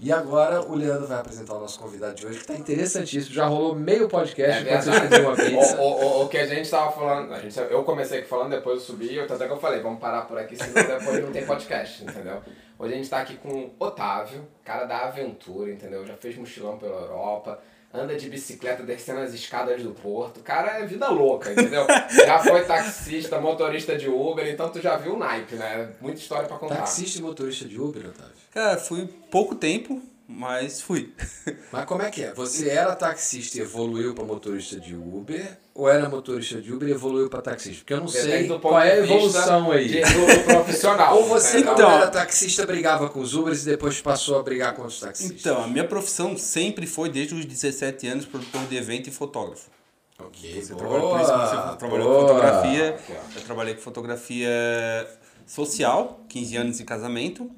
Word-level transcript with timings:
E 0.00 0.12
agora 0.12 0.62
o 0.62 0.76
Leandro 0.76 1.08
vai 1.08 1.18
apresentar 1.18 1.54
o 1.54 1.60
nosso 1.60 1.78
convidado 1.80 2.14
de 2.14 2.24
hoje, 2.24 2.38
que 2.38 2.46
tá 2.46 2.54
interessantíssimo. 2.54 3.34
Já 3.34 3.46
rolou 3.46 3.74
meio 3.74 4.08
podcast 4.08 4.58
É 4.58 4.62
enquanto 4.62 4.84
vocês 4.84 5.00
pediam 5.00 5.22
uma 5.22 5.34
pizza. 5.36 5.80
O, 5.80 5.82
o, 5.82 6.22
o, 6.22 6.28
que 6.28 6.38
a 6.38 6.46
gente 6.46 6.70
tava 6.70 6.92
falando, 6.92 7.34
a 7.34 7.40
gente, 7.40 7.58
eu 7.58 7.82
comecei 7.82 8.20
aqui 8.20 8.28
falando, 8.28 8.50
depois 8.50 8.78
eu 8.78 8.84
subi, 8.84 9.18
até 9.18 9.46
que 9.46 9.52
eu 9.52 9.56
falei, 9.56 9.80
vamos 9.80 9.98
parar 9.98 10.22
por 10.22 10.38
aqui, 10.38 10.56
senão 10.56 10.72
depois 10.72 11.24
não 11.24 11.32
tem 11.32 11.44
podcast, 11.44 12.04
entendeu? 12.06 12.40
Hoje 12.78 12.92
a 12.92 12.96
gente 12.96 13.10
tá 13.10 13.18
aqui 13.18 13.36
com 13.38 13.48
o 13.48 13.74
Otávio, 13.80 14.46
cara 14.64 14.84
da 14.84 15.06
aventura, 15.06 15.72
entendeu? 15.72 16.06
Já 16.06 16.14
fez 16.14 16.36
mochilão 16.36 16.78
pela 16.78 17.00
Europa, 17.00 17.60
anda 17.98 18.16
de 18.16 18.28
bicicleta 18.28 18.82
descendo 18.82 19.20
as 19.20 19.34
escadas 19.34 19.82
do 19.82 19.90
porto. 19.90 20.38
O 20.38 20.42
cara 20.42 20.78
é 20.78 20.86
vida 20.86 21.08
louca, 21.08 21.50
entendeu? 21.52 21.86
já 22.26 22.38
foi 22.38 22.64
taxista, 22.64 23.40
motorista 23.40 23.96
de 23.96 24.08
Uber, 24.08 24.46
então 24.48 24.68
tu 24.70 24.80
já 24.80 24.96
viu 24.96 25.14
o 25.14 25.18
naipe, 25.18 25.56
né? 25.56 25.90
Muita 26.00 26.20
história 26.20 26.46
pra 26.46 26.56
contar. 26.56 26.76
Taxista 26.76 27.18
e 27.18 27.22
motorista 27.22 27.64
de 27.64 27.80
Uber, 27.80 28.06
Otávio? 28.06 28.32
Cara, 28.52 28.78
fui 28.78 29.06
pouco 29.30 29.54
tempo, 29.54 30.00
mas 30.30 30.80
fui. 30.82 31.14
Mas 31.72 31.84
como 31.86 32.02
é 32.02 32.10
que 32.10 32.22
é? 32.22 32.34
Você 32.34 32.68
era 32.68 32.94
taxista 32.94 33.56
e 33.56 33.60
evoluiu 33.62 34.14
para 34.14 34.24
motorista 34.24 34.78
de 34.78 34.94
Uber? 34.94 35.56
Ou 35.74 35.88
era 35.88 36.08
motorista 36.08 36.60
de 36.60 36.72
Uber 36.72 36.88
e 36.88 36.92
evoluiu 36.92 37.30
para 37.30 37.40
taxista? 37.40 37.78
Porque 37.78 37.94
eu 37.94 37.98
não 38.00 38.06
Depende 38.06 38.48
sei 38.48 38.58
qual 38.58 38.78
é 38.80 38.92
a 38.92 38.96
evolução 38.98 39.70
aí. 39.72 39.88
de- 39.88 40.02
profissional. 40.44 41.16
Ou 41.18 41.24
você 41.28 41.60
Então- 41.60 41.90
era 41.90 42.08
taxista 42.08 42.66
brigava 42.66 43.08
com 43.08 43.20
os 43.20 43.34
Ubers 43.34 43.62
e 43.62 43.70
depois 43.70 44.00
passou 44.02 44.38
a 44.38 44.42
brigar 44.42 44.74
com 44.74 44.84
os 44.84 45.00
taxistas? 45.00 45.40
Então, 45.40 45.62
a 45.64 45.66
minha 45.66 45.84
profissão 45.84 46.36
sempre 46.36 46.86
foi, 46.86 47.08
desde 47.08 47.34
os 47.34 47.46
17 47.46 48.06
anos, 48.06 48.26
produtor 48.26 48.62
de 48.66 48.76
evento 48.76 49.08
e 49.08 49.10
fotógrafo. 49.12 49.70
Ok, 50.20 50.60
Você 50.60 50.74
boa, 50.74 50.78
trabalha, 50.88 51.00
por 51.08 51.20
isso 51.20 51.32
que 51.32 51.70
você 51.70 51.76
trabalhou 51.78 52.08
boa. 52.08 52.20
com 52.20 52.26
fotografia. 52.28 52.98
Eu 53.36 53.42
trabalhei 53.42 53.74
com 53.74 53.80
fotografia 53.80 54.50
social, 55.46 56.20
15 56.28 56.56
anos 56.56 56.78
de 56.78 56.84
casamento. 56.84 57.48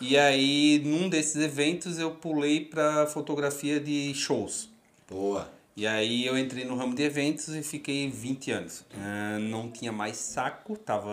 E 0.00 0.16
aí, 0.18 0.82
num 0.84 1.08
desses 1.08 1.36
eventos, 1.36 1.98
eu 1.98 2.10
pulei 2.12 2.60
pra 2.64 3.06
fotografia 3.06 3.80
de 3.80 4.12
shows. 4.14 4.68
Boa. 5.08 5.52
E 5.76 5.88
aí 5.88 6.24
eu 6.24 6.38
entrei 6.38 6.64
no 6.64 6.76
ramo 6.76 6.94
de 6.94 7.02
eventos 7.02 7.48
e 7.48 7.60
fiquei 7.62 8.08
20 8.08 8.50
anos. 8.52 8.84
Ah, 8.96 9.38
não 9.40 9.68
tinha 9.68 9.90
mais 9.90 10.16
saco, 10.16 10.76
tava 10.76 11.10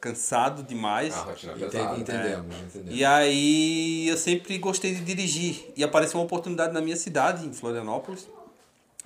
cansado 0.00 0.62
demais. 0.62 1.12
A 1.12 1.20
rotina 1.22 1.52
Ente- 1.52 1.60
pesada. 1.60 1.98
Entendemos, 2.00 2.56
entendemos. 2.56 2.98
E 2.98 3.04
aí 3.04 4.08
eu 4.08 4.16
sempre 4.16 4.56
gostei 4.56 4.94
de 4.94 5.02
dirigir. 5.04 5.70
E 5.76 5.84
apareceu 5.84 6.18
uma 6.18 6.24
oportunidade 6.24 6.72
na 6.72 6.80
minha 6.80 6.96
cidade, 6.96 7.46
em 7.46 7.52
Florianópolis, 7.52 8.26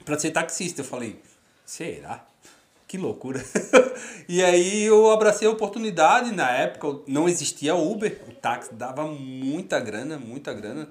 para 0.04 0.16
ser 0.20 0.30
taxista. 0.30 0.82
Eu 0.82 0.84
falei, 0.84 1.20
será? 1.64 2.24
Que 2.86 2.96
loucura. 2.96 3.42
e 4.28 4.42
aí 4.44 4.84
eu 4.84 5.10
abracei 5.10 5.46
a 5.48 5.50
oportunidade. 5.50 6.32
Na 6.32 6.50
época 6.52 7.00
não 7.08 7.28
existia 7.28 7.74
Uber. 7.74 8.20
O 8.28 8.32
táxi 8.32 8.72
dava 8.74 9.04
muita 9.08 9.80
grana, 9.80 10.18
muita 10.18 10.52
grana. 10.54 10.88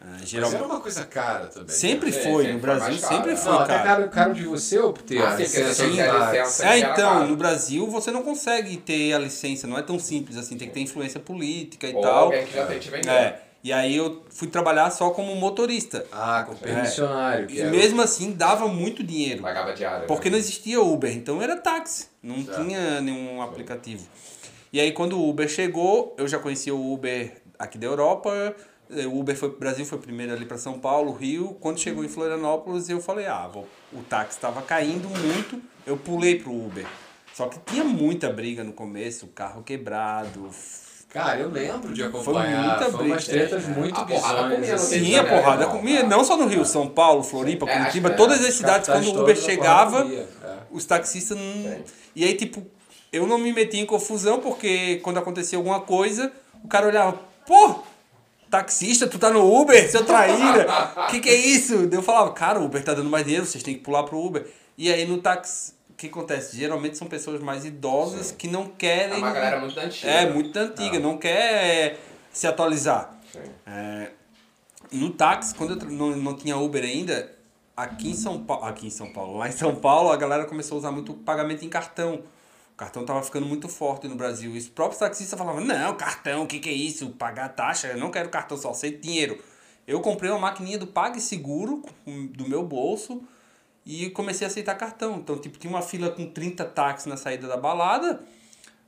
Ah, 0.00 0.18
Mas 0.20 0.28
geralmente. 0.28 0.58
era 0.58 0.66
uma 0.66 0.80
coisa 0.80 1.04
cara 1.06 1.46
também. 1.48 1.74
Sempre 1.74 2.10
É, 2.10 2.12
foi, 2.12 2.22
sempre 2.22 2.52
no 2.52 2.52
foi 2.52 2.60
Brasil 2.60 2.88
mais 2.88 3.00
caro, 3.00 3.14
sempre 3.16 3.30
né? 3.32 3.36
foi 3.36 3.52
Não, 3.52 3.58
até 3.60 3.78
caro. 3.82 4.08
caro, 4.10 4.34
de 4.34 4.44
você 4.44 4.78
obter 4.78 5.20
Ah, 5.22 5.28
a 5.30 5.36
sim, 5.36 5.42
licença 5.42 5.84
a 5.84 5.86
táxi. 5.88 6.38
licença. 6.38 6.68
É, 6.68 6.78
então, 6.78 6.94
caro. 7.14 7.26
no 7.26 7.36
Brasil 7.36 7.86
você 7.90 8.10
não 8.12 8.22
consegue 8.22 8.76
ter 8.76 9.12
a 9.12 9.18
licença, 9.18 9.66
não 9.66 9.76
é 9.76 9.82
tão 9.82 9.98
simples 9.98 10.36
assim, 10.36 10.56
tem 10.56 10.68
que 10.68 10.74
ter 10.74 10.80
influência 10.80 11.18
política 11.18 11.88
e 11.88 11.94
Ou 11.94 12.00
tal. 12.02 12.24
alguém 12.26 12.46
que 12.46 12.54
já 12.54 12.66
tem 12.66 12.78
te 12.78 12.90
vendendo. 12.90 13.10
É, 13.10 13.42
e 13.62 13.72
aí 13.72 13.96
eu 13.96 14.22
fui 14.30 14.48
trabalhar 14.48 14.90
só 14.90 15.10
como 15.10 15.34
motorista. 15.34 16.06
Ah, 16.12 16.44
com 16.46 16.54
permissionário. 16.54 17.46
que 17.46 17.54
E 17.56 17.60
era- 17.60 17.70
mesmo 17.70 18.00
assim 18.00 18.32
dava 18.32 18.68
muito 18.68 19.02
dinheiro. 19.02 19.42
Pagava 19.42 19.72
diário. 19.72 20.06
Porque 20.06 20.28
né? 20.28 20.32
não 20.32 20.38
existia 20.38 20.80
Uber, 20.80 21.14
então 21.14 21.42
era 21.42 21.56
táxi, 21.56 22.06
não 22.22 22.42
tinha 22.42 23.00
nenhum 23.00 23.42
aplicativo. 23.42 24.06
E 24.72 24.80
aí 24.80 24.92
quando 24.92 25.18
o 25.18 25.28
Uber 25.28 25.48
chegou, 25.48 26.14
eu 26.18 26.28
já 26.28 26.38
conhecia 26.38 26.74
o 26.74 26.92
Uber 26.92 27.32
aqui 27.58 27.78
da 27.78 27.86
Europa, 27.86 28.54
o 28.90 29.18
Uber 29.18 29.36
foi 29.36 29.50
pro 29.50 29.58
Brasil, 29.58 29.84
foi 29.84 29.98
primeiro 29.98 30.32
ali 30.32 30.44
para 30.46 30.56
São 30.58 30.78
Paulo, 30.78 31.12
Rio. 31.12 31.56
Quando 31.60 31.78
chegou 31.78 32.04
em 32.04 32.08
Florianópolis, 32.08 32.88
eu 32.88 33.00
falei: 33.00 33.26
"Ah, 33.26 33.46
vou- 33.48 33.66
o 33.92 34.02
táxi 34.02 34.36
estava 34.36 34.62
caindo 34.62 35.08
muito, 35.08 35.60
eu 35.86 35.96
pulei 35.96 36.38
pro 36.38 36.52
Uber". 36.52 36.86
Só 37.34 37.46
que 37.48 37.58
tinha 37.70 37.84
muita 37.84 38.30
briga 38.32 38.64
no 38.64 38.72
começo, 38.72 39.26
o 39.26 39.28
carro 39.28 39.62
quebrado. 39.62 40.48
Cara, 41.18 41.40
eu 41.40 41.50
lembro 41.50 41.92
de 41.92 42.02
acompanhar. 42.04 42.78
muita 42.78 42.96
Foi 42.96 43.06
umas 43.06 43.26
briga. 43.26 43.48
tretas 43.48 43.66
muito 43.66 44.00
comia, 44.00 44.20
não 44.20 44.74
assim. 44.76 45.00
tem 45.00 45.04
Sim, 45.04 45.16
a 45.16 45.24
porrada 45.24 45.64
não, 45.66 45.72
comia, 45.72 45.96
cara. 45.96 46.08
não 46.08 46.24
só 46.24 46.36
no 46.36 46.46
Rio, 46.46 46.64
São 46.64 46.86
Paulo, 46.88 47.24
Floripa, 47.24 47.68
É, 47.68 47.76
Curitiba, 47.76 48.10
que 48.10 48.16
todas 48.16 48.44
é. 48.44 48.46
as 48.48 48.54
cidades, 48.54 48.88
quando 48.88 49.06
o 49.08 49.22
Uber 49.22 49.36
chegava, 49.36 50.02
comia, 50.02 50.28
é. 50.44 50.56
os 50.70 50.84
taxistas 50.84 51.36
não. 51.36 51.76
E 52.14 52.22
aí, 52.24 52.34
tipo, 52.34 52.64
eu 53.12 53.26
não 53.26 53.36
me 53.36 53.52
metia 53.52 53.80
em 53.80 53.86
confusão, 53.86 54.38
porque 54.38 55.00
quando 55.02 55.18
acontecia 55.18 55.58
alguma 55.58 55.80
coisa, 55.80 56.30
o 56.62 56.68
cara 56.68 56.86
olhava, 56.86 57.18
pô, 57.44 57.80
taxista, 58.48 59.08
tu 59.08 59.18
tá 59.18 59.28
no 59.28 59.60
Uber, 59.60 59.90
seu 59.90 60.04
traíra, 60.04 60.66
que 61.10 61.18
que 61.18 61.28
é 61.28 61.34
isso? 61.34 61.88
Eu 61.90 62.00
falava, 62.00 62.30
cara, 62.32 62.60
o 62.60 62.64
Uber 62.66 62.84
tá 62.84 62.94
dando 62.94 63.10
mais 63.10 63.24
dinheiro, 63.24 63.44
vocês 63.44 63.64
têm 63.64 63.74
que 63.74 63.80
pular 63.80 64.04
pro 64.04 64.24
Uber. 64.24 64.46
E 64.76 64.92
aí 64.92 65.04
no 65.04 65.18
táxi, 65.18 65.72
que 65.98 66.06
acontece? 66.06 66.56
Geralmente 66.56 66.96
são 66.96 67.06
pessoas 67.08 67.40
mais 67.42 67.64
idosas 67.64 68.30
que 68.30 68.46
não 68.48 68.62
É 68.62 68.70
querem. 68.78 69.18
uma 69.18 69.32
galera 69.32 69.60
muito 69.60 69.78
antiga. 69.78 70.10
É, 70.10 70.30
muito 70.32 70.56
antiga, 70.56 70.98
não 70.98 71.18
quer 71.18 71.98
se 72.32 72.46
atualizar. 72.46 73.18
Sim. 73.32 73.40
É, 73.66 74.10
no 74.92 75.10
táxi, 75.10 75.54
quando 75.54 75.78
eu 75.78 75.90
não, 75.90 76.16
não 76.16 76.34
tinha 76.34 76.56
Uber 76.56 76.82
ainda, 76.82 77.34
aqui 77.76 78.10
em 78.10 78.14
São 78.14 78.42
Paulo, 78.44 78.64
aqui 78.64 78.86
em 78.86 78.90
São 78.90 79.12
Paulo, 79.12 79.38
lá 79.38 79.48
em 79.48 79.52
São 79.52 79.74
Paulo, 79.74 80.10
a 80.10 80.16
galera 80.16 80.44
começou 80.46 80.76
a 80.76 80.78
usar 80.78 80.92
muito 80.92 81.12
pagamento 81.14 81.64
em 81.64 81.68
cartão. 81.68 82.22
O 82.72 82.76
cartão 82.78 83.04
tava 83.04 83.20
ficando 83.22 83.44
muito 83.44 83.68
forte 83.68 84.06
no 84.06 84.14
Brasil. 84.14 84.54
E 84.54 84.58
os 84.58 84.68
próprios 84.68 85.00
taxistas 85.00 85.36
falavam, 85.36 85.62
não, 85.64 85.94
cartão, 85.96 86.44
o 86.44 86.46
que, 86.46 86.60
que 86.60 86.68
é 86.68 86.72
isso? 86.72 87.10
Pagar 87.10 87.48
taxa, 87.48 87.88
eu 87.88 87.98
não 87.98 88.10
quero 88.10 88.28
cartão, 88.28 88.56
só 88.56 88.70
aceito 88.70 89.02
dinheiro. 89.02 89.42
Eu 89.84 90.00
comprei 90.00 90.30
uma 90.30 90.38
maquininha 90.38 90.78
do 90.78 90.86
PagSeguro 90.86 91.82
do 92.06 92.48
meu 92.48 92.62
bolso 92.62 93.22
e 93.88 94.10
comecei 94.10 94.46
a 94.46 94.50
aceitar 94.50 94.74
cartão. 94.74 95.16
Então, 95.16 95.38
tipo, 95.38 95.56
tinha 95.56 95.72
uma 95.72 95.80
fila 95.80 96.10
com 96.10 96.30
30 96.30 96.62
táxis 96.66 97.06
na 97.06 97.16
saída 97.16 97.48
da 97.48 97.56
balada. 97.56 98.22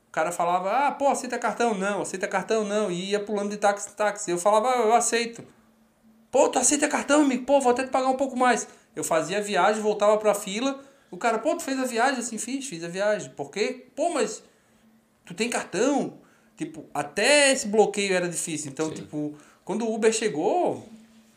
O 0.07 0.11
cara 0.11 0.31
falava, 0.31 0.69
ah, 0.69 0.91
pô, 0.91 1.07
aceita 1.07 1.39
cartão? 1.39 1.73
Não, 1.73 2.03
aceita 2.03 2.27
cartão? 2.27 2.63
Não. 2.63 2.91
E 2.91 3.09
ia 3.09 3.19
pulando 3.19 3.49
de 3.49 3.57
táxi 3.57 3.89
em 3.89 3.93
táxi. 3.93 4.29
Eu 4.29 4.37
falava, 4.37 4.69
ah, 4.69 4.77
eu 4.77 4.93
aceito. 4.93 5.43
Pô, 6.29 6.47
tu 6.49 6.59
aceita 6.59 6.87
cartão, 6.87 7.23
amigo? 7.23 7.45
Pô, 7.45 7.59
vou 7.59 7.71
até 7.71 7.83
te 7.83 7.89
pagar 7.89 8.09
um 8.09 8.15
pouco 8.15 8.37
mais. 8.37 8.67
Eu 8.95 9.03
fazia 9.03 9.39
a 9.39 9.41
viagem, 9.41 9.81
voltava 9.81 10.19
pra 10.19 10.35
fila. 10.35 10.79
O 11.09 11.17
cara, 11.17 11.39
pô, 11.39 11.55
tu 11.55 11.63
fez 11.63 11.79
a 11.79 11.85
viagem? 11.85 12.19
Assim, 12.19 12.37
fiz, 12.37 12.67
fiz 12.67 12.83
a 12.83 12.87
viagem. 12.87 13.31
Por 13.31 13.49
quê? 13.49 13.87
Pô, 13.95 14.11
mas 14.11 14.43
tu 15.25 15.33
tem 15.33 15.49
cartão? 15.49 16.19
Tipo, 16.55 16.85
até 16.93 17.51
esse 17.51 17.67
bloqueio 17.67 18.13
era 18.13 18.29
difícil. 18.29 18.69
Então, 18.69 18.91
tipo, 18.91 19.35
quando 19.65 19.83
o 19.83 19.95
Uber 19.95 20.13
chegou, 20.13 20.87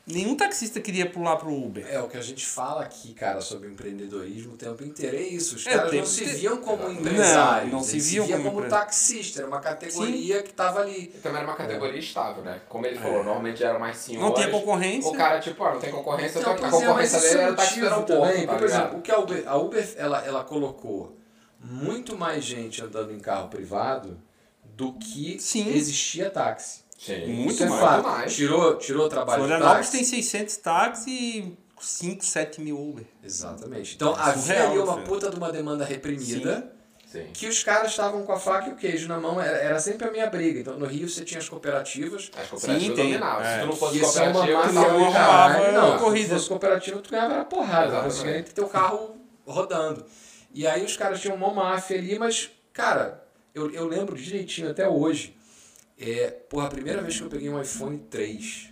nenhum 0.07 0.37
taxista 0.37 0.81
queria 0.81 1.09
pular 1.09 1.37
pro 1.37 1.53
Uber. 1.53 1.87
É, 1.89 2.01
o 2.01 2.09
que 2.09 2.17
a 2.17 2.21
gente 2.23 2.45
fala 2.45 2.83
aqui, 2.83 3.15
cara, 3.15 3.41
sobre 3.41 3.69
empreendedorismo 3.69 4.55
o 4.55 4.57
tempo 4.57 4.85
inteiro 4.85 5.17
é 5.17 5.23
isso. 5.23 5.57
Os 5.57 5.67
É, 5.67 5.75
caras 5.77 5.93
não 5.93 6.07
se 6.07 6.25
viam 6.25 6.57
como 6.59 6.83
Não, 6.85 6.93
empresários. 6.93 7.73
não 7.73 7.83
se 7.83 7.93
eles 7.93 8.11
viam 8.11 8.27
via 8.27 8.37
como 8.39 8.51
como 8.53 8.69
taxista. 8.69 9.41
Era 9.41 9.49
uma 9.49 9.61
categoria 9.61 10.43
que 10.43 10.53
tava 10.53 10.81
ali. 10.81 11.13
E 11.15 11.19
também 11.19 11.39
era 11.39 11.47
uma 11.49 11.57
categoria 11.57 11.99
estável, 11.99 12.43
né? 12.45 12.61
Como 12.69 12.87
ele 12.87 12.99
falou, 12.99 13.25
normalmente 13.25 13.63
eram 13.65 13.81
mais 13.81 13.97
senhores. 13.97 14.29
Não 14.29 14.35
tinha 14.35 14.51
concorrência. 14.51 15.11
O 15.11 15.15
cara, 15.17 15.41
tipo, 15.41 15.63
ó, 15.65 15.73
não 15.75 15.81
tem 15.81 15.91
concorrência, 15.91 16.39
Então, 16.39 16.53
a 16.53 16.57
é, 16.57 16.71
concorrência 16.71 17.21
dele 17.21 17.39
é 17.39 17.43
era 17.43 17.53
o 17.53 17.57
táxi 17.57 17.81
do 17.81 17.81
motivo 17.81 17.95
aeroporto, 17.95 18.33
também. 18.33 18.47
tá 18.47 18.55
Por 18.55 18.65
exemplo, 18.65 18.99
o 18.99 19.03
que 19.03 19.11
a 19.11 19.19
Uber, 19.19 19.43
a 19.47 19.57
Uber 19.57 19.95
ela, 19.97 20.25
ela 20.27 20.45
colocou 20.45 21.17
muito 21.61 22.17
mais 22.17 22.45
gente 22.45 22.83
andando 22.83 23.13
em 23.13 23.19
carro 23.19 23.49
privado 23.49 24.21
do 24.65 24.93
que 24.95 25.39
Sim. 25.41 25.69
existia 25.75 26.29
táxi. 26.31 26.84
Sim. 27.05 27.27
Muito 27.27 27.53
Isso 27.55 27.65
é 27.65 27.69
mais. 27.69 28.03
mais. 28.03 28.35
Tirou, 28.35 28.77
tirou 28.77 29.07
o 29.07 29.09
trabalho 29.09 29.43
de 29.43 29.49
Florianópolis 29.49 29.91
tem 29.91 30.05
600 30.05 30.57
táxis 30.59 31.07
e 31.07 31.59
5, 31.81 32.25
7 32.25 32.61
mil 32.63 32.81
Uber. 32.81 33.05
Exatamente. 33.23 33.95
Então 33.95 34.13
É 34.17 34.21
havia 34.21 34.41
surreal, 34.43 34.71
ali 34.71 34.79
uma 34.79 34.95
filho. 34.95 35.07
puta 35.07 35.31
de 35.31 35.37
uma 35.37 35.53
demanda 35.53 35.85
reprimida. 35.85 36.71
Sim. 37.07 37.29
que 37.33 37.47
os 37.47 37.63
caras 37.63 37.93
estavam 37.93 38.25
com 38.25 38.33
a 38.33 38.41
faca 38.41 38.71
e 38.71 38.73
o 38.73 38.75
queijo 38.77 39.07
na 39.07 39.21
mão, 39.21 39.41
era, 39.41 39.57
era 39.59 39.79
sempre 39.79 40.09
a 40.09 40.11
minha 40.11 40.27
briga. 40.29 40.59
Então, 40.59 40.77
no 40.77 40.85
Rio 40.85 41.09
você 41.09 41.25
tinha 41.25 41.39
as 41.39 41.49
cooperativas, 41.49 42.29
As 42.37 42.49
cooperativas 42.49 42.89
Sim, 42.89 42.95
tem. 42.97 43.05
dominavam. 43.13 43.45
Se 43.45 43.51
É. 43.51 43.61
tu 43.61 43.67
não 43.67 43.77
fosse 43.77 43.99
é 43.99 44.01
cooperativa, 44.01 44.43
do 44.67 44.97
uma 44.97 45.13
caralho. 45.13 45.55
arrumava 45.55 45.73
Não, 45.73 45.89
a 45.95 45.99
se 45.99 46.03
corrida. 46.05 46.35
fosse 46.35 46.49
cooperativa, 46.49 46.99
tu 47.01 47.11
ganhava 47.11 47.37
na 47.37 47.45
porrada. 47.45 47.85
Exatamente. 47.87 48.05
Basicamente, 48.15 48.51
teu 48.55 48.67
carro 48.67 49.15
rodando. 49.47 50.05
E 50.53 50.67
aí 50.67 50.85
os 50.85 50.97
caras 50.97 51.21
tinham 51.21 51.37
uma 51.37 51.53
máfia 51.55 51.99
ali, 51.99 52.19
mas, 52.19 52.51
cara, 52.73 53.23
eu, 53.55 53.71
eu 53.71 53.87
lembro 53.87 54.17
direitinho 54.17 54.69
até 54.71 54.89
hoje. 54.89 55.37
É, 55.99 56.31
porra, 56.49 56.67
a 56.67 56.71
primeira 56.71 57.01
vez 57.03 57.17
que 57.17 57.23
eu 57.23 57.29
peguei 57.29 57.49
um 57.49 57.61
iPhone 57.61 57.99
3. 58.11 58.71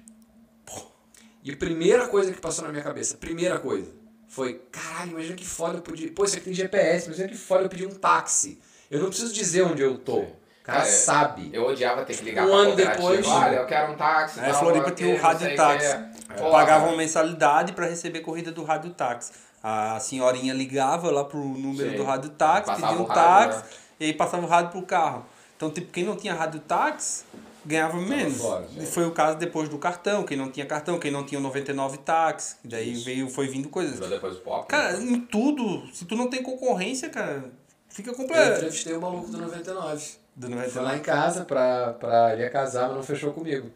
E 1.45 1.51
a 1.51 1.57
primeira 1.57 2.07
coisa 2.09 2.33
que 2.33 2.41
passou 2.41 2.65
na 2.65 2.71
minha 2.71 2.85
cabeça, 2.85 3.17
primeira 3.17 3.59
coisa, 3.59 3.91
foi, 4.29 4.63
caralho, 4.71 5.13
imagina 5.13 5.35
que 5.35 5.47
foda 5.47 5.79
eu 5.79 5.83
podia. 5.83 6.11
Pô, 6.13 6.25
isso 6.25 6.37
aqui 6.37 6.45
tem 6.47 6.55
GPS, 6.55 7.07
imagina 7.07 7.29
que 7.29 7.37
foda 7.37 7.65
eu 7.65 7.69
pedir 7.69 7.87
um 7.87 7.91
táxi. 7.95 8.61
Eu 8.91 9.01
não 9.01 9.09
preciso 9.09 9.33
dizer 9.33 9.63
onde 9.63 9.83
eu 9.83 9.99
tô. 9.99 10.21
Sim. 10.21 10.23
O 10.23 10.65
cara 10.65 10.79
Cara, 10.79 10.89
é- 10.89 10.93
sabe. 10.93 11.51
Eu 11.53 11.67
odiava 11.67 12.05
ter 12.05 12.17
que 12.17 12.25
ligar 12.25 12.45
Um 12.45 12.49
pra 12.49 12.57
ano 12.57 12.77
depois- 12.77 13.27
Olha, 13.27 13.57
eu 13.57 13.67
quero 13.67 13.93
um 13.93 13.97
táxi. 13.97 14.39
É, 14.39 14.51
tal, 14.51 14.61
Floripa 14.61 14.91
tinha 14.93 15.15
o 15.15 15.19
rádio 15.19 15.57
táxi. 15.57 15.97
Porra. 16.39 16.51
Pagava 16.51 16.87
uma 16.87 16.97
mensalidade 16.97 17.73
para 17.73 17.87
receber 17.87 18.21
corrida 18.21 18.53
do 18.53 18.63
rádio 18.63 18.91
táxi. 18.93 19.33
A 19.61 19.99
senhorinha 19.99 20.55
ligava 20.55 21.11
lá 21.11 21.25
pro 21.25 21.41
número 21.41 21.91
Sim. 21.91 21.97
do 21.97 22.05
rádio 22.05 22.31
táxi, 22.31 22.71
pedia 22.71 22.87
um 22.97 23.05
rádio, 23.05 23.07
táxi 23.15 23.59
né? 23.59 23.65
e 24.01 24.05
aí 24.07 24.13
passava 24.13 24.47
o 24.47 24.49
rádio 24.49 24.71
pro 24.71 24.83
carro. 24.83 25.27
Então, 25.63 25.71
tipo, 25.71 25.93
quem 25.93 26.03
não 26.03 26.17
tinha 26.17 26.35
rádio 26.35 26.59
táxi 26.59 27.23
ganhava 27.65 27.97
menos. 27.97 28.39
fora, 28.39 28.67
E 28.77 28.85
foi 28.85 29.07
o 29.07 29.13
caso 29.13 29.39
depois 29.39 29.69
do 29.69 29.79
cartão, 29.79 30.25
quem 30.25 30.37
não 30.37 30.51
tinha 30.51 30.67
cartão, 30.67 30.99
quem 30.99 31.13
não 31.13 31.25
tinha 31.25 31.39
o 31.39 31.43
99 31.43 31.99
táxi, 31.99 32.57
daí 32.65 32.95
veio, 32.95 33.29
foi 33.29 33.47
vindo 33.47 33.69
coisas. 33.69 34.01
Depois 34.01 34.37
pop. 34.39 34.67
Cara, 34.67 34.97
né? 34.97 35.13
em 35.13 35.21
tudo, 35.21 35.87
se 35.93 36.05
tu 36.05 36.17
não 36.17 36.29
tem 36.29 36.43
concorrência, 36.43 37.09
cara, 37.11 37.45
fica 37.89 38.11
Eu 38.11 38.15
completo. 38.17 38.57
entrevistei 38.57 38.93
o 38.93 39.01
maluco 39.01 39.31
do 39.31 39.39
99. 39.39 40.05
Do 40.35 40.49
Foi 40.49 40.57
lá 40.57 40.63
99. 40.63 40.97
em 40.97 41.01
casa 41.01 41.45
pra, 41.45 41.93
pra 41.93 42.33
ele 42.33 42.43
ia 42.43 42.51
casar, 42.51 42.89
mas 42.89 42.97
não 42.97 43.03
fechou 43.05 43.33
comigo. 43.33 43.71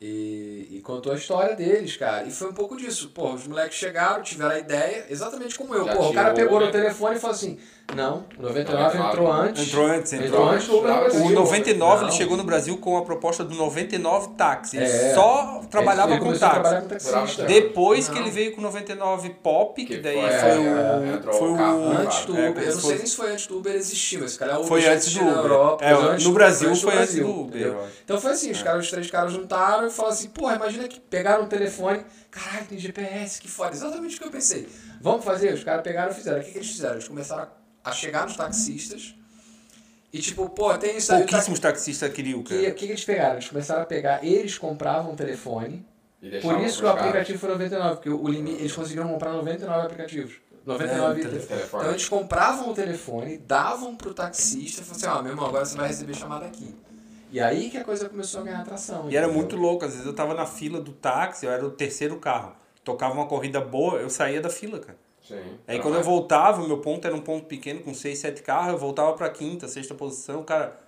E, 0.00 0.68
e 0.72 0.80
contou 0.82 1.12
a 1.12 1.16
história 1.16 1.56
deles, 1.56 1.96
cara. 1.96 2.26
E 2.26 2.30
foi 2.30 2.50
um 2.50 2.52
pouco 2.52 2.76
disso. 2.76 3.10
Pô, 3.14 3.32
os 3.32 3.46
moleques 3.46 3.78
chegaram, 3.78 4.22
tiveram 4.22 4.50
a 4.50 4.58
ideia, 4.58 5.06
exatamente 5.08 5.56
como 5.56 5.74
eu. 5.74 5.86
Já 5.86 5.96
Pô, 5.96 6.10
o 6.10 6.12
cara 6.12 6.34
pegou 6.34 6.60
no 6.60 6.70
telefone 6.70 7.16
e 7.16 7.18
falou 7.18 7.34
assim: 7.34 7.58
Não, 7.94 8.24
o 8.38 8.42
99 8.42 8.98
99 8.98 8.98
entrou 9.08 9.32
antes. 9.32 9.68
Entrou 9.68 9.86
antes, 9.86 10.12
entrou 10.14 10.28
Entrou 10.28 10.48
antes. 10.48 10.64
antes 10.64 10.68
Uber 10.68 10.90
no 10.90 10.96
O 10.96 11.00
Brasil. 11.00 11.24
O 11.26 11.30
99 11.30 11.96
ele 11.96 12.04
Não. 12.10 12.10
chegou 12.16 12.36
no 12.36 12.42
Brasil 12.44 12.78
com 12.78 12.96
a 12.96 13.02
proposta 13.04 13.44
do 13.44 13.54
99 13.54 14.28
táxi. 14.36 14.76
Ele 14.78 14.86
É. 14.86 15.14
só 15.14 15.60
trabalhava 15.70 16.12
Ele 16.12 16.20
com 16.20 16.32
táxi. 16.36 16.80
com 16.80 16.88
taxista. 16.88 17.44
Depois 17.44 18.08
que 18.08 18.14
Não. 18.14 18.22
ele 18.22 18.30
veio 18.30 18.52
com 18.52 18.60
o 18.60 18.64
99 18.64 19.30
Pop, 19.42 19.80
que, 19.84 19.96
Que 19.96 20.00
daí 20.02 20.14
foi, 20.20 20.30
foi, 20.30 20.48
é, 20.48 20.54
o. 20.56 21.14
entrou 21.14 21.34
foi 21.38 21.52
o 21.52 21.56
carro 21.56 21.78
o. 21.78 21.92
Antes 21.92 22.24
do 22.24 22.36
É, 22.36 22.48
Uber, 22.50 22.62
eu 22.64 22.72
não 22.74 22.80
foi- 22.80 22.88
sei 22.90 22.96
nem 22.98 23.06
se 23.06 23.16
foi 23.16 23.30
antes 23.32 23.46
do 23.46 23.58
Uber 23.58 23.74
existir, 23.74 24.18
mas 24.18 24.32
se 24.32 24.38
calhar 24.38 24.56
o 24.56 24.58
Uber 24.60 24.68
Foi 24.68 24.86
antes 24.88 25.14
do 25.14 25.20
Uber. 25.20 25.34
Europa. 25.36 25.84
É, 25.84 25.92
antes 25.92 26.24
no 26.26 26.32
Brasil 26.32 26.68
foi 26.74 26.94
antes 26.96 27.14
do 27.14 27.24
Brasil, 27.24 27.30
Uber. 27.30 27.76
Então 28.04 28.20
foi 28.20 28.32
assim, 28.32 28.50
os, 28.50 28.62
caras, 28.62 28.84
os 28.86 28.90
três 28.90 29.10
caras 29.10 29.32
juntaram 29.32 29.86
e 29.86 29.90
falaram 29.90 30.14
assim, 30.14 30.28
porra, 30.30 30.56
imagina 30.56 30.88
que 30.88 30.98
pegaram 30.98 31.44
o 31.44 31.46
telefone, 31.46 32.04
caralho, 32.30 32.64
tem 32.66 32.78
GPS, 32.78 33.40
que 33.40 33.48
foda. 33.48 33.70
Exatamente 33.72 34.16
o 34.16 34.18
que 34.20 34.26
eu 34.26 34.30
pensei. 34.30 34.66
Vamos 35.00 35.24
fazer? 35.24 35.52
Os 35.52 35.62
caras 35.62 35.82
pegaram 35.82 36.10
e 36.10 36.14
fizeram. 36.14 36.40
O 36.40 36.42
que, 36.42 36.50
que 36.50 36.58
eles 36.58 36.70
fizeram? 36.70 36.94
Eles 36.94 37.06
começaram 37.06 37.42
a, 37.42 37.48
a 37.84 37.92
chegar 37.92 38.24
nos 38.24 38.36
taxistas 38.36 39.14
e 40.12 40.18
tipo, 40.20 40.48
pô, 40.48 40.76
tem 40.78 40.96
isso 40.96 41.12
aí. 41.12 41.20
tá- 41.20 41.26
Pouquíssimos 41.28 41.58
taxistas 41.60 42.12
queriam, 42.12 42.42
Que, 42.42 42.54
o 42.54 42.60
cara. 42.62 42.70
que, 42.72 42.86
que 42.86 42.92
eles 42.92 43.04
pegaram? 43.04 43.34
Eles 43.34 43.48
começaram 43.48 43.82
a 43.82 43.86
pegar, 43.86 44.24
eles 44.24 44.56
compravam 44.58 45.12
um 45.12 45.16
telefone, 45.16 45.84
por 46.40 46.60
isso 46.60 46.78
que 46.80 46.84
o 46.86 46.88
aplicativo 46.88 47.38
foi 47.38 47.48
99, 47.50 47.94
porque 47.96 48.08
o 48.10 48.26
limite, 48.28 48.60
eles 48.60 48.72
conseguiram 48.72 49.08
comprar 49.08 49.32
99 49.32 49.82
aplicativos. 49.86 50.34
99 50.64 51.20
É, 51.20 51.24
itens. 51.26 51.44
telefone. 51.46 51.82
Então 51.82 51.92
eles 51.94 52.08
compravam 52.08 52.70
o 52.70 52.74
telefone, 52.74 53.36
davam 53.36 53.94
pro 53.96 54.14
taxista 54.14 54.80
e 54.80 54.84
falavam 54.84 55.08
assim, 55.10 55.18
ó, 55.18 55.22
meu 55.22 55.32
irmão, 55.32 55.46
agora 55.46 55.64
você 55.66 55.76
vai 55.76 55.88
receber 55.88 56.14
chamada 56.14 56.46
aqui. 56.46 56.74
E 57.30 57.38
aí 57.40 57.68
que 57.68 57.76
a 57.76 57.84
coisa 57.84 58.08
começou 58.08 58.40
a 58.40 58.44
ganhar 58.44 58.60
atração. 58.60 59.10
E 59.10 59.16
era 59.16 59.26
entendeu? 59.26 59.32
muito 59.42 59.56
louco. 59.56 59.84
Às 59.84 59.90
vezes 59.90 60.06
eu 60.06 60.14
tava 60.14 60.32
na 60.32 60.46
fila 60.46 60.80
do 60.80 60.92
táxi, 60.92 61.44
eu 61.44 61.52
era 61.52 61.66
o 61.66 61.70
terceiro 61.70 62.16
carro. 62.18 62.54
Tocava 62.82 63.12
uma 63.12 63.26
corrida 63.26 63.60
boa, 63.60 63.98
eu 63.98 64.08
saía 64.08 64.40
da 64.40 64.48
fila, 64.48 64.78
cara. 64.78 64.96
Sim. 65.26 65.58
Aí 65.66 65.78
quando 65.80 65.94
eu 65.94 66.02
voltava, 66.02 66.62
o 66.62 66.66
meu 66.68 66.78
ponto 66.78 67.06
era 67.06 67.16
um 67.16 67.20
ponto 67.20 67.46
pequeno 67.46 67.80
com 67.80 67.94
6, 67.94 68.18
7 68.18 68.42
carros, 68.42 68.74
eu 68.74 68.78
voltava 68.78 69.12
pra 69.14 69.30
quinta, 69.30 69.66
sexta 69.66 69.94
posição, 69.94 70.40
o 70.40 70.44
cara, 70.44 70.78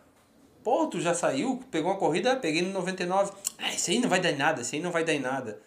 pô, 0.62 0.86
tu 0.86 1.00
já 1.00 1.14
saiu, 1.14 1.60
pegou 1.70 1.90
uma 1.90 1.98
corrida, 1.98 2.32
Ah, 2.32 2.36
peguei 2.36 2.60
no 2.60 2.70
99. 2.72 3.32
Ah, 3.58 3.72
isso 3.72 3.90
aí 3.90 3.98
não 3.98 4.08
vai 4.10 4.20
dar 4.20 4.30
em 4.30 4.36
nada, 4.36 4.60
isso 4.60 4.74
aí 4.74 4.80
não 4.80 4.90
vai 4.90 5.04
dar 5.04 5.14
em 5.14 5.20
nada. 5.20 5.58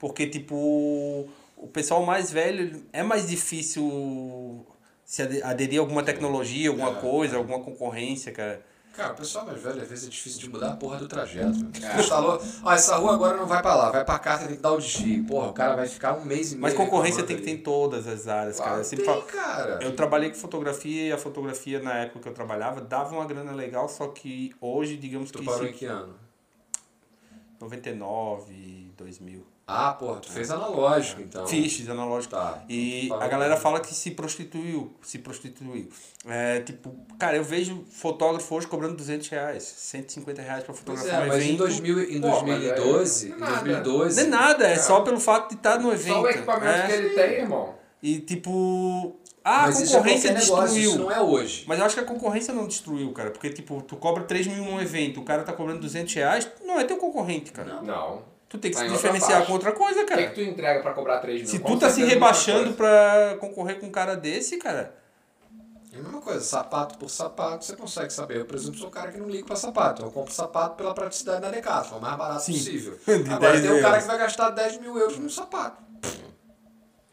Porque, 0.00 0.26
tipo, 0.26 1.28
o 1.56 1.66
pessoal 1.72 2.04
mais 2.04 2.30
velho 2.30 2.84
é 2.92 3.02
mais 3.02 3.28
difícil 3.28 4.66
se 5.04 5.22
ade- 5.22 5.42
aderir 5.42 5.78
a 5.78 5.82
alguma 5.82 6.02
tecnologia, 6.02 6.68
alguma 6.70 6.90
É. 6.90 7.00
coisa, 7.00 7.36
alguma 7.36 7.60
concorrência, 7.60 8.32
cara. 8.32 8.60
Cara, 8.98 9.12
o 9.12 9.16
pessoal 9.16 9.46
mais 9.46 9.62
velho, 9.62 9.80
às 9.80 9.88
vezes 9.88 10.08
é 10.08 10.10
difícil 10.10 10.40
de 10.40 10.48
mudar 10.50 10.70
a 10.72 10.76
porra 10.76 10.98
do 10.98 11.06
trajeto. 11.06 11.52
Tu 11.72 12.00
instalou, 12.00 12.42
ó, 12.64 12.72
essa 12.72 12.96
rua 12.96 13.14
agora 13.14 13.36
não 13.36 13.46
vai 13.46 13.62
pra 13.62 13.76
lá, 13.76 13.90
vai 13.92 14.04
pra 14.04 14.18
cá, 14.18 14.38
tem 14.38 14.48
que 14.48 14.56
dar 14.56 14.72
o 14.72 14.78
desvio. 14.78 15.24
Porra, 15.24 15.48
o 15.50 15.52
cara 15.52 15.76
vai 15.76 15.86
ficar 15.86 16.14
um 16.18 16.24
mês 16.24 16.48
e 16.50 16.56
meio. 16.56 16.62
Mas 16.62 16.74
concorrência 16.74 17.22
tem 17.22 17.36
que 17.36 17.42
ter 17.42 17.52
em 17.52 17.58
todas 17.62 18.08
as 18.08 18.26
áreas, 18.26 18.58
cara. 18.58 18.70
Claro, 18.70 18.82
Eu 18.84 18.96
tem, 18.96 19.04
falo- 19.04 19.22
cara. 19.22 19.78
Eu 19.82 19.94
trabalhei 19.94 20.30
com 20.30 20.34
fotografia 20.36 21.06
e 21.08 21.12
a 21.12 21.16
fotografia 21.18 21.80
na 21.80 21.94
época 21.98 22.18
que 22.20 22.28
eu 22.28 22.34
trabalhava 22.34 22.80
dava 22.80 23.14
uma 23.14 23.24
grana 23.24 23.52
legal, 23.52 23.88
só 23.88 24.08
que 24.08 24.52
hoje, 24.60 24.96
digamos 24.96 25.30
Tu 25.30 25.38
que 25.38 25.44
parou 25.44 25.60
se- 25.62 25.68
em 25.68 25.72
que 25.72 25.84
ano? 25.86 26.14
99, 27.60 28.90
2000. 28.96 29.46
Ah, 29.70 29.92
porra, 29.92 30.18
tu 30.20 30.32
fez 30.32 30.50
analógico, 30.50 31.20
então. 31.20 31.46
Fiz, 31.46 31.74
fiz 31.74 31.90
analógico. 31.90 32.34
Tá. 32.34 32.64
E 32.70 33.06
Fala. 33.06 33.22
a 33.22 33.28
galera 33.28 33.56
fala 33.58 33.80
que 33.80 33.94
se 33.94 34.12
prostituiu, 34.12 34.94
se 35.02 35.18
prostituiu. 35.18 35.90
É, 36.26 36.60
tipo, 36.60 36.96
cara, 37.18 37.36
eu 37.36 37.44
vejo 37.44 37.84
fotógrafo 37.90 38.54
hoje 38.54 38.66
cobrando 38.66 38.96
200 38.96 39.28
reais, 39.28 39.62
150 39.62 40.40
reais 40.40 40.64
pra 40.64 40.72
fotografar 40.72 41.20
é, 41.20 41.24
um 41.24 41.28
mas 41.28 41.42
em, 41.42 41.48
evento. 41.48 41.58
2000, 41.58 42.00
em 42.02 42.20
Pô, 42.22 42.28
mas 42.28 42.44
2012, 42.44 43.26
é- 43.26 43.28
em 43.28 43.38
não 43.38 43.46
é 43.46 43.50
nada. 43.50 43.62
2012... 43.64 44.16
Não 44.16 44.22
é 44.22 44.30
nada, 44.30 44.64
é 44.64 44.70
Cara. 44.70 44.82
só 44.82 45.00
pelo 45.02 45.20
fato 45.20 45.48
de 45.50 45.56
estar 45.56 45.78
no 45.78 45.92
evento. 45.92 46.14
Só 46.14 46.22
o 46.22 46.28
equipamento 46.30 46.66
é. 46.78 46.86
que 46.86 46.92
ele 46.94 47.08
tem, 47.10 47.32
irmão. 47.40 47.74
E 48.02 48.20
tipo, 48.20 49.16
ah, 49.44 49.64
a 49.64 49.66
mas 49.66 49.80
isso 49.80 49.94
é 49.94 49.98
concorrência 49.98 50.30
qualquer 50.32 50.46
negócio, 50.46 50.64
destruiu. 50.64 50.90
isso 50.90 50.98
não 50.98 51.12
é 51.12 51.20
hoje. 51.20 51.64
Mas 51.66 51.78
eu 51.78 51.84
acho 51.84 51.94
que 51.94 52.00
a 52.00 52.04
concorrência 52.04 52.54
não 52.54 52.66
destruiu, 52.66 53.12
cara. 53.12 53.30
Porque, 53.30 53.50
tipo, 53.50 53.82
tu 53.82 53.96
cobra 53.96 54.24
3 54.24 54.46
mil 54.46 54.64
num 54.64 54.80
evento, 54.80 55.20
o 55.20 55.24
cara 55.24 55.42
tá 55.42 55.52
cobrando 55.52 55.80
200 55.80 56.14
reais, 56.14 56.48
não 56.64 56.80
é 56.80 56.84
teu 56.84 56.96
concorrente, 56.96 57.52
cara. 57.52 57.74
Não. 57.74 57.82
Não. 57.82 58.37
Tu 58.48 58.56
tem 58.56 58.70
que 58.70 58.76
Tá 58.76 58.84
se 58.84 58.90
outra 58.90 58.96
diferenciar 59.10 59.46
com 59.46 59.52
outra 59.52 59.72
coisa, 59.72 60.00
O 60.00 60.04
que, 60.04 60.08
cara. 60.08 60.26
que 60.28 60.34
tu 60.34 60.40
entrega 60.40 60.80
pra 60.80 60.94
cobrar 60.94 61.18
3 61.18 61.42
mil? 61.42 61.50
Se 61.50 61.58
tu 61.58 61.78
tá 61.78 61.88
se 61.90 61.96
certeza 61.96 62.14
rebaixando 62.14 62.72
pra 62.72 63.36
concorrer 63.38 63.78
com 63.78 63.86
um 63.86 63.90
cara 63.90 64.16
desse, 64.16 64.56
cara. 64.56 64.94
É 65.92 65.98
a 65.98 66.02
mesma 66.02 66.20
coisa, 66.20 66.40
sapato 66.40 66.98
por 66.98 67.08
sapato, 67.10 67.64
você 67.64 67.74
consegue 67.76 68.12
saber. 68.12 68.38
Eu, 68.38 68.44
por 68.46 68.56
exemplo, 68.56 68.78
sou 68.78 68.88
um 68.88 68.90
cara 68.90 69.10
que 69.10 69.18
não 69.18 69.28
liga 69.28 69.44
pra 69.46 69.56
sapato. 69.56 70.02
Eu 70.02 70.10
compro 70.10 70.32
sapato 70.32 70.76
pela 70.76 70.94
praticidade 70.94 71.40
da 71.42 71.50
Decathlon, 71.50 71.98
o 71.98 72.00
mais 72.00 72.16
barato 72.16 72.42
Sim. 72.42 72.52
possível. 72.52 72.98
Agora 73.32 73.52
10 73.52 73.62
tem 73.62 73.70
um 73.78 73.82
cara 73.82 74.00
que 74.00 74.06
vai 74.06 74.18
gastar 74.18 74.50
10 74.50 74.80
mil 74.80 74.96
euros 74.98 75.18
num 75.18 75.28
sapato. 75.30 75.82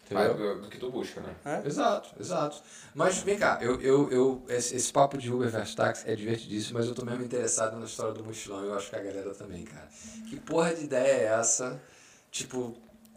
Entendeu? 0.06 0.36
do, 0.36 0.62
do 0.62 0.68
que 0.70 0.78
tu 0.78 0.92
busca, 0.92 1.20
né? 1.20 1.34
É? 1.44 1.68
Exato, 1.68 2.10
exato. 2.20 2.58
Mas 2.94 3.18
vem 3.24 3.38
cá, 3.38 3.58
eu, 3.62 3.82
eu, 3.82 4.12
eu, 4.12 4.44
esse, 4.50 4.76
esse 4.76 4.92
papo 4.94 5.18
de 5.18 5.32
Uber 5.34 5.50
versus 5.50 5.74
táxi 5.74 6.04
é 6.08 6.16
divertidíssimo, 6.16 6.78
mas 6.78 6.88
eu 6.88 6.94
tô 6.94 7.04
mesmo 7.04 7.24
interessado 7.24 7.76
na 7.80 7.86
história 7.86 8.14
do 8.14 8.24
mochilão 8.24 8.64
e 8.64 8.68
eu 8.68 8.76
acho 8.76 8.90
que 8.90 8.96
a 8.96 9.00
galera 9.02 9.34
também, 9.34 9.64
cara. 9.64 9.88
Que 10.30 10.36
porra 10.40 10.74
de 10.76 10.84
ideia 10.84 11.22
é 11.24 11.40
essa? 11.40 11.82
Tipo, 12.30 12.76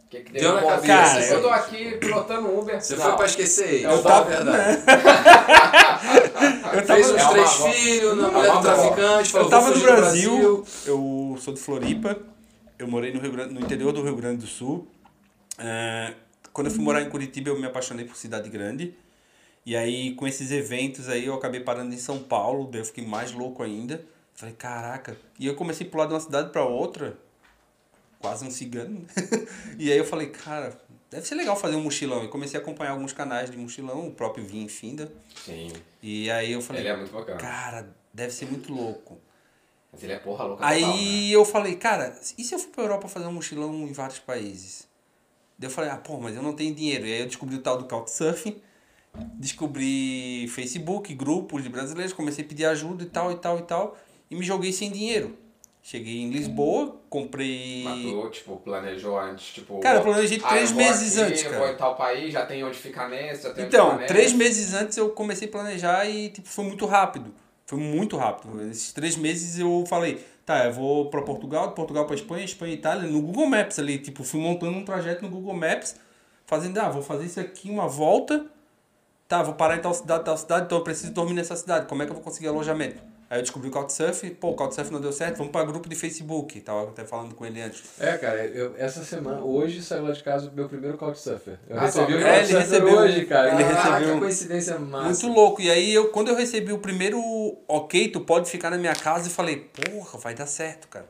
Que 0.09 0.21
que 0.21 0.31
Deu 0.33 0.55
na 0.55 0.61
cabeça, 0.63 0.87
Cara, 0.87 1.25
Eu 1.25 1.41
tô 1.43 1.49
aqui 1.49 1.97
pilotando 1.97 2.59
Uber. 2.59 2.81
você 2.81 2.95
Não. 2.95 3.03
foi 3.03 3.15
pra 3.17 3.25
esquecer 3.27 3.83
Eu 3.83 4.01
tava- 4.01 4.27
verdade. 4.27 4.79
Eu 6.73 6.83
Fez 6.85 6.87
tava, 6.87 6.99
uns 7.01 7.21
É 7.21 7.29
três 7.29 7.53
filhos, 7.53 8.17
na 8.17 8.27
é 8.27 8.31
mulher 8.31 8.51
do 8.51 8.61
traficante, 8.61 9.31
falou, 9.31 9.45
eu 9.47 9.51
tava 9.51 9.67
no 9.69 9.73
do 9.75 9.81
Brasil, 9.81 10.65
eu 10.85 11.37
sou 11.39 11.53
de 11.53 11.59
Floripa, 11.59 12.17
eu 12.79 12.87
morei 12.87 13.13
no, 13.13 13.19
Rio 13.19 13.31
Grande, 13.31 13.53
no 13.53 13.59
interior 13.59 13.91
do 13.91 14.01
Rio 14.01 14.15
Grande 14.15 14.37
do 14.41 14.47
Sul. 14.47 14.87
É, 15.57 16.13
quando 16.59 16.67
eu 16.67 16.73
fui 16.73 16.83
morar 16.83 17.01
em 17.01 17.09
Curitiba, 17.09 17.49
eu 17.51 17.57
me 17.57 17.65
apaixonei 17.65 18.03
por 18.03 18.17
cidade 18.17 18.49
grande. 18.49 18.93
E 19.65 19.77
aí, 19.77 20.13
com 20.15 20.27
esses 20.27 20.51
eventos 20.51 21.07
aí, 21.07 21.25
eu 21.25 21.33
acabei 21.33 21.61
parando 21.61 21.95
em 21.95 21.97
São 21.97 22.19
Paulo, 22.19 22.67
daí 22.69 22.81
eu 22.81 22.85
fiquei 22.85 23.05
mais 23.05 23.31
louco 23.31 23.63
ainda. 23.63 24.03
Falei, 24.33 24.53
caraca. 24.55 25.15
E 25.39 25.47
eu 25.47 25.55
comecei 25.55 25.87
a 25.87 25.89
pular 25.89 26.05
de 26.07 26.13
uma 26.13 26.19
cidade 26.19 26.49
pra 26.49 26.65
outra, 26.65 27.17
quase 28.19 28.43
um 28.43 28.51
cigano. 28.51 29.05
e 29.79 29.89
aí 29.89 29.97
eu 29.97 30.03
falei, 30.03 30.27
cara, 30.27 30.77
deve 31.09 31.25
ser 31.25 31.35
legal 31.35 31.55
fazer 31.55 31.77
um 31.77 31.81
mochilão. 31.81 32.25
E 32.25 32.27
comecei 32.27 32.59
a 32.59 32.61
acompanhar 32.61 32.91
alguns 32.91 33.13
canais 33.13 33.49
de 33.49 33.55
mochilão, 33.55 34.09
o 34.09 34.11
próprio 34.11 34.43
Vinho 34.43 34.67
Finda. 34.67 35.09
Sim. 35.45 35.71
E 36.03 36.29
aí 36.29 36.51
eu 36.51 36.61
falei, 36.61 36.81
Ele 36.81 36.89
é 36.89 36.97
muito 36.97 37.13
bacana. 37.13 37.37
cara, 37.37 37.95
deve 38.13 38.33
ser 38.33 38.47
muito 38.47 38.73
louco. 38.73 39.17
Mas 39.93 40.03
ele 40.03 40.11
é 40.11 40.19
porra 40.19 40.43
louca 40.43 40.61
total, 40.61 40.77
né? 40.77 40.93
Aí 40.93 41.31
eu 41.31 41.45
falei, 41.45 41.77
cara, 41.77 42.19
e 42.37 42.43
se 42.43 42.53
eu 42.53 42.59
for 42.59 42.67
pra 42.67 42.83
Europa 42.83 43.07
fazer 43.07 43.27
um 43.27 43.31
mochilão 43.31 43.73
em 43.87 43.93
vários 43.93 44.19
países? 44.19 44.88
Daí 45.59 45.67
eu 45.67 45.73
falei, 45.73 45.89
ah, 45.89 45.97
pô, 45.97 46.17
mas 46.17 46.37
eu 46.37 46.41
não 46.41 46.53
tenho 46.53 46.73
dinheiro. 46.73 47.05
E 47.05 47.13
aí 47.13 47.19
eu 47.19 47.25
descobri 47.25 47.55
o 47.55 47.61
tal 47.61 47.77
do 47.77 47.83
Couchsurfing, 47.83 48.55
descobri 49.33 50.47
Facebook, 50.47 51.13
grupos 51.13 51.63
de 51.63 51.69
brasileiros, 51.69 52.13
comecei 52.13 52.45
a 52.45 52.47
pedir 52.47 52.65
ajuda 52.65 53.03
e 53.03 53.07
tal, 53.07 53.29
e 53.29 53.35
tal, 53.35 53.59
e 53.59 53.63
tal, 53.63 53.97
e 54.31 54.35
me 54.35 54.43
joguei 54.43 54.71
sem 54.71 54.89
dinheiro. 54.89 55.37
Cheguei 55.81 56.21
em 56.21 56.29
Lisboa, 56.29 56.97
comprei... 57.09 57.83
Mas 57.83 58.03
tu, 58.03 58.29
tipo, 58.29 58.57
planejou 58.57 59.19
antes, 59.19 59.47
tipo... 59.47 59.79
Cara, 59.79 59.99
eu 59.99 60.03
planejei 60.03 60.39
ah, 60.43 60.47
três 60.47 60.71
eu 60.71 60.77
meses 60.77 61.17
aqui, 61.17 61.31
antes, 61.31 61.43
eu 61.43 61.49
cara. 61.49 61.63
vou 61.63 61.73
em 61.73 61.77
tal 61.77 61.95
país, 61.95 62.31
já 62.31 62.45
tem 62.45 62.63
onde 62.63 62.77
ficar 62.77 63.09
nesse, 63.09 63.43
já 63.43 63.53
tem 63.53 63.65
Então, 63.65 63.97
três 64.05 64.31
meses 64.31 64.73
antes 64.73 64.97
eu 64.97 65.09
comecei 65.09 65.47
a 65.47 65.51
planejar 65.51 66.05
e 66.05 66.29
tipo, 66.29 66.47
foi 66.47 66.65
muito 66.65 66.85
rápido. 66.85 67.33
Foi 67.65 67.79
muito 67.79 68.17
rápido. 68.17 68.55
Nesses 68.55 68.93
três 68.93 69.15
meses 69.15 69.59
eu 69.59 69.83
falei, 69.87 70.23
tá, 70.49 70.65
eu 70.65 70.73
vou 70.73 71.11
para 71.11 71.21
Portugal, 71.21 71.67
de 71.67 71.75
Portugal 71.75 72.07
para 72.07 72.15
Espanha, 72.15 72.43
Espanha 72.43 72.73
e 72.73 72.75
Itália, 72.75 73.07
no 73.07 73.21
Google 73.21 73.45
Maps 73.45 73.77
ali. 73.77 73.99
Tipo, 73.99 74.23
fui 74.23 74.39
montando 74.41 74.75
um 74.75 74.83
trajeto 74.83 75.21
no 75.21 75.29
Google 75.29 75.53
Maps, 75.53 75.95
fazendo, 76.47 76.79
ah, 76.79 76.89
vou 76.89 77.03
fazer 77.03 77.25
isso 77.25 77.39
aqui, 77.39 77.69
uma 77.69 77.87
volta. 77.87 78.47
Tá, 79.27 79.43
vou 79.43 79.53
parar 79.53 79.77
em 79.77 79.81
tal 79.81 79.93
cidade, 79.93 80.25
tal 80.25 80.35
cidade, 80.35 80.65
então 80.65 80.79
eu 80.79 80.83
preciso 80.83 81.13
dormir 81.13 81.35
nessa 81.35 81.55
cidade. 81.55 81.85
Como 81.85 82.01
é 82.01 82.05
que 82.07 82.11
eu 82.11 82.15
vou 82.15 82.23
conseguir 82.23 82.47
alojamento? 82.47 82.99
Aí 83.29 83.37
eu 83.37 83.43
descobri 83.43 83.69
o 83.69 83.71
Couchsurf, 83.71 84.27
pô, 84.31 84.49
o 84.49 84.55
Couchsurf 84.55 84.91
não 84.91 84.99
deu 84.99 85.13
certo, 85.13 85.37
vamos 85.37 85.51
para 85.51 85.63
grupo 85.63 85.87
de 85.87 85.95
Facebook. 85.95 86.59
Tava 86.61 86.89
até 86.89 87.05
falando 87.05 87.35
com 87.35 87.45
ele 87.45 87.61
antes. 87.61 87.83
É, 87.99 88.17
cara, 88.17 88.43
eu, 88.47 88.73
essa 88.75 89.03
semana, 89.03 89.41
hoje 89.43 89.83
saiu 89.83 90.03
lá 90.05 90.11
de 90.11 90.23
casa 90.23 90.49
o 90.49 90.51
meu 90.51 90.67
primeiro 90.67 90.97
Couchsurfer. 90.97 91.59
Eu 91.69 91.77
Ah, 91.77 91.81
recebi 91.81 92.13
o 92.15 92.17
é, 92.25 92.43
ele 92.43 92.53
recebeu- 92.57 92.95
hoje, 92.97 93.25
cara. 93.27 93.53
ele 93.53 93.63
Caraca, 93.63 93.97
recebeu- 93.99 94.19
coincidência 94.19 94.79
massa. 94.79 95.05
Muito 95.27 95.27
louco. 95.39 95.61
E 95.61 95.69
aí, 95.69 95.93
eu, 95.93 96.09
quando 96.09 96.29
eu 96.29 96.35
recebi 96.35 96.73
o 96.73 96.79
primeiro 96.79 97.21
ok, 97.67 98.07
tu 98.09 98.21
pode 98.21 98.49
ficar 98.49 98.71
na 98.71 98.79
minha 98.79 98.95
casa, 98.95 99.27
e 99.27 99.31
falei, 99.31 99.57
porra, 99.57 100.17
vai 100.17 100.33
dar 100.33 100.47
certo, 100.47 100.87
cara. 100.87 101.07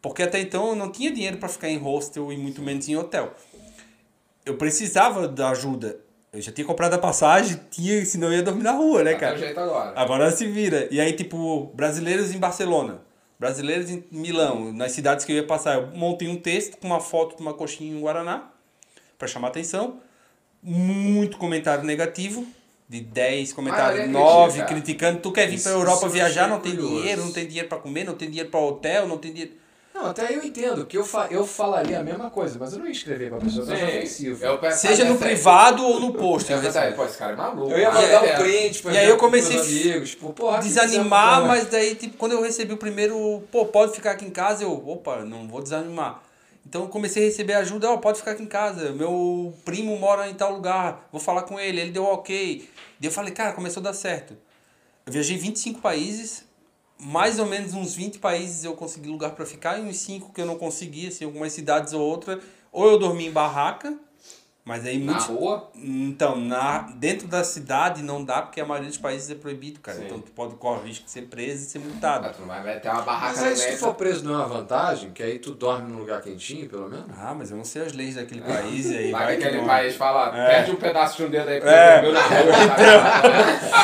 Porque 0.00 0.22
até 0.22 0.40
então 0.40 0.68
eu 0.68 0.76
não 0.76 0.90
tinha 0.92 1.10
dinheiro 1.10 1.38
para 1.38 1.48
ficar 1.48 1.68
em 1.68 1.78
hostel 1.78 2.32
e 2.32 2.36
muito 2.36 2.62
menos 2.62 2.88
em 2.88 2.94
hotel. 2.96 3.34
Eu 4.46 4.56
precisava 4.56 5.26
da 5.26 5.50
ajuda. 5.50 5.98
Eu 6.32 6.40
já 6.40 6.52
tinha 6.52 6.64
comprado 6.66 6.94
a 6.94 6.98
passagem, 6.98 7.60
tinha, 7.70 8.04
senão 8.04 8.28
eu 8.28 8.34
ia 8.34 8.42
dormir 8.42 8.62
na 8.62 8.70
rua, 8.72 9.02
né, 9.02 9.14
Tá 9.14 9.18
cara? 9.20 9.38
jeito 9.38 9.58
agora. 9.58 9.92
Agora 9.98 10.30
se 10.30 10.46
vira. 10.46 10.86
E 10.90 11.00
aí, 11.00 11.12
tipo, 11.12 11.72
brasileiros 11.74 12.32
em 12.34 12.38
Barcelona. 12.38 13.00
brasileiros 13.38 13.88
em 13.90 14.04
Milão, 14.12 14.70
nas 14.72 14.92
cidades 14.92 15.24
que 15.24 15.32
eu 15.32 15.36
ia 15.36 15.46
passar. 15.46 15.76
Eu 15.76 15.86
montei 15.96 16.28
um 16.28 16.36
texto 16.36 16.76
com 16.76 16.86
uma 16.86 17.00
foto 17.00 17.36
de 17.36 17.42
uma 17.42 17.54
coxinha 17.54 17.90
em 17.96 17.98
Guaraná, 18.00 18.50
para 19.18 19.26
chamar 19.26 19.48
atenção. 19.48 19.96
Muito 20.62 21.38
comentário 21.38 21.82
negativo, 21.84 22.46
de 22.86 23.00
10 23.00 23.52
comentários, 23.54 24.00
Ah, 24.00 24.02
ele 24.04 24.12
9 24.12 24.52
critica. 24.52 24.66
criticando. 24.74 25.20
Tu 25.20 25.32
quer 25.32 25.48
vir 25.48 25.60
para 25.62 25.72
Europa 25.72 26.04
eu 26.06 26.10
viajar, 26.10 26.48
não 26.48 26.60
tem 26.60 26.72
curioso. 26.72 26.96
dinheiro, 26.96 27.24
não 27.24 27.32
tem 27.32 27.46
dinheiro 27.46 27.68
para 27.68 27.78
comer, 27.78 28.04
não 28.04 28.14
tem 28.14 28.28
dinheiro 28.28 28.50
para 28.50 28.60
hotel, 28.60 29.08
não 29.08 29.16
tem 29.16 29.32
dinheiro. 29.32 29.54
Não, 30.00 30.10
até 30.10 30.34
eu 30.34 30.42
entendo 30.42 30.86
que 30.86 30.96
eu, 30.96 31.04
fa 31.04 31.26
eu 31.30 31.46
falaria 31.46 32.00
a 32.00 32.02
mesma 32.02 32.30
coisa, 32.30 32.56
mas 32.58 32.72
eu 32.72 32.78
não 32.78 32.86
ia 32.86 32.92
escrever 32.92 33.28
pra 33.28 33.38
pessoa 33.38 33.66
eu 33.66 33.74
acho 33.74 33.84
ofensivo. 33.84 34.44
Eu 34.44 34.58
peço- 34.58 34.80
Seja 34.80 35.04
no 35.04 35.10
essa- 35.14 35.24
privado 35.24 35.84
ou 35.84 36.00
no 36.00 36.14
post. 36.14 36.50
Eu 36.50 36.58
respondo. 36.60 36.94
pô, 36.96 37.04
esse 37.04 37.18
cara 37.18 37.32
é 37.32 37.36
maluco. 37.36 37.70
Eu 37.70 37.78
ia 37.78 37.88
Ah, 37.90 37.92
mandar 37.94 38.24
é. 38.26 38.34
um 38.34 38.38
print 38.42 38.82
pra 38.82 38.92
E 38.94 38.98
aí 38.98 39.08
eu 39.08 39.16
comecei 39.18 39.56
pros 39.56 39.68
amigos, 39.68 40.10
tipo, 40.10 40.32
porra, 40.32 40.58
que 40.58 40.64
desanimar, 40.68 41.44
mas 41.46 41.66
daí, 41.66 41.94
tipo, 41.94 42.16
quando 42.16 42.32
eu 42.32 42.42
recebi 42.42 42.72
o 42.72 42.78
primeiro, 42.78 43.42
pô, 43.52 43.66
pode 43.66 43.92
ficar 43.92 44.12
aqui 44.12 44.24
em 44.24 44.30
casa, 44.30 44.64
eu, 44.64 44.72
opa, 44.88 45.24
não 45.24 45.46
vou 45.46 45.62
desanimar. 45.62 46.22
Então 46.66 46.82
eu 46.82 46.88
comecei 46.88 47.22
a 47.22 47.26
receber 47.26 47.54
ajuda, 47.54 47.90
ó, 47.90 47.96
pode 47.98 48.18
ficar 48.18 48.30
aqui 48.32 48.42
em 48.42 48.46
casa, 48.46 48.92
meu 48.92 49.52
primo 49.64 49.96
mora 49.98 50.28
em 50.30 50.34
tal 50.34 50.52
lugar, 50.54 51.08
vou 51.12 51.20
falar 51.20 51.42
com 51.42 51.58
ele, 51.60 51.80
ele 51.80 51.90
deu 51.90 52.04
ok. 52.04 52.68
Daí 52.98 53.08
eu 53.08 53.12
falei, 53.12 53.32
cara, 53.32 53.52
começou 53.52 53.80
a 53.80 53.84
dar 53.84 53.92
certo. 53.92 54.34
Eu 55.06 55.12
viajei 55.12 55.36
25 55.36 55.80
países, 55.80 56.44
mais 57.00 57.38
ou 57.38 57.46
menos 57.46 57.74
uns 57.74 57.94
20 57.94 58.18
países 58.18 58.64
eu 58.64 58.74
consegui 58.74 59.08
lugar 59.08 59.32
para 59.32 59.46
ficar, 59.46 59.78
e 59.78 59.82
uns 59.82 59.96
5 59.98 60.32
que 60.32 60.40
eu 60.40 60.46
não 60.46 60.56
consegui, 60.56 61.06
assim, 61.08 61.24
algumas 61.24 61.52
cidades 61.52 61.92
ou 61.92 62.00
outra, 62.02 62.40
ou 62.70 62.90
eu 62.90 62.98
dormi 62.98 63.26
em 63.26 63.32
barraca, 63.32 63.98
mas 64.64 64.86
aí 64.86 64.98
Na 64.98 65.12
muitos... 65.12 65.26
rua? 65.26 65.70
Então, 65.74 66.36
na, 66.36 66.80
dentro 66.96 67.26
da 67.26 67.42
cidade 67.42 68.02
não 68.02 68.24
dá, 68.24 68.42
porque 68.42 68.60
a 68.60 68.64
maioria 68.66 68.88
dos 68.88 68.98
países 68.98 69.30
é 69.30 69.34
proibido, 69.34 69.80
cara. 69.80 69.98
Sim. 69.98 70.04
Então 70.06 70.20
tu 70.20 70.30
pode 70.32 70.54
correr 70.56 70.80
o 70.80 70.82
risco 70.84 71.04
de 71.06 71.10
ser 71.10 71.22
preso 71.22 71.62
e 71.64 71.66
ser 71.66 71.78
multado. 71.78 72.26
Ah, 72.26 72.30
tu 72.30 72.40
não 72.42 72.48
vai 72.48 72.78
ter 72.80 72.88
uma 72.88 73.02
barraca 73.02 73.32
Mas 73.40 73.42
aí 73.42 73.56
se 73.56 73.70
tu 73.72 73.78
for 73.78 73.94
preso 73.94 74.24
não 74.24 74.34
é 74.34 74.36
uma 74.36 74.46
vantagem, 74.48 75.10
que 75.12 75.22
aí 75.22 75.38
tu 75.38 75.52
dorme 75.52 75.90
num 75.90 75.98
lugar 75.98 76.20
quentinho, 76.20 76.68
pelo 76.68 76.88
menos. 76.88 77.06
Ah, 77.18 77.34
mas 77.36 77.50
eu 77.50 77.56
não 77.56 77.64
sei 77.64 77.82
as 77.82 77.92
leis 77.92 78.14
daquele 78.16 78.42
país 78.42 78.86
e 78.90 78.96
aí 78.96 79.10
Vai 79.10 79.24
vai 79.24 79.34
que 79.36 79.42
que 79.42 79.48
aquele 79.48 79.60
não. 79.62 79.68
país 79.68 79.96
fala, 79.96 80.36
É. 80.36 80.46
perde 80.46 80.70
um 80.72 80.76
pedaço 80.76 81.16
de 81.16 81.24
um 81.24 81.30
dedo 81.30 81.48
aí 81.48 81.60
que 81.60 81.66
É. 81.66 81.92
dormiu 82.02 82.12
na 82.12 82.20
rua. 82.20 82.40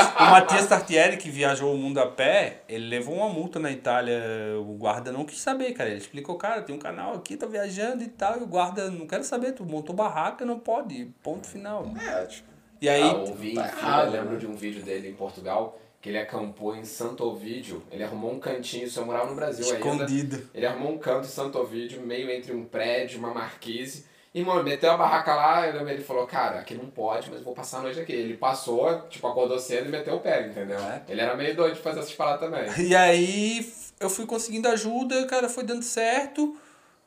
O 0.19 0.31
Matias 0.31 0.67
Tartieri, 0.67 1.17
que 1.19 1.29
viajou 1.31 1.75
o 1.75 1.77
mundo 1.77 1.99
a 2.01 2.07
pé, 2.07 2.63
ele 2.69 2.89
levou 2.89 3.15
uma 3.17 3.29
multa 3.29 3.59
na 3.59 3.71
Itália. 3.71 4.19
O 4.61 4.75
guarda 4.75 5.13
não 5.13 5.25
quis 5.25 5.39
saber, 5.41 5.73
cara. 5.73 5.91
Ele 5.91 5.99
explicou, 5.99 6.37
cara, 6.37 6.63
tem 6.63 6.75
um 6.75 6.79
canal 6.79 7.15
aqui, 7.15 7.37
tá 7.37 7.47
viajando 7.47 8.03
e 8.03 8.09
tal. 8.09 8.39
E 8.39 8.43
o 8.43 8.47
guarda, 8.47 8.91
não 8.91 9.07
quero 9.07 9.23
saber, 9.25 9.53
tu 9.53 9.65
montou 9.65 9.95
barraca, 9.95 10.45
não 10.45 10.59
pode. 10.59 10.76
Ponto 11.23 11.47
final. 11.47 11.87
É, 12.01 12.25
tipo. 12.27 12.49
E 12.81 12.89
aí, 12.89 13.03
Ah, 13.03 13.07
eu 13.27 13.35
vi, 13.35 13.55
tá 13.55 13.63
eu 13.63 13.67
errado, 13.79 14.11
lembro 14.13 14.33
né? 14.33 14.39
de 14.39 14.47
um 14.47 14.55
vídeo 14.55 14.83
dele 14.83 15.09
em 15.09 15.15
Portugal, 15.15 15.81
que 16.01 16.11
ele 16.11 16.19
acampou 16.19 16.77
em 16.77 16.85
Santo 16.85 17.25
Ovídio. 17.25 17.83
Ele 17.91 18.05
arrumou 18.05 18.33
um 18.33 18.39
cantinho, 18.39 18.85
isso 18.85 19.01
eu 19.01 19.07
morava 19.07 19.31
no 19.31 19.35
Brasil 19.35 19.65
ainda. 19.65 19.79
escondido. 19.79 20.51
Ele 20.55 20.67
arrumou 20.67 20.93
um 20.93 20.99
canto 20.99 21.27
em 21.27 21.31
Santo 21.31 21.59
Ovídio, 21.59 22.03
meio 22.03 22.31
entre 22.31 22.53
um 22.53 22.65
prédio, 22.65 23.19
uma 23.19 23.33
marquise. 23.33 24.05
E, 24.35 24.45
mano, 24.45 24.63
meteu 24.63 24.91
a 24.91 24.97
barraca 24.99 25.35
lá, 25.35 25.67
eu 25.67 25.89
ele 25.89 26.03
falou, 26.03 26.27
cara, 26.27 26.61
aqui 26.61 26.75
não 26.75 26.85
pode, 26.91 27.31
mas 27.31 27.39
eu 27.39 27.45
vou 27.47 27.55
passar 27.55 27.79
a 27.79 27.83
noite 27.83 27.99
aqui. 27.99 28.13
Ele 28.13 28.37
passou, 28.37 29.01
tipo, 29.09 29.27
acordou 29.27 29.59
cedo 29.59 29.89
e 29.89 29.91
meteu 29.91 30.17
o 30.17 30.21
pé, 30.21 30.49
entendeu? 30.49 30.79
É. 30.79 31.03
Ele 31.09 31.23
era 31.23 31.35
meio 31.35 31.57
doido 31.57 31.75
de 31.75 31.81
fazer 31.81 32.01
essas 32.01 32.13
paradas 32.13 32.41
também. 32.41 32.87
E 32.87 32.95
aí 32.95 33.67
eu 33.99 34.11
fui 34.11 34.27
conseguindo 34.27 34.69
ajuda, 34.69 35.25
cara, 35.25 35.49
foi 35.49 35.65
dando 35.65 35.83
certo. 35.83 36.55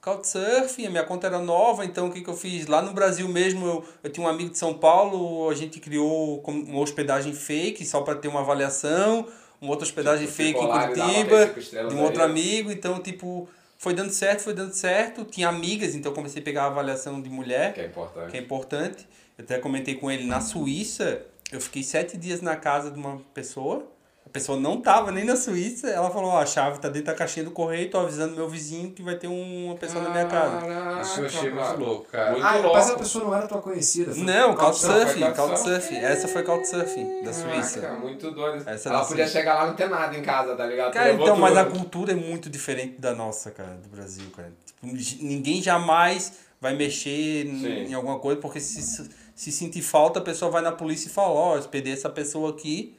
Couchsurfing, 0.02 0.86
a 0.88 0.90
minha 0.90 1.04
conta 1.04 1.28
era 1.28 1.40
nova, 1.40 1.84
então 1.84 2.08
o 2.08 2.12
que, 2.12 2.22
que 2.22 2.30
eu 2.30 2.36
fiz? 2.36 2.68
Lá 2.68 2.82
no 2.82 2.94
Brasil 2.94 3.28
mesmo, 3.28 3.66
eu, 3.68 3.86
eu 4.04 4.10
tinha 4.10 4.26
um 4.26 4.30
amigo 4.30 4.50
de 4.50 4.58
São 4.58 4.74
Paulo, 4.74 5.50
a 5.50 5.54
gente 5.56 5.80
criou 5.80 6.42
uma 6.48 6.80
hospedagem 6.80 7.34
fake, 7.34 7.86
só 7.86 8.02
para 8.02 8.16
ter 8.16 8.28
uma 8.30 8.40
avaliação, 8.40 9.28
uma 9.62 9.72
outra 9.72 9.86
hospedagem 9.86 10.26
Tipo, 10.26 10.38
fake 10.38 10.60
em 10.60 10.68
Curitiba, 10.68 11.88
de 11.90 11.96
um 11.96 12.02
outro 12.04 12.24
aí. 12.24 12.30
amigo, 12.30 12.72
então, 12.72 13.00
tipo, 13.02 13.48
foi 13.78 13.94
dando 13.94 14.12
certo, 14.12 14.42
foi 14.42 14.54
dando 14.54 14.74
certo. 14.74 15.26
Tinha 15.26 15.50
amigas, 15.50 15.94
então 15.96 16.14
comecei 16.14 16.42
a 16.42 16.46
pegar 16.46 16.64
a 16.64 16.68
avaliação 16.68 17.22
de 17.22 17.30
mulher 17.30 17.74
Que 17.74 17.82
é 17.82 17.86
importante. 17.86 18.32
que 18.32 18.38
é 18.38 18.40
importante. 18.40 19.08
Eu 19.38 19.44
até 19.44 19.58
comentei 19.60 19.96
com 19.96 20.10
ele 20.10 20.24
na 20.26 20.40
Suíça, 20.42 21.22
eu 21.52 21.60
fiquei 21.60 21.84
sete 21.84 22.18
dias 22.18 22.42
na 22.42 22.56
casa 22.56 22.90
de 22.92 22.98
uma 23.00 23.22
pessoa. 23.34 23.86
A 24.30 24.32
pessoa 24.32 24.60
não 24.60 24.80
tava 24.80 25.12
nem 25.12 25.26
na 25.26 25.36
Suíça. 25.36 25.88
Ela 25.90 26.12
falou: 26.12 26.30
ó, 26.30 26.40
a 26.40 26.46
chave 26.46 26.78
tá 26.80 26.88
dentro 26.88 27.08
da 27.08 27.16
caixinha 27.16 27.44
do 27.46 27.50
correio, 27.50 27.90
tô 27.90 27.98
avisando 27.98 28.36
meu 28.36 28.48
vizinho 28.48 28.92
que 28.92 29.02
vai 29.02 29.16
ter 29.16 29.26
uma 29.26 29.74
pessoa 29.74 30.04
na 30.04 30.12
minha 30.12 30.28
casa. 30.28 30.60
Caraca, 30.68 31.02
Isso 31.02 31.20
eu 31.22 31.26
achei 31.26 31.42
muito 31.50 31.56
cara. 31.66 31.78
louco, 31.78 32.06
cara. 32.12 32.32
Muito 32.34 32.46
ah, 32.46 32.56
louco. 32.58 32.74
mas 32.78 32.90
a 32.92 32.96
pessoa 33.00 33.26
não 33.26 33.36
era 33.36 33.48
tua 33.48 33.60
conhecida. 33.60 34.14
foi 34.14 34.24
Não, 34.24 34.56
Couchsurfing. 34.56 35.34
Couchsurfing. 35.34 35.96
Essa 35.98 36.28
foi 36.28 36.44
Couchsurfing 36.44 37.24
da 37.24 37.32
Caraca, 37.32 37.64
Suíça. 37.64 37.92
muito 38.00 38.30
doido. 38.30 38.70
Essa 38.70 38.90
Ela 38.90 39.00
podia 39.04 39.24
Suíça. 39.26 39.40
chegar 39.40 39.56
lá 39.56 39.64
e 39.64 39.68
não 39.70 39.76
ter 39.76 39.90
nada 39.90 40.16
em 40.16 40.22
casa, 40.22 40.56
tá 40.56 40.66
ligado? 40.68 40.94
Cara, 40.94 41.12
então, 41.12 41.36
mas 41.36 41.58
a 41.58 41.66
tudo. 41.66 41.80
cultura 41.80 42.12
é 42.12 42.16
muito 42.16 42.52
diferente 42.52 43.02
da 43.02 43.16
nossa, 43.16 43.50
cara, 43.50 43.80
do 43.82 43.90
Brasil, 43.90 44.26
cara. 44.36 44.54
Tipo, 44.64 45.26
ninguém 45.26 45.60
jamais 45.60 46.34
vai 46.62 46.76
mexer 46.76 47.48
em- 47.48 47.60
Sim. 47.62 47.68
em 47.90 47.94
alguma 47.96 48.20
coisa, 48.20 48.40
porque 48.40 48.60
se, 48.60 49.10
se 49.34 49.52
sentir 49.52 49.82
falta, 49.82 50.20
a 50.20 50.22
pessoa 50.22 50.52
vai 50.52 50.62
na 50.62 50.72
polícia 50.72 51.08
e 51.08 51.12
fala, 51.12 51.30
ó, 51.30 51.56
eu 51.56 51.60
hospedei 51.60 51.94
essa 51.94 52.10
pessoa 52.12 52.52
aqui 52.52 52.96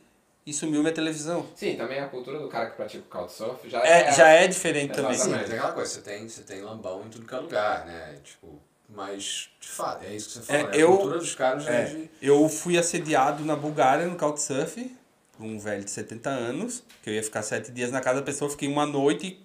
e 0.46 0.52
sumiu 0.52 0.80
minha 0.80 0.92
televisão. 0.92 1.46
Sim, 1.54 1.76
também 1.76 2.00
a 2.00 2.08
cultura 2.08 2.38
do 2.38 2.48
cara 2.48 2.70
que 2.70 2.76
pratica 2.76 3.04
o 3.04 3.10
couchsurf 3.10 3.68
já 3.68 3.84
É, 3.84 4.12
já 4.12 4.28
é 4.28 4.46
diferente 4.48 4.92
Exatamente. 4.92 5.20
também. 5.22 5.38
Sim, 5.38 5.44
tem 5.50 5.58
aquela 5.58 5.72
coisa, 5.72 5.90
você 5.90 6.00
tem, 6.00 6.28
você 6.28 6.42
tem 6.42 6.62
lambão 6.62 7.02
em 7.06 7.08
tudo 7.10 7.26
que 7.26 7.34
é 7.34 7.38
lugar, 7.38 7.86
né? 7.86 8.16
Tipo, 8.24 8.58
mas, 8.88 9.48
de 9.60 9.68
fato, 9.68 10.04
é 10.04 10.14
isso 10.14 10.26
que 10.28 10.32
você 10.34 10.42
falou, 10.42 10.62
É, 10.62 10.64
né? 10.66 10.70
eu- 10.82 10.88
A 10.92 10.96
cultura 10.96 11.18
dos 11.18 11.34
caras 11.34 11.64
já 11.64 11.70
é, 11.72 11.82
É, 11.82 11.84
de... 11.86 12.10
eu 12.22 12.48
fui 12.48 12.76
assediado 12.78 13.44
na 13.44 13.54
Bulgária 13.54 14.06
no 14.06 14.16
Couchsurf, 14.16 14.96
por 15.36 15.44
um 15.46 15.58
velho 15.58 15.84
de 15.84 15.90
70 15.90 16.30
anos, 16.30 16.82
que 17.02 17.10
eu 17.10 17.14
ia 17.14 17.22
ficar 17.22 17.42
sete 17.42 17.70
dias 17.70 17.90
na 17.92 18.00
casa 18.00 18.20
da 18.20 18.24
pessoa, 18.24 18.50
fiquei 18.50 18.68
uma 18.68 18.84
noite 18.86 19.40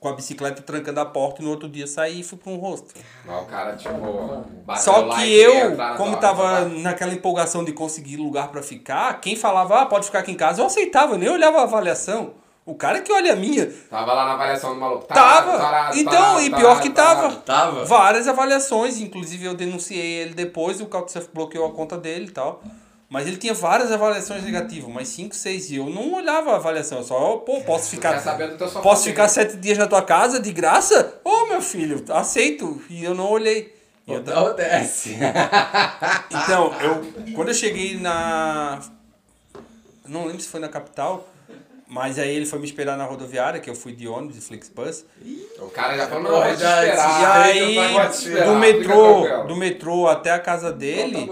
com 0.00 0.08
a 0.08 0.14
bicicleta 0.14 0.62
trancando 0.62 0.98
a 0.98 1.04
porta 1.04 1.42
e 1.42 1.44
no 1.44 1.50
outro 1.50 1.68
dia 1.68 1.86
saí 1.86 2.20
e 2.20 2.24
fui 2.24 2.38
para 2.38 2.50
um 2.50 2.56
rosto. 2.56 2.94
Mas 3.24 3.42
o 3.42 3.44
cara, 3.44 3.76
tipo, 3.76 4.44
bateu 4.64 4.82
Só 4.82 5.08
que 5.14 5.32
eu, 5.34 5.76
como 5.98 6.16
tava 6.16 6.64
naquela 6.64 7.12
empolgação 7.12 7.62
de 7.62 7.72
conseguir 7.72 8.16
lugar 8.16 8.48
pra 8.48 8.62
ficar, 8.62 9.20
quem 9.20 9.36
falava, 9.36 9.82
ah, 9.82 9.86
pode 9.86 10.06
ficar 10.06 10.20
aqui 10.20 10.32
em 10.32 10.36
casa, 10.36 10.62
eu 10.62 10.66
aceitava, 10.66 11.14
eu 11.14 11.18
nem 11.18 11.28
olhava 11.28 11.58
a 11.58 11.62
avaliação. 11.64 12.32
O 12.64 12.74
cara 12.74 13.00
que 13.00 13.12
olha 13.12 13.32
a 13.32 13.36
minha, 13.36 13.66
Tava 13.90 14.12
lá 14.12 14.24
na 14.24 14.32
avaliação 14.34 14.74
do 14.74 14.80
maluco. 14.80 15.04
tava. 15.04 15.20
Tarado, 15.20 15.58
tarado, 15.58 15.98
então, 15.98 16.12
tarado, 16.12 16.40
e 16.42 16.50
pior 16.50 16.60
tarado, 16.62 16.80
que 16.80 16.90
tarado. 16.90 17.20
tava. 17.20 17.36
Tava? 17.40 17.84
Várias 17.84 18.28
avaliações, 18.28 19.00
inclusive 19.00 19.44
eu 19.44 19.54
denunciei 19.54 20.20
ele 20.20 20.34
depois 20.34 20.78
e 20.80 20.82
o 20.82 20.86
Couchsurf 20.86 21.28
bloqueou 21.32 21.66
a 21.66 21.72
conta 21.72 21.98
dele 21.98 22.26
e 22.26 22.30
tal. 22.30 22.62
Mas 23.10 23.26
ele 23.26 23.36
tinha 23.36 23.52
várias 23.52 23.90
avaliações 23.90 24.44
negativas, 24.44 24.88
mas 24.88 25.08
5, 25.08 25.34
6, 25.34 25.70
e 25.72 25.76
eu 25.76 25.90
não 25.90 26.14
olhava 26.14 26.52
a 26.52 26.56
avaliação, 26.56 26.98
eu 26.98 27.04
só, 27.04 27.38
pô, 27.38 27.60
posso 27.62 27.90
ficar. 27.90 28.22
Posso 28.80 29.04
ficar 29.04 29.26
sete 29.26 29.56
dias 29.56 29.76
na 29.76 29.88
tua 29.88 30.00
casa 30.00 30.38
de 30.38 30.52
graça? 30.52 31.20
Ô 31.24 31.46
meu 31.46 31.60
filho, 31.60 32.04
aceito. 32.10 32.80
E 32.88 33.02
eu 33.04 33.12
não 33.12 33.28
olhei. 33.28 33.74
Eu 34.06 34.22
Não 34.22 34.54
desce. 34.54 35.16
então, 36.30 36.72
eu 36.80 37.34
quando 37.34 37.48
eu 37.48 37.54
cheguei 37.54 37.98
na 37.98 38.80
não 40.06 40.26
lembro 40.26 40.40
se 40.40 40.48
foi 40.48 40.60
na 40.60 40.68
capital, 40.68 41.28
mas 41.90 42.18
aí 42.18 42.34
ele 42.36 42.46
foi 42.46 42.58
me 42.60 42.64
esperar 42.64 42.96
na 42.96 43.04
rodoviária, 43.04 43.58
que 43.60 43.68
eu 43.68 43.74
fui 43.74 43.92
de 43.92 44.06
ônibus 44.06 44.36
de 44.36 44.40
Flixbus. 44.42 45.04
O 45.58 45.66
cara 45.68 45.96
já 45.96 46.06
falou, 46.06 46.30
Não, 46.30 46.38
vai 46.38 46.56
te 46.56 46.62
esperar. 46.62 47.56
e 47.56 47.78
aí 47.78 48.44
do 48.46 48.54
metrô, 48.54 49.22
tranquilo. 49.22 49.46
do 49.48 49.56
metrô 49.56 50.06
até 50.08 50.30
a 50.30 50.38
casa 50.38 50.72
dele, 50.72 51.28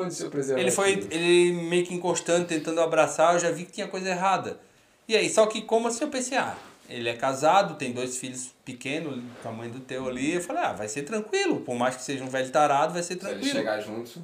ele 0.56 0.70
foi 0.70 1.06
ele 1.10 1.52
meio 1.52 1.86
que 1.86 1.94
encostando, 1.94 2.44
tentando 2.46 2.80
abraçar, 2.80 3.34
eu 3.34 3.40
já 3.40 3.50
vi 3.50 3.64
que 3.64 3.72
tinha 3.72 3.86
coisa 3.88 4.08
errada. 4.08 4.58
E 5.06 5.16
aí, 5.16 5.30
só 5.30 5.46
que 5.46 5.62
como 5.62 5.88
assim 5.88 6.04
eu 6.04 6.10
pensei, 6.10 6.36
ah, 6.36 6.54
ele 6.88 7.08
é 7.08 7.14
casado, 7.14 7.74
tem 7.76 7.92
dois 7.92 8.16
filhos 8.18 8.50
pequenos, 8.64 9.16
do 9.16 9.22
tamanho 9.42 9.70
do 9.70 9.80
teu 9.80 10.06
ali, 10.08 10.34
eu 10.34 10.40
falei, 10.40 10.62
ah, 10.64 10.72
vai 10.72 10.88
ser 10.88 11.02
tranquilo, 11.02 11.60
por 11.60 11.74
mais 11.76 11.96
que 11.96 12.02
seja 12.02 12.24
um 12.24 12.28
velho 12.28 12.50
tarado, 12.50 12.92
vai 12.92 13.02
ser 13.02 13.14
Se 13.14 13.24
ele 13.26 13.28
tranquilo. 13.30 13.52
chegar 13.56 13.80
junto, 13.80 14.22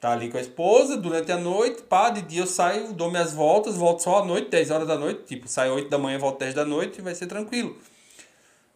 Tá 0.00 0.12
ali 0.12 0.30
com 0.30 0.36
a 0.36 0.40
esposa 0.40 0.96
durante 0.96 1.32
a 1.32 1.38
noite, 1.38 1.82
pá, 1.82 2.10
de 2.10 2.20
dia 2.22 2.42
eu 2.42 2.46
saio, 2.46 2.92
dou 2.92 3.10
minhas 3.10 3.32
voltas, 3.32 3.76
volto 3.76 4.02
só 4.02 4.18
à 4.18 4.24
noite, 4.24 4.50
10 4.50 4.70
horas 4.70 4.86
da 4.86 4.98
noite, 4.98 5.22
tipo, 5.24 5.48
saio 5.48 5.74
8 5.74 5.88
da 5.88 5.98
manhã, 5.98 6.18
volto 6.18 6.38
10 6.38 6.54
da 6.54 6.64
noite 6.64 6.98
e 6.98 7.02
vai 7.02 7.14
ser 7.14 7.26
tranquilo. 7.26 7.76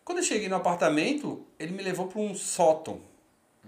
Quando 0.03 0.19
eu 0.19 0.25
cheguei 0.25 0.49
no 0.49 0.57
apartamento, 0.57 1.45
ele 1.59 1.73
me 1.73 1.83
levou 1.83 2.07
para 2.07 2.21
um 2.21 2.35
sótão. 2.35 3.01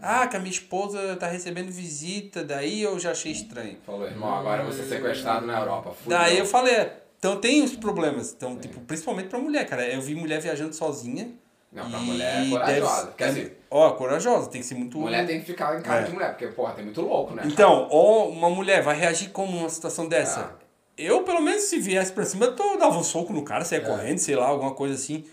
Ah, 0.00 0.26
que 0.26 0.37
a 0.37 0.40
minha 0.40 0.50
esposa 0.50 1.14
tá 1.16 1.26
recebendo 1.26 1.71
visita, 1.71 2.42
daí 2.42 2.82
eu 2.82 2.99
já 2.99 3.11
achei 3.11 3.30
estranho. 3.30 3.76
falou, 3.85 4.06
irmão, 4.06 4.35
agora 4.35 4.64
você 4.64 4.85
sequestrado 4.85 5.47
na 5.47 5.61
Europa. 5.61 5.92
Fudeu. 5.92 6.18
Daí 6.18 6.38
eu 6.38 6.47
falei, 6.47 6.75
é, 6.75 7.02
então 7.18 7.37
tem 7.37 7.62
os 7.62 7.76
problemas, 7.76 8.32
então, 8.32 8.59
tipo, 8.59 8.80
principalmente 8.80 9.28
pra 9.28 9.38
mulher, 9.38 9.68
cara. 9.68 9.87
Eu 9.87 10.00
vi 10.00 10.14
mulher 10.14 10.40
viajando 10.40 10.75
sozinha. 10.75 11.30
Não, 11.73 11.88
pra 11.91 11.99
e 11.99 12.02
mulher 12.02 12.35
é 12.35 12.38
deve- 12.41 12.50
corajosa. 12.50 13.14
Quer 13.17 13.29
dizer, 13.29 13.59
Ó, 13.71 13.91
corajosa, 13.93 14.50
tem 14.50 14.61
que 14.61 14.67
ser 14.67 14.75
muito. 14.75 14.99
mulher 14.99 15.26
tem 15.26 15.41
que 15.41 15.47
ficar 15.47 15.79
em 15.79 15.83
casa 15.83 16.00
É. 16.00 16.05
de 16.05 16.12
mulher, 16.12 16.31
porque, 16.31 16.47
porra, 16.49 16.75
tem 16.75 16.85
muito 16.85 17.00
louco, 17.00 17.35
né? 17.35 17.43
Então, 17.47 17.88
ó, 17.91 18.29
uma 18.29 18.50
mulher 18.50 18.83
vai 18.83 18.95
reagir 18.99 19.31
como 19.31 19.52
numa 19.57 19.69
situação 19.71 20.07
dessa? 20.07 20.41
Ah. 20.41 20.62
Eu, 20.99 21.23
pelo 21.23 21.41
menos, 21.41 21.62
se 21.62 21.79
viesse 21.79 22.12
pra 22.12 22.25
cima, 22.26 22.45
eu 22.45 22.55
tô- 22.55 22.76
dava 22.76 22.99
um 22.99 23.02
soco 23.02 23.33
no 23.33 23.43
cara, 23.43 23.64
saia 23.64 23.81
correndo, 23.81 24.19
sei 24.19 24.37
lá, 24.37 24.47
alguma 24.47 24.75
coisa 24.75 24.95
assim. 24.95 25.25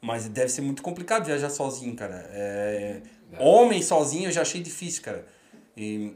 Mas 0.00 0.28
deve 0.28 0.48
ser 0.48 0.60
muito 0.62 0.82
complicado 0.82 1.24
viajar 1.24 1.48
sozinho, 1.48 1.94
cara. 1.94 2.28
É... 2.32 3.00
Homem 3.38 3.80
sozinho 3.80 4.26
eu 4.28 4.32
já 4.32 4.42
achei 4.42 4.60
difícil, 4.60 5.02
cara. 5.02 5.24
E... 5.76 6.12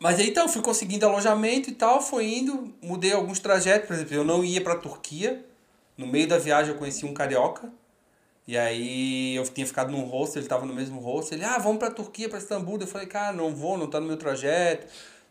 Mas 0.00 0.18
aí 0.18 0.28
então, 0.28 0.48
fui 0.48 0.60
conseguindo 0.62 1.06
alojamento 1.06 1.70
e 1.70 1.72
tal, 1.72 2.00
foi 2.02 2.26
indo, 2.26 2.74
mudei 2.82 3.12
alguns 3.12 3.38
trajetos, 3.38 3.86
por 3.86 3.94
exemplo, 3.94 4.14
eu 4.14 4.24
não 4.24 4.44
ia 4.44 4.60
pra 4.60 4.74
Turquia. 4.76 5.44
No 5.96 6.06
meio 6.06 6.28
da 6.28 6.38
viagem 6.38 6.72
eu 6.72 6.78
conheci 6.78 7.06
um 7.06 7.14
carioca. 7.14 7.72
E 8.48 8.56
aí 8.56 9.36
eu 9.36 9.44
tinha 9.44 9.66
ficado 9.66 9.92
num 9.92 10.04
hostel, 10.04 10.40
ele 10.40 10.48
tava 10.48 10.64
no 10.64 10.72
mesmo 10.72 10.98
hostel. 11.00 11.36
Ele, 11.36 11.44
ah, 11.44 11.58
vamos 11.58 11.76
pra 11.76 11.90
Turquia, 11.90 12.30
pra 12.30 12.38
Istambul. 12.38 12.78
Eu 12.80 12.86
falei, 12.86 13.06
cara, 13.06 13.36
não 13.36 13.54
vou, 13.54 13.76
não 13.76 13.86
tá 13.86 14.00
no 14.00 14.06
meu 14.06 14.16
trajeto. 14.16 14.86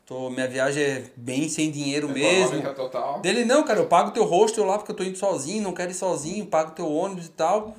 Tô, 0.05 0.29
minha 0.29 0.47
viagem 0.47 0.83
é 0.83 1.03
bem 1.15 1.49
sem 1.49 1.71
dinheiro 1.71 2.07
mesmo. 2.07 2.61
Total. 2.75 3.19
Dele, 3.19 3.43
não, 3.43 3.63
cara, 3.63 3.79
eu 3.79 3.87
pago 3.87 4.11
teu 4.11 4.23
hostel 4.23 4.65
lá 4.65 4.77
porque 4.77 4.91
eu 4.91 4.95
tô 4.95 5.03
indo 5.03 5.17
sozinho, 5.17 5.63
não 5.63 5.73
quero 5.73 5.89
ir 5.89 5.95
sozinho, 5.95 6.45
pago 6.45 6.73
teu 6.73 6.87
ônibus 6.87 7.25
e 7.25 7.31
tal. 7.31 7.75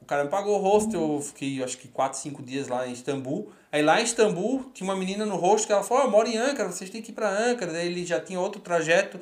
O 0.00 0.04
cara 0.06 0.22
me 0.22 0.30
pagou 0.30 0.56
o 0.56 0.62
hostel, 0.62 1.00
eu 1.14 1.20
fiquei 1.20 1.60
acho 1.64 1.76
que 1.76 1.88
4, 1.88 2.20
5 2.20 2.40
dias 2.40 2.68
lá 2.68 2.86
em 2.86 2.92
Istambul. 2.92 3.50
Aí 3.72 3.82
lá 3.82 4.00
em 4.00 4.04
Istambul 4.04 4.70
tinha 4.72 4.88
uma 4.88 4.94
menina 4.94 5.26
no 5.26 5.34
hostel 5.34 5.66
que 5.66 5.72
ela 5.72 5.82
falou, 5.82 6.04
oh, 6.04 6.06
eu 6.06 6.10
moro 6.12 6.28
em 6.28 6.36
Ankara, 6.36 6.70
vocês 6.70 6.88
têm 6.88 7.02
que 7.02 7.10
ir 7.10 7.14
pra 7.14 7.28
Ankara. 7.28 7.72
Daí 7.72 7.88
ele 7.88 8.06
já 8.06 8.20
tinha 8.20 8.38
outro 8.38 8.60
trajeto. 8.60 9.18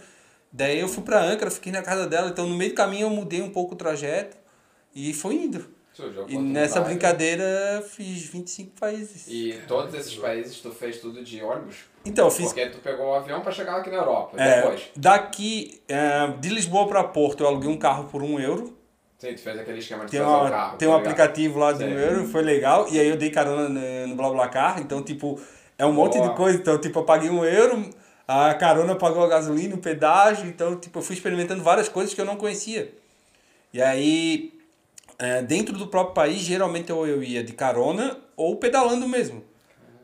Daí 0.52 0.78
eu 0.78 0.88
fui 0.88 1.02
pra 1.02 1.22
Ankara, 1.22 1.50
fiquei 1.50 1.72
na 1.72 1.80
casa 1.80 2.06
dela, 2.06 2.28
então 2.28 2.46
no 2.46 2.54
meio 2.54 2.72
do 2.72 2.76
caminho 2.76 3.06
eu 3.06 3.10
mudei 3.10 3.40
um 3.40 3.50
pouco 3.50 3.74
o 3.74 3.78
trajeto 3.78 4.36
e 4.94 5.12
foi 5.12 5.34
indo. 5.34 5.78
E 6.28 6.38
nessa 6.38 6.80
brincadeira 6.80 7.82
fiz 7.88 8.22
25 8.26 8.78
países. 8.78 9.26
E 9.26 9.60
todos 9.66 9.92
esses 9.94 10.14
países 10.14 10.60
tu 10.60 10.70
fez 10.70 11.00
tudo 11.00 11.24
de 11.24 11.42
ônibus? 11.42 11.76
Então, 12.04 12.26
eu 12.26 12.30
fiz 12.30 12.46
Porque 12.46 12.66
tu 12.66 12.78
pegou 12.78 13.06
o 13.06 13.14
avião 13.14 13.40
pra 13.40 13.50
chegar 13.50 13.76
aqui 13.76 13.90
na 13.90 13.96
Europa. 13.96 14.40
É, 14.40 14.62
Depois. 14.62 14.88
daqui, 14.94 15.80
é, 15.88 16.28
de 16.38 16.48
Lisboa 16.50 16.86
para 16.86 17.02
Porto, 17.02 17.42
eu 17.42 17.48
aluguei 17.48 17.68
um 17.68 17.76
carro 17.76 18.04
por 18.04 18.22
um 18.22 18.38
euro. 18.38 18.76
Sim, 19.18 19.34
tu 19.34 19.40
fez 19.40 19.58
aquele 19.58 19.80
esquema 19.80 20.04
de 20.04 20.12
Tem, 20.12 20.20
uma, 20.20 20.48
carro. 20.48 20.76
tem 20.76 20.86
tá 20.86 20.94
um 20.94 20.98
ligado? 20.98 21.12
aplicativo 21.12 21.58
lá 21.58 21.72
de 21.72 21.82
um 21.82 21.98
euro, 21.98 22.28
foi 22.28 22.42
legal. 22.42 22.86
E 22.88 23.00
aí 23.00 23.08
eu 23.08 23.16
dei 23.16 23.30
carona 23.30 23.68
no, 23.68 24.06
no 24.06 24.14
BlaBlaCar. 24.14 24.80
Então, 24.80 25.02
tipo, 25.02 25.40
é 25.76 25.84
um 25.84 25.92
monte 25.92 26.16
Boa. 26.18 26.30
de 26.30 26.36
coisa. 26.36 26.56
Então, 26.56 26.78
tipo, 26.78 27.00
eu 27.00 27.04
paguei 27.04 27.28
um 27.28 27.44
euro, 27.44 27.90
a 28.28 28.54
carona 28.54 28.94
pagou 28.94 29.24
a 29.24 29.28
gasolina, 29.28 29.74
o 29.74 29.78
pedágio. 29.78 30.46
Então, 30.46 30.76
tipo, 30.76 31.00
eu 31.00 31.02
fui 31.02 31.16
experimentando 31.16 31.64
várias 31.64 31.88
coisas 31.88 32.14
que 32.14 32.20
eu 32.20 32.24
não 32.24 32.36
conhecia. 32.36 32.94
E 33.72 33.82
aí, 33.82 34.52
é, 35.18 35.42
dentro 35.42 35.76
do 35.76 35.86
próprio 35.88 36.14
país, 36.14 36.40
geralmente 36.40 36.92
ou 36.92 37.06
eu 37.06 37.22
ia 37.22 37.42
de 37.42 37.52
carona 37.52 38.18
ou 38.36 38.56
pedalando 38.56 39.06
mesmo. 39.08 39.42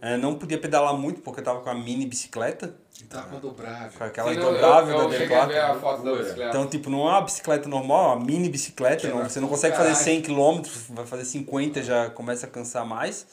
É, 0.03 0.19
não 0.19 0.35
podia 0.35 0.59
pedalar 0.59 0.93
muito 0.95 1.23
porque 1.23 1.41
eu 1.41 1.45
tava 1.45 1.61
com 1.63 1.71
a 1.71 1.75
mini 1.75 2.05
bicicleta, 2.07 2.77
Tá 3.09 3.23
com 3.23 3.41
dobrável. 3.41 3.91
com 3.99 4.05
aquela 4.05 4.35
dobrável 4.35 4.95
eu, 4.99 5.09
da 5.09 5.15
eu 5.15 5.19
cheguei 5.21 5.37
a 5.37 5.47
ver 5.47 5.55
D4. 5.55 5.71
a 5.71 5.75
foto 5.75 5.97
da 5.99 6.11
loucura. 6.11 6.23
bicicleta. 6.23 6.51
Então, 6.51 6.67
tipo, 6.69 6.91
não 6.91 7.01
é 7.09 7.13
uma 7.13 7.21
bicicleta 7.23 7.69
normal, 7.69 8.13
é 8.13 8.17
uma 8.17 8.25
mini 8.25 8.49
bicicleta. 8.49 9.09
Não, 9.09 9.25
você 9.25 9.41
não 9.41 9.49
consegue 9.49 9.75
fazer 9.77 9.89
Caralho. 9.95 10.05
100 10.05 10.23
km, 10.23 10.63
vai 10.91 11.07
fazer 11.07 11.25
50, 11.25 11.83
já 11.83 12.11
começa 12.11 12.47
a 12.47 12.49
cansar 12.49 12.87
mais. 12.87 13.27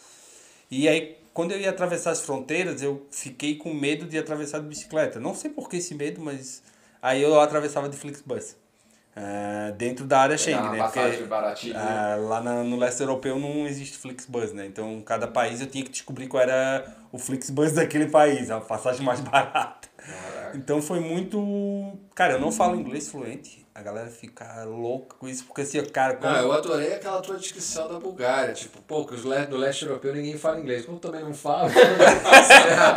E 0.70 0.88
aí, 0.88 1.18
quando 1.34 1.52
eu 1.52 1.60
ia 1.60 1.70
atravessar 1.70 2.12
as 2.12 2.22
fronteiras, 2.22 2.82
eu 2.82 3.06
fiquei 3.12 3.56
com 3.56 3.74
medo 3.74 4.06
de 4.06 4.18
atravessar 4.18 4.60
de 4.60 4.68
bicicleta. 4.68 5.20
Não 5.20 5.36
sei 5.36 5.52
por 5.52 5.70
que 5.70 5.78
esse 5.78 5.94
medo, 5.94 6.22
mas 6.22 6.64
aí 7.02 7.22
eu 7.22 7.40
atravessava 7.40 7.88
de 7.90 7.98
Flixbus. 7.98 8.56
É, 9.16 9.74
dentro 9.74 10.06
da 10.06 10.20
área 10.22 10.38
Schengen, 10.38 10.70
né? 10.72 10.78
Porque 10.84 11.24
baratinha. 11.26 11.78
ah, 11.78 12.16
lá 12.16 12.42
na- 12.42 12.64
no 12.64 12.78
leste 12.78 13.02
europeu 13.02 13.38
não 13.38 13.68
existe 13.68 13.98
Flixbus, 13.98 14.54
né? 14.54 14.66
Então, 14.66 15.02
cada 15.02 15.28
país 15.28 15.60
eu 15.60 15.68
tinha 15.68 15.84
que 15.84 15.92
descobrir 15.92 16.28
qual 16.28 16.42
era 16.42 16.86
o 17.12 17.18
Flixbus 17.20 17.74
daquele 17.76 18.08
país, 18.08 18.50
a 18.50 18.62
passagem 18.62 19.06
mais 19.06 19.20
barata. 19.22 19.90
Caraca. 19.98 20.58
Então 20.58 20.82
foi 20.82 21.00
muito. 21.00 21.94
Cara, 22.16 22.34
eu 22.34 22.40
não 22.40 22.52
falo 22.52 22.76
inglês 22.76 23.10
fluente. 23.10 23.61
A 23.74 23.82
galera 23.82 24.10
fica 24.10 24.66
louca 24.66 25.16
com 25.18 25.30
isso, 25.30 25.46
porque 25.46 25.62
assim, 25.62 25.82
cara. 25.86 26.16
Como... 26.18 26.30
Não, 26.32 26.40
eu 26.42 26.52
adorei 26.52 26.94
aquela 26.94 27.22
tua 27.22 27.38
descrição 27.38 27.88
da 27.88 27.98
Bulgária. 28.00 28.54
Tipo, 28.54 28.82
pô, 28.82 29.06
que 29.06 29.14
os 29.16 29.24
le- 29.24 29.48
no 29.48 29.56
leste 29.56 29.86
europeu 29.86 30.14
ninguém 30.14 30.38
fala 30.38 30.60
inglês. 30.60 30.86
Como 30.86 31.00
também 31.00 31.22
não 31.24 31.34
falo. 31.34 31.70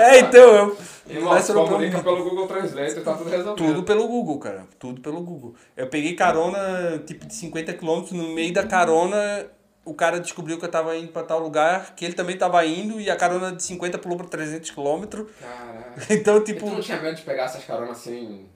É, 0.00 0.18
então 0.18 0.40
eu. 0.42 0.76
Irmão, 1.08 1.32
leste 1.32 1.46
se 1.46 1.52
europeu, 1.52 1.72
comunica 1.74 2.02
pelo 2.02 2.24
Google 2.24 2.46
Translate 2.48 2.98
e 2.98 3.00
tá 3.02 3.14
tudo 3.14 3.30
resolvido. 3.30 3.54
Tudo 3.56 3.82
pelo 3.84 4.08
Google, 4.08 4.38
cara. 4.38 4.66
Tudo 4.78 5.00
pelo 5.00 5.20
Google. 5.22 5.54
Eu 5.76 5.86
peguei 5.88 6.14
carona, 6.14 6.98
tipo, 7.06 7.26
de 7.26 7.34
50 7.34 7.72
km. 7.74 8.04
No 8.12 8.28
meio 8.34 8.52
da 8.52 8.66
carona, 8.66 9.46
o 9.84 9.94
cara 9.94 10.18
descobriu 10.18 10.58
que 10.58 10.64
eu 10.64 10.70
tava 10.70 10.96
indo 10.96 11.12
pra 11.12 11.22
tal 11.22 11.38
lugar, 11.38 11.94
que 11.94 12.04
ele 12.04 12.14
também 12.14 12.36
tava 12.36 12.64
indo, 12.66 13.00
e 13.00 13.08
a 13.10 13.16
carona 13.16 13.52
de 13.52 13.62
50 13.62 13.98
pulou 13.98 14.16
pra 14.18 14.26
300 14.26 14.70
km. 14.70 15.04
Caraca. 15.40 16.12
Então, 16.12 16.38
E 16.38 16.44
tipo. 16.44 16.66
tu 16.66 16.72
não 16.72 16.80
tinha 16.80 17.00
medo 17.00 17.14
de 17.16 17.22
pegar 17.22 17.44
essas 17.44 17.64
caronas 17.64 17.98
assim... 17.98 18.48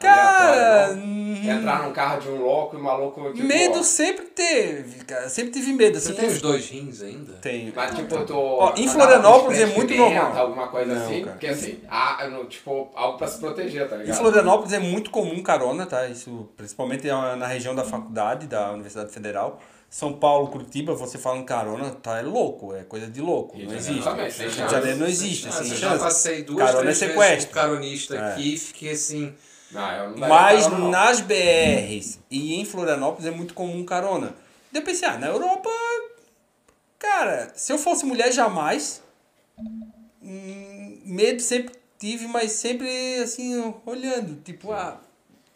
Cara. 0.00 0.46
aleatórias, 0.86 0.96
não? 0.96 1.04
hum, 1.04 1.30
Entrar 1.50 1.82
num 1.86 1.92
carro 1.92 2.20
de 2.20 2.28
um 2.28 2.36
louco 2.42 2.76
e 2.76 2.80
o 2.80 2.82
maluco, 2.82 3.32
tipo... 3.32 3.46
Medo 3.46 3.82
sempre 3.82 4.26
teve, 4.26 5.04
cara. 5.04 5.28
Sempre 5.28 5.52
tive 5.52 5.72
medo. 5.72 5.98
Você 5.98 6.12
Assim, 6.12 6.20
tem 6.20 6.28
os 6.28 6.40
dois 6.40 6.68
rins 6.68 7.02
ainda? 7.02 7.32
Tenho. 7.34 7.72
Mas 7.74 7.94
tipo, 7.94 8.24
tu... 8.24 8.36
Ó, 8.36 8.74
em 8.76 8.86
Florianópolis 8.88 9.58
é 9.60 9.66
muito 9.66 9.94
normal. 9.94 10.36
Alguma 10.36 10.68
coisa 10.68 10.94
Não, 10.94 11.04
assim, 11.04 11.20
cara. 11.20 11.32
porque 11.32 11.46
assim, 11.46 11.80
ah, 11.88 12.26
no- 12.30 12.44
tipo, 12.46 12.88
algo 12.94 13.18
pra 13.18 13.26
se 13.26 13.38
proteger, 13.40 13.88
tá 13.88 13.96
Em 13.96 14.00
ligado? 14.00 14.16
Florianópolis 14.18 14.72
é 14.72 14.78
muito 14.78 15.10
comum 15.10 15.42
carona, 15.42 15.86
tá? 15.86 16.06
Isso 16.08 16.48
principalmente 16.56 17.06
na 17.06 17.36
na 17.36 17.46
região 17.46 17.74
da 17.74 17.84
faculdade, 17.84 18.46
da 18.46 18.72
Universidade 18.72 19.10
Federal. 19.12 19.60
São 19.88 20.12
Paulo, 20.12 20.46
Curitiba, 20.48 20.94
você 20.94 21.18
fala 21.18 21.38
em 21.38 21.44
carona, 21.44 21.90
tá? 21.90 22.18
É 22.18 22.22
louco, 22.22 22.72
é 22.74 22.84
coisa 22.84 23.08
de 23.08 23.20
louco. 23.20 23.58
Não 23.58 23.74
existe. 23.74 24.08
Rio 24.08 24.28
de. 24.48 24.70
Janeiro 24.70 24.98
não 24.98 25.06
existe, 25.06 25.46
Ah, 25.46 25.50
assim. 25.50 25.70
eu 25.70 25.76
já 25.76 25.98
passei 25.98 26.42
duas, 26.44 26.58
Carona 26.64 26.82
três 26.82 27.02
é 27.02 27.06
vezes 27.06 27.20
sequestro. 27.20 27.48
com 27.48 27.54
caronista 27.54 28.14
É. 28.16 28.32
aqui 28.32 28.54
e 28.54 28.58
fiquei 28.58 28.90
assim... 28.92 29.34
Não, 29.70 30.16
Mas 30.16 30.64
carona, 30.64 30.78
não. 30.78 30.90
nas 30.90 31.20
BRs 31.20 32.18
e 32.30 32.54
em 32.54 32.64
Florianópolis 32.64 33.26
é 33.26 33.30
muito 33.30 33.54
comum 33.54 33.84
carona. 33.84 34.34
Eu 34.72 34.82
pensei, 34.82 35.08
ah, 35.08 35.16
na 35.18 35.28
Europa, 35.28 35.68
cara, 36.98 37.52
se 37.54 37.72
eu 37.72 37.78
fosse 37.78 38.04
mulher, 38.04 38.32
jamais. 38.32 39.02
Hum, 40.22 41.00
medo 41.04 41.40
sempre 41.40 41.74
tive, 41.98 42.26
mas 42.26 42.52
sempre 42.52 43.18
assim, 43.22 43.74
olhando, 43.84 44.40
tipo, 44.42 44.72
ah, 44.72 45.00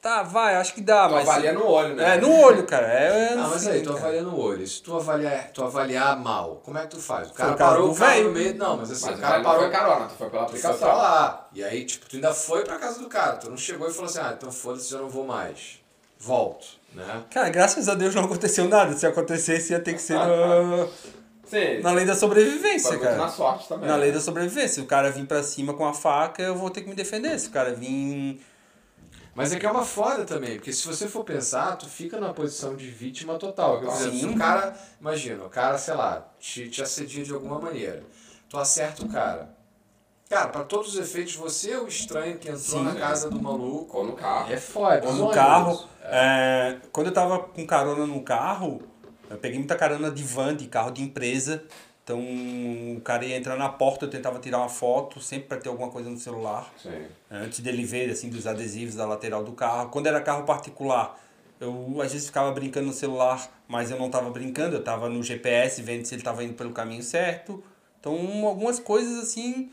tá, 0.05 0.23
vai, 0.23 0.55
acho 0.57 0.75
que 0.75 0.83
dá, 0.83 1.09
Tu 1.09 1.15
mas. 1.15 1.27
avalia 1.27 1.55
no 1.55 1.67
olho, 1.67 1.95
né? 1.95 2.17
É, 2.17 2.21
no 2.21 2.31
olho, 2.31 2.65
cara. 2.67 2.87
É, 2.87 3.33
Ah, 3.33 3.49
mas 3.51 3.67
aí, 3.67 3.81
tu 3.83 3.91
avalia 3.91 4.21
no 4.21 4.39
olho. 4.39 4.67
Se 4.67 4.83
tu 4.83 4.95
avaliar, 4.95 5.51
tu 5.55 5.65
avaliar 5.65 6.21
mal, 6.21 6.61
como 6.63 6.77
é 6.77 6.83
que 6.83 6.89
tu 6.89 7.01
faz? 7.01 7.31
O 7.31 7.33
cara 7.33 7.55
caso 7.55 7.71
parou 7.71 7.91
o 7.91 7.97
carro 7.97 8.23
no 8.25 8.31
meio... 8.33 8.55
Não, 8.55 8.77
mas 8.77 8.91
assim, 8.91 9.07
Mas 9.07 9.19
o 9.19 9.21
cara 9.23 9.37
não 9.39 9.45
parou... 9.45 9.61
foi 9.63 9.71
carona, 9.71 10.07
tu 10.07 10.15
foi 10.15 10.29
pela 10.29 10.45
Tu 10.45 10.51
foi 10.51 10.59
aplicação. 10.61 10.79
pra 10.89 10.97
lá. 10.97 11.49
E 11.55 11.65
aí, 11.65 11.85
tipo, 11.87 12.07
tu 12.07 12.17
ainda 12.17 12.35
foi 12.35 12.65
pra 12.65 12.77
casa 12.77 13.01
do 13.01 13.09
cara. 13.09 13.37
Tu 13.37 13.49
não 13.49 13.57
chegou 13.57 13.89
e 13.89 13.93
falou 13.93 14.05
assim, 14.11 14.19
ah, 14.21 14.35
então 14.37 14.53
foda-se, 14.53 14.93
eu 14.93 15.01
não 15.01 15.09
vou 15.09 15.25
mais. 15.25 15.81
Volto, 16.19 16.67
né? 16.95 17.23
Cara, 17.31 17.49
graças 17.49 17.89
a 17.89 17.95
Deus 17.95 18.15
não 18.15 18.25
aconteceu 18.25 18.69
nada. 18.69 18.93
Se 18.95 19.07
acontecesse, 19.07 19.73
ia 19.73 19.81
ter 19.81 19.95
que 19.95 20.03
ser 20.03 20.15
na, 20.15 20.87
Sim. 21.45 21.81
na 21.83 21.93
lei 21.93 22.05
da 22.05 22.15
sobrevivência, 22.15 22.91
Foi 22.91 22.99
cara. 22.99 23.17
na 23.17 23.29
sorte 23.29 23.69
também. 23.69 23.89
Na 23.89 23.95
né? 23.97 24.03
lei 24.03 24.13
da 24.13 24.21
sobrevivência. 24.21 24.69
Se 24.75 24.81
o 24.81 24.87
cara 24.87 25.11
vir 25.11 25.27
pra 25.27 25.43
cima 25.43 25.75
com 25.75 25.87
a 25.87 25.93
faca, 25.95 26.43
eu 26.43 26.55
vou 26.55 26.71
ter 26.71 26.83
que 26.83 26.89
me 26.89 26.95
defender. 26.95 27.39
Se 27.39 27.49
o 27.49 27.51
cara 27.51 27.73
vir. 27.75 28.41
Mas 29.35 29.53
é 29.53 29.59
que 29.59 29.67
é 29.67 29.71
uma 29.71 29.85
foda 29.85 30.25
também, 30.25 30.57
porque 30.57 30.73
se 30.73 30.87
você 30.87 31.09
for 31.09 31.25
pensar, 31.25 31.77
tu 31.77 31.87
fica 31.87 32.21
numa 32.21 32.33
posição 32.33 32.77
de 32.77 32.89
vítima 32.89 33.37
total. 33.37 33.81
Por 33.81 33.89
exemplo, 33.89 34.19
se 34.19 34.27
o 34.27 34.37
cara, 34.37 34.77
imagina, 35.01 35.45
o 35.45 35.51
cara, 35.51 35.77
sei 35.77 35.95
lá, 35.95 36.29
te, 36.39 36.69
te 36.69 36.83
assedia 36.83 37.25
de 37.25 37.33
alguma 37.33 37.59
maneira. 37.59 38.05
Tu 38.49 38.57
acerta 38.57 39.05
o 39.05 39.09
cara. 39.09 39.55
Cara, 40.29 40.49
pra 40.49 40.65
todos 40.65 40.95
os 40.95 41.01
efeitos, 41.01 41.35
você 41.35 41.73
é 41.73 41.79
o 41.79 41.87
estranho 41.87 42.39
que 42.39 42.49
entrou 42.49 42.79
Sim. 42.81 42.85
na 42.85 42.95
casa 42.95 43.29
do 43.29 43.41
maluco. 43.41 43.99
Ou 43.99 44.07
no 44.07 44.13
carro. 44.15 44.53
É 44.53 44.57
foda. 44.57 45.07
Ou 45.07 45.15
no 45.15 45.31
carro. 45.31 45.73
isso. 45.73 45.89
É, 46.03 46.79
quando 46.93 47.09
eu 47.09 47.13
tava 47.13 47.41
com 47.41 47.67
carona 47.67 48.07
no 48.07 48.23
carro, 48.23 48.83
eu 49.29 49.37
peguei 49.37 49.59
muita 49.59 49.77
carona 49.77 50.11
de 50.11 50.23
van, 50.23 50.57
de 50.57 50.67
carro 50.67 50.91
de 50.91 51.03
empresa. 51.03 51.65
Então 52.05 52.21
o 52.21 53.01
cara 53.01 53.25
ia 53.25 53.37
entrar 53.37 53.57
na 53.57 53.71
porta, 53.71 54.05
eu 54.05 54.11
tentava 54.11 54.39
tirar 54.39 54.59
uma 54.59 54.69
foto, 54.69 55.21
sempre 55.21 55.49
pra 55.49 55.57
ter 55.57 55.71
alguma 55.71 55.91
coisa 55.91 56.11
no 56.11 56.19
celular. 56.19 56.71
Sim. 56.77 57.07
Antes 57.31 57.61
dele 57.61 57.83
ver, 57.83 58.11
assim, 58.11 58.29
dos 58.29 58.47
adesivos 58.47 58.95
da 58.95 59.07
lateral 59.07 59.43
do 59.43 59.53
carro. 59.53 59.89
Quando 59.89 60.07
era 60.07 60.21
carro 60.21 60.45
particular, 60.45 61.19
eu 61.59 61.97
às 62.03 62.13
vezes 62.13 62.27
ficava 62.27 62.53
brincando 62.53 62.89
no 62.89 62.93
celular, 62.93 63.51
mas 63.67 63.91
eu 63.91 63.99
não 63.99 64.11
tava 64.11 64.29
brincando, 64.29 64.77
eu 64.77 64.85
tava 64.85 65.09
no 65.09 65.23
GPS 65.23 65.81
vendo 65.81 66.05
se 66.05 66.15
ele 66.15 66.23
tava 66.23 66.45
indo 66.45 66.53
pelo 66.53 66.73
caminho 66.73 67.03
certo. 67.03 67.65
Então, 67.99 68.15
algumas 68.47 68.79
coisas 68.79 69.25
assim, 69.25 69.73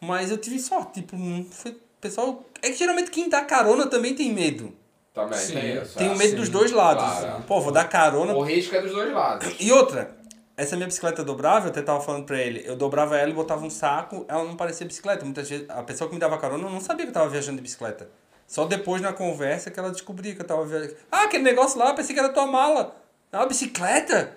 mas 0.00 0.28
eu 0.32 0.38
tive 0.38 0.58
sorte, 0.58 1.02
tipo, 1.02 1.16
foi, 1.52 1.78
pessoal, 2.00 2.44
é 2.62 2.70
que 2.70 2.74
geralmente 2.76 3.12
quem 3.12 3.28
dá 3.28 3.44
carona 3.44 3.86
também 3.86 4.12
tem 4.12 4.32
medo. 4.32 4.74
Também 5.14 5.38
Sim, 5.38 5.54
tem 5.54 5.82
isso. 5.82 5.98
Tem 5.98 6.08
é. 6.08 6.12
o 6.12 6.16
medo 6.16 6.30
sim, 6.30 6.36
dos 6.36 6.48
dois 6.48 6.72
lados. 6.72 7.04
claro. 7.04 7.42
Pô, 7.44 7.60
vou 7.60 7.72
dar 7.72 7.84
carona. 7.88 8.32
O 8.34 8.42
risco 8.42 8.74
é 8.74 8.80
dos 8.80 8.92
dois 8.92 9.12
lados. 9.12 9.54
E 9.60 9.70
outra, 9.70 10.16
essa 10.60 10.76
minha 10.76 10.86
bicicleta 10.86 11.24
dobrável, 11.24 11.68
eu 11.68 11.70
até 11.70 11.80
tava 11.80 12.02
falando 12.02 12.26
pra 12.26 12.38
ele, 12.38 12.62
eu 12.66 12.76
dobrava 12.76 13.16
ela 13.16 13.30
e 13.30 13.32
botava 13.32 13.64
um 13.64 13.70
saco, 13.70 14.26
ela 14.28 14.44
não 14.44 14.56
parecia 14.56 14.86
bicicleta. 14.86 15.24
Muitas 15.24 15.48
vezes, 15.48 15.68
a 15.70 15.82
pessoa 15.82 16.06
que 16.06 16.14
me 16.14 16.20
dava 16.20 16.36
carona 16.36 16.68
não 16.68 16.80
sabia 16.80 17.06
que 17.06 17.10
eu 17.10 17.14
tava 17.14 17.30
viajando 17.30 17.56
de 17.56 17.62
bicicleta. 17.62 18.10
Só 18.46 18.66
depois 18.66 19.00
na 19.00 19.12
conversa 19.12 19.70
que 19.70 19.80
ela 19.80 19.90
descobria 19.90 20.34
que 20.34 20.42
eu 20.42 20.46
tava 20.46 20.66
viajando. 20.66 20.96
Ah, 21.10 21.22
aquele 21.22 21.44
negócio 21.44 21.78
lá, 21.78 21.94
pensei 21.94 22.14
que 22.14 22.20
era 22.20 22.28
tua 22.28 22.46
mala. 22.46 22.94
É 23.32 23.38
uma 23.38 23.46
bicicleta? 23.46 24.36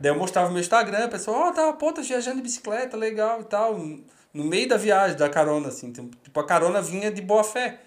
Daí 0.00 0.10
eu 0.10 0.18
mostrava 0.18 0.48
o 0.48 0.52
meu 0.52 0.60
Instagram, 0.60 1.04
a 1.04 1.08
pessoa, 1.08 1.48
ó, 1.48 1.52
tá, 1.52 1.72
pô, 1.74 1.92
tá 1.92 2.02
viajando 2.02 2.36
de 2.38 2.42
bicicleta, 2.42 2.96
legal 2.96 3.40
e 3.40 3.44
tal. 3.44 3.78
No 4.34 4.44
meio 4.44 4.68
da 4.68 4.76
viagem, 4.76 5.16
da 5.16 5.28
carona, 5.28 5.68
assim. 5.68 5.92
Tipo, 5.92 6.40
a 6.40 6.44
carona 6.44 6.82
vinha 6.82 7.10
de 7.10 7.22
boa 7.22 7.44
fé. 7.44 7.78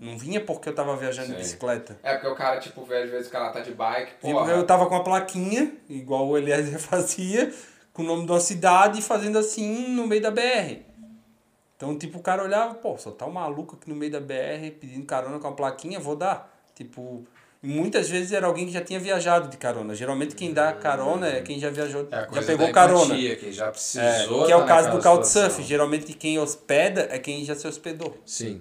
Não 0.00 0.18
vinha 0.18 0.40
porque 0.40 0.68
eu 0.68 0.74
tava 0.74 0.96
viajando 0.96 1.28
de 1.28 1.34
Sim. 1.34 1.38
bicicleta. 1.40 1.98
É 2.02 2.14
porque 2.14 2.26
o 2.28 2.34
cara, 2.34 2.58
tipo, 2.60 2.84
vê 2.84 3.02
às 3.02 3.10
vezes 3.10 3.28
que 3.30 3.36
ela 3.36 3.50
tá 3.50 3.60
de 3.60 3.70
bike, 3.72 4.10
Tipo, 4.12 4.32
porra. 4.32 4.52
eu 4.52 4.66
tava 4.66 4.86
com 4.86 4.96
a 4.96 5.02
plaquinha, 5.02 5.72
igual 5.88 6.26
o 6.26 6.36
Eliezer 6.36 6.78
fazia, 6.80 7.52
com 7.92 8.02
o 8.02 8.06
nome 8.06 8.26
de 8.26 8.32
uma 8.32 8.40
cidade, 8.40 9.00
fazendo 9.00 9.38
assim 9.38 9.88
no 9.88 10.06
meio 10.06 10.20
da 10.20 10.30
BR. 10.30 10.82
Então, 11.76 11.96
tipo, 11.98 12.18
o 12.18 12.22
cara 12.22 12.42
olhava, 12.42 12.74
pô, 12.74 12.96
só 12.98 13.10
tá 13.10 13.26
um 13.26 13.30
maluco 13.32 13.76
aqui 13.76 13.88
no 13.88 13.96
meio 13.96 14.10
da 14.12 14.20
BR 14.20 14.70
pedindo 14.80 15.04
carona 15.06 15.38
com 15.38 15.48
a 15.48 15.52
plaquinha, 15.52 15.98
vou 16.00 16.16
dar. 16.16 16.52
Tipo, 16.74 17.24
Muitas 17.66 18.10
vezes 18.10 18.30
era 18.30 18.46
alguém 18.46 18.66
que 18.66 18.72
já 18.72 18.82
tinha 18.82 19.00
viajado 19.00 19.48
de 19.48 19.56
carona. 19.56 19.94
Geralmente 19.94 20.34
quem 20.34 20.52
dá 20.52 20.70
carona 20.74 21.26
é 21.28 21.40
quem 21.40 21.58
já 21.58 21.70
viajou, 21.70 22.06
É 22.10 22.28
já 22.30 22.42
pegou 22.42 22.70
carona. 22.70 23.04
empatia, 23.06 23.36
quem 23.36 23.50
já 23.50 23.68
É, 23.68 23.70
precisou. 23.70 24.44
que 24.44 24.52
é 24.52 24.56
o 24.56 24.66
caso 24.66 24.90
do 24.90 25.02
Couchsurf. 25.02 25.62
Geralmente 25.62 26.12
quem 26.12 26.38
hospeda 26.38 27.08
é 27.10 27.18
quem 27.18 27.42
já 27.42 27.54
se 27.54 27.66
hospedou. 27.66 28.18
Sim. 28.26 28.60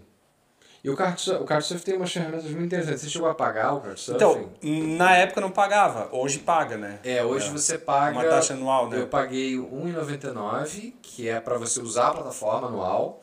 E 0.83 0.89
o 0.89 0.97
Couchsurf, 0.97 1.41
o 1.41 1.45
Couchsurf 1.45 1.85
tem 1.85 1.95
umas 1.95 2.11
ferramentas 2.11 2.43
muito 2.51 2.65
interessantes. 2.65 3.03
Você 3.03 3.09
chegou 3.09 3.29
a 3.29 3.33
pagar 3.33 3.73
o 3.73 3.79
Couchsurf? 3.79 4.15
Então, 4.17 4.49
na 4.97 5.15
época 5.15 5.39
não 5.39 5.49
pagava, 5.49 6.09
hoje 6.11 6.39
paga, 6.39 6.75
né? 6.75 6.99
é, 7.05 7.23
hoje 7.23 7.47
É. 7.47 7.51
você 7.51 7.77
paga... 7.77 8.11
Uma 8.19 8.25
taxa 8.25 8.53
anual, 8.53 8.89
né? 8.89 8.99
Eu 8.99 9.07
paguei 9.07 9.55
R$ 9.57 9.65
1,99, 9.65 10.93
que 11.01 11.29
é 11.29 11.39
para 11.39 11.57
você 11.57 11.79
usar 11.79 12.09
a 12.09 12.11
plataforma 12.11 12.67
anual. 12.67 13.21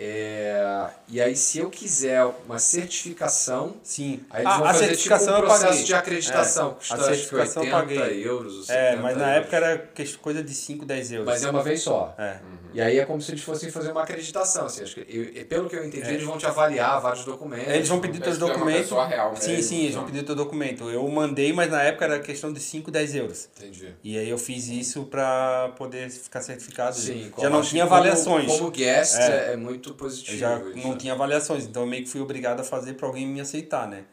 É, 0.00 0.86
e 1.08 1.20
aí, 1.20 1.34
se 1.34 1.58
eu 1.58 1.68
quiser 1.70 2.24
uma 2.46 2.58
certificação, 2.58 3.74
Sim. 3.82 4.20
aí 4.30 4.42
eles 4.42 4.52
A, 4.52 4.58
vão 4.58 4.66
a 4.68 4.72
fazer 4.72 4.86
certificação 4.86 5.34
tipo 5.34 5.38
um 5.46 5.48
processo 5.48 5.84
de 5.84 5.94
acreditação. 5.94 6.70
É, 6.70 6.74
Custa 6.74 6.94
a 6.94 6.96
acho 6.98 7.06
que 7.08 7.14
certificação 7.16 7.64
eu 7.64 7.74
80 7.76 8.00
paguei. 8.00 8.26
euros. 8.28 8.54
ou 8.54 8.60
É, 8.74 8.90
70 8.90 9.02
mas 9.02 9.16
na 9.16 9.22
euros. 9.24 9.36
época 9.42 9.56
era 9.56 9.88
coisa 10.20 10.42
de 10.42 10.54
5, 10.54 10.84
10 10.86 11.12
euros. 11.12 11.26
Mas 11.26 11.42
é 11.44 11.50
uma 11.50 11.62
vez 11.62 11.80
só. 11.82 12.14
É. 12.16 12.36
E 12.74 12.80
aí 12.82 12.98
é 12.98 13.04
como 13.06 13.20
se 13.20 13.30
eles 13.32 13.42
fossem 13.42 13.70
fazer 13.70 13.90
uma 13.90 14.02
acreditação. 14.02 14.66
Assim, 14.66 14.82
acho 14.82 14.94
que, 14.94 15.32
eu- 15.34 15.46
pelo 15.46 15.68
que 15.68 15.74
eu 15.74 15.84
entendi, 15.84 16.10
eles 16.10 16.22
vão 16.22 16.36
te 16.38 16.46
avaliar 16.46 17.00
vários 17.00 17.24
documentos. 17.24 17.72
Eles 17.72 17.88
vão 17.88 17.98
pedir 17.98 18.20
teus 18.20 18.36
é 18.36 18.38
documentos. 18.38 18.90
real 19.08 19.34
sim, 19.36 19.50
mesmo, 19.52 19.62
sim, 19.64 19.80
eles 19.80 19.94
vão 19.94 20.02
então. 20.04 20.14
pedir 20.14 20.26
teu 20.26 20.34
documento. 20.36 20.88
Eu 20.90 21.08
mandei, 21.08 21.52
mas 21.52 21.70
na 21.70 21.82
época 21.82 22.04
era 22.04 22.20
questão 22.20 22.52
de 22.52 22.60
5, 22.60 22.90
10 22.90 23.14
euros. 23.14 23.48
Entendi. 23.56 23.94
E 24.04 24.16
aí 24.18 24.28
eu 24.28 24.38
fiz 24.38 24.68
isso 24.68 25.04
pra 25.04 25.72
poder 25.76 26.10
ficar 26.10 26.42
certificado. 26.42 26.94
Sim, 26.94 27.32
já 27.38 27.48
não 27.50 27.62
tinha 27.62 27.82
que 27.84 27.88
como- 27.88 28.00
avaliações. 28.00 28.46
Como, 28.46 28.70
guest 28.70 29.16
É. 29.18 29.52
é, 29.54 29.56
muito 29.88 29.94
positivo. 29.98 30.36
Eu 30.36 30.38
já 30.40 30.58
isso, 30.58 30.86
não 30.88 30.96
tinha 30.96 31.12
avaliações, 31.12 31.64
então 31.66 31.82
eu 31.82 31.88
meio 31.88 32.04
que 32.04 32.10
fui 32.10 32.20
obrigado 32.20 32.60
a 32.60 32.64
fazer 32.64 32.94
pra 32.94 33.06
alguém 33.06 33.26
me 33.26 33.40
aceitar, 33.40 33.86
né? 33.88 34.04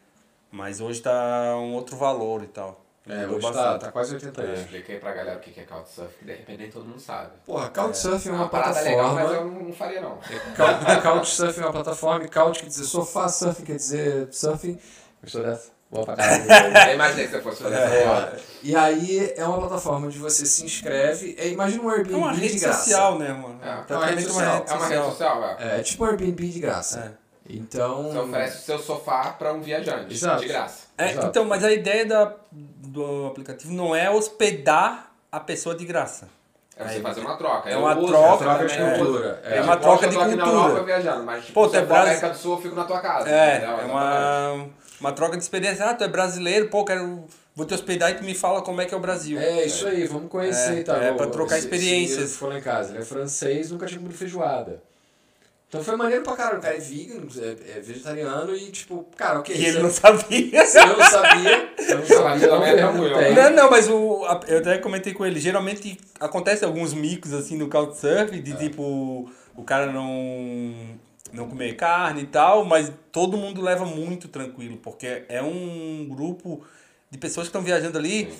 Mas 0.51 0.79
hoje 0.81 1.01
tá 1.01 1.55
um 1.57 1.73
outro 1.73 1.95
valor 1.97 2.43
e 2.43 2.47
tal. 2.47 2.81
É, 3.07 3.21
Mudou 3.21 3.35
hoje 3.37 3.45
tá, 3.47 3.53
bastante. 3.53 3.81
tá 3.81 3.91
quase 3.91 4.13
80 4.15 4.41
Eu 4.41 4.45
euros. 4.47 4.61
expliquei 4.61 4.97
pra 4.99 5.13
galera 5.13 5.37
o 5.37 5.39
que 5.39 5.51
que 5.51 5.59
é 5.59 5.63
Couchsurf, 5.63 6.17
que 6.17 6.25
de 6.25 6.31
repente 6.31 6.57
nem 6.57 6.71
todo 6.71 6.85
mundo 6.85 6.99
sabe. 6.99 7.31
Porra, 7.45 7.69
Couchsurf 7.69 8.27
é, 8.27 8.31
É 8.31 8.33
uma, 8.33 8.43
uma 8.43 8.49
parada 8.49 8.73
plataforma. 8.73 9.13
legal, 9.21 9.45
mas 9.45 9.55
eu 9.57 9.63
não 9.63 9.73
faria 9.73 10.01
não. 10.01 10.17
Couch- 10.17 11.01
Couchsurf 11.03 11.59
é 11.59 11.63
uma 11.65 11.71
plataforma, 11.71 12.27
couch 12.27 12.59
quer 12.61 12.65
dizer 12.67 12.83
sofá, 12.85 13.27
surf 13.29 13.61
quer 13.61 13.75
dizer 13.75 14.27
surfing. 14.33 14.79
Gostou 15.21 15.43
dessa? 15.43 15.74
Pra 15.91 16.15
caralho. 16.17 16.89
Eu 16.89 16.95
imaginei 16.95 17.25
que 17.25 17.31
você 17.31 17.41
fosse 17.41 17.63
fazer 17.63 17.75
É, 17.75 17.83
essa 17.83 18.09
porra. 18.09 18.33
E 18.63 18.75
aí 18.75 19.33
é 19.37 19.45
uma 19.45 19.57
plataforma 19.59 20.07
onde 20.07 20.17
você 20.19 20.45
se 20.45 20.65
inscreve. 20.65 21.35
É, 21.39 21.47
imagina 21.49 21.83
um 21.83 21.89
Airbnb 21.89 22.13
É 22.13 22.17
uma 22.17 22.31
rede 22.33 22.53
de 22.55 22.59
graça. 22.59 22.79
social, 22.79 23.19
né, 23.19 23.29
mano? 23.29 23.59
É, 23.63 23.93
é 23.93 23.95
uma 23.97 24.05
rede 24.07 24.23
social. 24.23 24.65
É 24.67 24.73
uma 24.73 24.87
rede 24.87 25.03
social, 25.05 25.43
é. 25.59 25.79
É 25.79 25.83
tipo 25.83 26.03
um 26.03 26.07
Airbnb 26.07 26.47
de 26.49 26.59
graça. 26.59 26.99
É. 27.21 27.25
Então. 27.47 28.09
Você 28.11 28.17
oferece 28.17 28.57
o 28.57 28.61
seu 28.61 28.79
sofá 28.79 29.35
pra 29.37 29.53
um 29.53 29.61
viajante, 29.61 30.11
Exato. 30.13 30.41
de 30.41 30.47
graça. 30.47 30.85
É, 30.97 31.11
Exato. 31.11 31.27
então, 31.27 31.45
mas 31.45 31.63
a 31.63 31.71
ideia 31.71 32.03
da, 32.05 32.33
do 32.51 33.27
aplicativo 33.27 33.71
não 33.71 33.95
é 33.95 34.09
hospedar 34.09 35.11
a 35.31 35.39
pessoa 35.39 35.75
de 35.75 35.85
graça. 35.85 36.27
É 36.77 36.83
você 36.83 36.95
Aí- 36.95 37.01
fazer 37.01 37.21
uma 37.21 37.37
troca. 37.37 37.69
é 37.69 37.75
Eu 37.75 37.79
uma 37.79 37.95
uso, 37.97 38.07
troca, 38.07 38.43
eu 38.43 38.49
troca 38.49 38.65
de 38.65 38.77
cultura. 38.77 39.41
É 39.45 39.59
Eu 39.59 39.63
uma 39.63 39.77
troca 39.77 40.05
eu 40.05 40.09
de 40.09 40.15
cultura. 40.17 40.41
Europa 40.41 40.83
viajando, 40.83 41.23
mas 41.23 41.45
tipo, 41.45 41.53
Pô, 41.53 41.65
se 41.67 41.71
tu 41.71 41.75
é 41.77 41.79
eu 41.81 41.81
for 41.83 41.93
brasi- 41.93 42.07
América 42.07 42.29
do 42.29 42.37
Sul, 42.37 42.55
eu 42.55 42.61
fico 42.61 42.75
na 42.75 42.83
tua 42.83 42.99
casa. 42.99 43.29
É, 43.29 43.57
entendeu? 43.57 43.69
é 43.69 43.73
Exatamente. 43.85 43.91
uma, 43.91 44.67
uma 44.99 45.11
troca 45.11 45.37
de 45.37 45.43
experiência. 45.43 45.85
Ah, 45.85 45.93
tu 45.93 46.03
é 46.03 46.07
brasileiro, 46.07 46.69
pô, 46.69 46.83
quero, 46.85 47.23
vou 47.55 47.65
te 47.65 47.73
hospedar 47.73 48.11
e 48.11 48.15
tu 48.15 48.23
me 48.23 48.33
fala 48.35 48.61
como 48.61 48.81
é 48.81 48.85
que 48.85 48.93
é 48.93 48.97
o 48.97 49.01
Brasil. 49.01 49.39
É 49.39 49.65
isso 49.65 49.87
aí, 49.87 50.05
vamos 50.07 50.29
conhecer 50.29 50.77
É, 50.77 50.79
e 50.79 50.83
tal. 50.83 50.95
é 51.01 51.11
pra 51.13 51.27
trocar 51.27 51.57
experiências. 51.57 52.23
esse 52.23 52.37
for 52.37 52.49
lá 52.49 52.59
em 52.59 52.61
casa, 52.61 52.91
ele 52.91 52.99
é 52.99 53.05
francês, 53.05 53.71
nunca 53.71 53.85
tinha 53.85 53.99
comido 53.99 54.17
feijoada. 54.17 54.81
Então 55.67 55.83
foi 55.83 55.95
maneiro 55.97 56.23
pra 56.23 56.35
caralho. 56.37 56.59
O 56.59 56.61
cara 56.61 56.75
é 56.75 56.79
vegan, 56.79 57.23
é, 57.37 57.77
é 57.77 57.81
vegetariano 57.81 58.55
e 58.55 58.69
tipo, 58.71 59.05
cara, 59.17 59.39
ok. 59.39 59.53
E 59.53 59.65
ele 59.65 59.73
se 59.73 59.79
não 59.83 59.89
sabia. 59.89 60.65
se 60.65 60.77
eu 60.79 60.87
não 60.97 61.03
sabia, 61.05 61.69
eu 61.89 61.97
não 61.97 62.05
sabia, 62.05 62.47
não 62.47 62.63
é 62.65 62.75
perguntei. 62.75 63.33
né? 63.33 63.49
Não, 63.49 63.63
não, 63.63 63.69
mas 63.71 63.89
o, 63.89 64.23
a- 64.25 64.39
eu 64.47 64.59
até 64.59 64.77
comentei 64.77 65.13
com 65.13 65.25
ele, 65.25 65.39
geralmente 65.39 65.97
acontece 66.19 66.63
alguns 66.63 66.93
micos 66.93 67.33
assim 67.33 67.57
no 67.57 67.67
Couchsurf, 67.67 68.39
de 68.39 68.53
tipo, 68.55 69.29
o 69.55 69.63
cara 69.63 69.91
não, 69.91 70.73
não 71.35 71.47
comer 71.49 71.75
carne 71.75 72.21
e 72.23 72.27
tal, 72.27 72.63
mas 72.65 72.91
todo 73.11 73.37
mundo 73.37 73.61
leva 73.61 73.85
muito 73.85 74.27
tranquilo, 74.27 74.77
porque 74.77 75.25
é 75.29 75.41
um 75.41 76.07
grupo 76.09 76.63
de 77.11 77.17
pessoas 77.17 77.45
que 77.47 77.49
estão 77.49 77.61
viajando 77.61 77.97
ali 77.97 78.33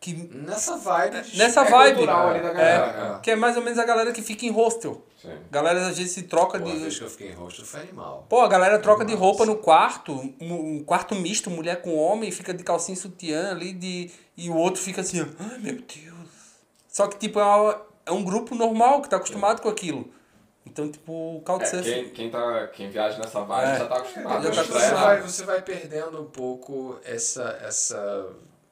que 0.00 0.12
Nessa 0.14 0.76
vibe 0.76 1.22
de... 1.22 1.36
nessa 1.36 1.62
É 1.62 1.70
vibe, 1.70 1.96
cultural 1.96 2.28
ali 2.28 2.40
da 2.40 2.50
galera. 2.52 3.16
É, 3.16 3.20
que 3.20 3.30
é 3.32 3.36
mais 3.36 3.56
ou 3.56 3.62
menos 3.64 3.78
a 3.80 3.84
galera 3.84 4.12
que 4.12 4.22
fica 4.22 4.46
em 4.46 4.50
hostel. 4.50 5.04
Sim. 5.20 5.36
Galera 5.50 5.88
às 5.88 5.98
vezes 5.98 6.12
se 6.12 6.22
troca 6.22 6.56
Pô, 6.60 6.64
a 6.68 6.72
vez 6.72 6.92
de 6.92 6.98
que 7.00 7.04
eu 7.04 7.10
fiquei 7.10 7.30
em 7.30 7.34
rosto 7.34 7.64
foi 7.66 7.80
animal. 7.80 8.24
Pô, 8.28 8.40
a 8.42 8.46
galera 8.48 8.78
troca 8.78 9.04
de 9.04 9.10
Nossa. 9.14 9.24
roupa 9.24 9.44
no 9.44 9.56
quarto, 9.56 10.12
um 10.40 10.84
quarto 10.84 11.16
misto, 11.16 11.50
mulher 11.50 11.82
com 11.82 11.96
homem, 11.96 12.30
fica 12.30 12.54
de 12.54 12.62
calcinha 12.62 12.94
e 12.94 13.00
sutiã 13.00 13.50
ali, 13.50 13.72
de, 13.72 14.08
e 14.36 14.48
o 14.48 14.54
outro 14.56 14.80
fica 14.80 15.00
assim, 15.00 15.20
ai 15.40 15.58
meu 15.58 15.74
Deus. 15.74 16.28
Só 16.88 17.08
que, 17.08 17.18
tipo, 17.18 17.40
é, 17.40 17.44
uma- 17.44 17.82
é 18.06 18.12
um 18.12 18.22
grupo 18.22 18.54
normal 18.54 19.02
que 19.02 19.10
tá 19.10 19.16
acostumado 19.16 19.60
com 19.60 19.68
aquilo. 19.68 20.08
Então, 20.70 20.90
tipo, 20.90 21.12
o 21.12 21.38
É, 21.38 21.40
Couchsurf... 21.44 21.82
quem, 21.82 22.08
quem, 22.10 22.30
tá, 22.30 22.66
quem 22.68 22.90
viaja 22.90 23.18
nessa 23.18 23.40
vibe 23.42 23.70
É. 23.70 23.78
já 23.78 23.86
tá 23.86 23.96
acostumado. 23.96 24.46
eu 24.46 24.52
já 24.52 24.60
acho 24.62 24.72
tá 24.72 24.74
que 24.74 24.80
você 24.80 24.86
acostumado. 24.86 25.06
vai, 25.06 25.22
você 25.22 25.44
vai 25.44 25.62
perdendo 25.62 26.20
um 26.22 26.26
pouco 26.26 26.98
essa, 27.04 27.58
essa, 27.62 28.26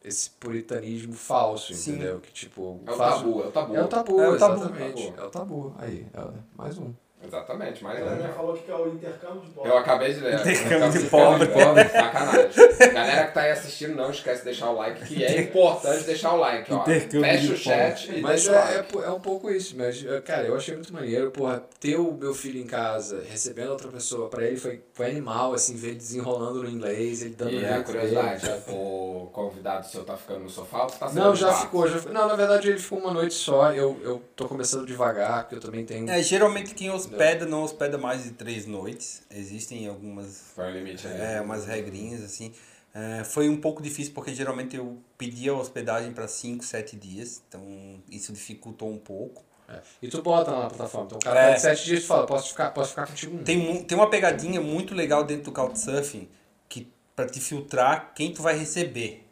esse 0.04 0.30
puritanismo 0.30 1.14
falso, 1.14 1.72
Sim. 1.74 1.92
entendeu? 1.92 2.20
Que 2.20 2.32
tipo. 2.32 2.80
É 2.86 2.90
o 2.92 2.96
faz- 2.96 3.14
tabu, 3.16 3.42
é 3.42 3.46
o 3.46 3.50
tabu. 3.50 3.76
É 3.76 3.82
o 3.82 3.88
tabu, 3.88 4.20
É 4.20 4.28
o 4.28 4.38
tabu. 4.38 4.54
exatamente. 4.64 5.10
Tabu. 5.12 5.20
É 5.22 5.24
o 5.26 5.30
tabu. 5.30 5.74
Aí, 5.78 6.06
é 6.14 6.20
mais 6.56 6.78
um. 6.78 6.92
Exatamente, 7.26 7.82
mais 7.82 8.00
Ela 8.00 8.12
um. 8.14 8.20
já 8.22 8.28
falou 8.28 8.56
que 8.56 8.70
é 8.70 8.74
o 8.74 8.88
intercâmbio 8.88 9.40
de 9.42 9.50
pobre. 9.50 9.70
Eu 9.70 9.78
acabei 9.78 10.12
de 10.14 10.20
ler. 10.20 10.34
Intercâmbio 10.40 10.90
de 10.92 10.98
Intercâmbio 11.06 11.48
pobre. 11.50 11.88
Sacanagem. 11.88 12.92
Galera 12.94 13.26
que 13.26 13.34
tá 13.34 13.40
aí 13.42 13.50
assistindo, 13.50 13.94
não 13.94 14.10
esquece 14.10 14.38
de 14.40 14.44
deixar 14.44 14.70
o 14.70 14.76
like, 14.76 15.04
que 15.06 15.24
é 15.24 15.40
importante 15.42 16.04
deixar 16.04 16.32
o 16.32 16.36
like, 16.36 16.72
ó. 16.72 16.80
Intercâmbio 16.82 17.20
Fecha 17.22 17.46
de 17.46 17.52
o 17.52 17.56
chat 17.56 18.12
e 18.16 18.20
Mas 18.20 18.44
deixa 18.44 18.52
o 18.52 18.54
é, 18.54 18.76
like. 18.76 18.98
é, 18.98 19.02
é 19.02 19.10
um 19.10 19.20
pouco 19.20 19.50
isso, 19.50 19.74
mas, 19.76 20.04
é, 20.04 20.20
cara, 20.20 20.46
eu 20.46 20.56
achei 20.56 20.74
muito 20.74 20.92
maneiro, 20.92 21.30
porra, 21.30 21.62
ter 21.80 21.96
o 21.96 22.12
meu 22.12 22.34
filho 22.34 22.60
em 22.60 22.66
casa, 22.66 23.22
recebendo 23.28 23.70
outra 23.70 23.88
pessoa, 23.88 24.28
pra 24.28 24.44
ele 24.44 24.56
foi, 24.56 24.82
foi 24.92 25.06
animal, 25.06 25.52
assim, 25.54 25.74
ver 25.76 25.88
ele 25.88 25.96
desenrolando 25.96 26.62
no 26.62 26.68
inglês, 26.68 27.22
ele 27.22 27.34
dando 27.34 27.52
E 27.52 27.64
o 27.64 27.74
a 27.74 27.82
curiosidade, 27.82 28.46
dele. 28.46 28.62
o 28.68 29.28
convidado 29.32 29.86
seu 29.86 30.04
tá 30.04 30.16
ficando 30.16 30.40
no 30.40 30.50
sofá 30.50 30.82
ou 30.84 30.86
tá 30.86 31.08
sendo 31.08 31.24
Não, 31.24 31.34
já 31.34 31.52
ficou, 31.52 31.88
já 31.88 31.98
ficou. 31.98 32.12
Não, 32.12 32.26
na 32.28 32.34
verdade 32.34 32.68
ele 32.68 32.78
ficou 32.78 32.98
uma 32.98 33.12
noite 33.12 33.34
só, 33.34 33.72
eu, 33.72 33.96
eu 34.02 34.22
tô 34.34 34.46
começando 34.46 34.86
devagar, 34.86 35.42
porque 35.42 35.56
eu 35.56 35.60
também 35.60 35.84
tenho... 35.84 36.08
É, 36.10 36.22
geralmente 36.22 36.74
quem 36.74 36.90
hospeda 37.24 37.46
não 37.46 37.62
hospeda 37.62 37.98
mais 37.98 38.24
de 38.24 38.30
três 38.32 38.66
noites. 38.66 39.22
Existem 39.30 39.86
algumas 39.88 40.42
limite 40.72 41.06
é, 41.06 41.40
umas 41.40 41.66
regrinhas, 41.66 42.22
assim. 42.22 42.52
É, 42.94 43.24
foi 43.24 43.48
um 43.48 43.60
pouco 43.60 43.82
difícil 43.82 44.14
porque 44.14 44.34
geralmente 44.34 44.74
eu 44.76 44.98
pedia 45.18 45.54
hospedagem 45.54 46.12
para 46.12 46.26
5, 46.26 46.64
7 46.64 46.96
dias. 46.96 47.42
Então 47.48 47.62
isso 48.10 48.32
dificultou 48.32 48.90
um 48.90 48.98
pouco. 48.98 49.44
É. 49.68 49.80
E 50.00 50.08
tu 50.08 50.22
bota 50.22 50.50
na 50.52 50.68
plataforma, 50.68 51.06
então 51.06 51.18
o 51.18 51.20
cara 51.20 51.40
É. 51.40 51.48
pede 51.48 51.60
sete 51.62 51.84
dias 51.86 51.98
e 51.98 52.02
tu 52.02 52.06
fala, 52.06 52.24
posso 52.24 52.50
ficar, 52.50 52.70
posso 52.70 52.90
ficar 52.90 53.04
contigo 53.08 53.36
um. 53.36 53.42
Tem, 53.42 53.82
tem 53.84 53.98
uma 53.98 54.08
pegadinha 54.08 54.60
muito 54.60 54.94
legal 54.94 55.24
dentro 55.24 55.46
do 55.46 55.52
Couchsurfing 55.52 56.28
que 56.68 56.88
para 57.16 57.26
te 57.26 57.40
filtrar 57.40 58.12
quem 58.14 58.32
tu 58.32 58.42
vai 58.42 58.56
receber. 58.56 59.26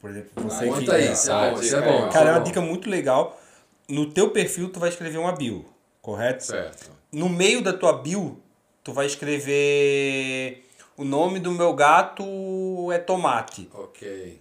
Por 0.00 0.10
exemplo, 0.10 0.30
você 0.42 0.66
Conta 0.66 0.84
que, 0.86 0.90
aí, 0.90 1.12
isso 1.12 1.30
é 1.30 1.32
Ah, 1.34 1.50
bom, 1.52 1.60
isso 1.60 1.76
é 1.76 1.80
bom. 1.82 2.08
Cara, 2.10 2.24
é 2.24 2.28
é 2.30 2.32
uma 2.32 2.38
bom. 2.40 2.44
dica 2.46 2.60
muito 2.60 2.90
legal. 2.90 3.40
No 3.88 4.10
teu 4.10 4.30
perfil 4.30 4.70
tu 4.70 4.80
vai 4.80 4.88
escrever 4.88 5.18
uma 5.18 5.30
bio, 5.32 5.64
correto? 6.02 6.44
Certo. 6.44 6.90
No 7.12 7.28
meio 7.28 7.62
da 7.62 7.72
tua 7.72 7.92
bio, 7.92 8.40
tu 8.84 8.92
vai 8.92 9.06
escrever 9.06 10.64
o 10.96 11.04
nome 11.04 11.40
do 11.40 11.50
meu 11.52 11.72
gato 11.74 12.24
é 12.92 12.98
tomate. 12.98 13.68
Ok. 13.72 14.40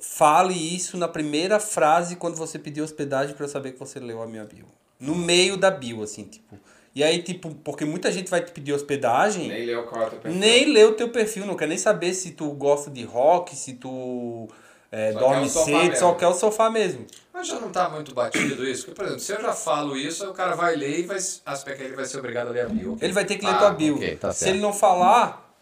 Fale 0.00 0.54
isso 0.54 0.96
na 0.96 1.08
primeira 1.08 1.58
frase 1.58 2.16
quando 2.16 2.36
você 2.36 2.58
pedir 2.58 2.82
hospedagem 2.82 3.34
para 3.34 3.44
eu 3.44 3.48
saber 3.48 3.72
que 3.72 3.78
você 3.78 3.98
leu 3.98 4.20
a 4.22 4.26
minha 4.26 4.44
bio. 4.44 4.66
No 5.00 5.14
meio 5.14 5.56
da 5.56 5.70
bio, 5.70 6.02
assim, 6.02 6.24
tipo. 6.24 6.58
E 6.94 7.04
aí, 7.04 7.22
tipo, 7.22 7.54
porque 7.56 7.84
muita 7.84 8.10
gente 8.10 8.30
vai 8.30 8.42
te 8.42 8.50
pedir 8.52 8.72
hospedagem, 8.72 9.48
Nem 9.48 9.66
leu 9.66 9.84
qual 9.84 10.02
é 10.02 10.06
o 10.06 10.10
teu 10.10 10.18
perfil. 10.20 10.40
nem 10.40 10.72
lê 10.72 10.84
o 10.84 10.92
teu 10.94 11.08
perfil, 11.10 11.46
não 11.46 11.54
quer 11.54 11.68
nem 11.68 11.76
saber 11.76 12.14
se 12.14 12.30
tu 12.30 12.50
gosta 12.52 12.90
de 12.90 13.04
rock, 13.04 13.54
se 13.54 13.74
tu 13.74 14.48
é, 14.90 15.12
Só 15.12 15.18
dorme 15.18 15.48
cedo, 15.48 15.96
só 15.96 16.14
quer 16.14 16.26
o 16.28 16.34
sofá 16.34 16.70
mesmo. 16.70 17.06
Mas 17.32 17.48
já 17.48 17.60
não 17.60 17.70
tá 17.70 17.88
muito 17.90 18.14
batido 18.14 18.66
isso? 18.66 18.84
Porque, 18.86 18.94
por 18.96 19.04
exemplo, 19.04 19.20
se 19.20 19.32
eu 19.32 19.42
já 19.42 19.52
falo 19.52 19.96
isso, 19.96 20.28
o 20.30 20.32
cara 20.32 20.54
vai 20.56 20.74
ler 20.74 21.00
e 21.00 21.02
vai, 21.02 21.18
aspecto 21.44 21.82
ele 21.82 21.94
vai 21.94 22.04
ser 22.06 22.18
obrigado 22.18 22.48
a 22.48 22.50
ler 22.50 22.62
a 22.64 22.68
bio. 22.68 22.96
Ele 23.00 23.12
vai 23.12 23.24
ter 23.24 23.36
que 23.36 23.44
ler 23.44 23.52
Ah, 23.52 23.58
tua 23.58 23.70
bio. 23.70 23.96
ok, 23.96 24.16
tá 24.16 24.32
se 24.32 24.38
certo. 24.40 24.52
ele 24.52 24.60
não 24.62 24.72
falar, 24.72 25.54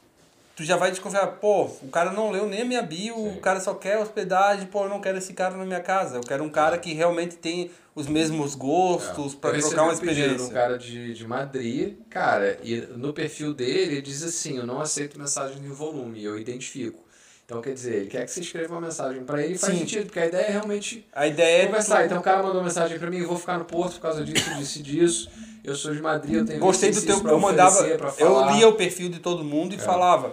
tu 0.55 0.63
já 0.63 0.77
vai 0.77 0.91
desconfiar, 0.93 1.27
pô, 1.27 1.65
o 1.83 1.89
cara 1.89 2.13
não 2.13 2.31
leu 2.31 2.47
nem 2.47 2.63
a 2.63 2.65
minha 2.65 2.83
bio, 2.83 3.17
Sim. 3.17 3.29
o 3.37 3.41
cara 3.41 3.59
só 3.59 3.75
quer 3.75 3.99
hospedagem, 3.99 4.67
pô, 4.67 4.85
eu 4.85 4.89
não 4.89 5.01
quero 5.01 5.19
esse 5.19 5.33
cara 5.33 5.57
na 5.57 5.65
minha 5.65 5.81
casa. 5.81 6.17
Eu 6.17 6.21
quero 6.21 6.45
um 6.45 6.49
cara 6.51 6.79
que 6.79 6.93
realmente 6.93 7.35
tem 7.37 7.73
os 7.93 8.07
mesmos 8.07 8.55
gostos 8.55 9.35
pra 9.35 9.51
É. 9.51 9.55
Recebi 9.55 9.75
trocar 9.75 9.83
uma 9.89 9.93
um 9.93 9.97
de 9.99 10.09
experiência. 10.11 10.47
um 10.47 10.51
cara 10.51 10.79
de, 10.79 11.13
de 11.15 11.27
Madrid, 11.27 11.95
cara, 12.09 12.57
e 12.63 12.77
no 12.97 13.13
perfil 13.13 13.53
dele 13.53 13.95
ele 13.95 14.03
diz 14.03 14.23
assim, 14.23 14.59
eu 14.59 14.67
não 14.67 14.81
aceito 14.81 15.19
mensagem 15.19 15.59
em 15.59 15.69
volume, 15.73 16.23
eu 16.23 16.39
identifico. 16.39 17.04
Então, 17.45 17.61
quer 17.61 17.75
dizer, 17.75 17.95
ele 17.97 18.07
quer 18.07 18.25
que 18.25 18.31
você 18.31 18.41
escreva 18.41 18.73
uma 18.75 18.81
mensagem 18.81 19.23
pra 19.23 19.43
ele 19.43 19.55
e 19.55 19.59
faz 19.59 19.73
Sim. 19.75 19.81
sentido, 19.81 20.07
porque 20.07 20.19
a 20.19 20.27
ideia 20.27 20.47
é 20.47 20.51
realmente 20.51 21.07
A 21.13 21.27
ideia 21.27 21.63
é 21.63 21.67
conversar. 21.67 21.99
tu- 22.01 22.05
Então 22.07 22.19
o 22.19 22.23
cara 22.23 22.43
mandou 22.43 22.63
mensagem 22.63 22.99
pra 22.99 23.11
mim, 23.11 23.19
eu 23.19 23.29
vou 23.29 23.39
ficar 23.39 23.59
no 23.59 23.67
Porto 23.67 23.95
por 23.97 24.01
causa 24.01 24.25
disso, 24.25 24.55
disso 24.55 24.79
e 24.79 24.83
disso. 24.83 25.31
Eu 25.63 25.75
sou 25.75 25.95
de 25.95 26.01
Madrid, 26.01 26.37
eu 26.37 26.45
tenho 26.47 26.59
Gostei 26.61 26.91
do 26.91 27.03
teu. 27.03 27.19
Eu 27.27 27.39
mandava. 27.39 27.87
Eu 28.19 28.51
lia 28.53 28.69
o 28.69 28.75
perfil 28.75 29.09
de 29.11 29.19
todo 29.19 29.45
mundo 29.45 29.73
e 29.75 29.77
É. 29.77 29.79
falava. 29.79 30.33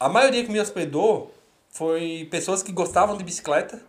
A 0.00 0.08
maioria 0.08 0.42
que 0.44 0.50
me 0.50 0.58
hospedou 0.58 1.34
foi 1.70 2.26
pessoas 2.30 2.62
que 2.62 2.72
gostavam 2.72 3.16
de 3.16 3.24
bicicleta 3.24 3.80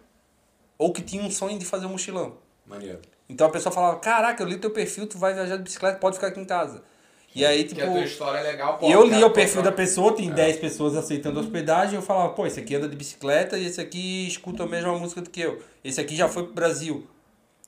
ou 0.77 0.91
que 0.91 1.01
tinham 1.01 1.25
um 1.25 1.31
sonho 1.31 1.57
de 1.57 1.65
fazer 1.65 1.85
um 1.85 1.89
mochilão. 1.89 2.35
Maneiro. 2.65 2.99
Então 3.29 3.47
a 3.47 3.49
pessoa 3.49 3.73
falava, 3.73 3.99
caraca, 3.99 4.43
eu 4.43 4.47
li 4.47 4.57
teu 4.57 4.69
perfil, 4.69 5.07
tu 5.07 5.17
vai 5.17 5.33
viajar 5.33 5.55
de 5.57 5.63
bicicleta, 5.63 5.97
pode 5.97 6.15
ficar 6.17 6.27
aqui 6.27 6.39
em 6.41 6.45
casa. 6.45 6.83
E 7.35 7.45
aí, 7.45 7.63
tipo, 7.63 7.75
Porque 7.75 7.89
a 7.89 7.91
tua 7.93 8.03
história 8.03 8.37
é 8.39 8.43
legal, 8.43 8.77
pô. 8.77 8.87
eu 8.87 9.03
li 9.05 9.23
o 9.23 9.29
perfil 9.29 9.61
da 9.63 9.71
pessoa, 9.71 10.15
tem 10.15 10.29
10 10.29 10.57
pessoas 10.57 10.95
aceitando 10.95 11.39
hospedagem, 11.39 11.95
eu 11.95 12.01
falava, 12.01 12.29
pô, 12.33 12.45
esse 12.45 12.59
aqui 12.59 12.75
anda 12.75 12.87
de 12.87 12.95
bicicleta 12.95 13.57
e 13.57 13.65
esse 13.65 13.81
aqui 13.81 14.27
escuta 14.27 14.63
a 14.63 14.67
mesma 14.67 14.97
música 14.97 15.21
do 15.21 15.29
que 15.29 15.41
eu. 15.41 15.61
Esse 15.83 15.99
aqui 15.99 16.15
já 16.15 16.27
foi 16.29 16.43
pro 16.43 16.53
Brasil. 16.53 17.07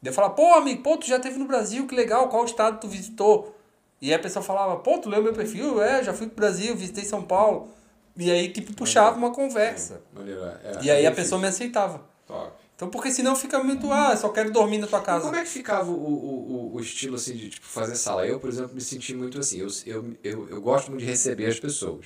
Daí 0.01 0.11
eu 0.11 0.13
falava, 0.13 0.35
pô, 0.35 0.53
amigo, 0.53 0.83
pô, 0.83 0.97
tu 0.97 1.07
já 1.07 1.19
teve 1.19 1.39
no 1.39 1.45
Brasil, 1.45 1.87
que 1.87 1.95
legal, 1.95 2.29
qual 2.29 2.45
estado 2.45 2.79
tu 2.79 2.87
visitou? 2.87 3.55
E 4.01 4.09
aí 4.09 4.13
a 4.13 4.19
pessoa 4.19 4.43
falava, 4.43 4.75
pô, 4.77 4.99
tu 4.99 5.09
leu 5.09 5.23
meu 5.23 5.33
perfil? 5.33 5.81
É, 5.81 6.03
já 6.03 6.13
fui 6.13 6.27
pro 6.27 6.35
Brasil, 6.35 6.75
visitei 6.75 7.03
São 7.03 7.23
Paulo. 7.23 7.69
E 8.17 8.31
aí, 8.31 8.49
tipo, 8.49 8.73
puxava 8.73 9.17
uma 9.17 9.31
conversa. 9.31 10.01
Maneiro, 10.13 10.41
é. 10.43 10.79
E 10.83 10.91
aí 10.91 11.05
é 11.05 11.07
a 11.07 11.11
pessoa 11.11 11.41
me 11.41 11.47
aceitava. 11.47 12.01
Top. 12.27 12.64
Então, 12.75 12.89
porque 12.89 13.09
senão 13.09 13.35
fica 13.35 13.63
muito, 13.63 13.89
ah, 13.91 14.15
só 14.17 14.27
quero 14.29 14.51
dormir 14.51 14.79
na 14.79 14.87
tua 14.87 14.99
E 14.99 15.03
casa. 15.03 15.23
como 15.25 15.35
é 15.35 15.43
que 15.43 15.49
ficava 15.49 15.89
o, 15.89 15.93
o, 15.95 16.71
o, 16.75 16.79
estilo 16.81 17.15
assim 17.15 17.33
de 17.33 17.49
tipo, 17.51 17.65
fazer 17.65 17.95
sala? 17.95 18.27
Eu, 18.27 18.37
por 18.39 18.49
exemplo, 18.49 18.75
me 18.75 18.81
senti 18.81 19.13
muito 19.15 19.39
assim. 19.39 19.59
Eu, 19.59 19.69
eu, 19.85 20.17
eu, 20.23 20.49
eu 20.49 20.61
gosto 20.61 20.89
muito 20.89 20.99
de 21.01 21.07
receber 21.07 21.45
as 21.45 21.59
pessoas. 21.59 22.05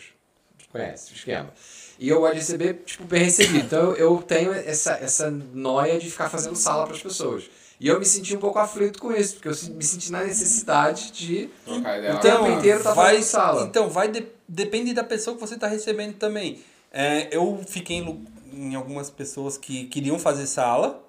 Conhece 0.71 1.11
o 1.11 1.15
esquema. 1.15 1.51
E 1.97 2.07
eu 2.07 2.19
gosto 2.19 2.33
de 2.33 2.39
receber, 2.39 2.73
tipo, 2.85 3.03
bem 3.03 3.23
recebido. 3.23 3.65
Então 3.65 3.93
eu 3.93 4.21
tenho 4.21 4.53
essa, 4.53 4.91
essa 4.93 5.31
noia 5.31 5.97
de 5.99 6.09
ficar 6.11 6.29
fazendo 6.29 6.55
sala 6.55 6.85
para 6.85 6.95
as 6.95 7.01
pessoas. 7.01 7.49
E 7.79 7.87
eu 7.87 7.97
me 7.97 8.05
senti 8.05 8.35
um 8.35 8.39
pouco 8.39 8.59
aflito 8.59 8.99
com 8.99 9.11
isso, 9.11 9.35
porque 9.35 9.47
eu 9.47 9.73
me 9.73 9.83
senti 9.83 10.11
na 10.11 10.23
necessidade 10.23 11.11
de. 11.11 11.49
Trocar 11.65 11.97
ideia. 11.97 12.15
O 12.15 12.19
tempo 12.19 12.47
inteiro 12.51 12.83
tá 12.83 12.93
vai, 12.93 13.15
fazendo 13.15 13.23
sala. 13.25 13.63
Então, 13.63 13.89
vai 13.89 14.09
de- 14.09 14.27
depende 14.47 14.93
da 14.93 15.03
pessoa 15.03 15.33
que 15.35 15.41
você 15.41 15.55
está 15.55 15.65
recebendo 15.67 16.13
também. 16.15 16.59
É, 16.91 17.35
eu 17.35 17.59
fiquei 17.67 17.97
em, 17.97 18.27
em 18.53 18.75
algumas 18.75 19.09
pessoas 19.09 19.57
que 19.57 19.85
queriam 19.85 20.17
fazer 20.19 20.45
sala, 20.47 21.03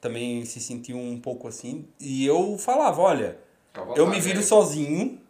também 0.00 0.44
se 0.44 0.60
sentiam 0.60 1.00
um 1.00 1.18
pouco 1.18 1.48
assim, 1.48 1.86
e 1.98 2.26
eu 2.26 2.58
falava, 2.58 3.00
olha, 3.00 3.38
à 3.74 3.80
eu 3.96 4.06
me 4.06 4.20
viro 4.20 4.38
aí. 4.38 4.44
sozinho, 4.44 5.20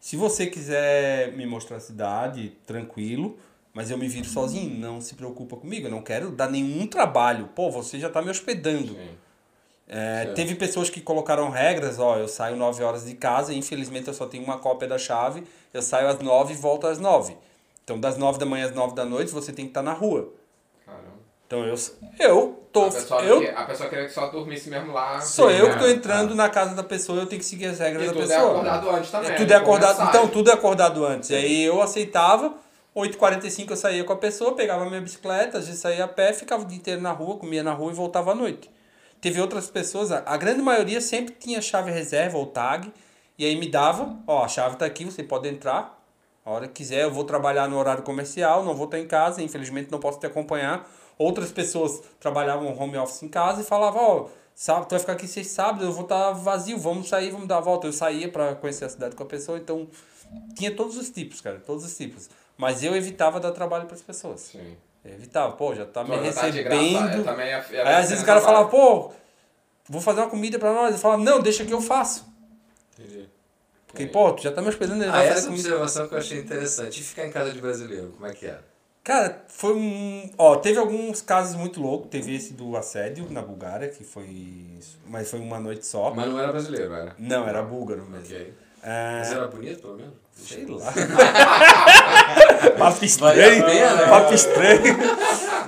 se 0.00 0.16
você 0.16 0.46
quiser 0.46 1.32
me 1.32 1.46
mostrar 1.46 1.78
a 1.78 1.80
cidade, 1.80 2.56
tranquilo, 2.66 3.38
mas 3.72 3.90
eu 3.90 3.98
me 3.98 4.06
viro 4.06 4.26
sozinho, 4.26 4.78
não 4.78 5.00
se 5.00 5.14
preocupa 5.14 5.56
comigo, 5.56 5.86
eu 5.86 5.90
não 5.90 6.02
quero 6.02 6.30
dar 6.30 6.48
nenhum 6.48 6.86
trabalho. 6.86 7.48
Pô, 7.54 7.70
você 7.70 7.98
já 7.98 8.06
está 8.06 8.22
me 8.22 8.30
hospedando. 8.30 8.96
É, 9.86 10.26
teve 10.34 10.54
pessoas 10.54 10.88
que 10.88 11.00
colocaram 11.00 11.50
regras, 11.50 11.98
ó, 11.98 12.16
eu 12.16 12.28
saio 12.28 12.56
9 12.56 12.82
horas 12.82 13.04
de 13.04 13.14
casa, 13.14 13.52
e 13.52 13.58
infelizmente 13.58 14.08
eu 14.08 14.14
só 14.14 14.26
tenho 14.26 14.44
uma 14.44 14.58
cópia 14.58 14.88
da 14.88 14.98
chave, 14.98 15.44
eu 15.72 15.82
saio 15.82 16.08
às 16.08 16.18
9 16.20 16.52
e 16.54 16.56
volto 16.56 16.86
às 16.86 16.98
9. 16.98 17.36
Então 17.82 18.00
das 18.00 18.16
9 18.16 18.38
da 18.38 18.46
manhã 18.46 18.66
às 18.66 18.74
9 18.74 18.94
da 18.94 19.04
noite 19.04 19.30
você 19.30 19.52
tem 19.52 19.66
que 19.66 19.70
estar 19.70 19.82
na 19.82 19.92
rua. 19.92 20.32
Então 21.58 22.28
eu 22.28 22.34
eu 22.34 22.64
tô 22.72 22.84
a, 22.86 22.90
pessoa 22.90 23.22
eu 23.22 23.40
que- 23.40 23.48
a 23.48 23.62
pessoa 23.64 23.88
queria 23.88 24.04
que 24.06 24.12
só 24.12 24.26
dormisse 24.26 24.68
mesmo 24.68 24.92
lá. 24.92 25.20
sou 25.20 25.50
eu 25.50 25.66
né? 25.68 25.72
que 25.74 25.78
tô 25.78 25.86
entrando 25.88 26.34
na 26.34 26.48
casa 26.48 26.74
da 26.74 26.82
pessoa, 26.82 27.20
eu 27.20 27.26
tenho 27.26 27.40
que 27.40 27.46
seguir 27.46 27.66
as 27.66 27.78
regras 27.78 28.02
E 28.02 28.06
da 28.06 28.12
tudo 28.12 28.24
é 28.24 28.26
pessoa. 28.26 28.50
acordado 28.50 28.90
antes 28.90 29.10
também. 29.10 29.30
É, 29.30 29.34
tudo 29.34 29.48
né? 29.48 29.54
é 29.54 29.58
Com 29.60 29.64
acordado, 29.64 30.08
então 30.08 30.28
tudo 30.28 30.50
é 30.50 30.54
acordado 30.54 31.04
antes. 31.06 31.30
E 31.30 31.34
aí 31.36 31.62
eu 31.64 31.80
aceitava, 31.80 32.54
8h45 32.94 33.70
eu 33.72 33.76
saía 33.76 34.02
com 34.04 34.12
a 34.12 34.16
pessoa, 34.16 34.54
pegava 34.54 34.84
minha 34.86 35.00
bicicleta, 35.00 35.58
às 35.58 35.66
vezes 35.66 35.80
saía 35.80 36.04
a 36.04 36.08
pé, 36.08 36.32
ficava 36.32 36.62
o 36.62 36.66
dia 36.66 36.76
inteiro 36.78 37.00
na 37.00 37.12
rua, 37.12 37.36
comia 37.36 37.62
na 37.62 37.72
rua 37.72 37.92
e 37.92 37.94
voltava 37.94 38.32
à 38.32 38.34
noite. 38.34 38.70
Teve 39.20 39.40
outras 39.40 39.68
pessoas, 39.68 40.10
a 40.12 40.22
a 40.26 40.36
grande 40.36 40.60
maioria 40.60 41.00
sempre 41.00 41.34
tinha 41.38 41.60
chave 41.62 41.90
reserva 41.90 42.36
ou 42.38 42.46
tag, 42.46 42.92
e 43.38 43.44
aí 43.44 43.56
me 43.56 43.68
dava, 43.68 44.16
ó, 44.26 44.44
a 44.44 44.48
chave 44.48 44.76
tá 44.76 44.84
aqui, 44.84 45.04
você 45.04 45.22
pode 45.22 45.48
entrar, 45.48 46.00
a 46.44 46.50
hora 46.50 46.66
que 46.68 46.74
quiser, 46.74 47.04
eu 47.04 47.10
vou 47.10 47.24
trabalhar 47.24 47.66
no 47.68 47.78
horário 47.78 48.02
comercial, 48.02 48.64
não 48.64 48.74
vou 48.74 48.84
estar 48.84 48.98
em 48.98 49.06
casa, 49.06 49.42
infelizmente 49.42 49.90
não 49.90 49.98
posso 49.98 50.20
te 50.20 50.26
acompanhar. 50.26 50.86
Outras 51.18 51.52
pessoas 51.52 52.02
trabalhavam 52.18 52.76
home 52.78 52.96
office 52.98 53.22
em 53.22 53.28
casa 53.28 53.60
e 53.62 53.64
falavam, 53.64 54.02
ó, 54.02 54.26
sábado, 54.54 54.86
tu 54.86 54.90
vai 54.90 55.00
ficar 55.00 55.12
aqui 55.12 55.28
seis 55.28 55.48
sábados, 55.48 55.84
eu 55.84 55.92
vou 55.92 56.02
estar 56.04 56.32
vazio, 56.32 56.78
vamos 56.78 57.08
sair, 57.08 57.30
vamos 57.30 57.46
dar 57.46 57.58
a 57.58 57.60
volta. 57.60 57.86
Eu 57.86 57.92
saía 57.92 58.28
para 58.30 58.54
conhecer 58.54 58.84
a 58.84 58.88
cidade 58.88 59.14
com 59.14 59.22
a 59.22 59.26
pessoa, 59.26 59.58
então 59.58 59.88
tinha 60.54 60.74
todos 60.74 60.96
os 60.96 61.10
tipos, 61.10 61.40
cara, 61.40 61.60
todos 61.64 61.84
os 61.84 61.96
tipos. 61.96 62.28
Mas 62.56 62.82
eu 62.82 62.94
evitava 62.96 63.40
dar 63.40 63.52
trabalho 63.52 63.86
para 63.86 63.94
as 63.94 64.02
pessoas. 64.02 64.40
Sim. 64.40 64.76
Eu 65.04 65.14
evitava, 65.14 65.52
pô, 65.52 65.74
já 65.74 65.84
tá 65.84 66.02
me 66.02 66.10
tá 66.10 66.16
recebendo. 66.16 67.24
ia 67.44 67.64
Aí 67.84 67.94
às 67.94 68.08
vezes 68.08 68.22
o 68.22 68.26
cara 68.26 68.40
falava, 68.40 68.68
pô, 68.68 69.12
vou 69.88 70.00
fazer 70.00 70.20
uma 70.20 70.30
comida 70.30 70.58
para 70.58 70.72
nós. 70.72 70.92
Eu 70.92 70.98
falava, 70.98 71.22
não, 71.22 71.40
deixa 71.40 71.64
que 71.64 71.72
eu 71.72 71.80
faço. 71.80 72.26
Entendi. 72.98 73.28
Porque, 73.86 74.06
pô, 74.06 74.32
tu 74.32 74.42
já 74.42 74.50
tá 74.50 74.60
me 74.60 74.68
hospedando, 74.68 75.04
ele 75.04 75.12
Ah, 75.12 75.22
essa 75.22 75.46
comida. 75.46 75.68
observação 75.68 76.08
que 76.08 76.14
eu 76.14 76.18
achei 76.18 76.40
interessante. 76.40 77.00
E 77.00 77.04
ficar 77.04 77.26
em 77.26 77.30
casa 77.30 77.52
de 77.52 77.60
brasileiro, 77.60 78.12
como 78.12 78.26
é 78.26 78.32
que 78.32 78.46
é? 78.46 78.58
Cara, 79.04 79.44
foi 79.48 79.74
um. 79.74 80.30
Ó, 80.38 80.56
teve 80.56 80.78
alguns 80.78 81.20
casos 81.20 81.54
muito 81.56 81.78
loucos. 81.78 82.08
Teve 82.10 82.34
esse 82.34 82.54
do 82.54 82.74
assédio 82.74 83.30
na 83.30 83.42
Bulgária, 83.42 83.86
que 83.88 84.02
foi. 84.02 84.64
Mas 85.06 85.30
foi 85.30 85.40
uma 85.40 85.60
noite 85.60 85.84
só. 85.86 86.12
Mas 86.14 86.26
não 86.26 86.38
era 86.38 86.50
brasileiro, 86.50 86.94
era? 86.94 87.14
Não, 87.18 87.46
era 87.46 87.62
búlgaro 87.62 88.02
mesmo. 88.06 88.24
Ok. 88.24 88.54
É, 88.82 89.18
Mas 89.18 89.32
era 89.32 89.46
bonito, 89.48 89.80
pelo 89.80 89.96
menos? 89.96 90.14
sei 90.34 90.66
lá. 90.66 90.92
Papo 92.78 93.04
estranho. 93.04 93.64
pena, 93.64 94.08
Papo 94.08 94.34
estranho. 94.34 94.96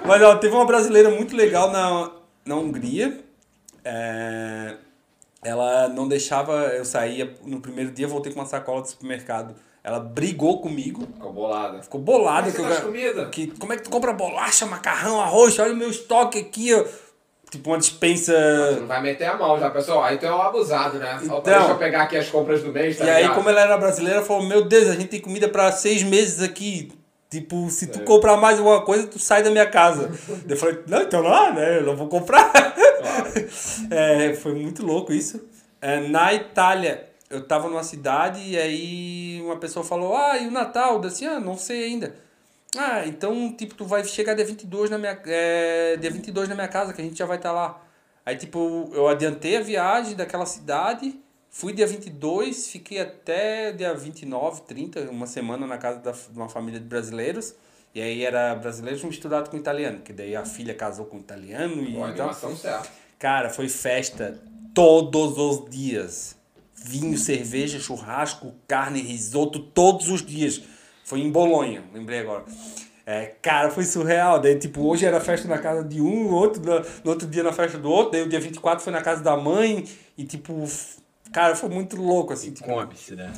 Mas 0.04 0.22
ó, 0.22 0.36
teve 0.36 0.54
uma 0.54 0.66
brasileira 0.66 1.10
muito 1.10 1.36
legal 1.36 1.70
na, 1.70 2.10
na 2.44 2.56
Hungria. 2.56 3.20
É, 3.84 4.76
ela 5.42 5.88
não 5.88 6.08
deixava 6.08 6.52
eu 6.68 6.84
sair. 6.84 7.36
No 7.44 7.60
primeiro 7.60 7.90
dia, 7.90 8.08
voltei 8.08 8.32
com 8.32 8.40
uma 8.40 8.46
sacola 8.46 8.82
do 8.82 8.88
supermercado. 8.88 9.54
Ela 9.86 10.00
brigou 10.00 10.60
comigo. 10.60 11.06
Ficou 11.14 11.32
bolada. 11.32 11.80
Ficou 11.80 12.00
bolada. 12.00 12.50
Que 12.50 12.60
eu, 12.60 12.80
comida? 12.82 13.26
que, 13.26 13.46
como 13.56 13.72
é 13.72 13.76
que 13.76 13.84
tu 13.84 13.90
compra 13.90 14.12
bolacha, 14.12 14.66
macarrão, 14.66 15.20
arroz? 15.20 15.56
Olha 15.60 15.72
o 15.72 15.76
meu 15.76 15.88
estoque 15.88 16.40
aqui, 16.40 16.74
ó. 16.74 16.84
Tipo 17.48 17.70
uma 17.70 17.78
dispensa. 17.78 18.32
Você 18.32 18.80
não 18.80 18.88
vai 18.88 19.00
meter 19.00 19.26
a 19.26 19.36
mão 19.36 19.56
já, 19.60 19.70
pessoal. 19.70 20.02
Aí 20.02 20.18
tu 20.18 20.26
é 20.26 20.34
um 20.34 20.42
abusado, 20.42 20.98
né? 20.98 21.20
Então- 21.22 21.40
deixa 21.40 21.68
eu 21.68 21.78
pegar 21.78 22.02
aqui 22.02 22.16
as 22.16 22.28
compras 22.28 22.64
do 22.64 22.72
mês, 22.72 22.98
tá 22.98 23.04
e 23.04 23.10
aí, 23.10 23.22
ligado? 23.22 23.36
como 23.36 23.48
ela 23.48 23.60
era 23.60 23.78
brasileira, 23.78 24.22
falou: 24.22 24.44
Meu 24.44 24.64
Deus, 24.64 24.88
a 24.88 24.94
gente 24.94 25.06
tem 25.06 25.20
comida 25.20 25.48
pra 25.48 25.70
seis 25.70 26.02
meses 26.02 26.42
aqui. 26.42 26.90
Tipo, 27.30 27.70
se 27.70 27.84
É. 27.84 27.88
tu 27.88 28.00
comprar 28.00 28.36
mais 28.36 28.58
alguma 28.58 28.82
coisa, 28.84 29.06
tu 29.06 29.20
sai 29.20 29.44
da 29.44 29.50
minha 29.50 29.66
casa. 29.70 30.10
Eu 30.48 30.56
falei: 30.56 30.80
Não, 30.88 31.02
então 31.02 31.22
lá, 31.22 31.52
né? 31.52 31.78
Eu 31.78 31.84
não 31.84 31.94
vou 31.94 32.08
comprar. 32.08 32.50
Claro. 32.50 33.32
É, 33.90 34.34
foi 34.34 34.52
muito 34.52 34.84
louco 34.84 35.12
isso. 35.12 35.40
É, 35.80 36.00
na 36.00 36.34
Itália, 36.34 37.06
eu 37.30 37.46
tava 37.46 37.68
numa 37.68 37.82
cidade 37.82 38.40
e 38.40 38.58
aí 38.58 39.40
uma 39.42 39.56
pessoa 39.56 39.84
falou: 39.84 40.16
Ah, 40.16 40.38
e 40.38 40.46
o 40.46 40.50
Natal? 40.50 40.94
Eu 40.94 41.00
disse: 41.00 41.24
Ah, 41.24 41.40
não 41.40 41.56
sei 41.56 41.84
ainda. 41.84 42.14
Ah, 42.76 43.06
então, 43.06 43.52
tipo, 43.56 43.74
tu 43.74 43.84
vai 43.84 44.04
chegar 44.04 44.34
dia 44.34 44.44
22 44.44 44.90
na 44.90 44.98
minha, 44.98 45.18
é, 45.26 45.96
dia 45.96 46.10
22 46.10 46.48
na 46.48 46.54
minha 46.54 46.68
casa, 46.68 46.92
que 46.92 47.00
a 47.00 47.04
gente 47.04 47.18
já 47.18 47.24
vai 47.26 47.36
estar 47.36 47.52
lá. 47.52 47.82
Aí, 48.24 48.36
tipo, 48.36 48.90
eu 48.92 49.08
adiantei 49.08 49.56
a 49.56 49.60
viagem 49.60 50.14
daquela 50.14 50.44
cidade, 50.44 51.18
fui 51.48 51.72
dia 51.72 51.86
22, 51.86 52.68
fiquei 52.68 53.00
até 53.00 53.72
dia 53.72 53.94
29, 53.94 54.62
30, 54.62 55.10
uma 55.10 55.26
semana 55.26 55.66
na 55.66 55.78
casa 55.78 56.00
da, 56.00 56.10
de 56.10 56.36
uma 56.36 56.48
família 56.48 56.80
de 56.80 56.86
brasileiros. 56.86 57.54
E 57.94 58.00
aí 58.02 58.24
era 58.24 58.54
brasileiros 58.54 59.02
misturado 59.04 59.48
com 59.48 59.56
italiano, 59.56 60.00
que 60.00 60.12
daí 60.12 60.36
a 60.36 60.44
filha 60.44 60.74
casou 60.74 61.06
com 61.06 61.16
italiano 61.16 61.82
e 61.82 61.92
então, 61.92 62.04
animação 62.04 62.54
certa. 62.54 62.88
Cara, 63.18 63.48
foi 63.48 63.70
festa 63.70 64.38
todos 64.74 65.38
os 65.38 65.70
dias. 65.70 66.35
Vinho, 66.88 67.18
cerveja, 67.18 67.80
churrasco, 67.80 68.54
carne, 68.68 69.00
risoto, 69.00 69.58
todos 69.58 70.08
os 70.08 70.24
dias. 70.24 70.62
Foi 71.04 71.20
em 71.20 71.30
Bolonha, 71.30 71.82
lembrei 71.92 72.20
agora. 72.20 72.44
É, 73.04 73.34
cara, 73.40 73.70
foi 73.70 73.84
surreal. 73.84 74.40
Daí, 74.40 74.58
tipo, 74.58 74.82
hoje 74.82 75.04
era 75.04 75.20
festa 75.20 75.46
na 75.46 75.58
casa 75.58 75.84
de 75.84 76.00
um, 76.00 76.32
outro 76.32 76.62
no, 76.62 77.10
outro 77.10 77.26
dia 77.28 77.42
na 77.42 77.52
festa 77.52 77.78
do 77.78 77.90
outro. 77.90 78.12
Daí 78.12 78.22
o 78.22 78.28
dia 78.28 78.40
24 78.40 78.82
foi 78.82 78.92
na 78.92 79.00
casa 79.00 79.22
da 79.22 79.36
mãe. 79.36 79.84
E, 80.18 80.24
tipo, 80.24 80.64
cara, 81.36 81.54
foi 81.54 81.68
muito 81.68 82.00
louco, 82.00 82.32
assim. 82.32 82.50
Tipo, 82.50 82.66
Come-se, 82.70 83.14
né? 83.14 83.30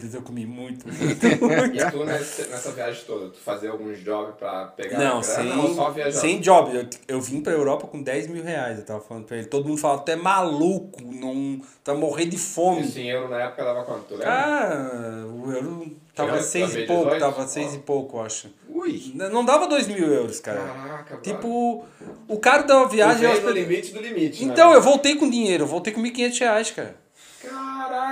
Deus, 0.00 0.14
eu 0.14 0.22
comi 0.22 0.46
muito. 0.46 0.86
E 0.88 1.90
tu, 1.90 2.04
nesse- 2.04 2.48
nessa 2.48 2.70
viagem 2.72 3.02
toda, 3.06 3.28
tu 3.28 3.38
fazia 3.38 3.70
alguns 3.70 4.02
jobs 4.02 4.34
pra 4.38 4.66
pegar 4.68 4.98
Não, 4.98 5.20
grana 5.20 5.22
sem, 5.22 5.58
ou 5.58 5.74
só 5.74 5.90
viajando? 5.90 6.16
sem 6.20 6.40
job. 6.40 6.74
Eu, 6.74 6.86
eu 7.16 7.20
vim 7.20 7.42
pra 7.42 7.52
Europa 7.52 7.86
com 7.86 8.02
10 8.02 8.28
mil 8.28 8.42
reais, 8.42 8.78
eu 8.78 8.84
tava 8.86 9.00
falando 9.00 9.24
pra 9.26 9.36
ele. 9.36 9.46
Todo 9.46 9.68
mundo 9.68 9.78
fala, 9.78 9.98
tu 9.98 10.08
é 10.10 10.16
maluco, 10.16 11.02
não, 11.02 11.58
tu 11.84 11.90
vai 11.92 11.96
morrer 11.96 12.24
de 12.26 12.38
fome. 12.38 12.80
Isso 12.82 12.98
em 12.98 13.10
euro 13.10 13.28
na 13.28 13.40
época 13.42 13.64
dava 13.64 13.84
quanto? 13.84 14.04
Tu 14.04 14.14
lembra? 14.14 14.30
Ah, 14.32 15.26
o 15.26 15.52
euro 15.52 15.96
tava 16.14 16.30
Chegou- 16.30 16.42
6 16.46 16.70
e 16.70 16.86
2018? 16.86 16.86
pouco, 16.86 17.18
tava 17.18 17.46
6 17.48 17.72
Ó. 17.72 17.74
e 17.74 17.78
pouco, 17.80 18.16
eu 18.16 18.22
acho. 18.22 18.48
Ui! 18.68 19.12
Não 19.14 19.44
dava 19.44 19.66
2 19.68 19.86
mil 19.88 20.06
euros, 20.10 20.40
cara. 20.40 20.60
Caraca, 20.60 21.16
Tipo, 21.18 21.84
o 22.28 22.38
cara 22.38 22.62
da 22.62 22.84
viagem 22.84 23.20
viagem... 23.20 23.38
eu 23.42 23.48
no 23.48 23.50
limite 23.54 23.92
do 23.92 24.00
limite. 24.00 24.44
né, 24.44 24.52
Então, 24.52 24.68
velho? 24.68 24.78
eu 24.78 24.82
voltei 24.82 25.16
com 25.16 25.28
dinheiro, 25.28 25.64
eu 25.64 25.68
voltei 25.68 25.92
com 25.92 26.00
1.500 26.00 26.38
reais, 26.40 26.70
cara. 26.70 27.01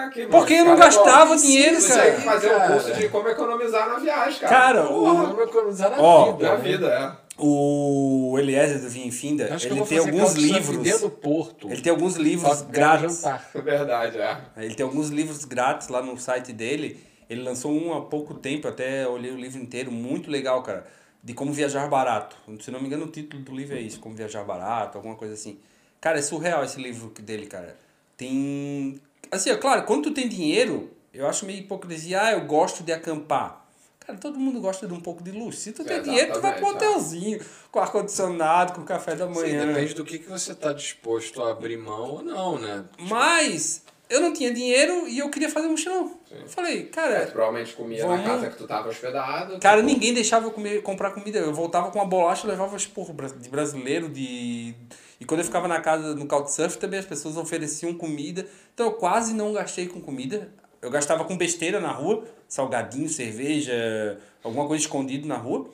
Mano. 0.06 0.28
Porque 0.30 0.54
eu 0.54 0.64
não 0.64 0.74
é 0.74 0.76
gastava 0.76 1.36
dinheiro, 1.36 1.80
Você 1.80 1.88
cara. 1.88 2.02
tem 2.02 2.14
que 2.16 2.20
fazer 2.22 2.54
um 2.56 2.60
curso 2.66 2.92
de 2.94 3.08
como 3.08 3.28
economizar 3.28 3.88
na 3.88 3.98
viagem, 3.98 4.40
cara. 4.40 4.54
Cara, 4.54 4.82
Porra, 4.84 5.12
o, 5.12 5.26
vamos 5.26 5.42
economizar 5.48 5.90
na 5.90 6.00
Ó, 6.00 6.32
vida. 6.32 6.48
Na 6.48 6.56
né? 6.56 6.62
vida, 6.62 6.86
é. 6.88 7.12
o 7.38 8.36
Eliezer 8.38 8.80
do 8.80 8.88
Vinho 8.88 9.12
Finda, 9.12 9.54
Acho 9.54 9.66
que 9.66 9.72
eu 9.72 9.76
ele 9.78 9.86
tem 9.86 9.98
alguns 9.98 10.34
livros... 10.34 10.76
dentro 10.78 11.00
do 11.02 11.10
Porto. 11.10 11.70
Ele 11.70 11.80
tem 11.80 11.90
alguns 11.90 12.16
livros 12.16 12.62
grátis. 12.62 13.22
jantar. 13.22 13.50
Verdade, 13.54 14.18
é. 14.18 14.38
Ele 14.58 14.74
tem 14.74 14.84
alguns 14.84 15.08
livros 15.08 15.44
grátis 15.44 15.88
lá 15.88 16.02
no 16.02 16.18
site 16.18 16.52
dele. 16.52 17.02
Ele 17.28 17.42
lançou 17.42 17.70
um 17.70 17.92
há 17.96 18.00
pouco 18.00 18.34
tempo, 18.34 18.66
até 18.66 19.06
olhei 19.06 19.30
o 19.30 19.36
livro 19.36 19.60
inteiro, 19.62 19.92
muito 19.92 20.30
legal, 20.30 20.62
cara. 20.62 20.84
de 21.22 21.32
como 21.34 21.52
viajar 21.52 21.88
barato. 21.88 22.36
Se 22.60 22.70
não 22.70 22.80
me 22.80 22.86
engano, 22.86 23.04
o 23.04 23.08
título 23.08 23.42
do 23.42 23.54
livro 23.54 23.76
é 23.76 23.80
isso, 23.80 24.00
como 24.00 24.14
viajar 24.14 24.42
barato, 24.42 24.98
alguma 24.98 25.14
coisa 25.14 25.34
assim. 25.34 25.58
Cara, 26.00 26.18
é 26.18 26.22
surreal 26.22 26.64
esse 26.64 26.80
livro 26.80 27.10
dele, 27.20 27.46
cara. 27.46 27.76
Tem. 28.16 29.00
Assim, 29.30 29.50
é 29.50 29.56
claro, 29.56 29.84
quando 29.84 30.04
tu 30.04 30.10
tem 30.12 30.28
dinheiro, 30.28 30.90
eu 31.12 31.26
acho 31.26 31.46
meio 31.46 31.60
hipocrisia, 31.60 32.22
ah, 32.22 32.32
eu 32.32 32.46
gosto 32.46 32.82
de 32.82 32.92
acampar. 32.92 33.66
Cara, 34.00 34.18
todo 34.18 34.38
mundo 34.38 34.60
gosta 34.60 34.86
de 34.86 34.94
um 34.94 35.00
pouco 35.00 35.22
de 35.22 35.30
luxo. 35.30 35.60
Se 35.60 35.72
tu 35.72 35.84
tem 35.84 36.02
dinheiro, 36.02 36.32
tu 36.32 36.40
vai 36.40 36.56
pro 36.56 36.66
Exatamente, 36.66 36.84
é. 36.84 36.88
hotelzinho, 36.88 37.40
com 37.70 37.78
ar-condicionado, 37.78 38.72
com 38.72 38.82
café 38.82 39.14
da 39.14 39.26
Sim, 39.28 39.34
manhã. 39.34 39.66
depende 39.66 39.94
do 39.94 40.04
que, 40.04 40.18
que 40.18 40.28
você 40.28 40.54
tá 40.54 40.72
disposto 40.72 41.42
a 41.42 41.50
abrir 41.52 41.76
mão 41.76 42.10
ou 42.10 42.22
não, 42.22 42.58
né? 42.58 42.84
Mas 42.98 43.82
eu 44.08 44.20
não 44.20 44.32
tinha 44.32 44.52
dinheiro 44.52 45.06
e 45.06 45.18
eu 45.18 45.30
queria 45.30 45.48
fazer 45.48 45.68
mochilão. 45.68 46.18
Eu 46.30 46.46
falei, 46.46 46.84
tu 46.84 46.94
cara, 46.94 47.26
provavelmente 47.26 47.74
comia 47.74 48.06
Vamos- 48.06 48.18
na 48.24 48.24
casa 48.24 48.50
que 48.50 48.56
tu 48.56 48.66
tava 48.66 48.88
hospedado. 48.88 49.58
cara, 49.58 49.78
tipo, 49.82 49.92
ninguém 49.92 50.14
deixava 50.14 50.46
eu 50.46 50.50
comer, 50.52 50.82
comprar 50.82 51.10
comida. 51.10 51.38
Eu 51.38 51.52
voltava 51.52 51.90
com 51.90 51.98
uma 51.98 52.04
bolacha 52.06 52.46
e 52.46 52.50
levava 52.50 52.76
tipo, 52.76 53.04
de 53.40 53.48
brasileiro, 53.48 54.08
de. 54.08 54.74
E 55.20 55.24
quando 55.24 55.40
eu 55.40 55.44
ficava 55.44 55.66
na 55.68 55.80
casa 55.80 56.14
no 56.14 56.26
Couchsurf 56.26 56.78
também 56.78 56.98
as 57.00 57.04
pessoas 57.06 57.36
ofereciam 57.36 57.92
comida. 57.94 58.46
Então 58.72 58.86
eu 58.86 58.92
quase 58.92 59.34
não 59.34 59.52
gastei 59.52 59.86
com 59.88 60.00
comida. 60.00 60.50
Eu 60.80 60.90
gastava 60.90 61.24
com 61.24 61.36
besteira 61.36 61.78
na 61.78 61.92
rua, 61.92 62.24
salgadinho, 62.48 63.08
cerveja, 63.08 64.18
alguma 64.42 64.66
coisa 64.66 64.82
escondido 64.82 65.26
na 65.28 65.36
rua. 65.36 65.68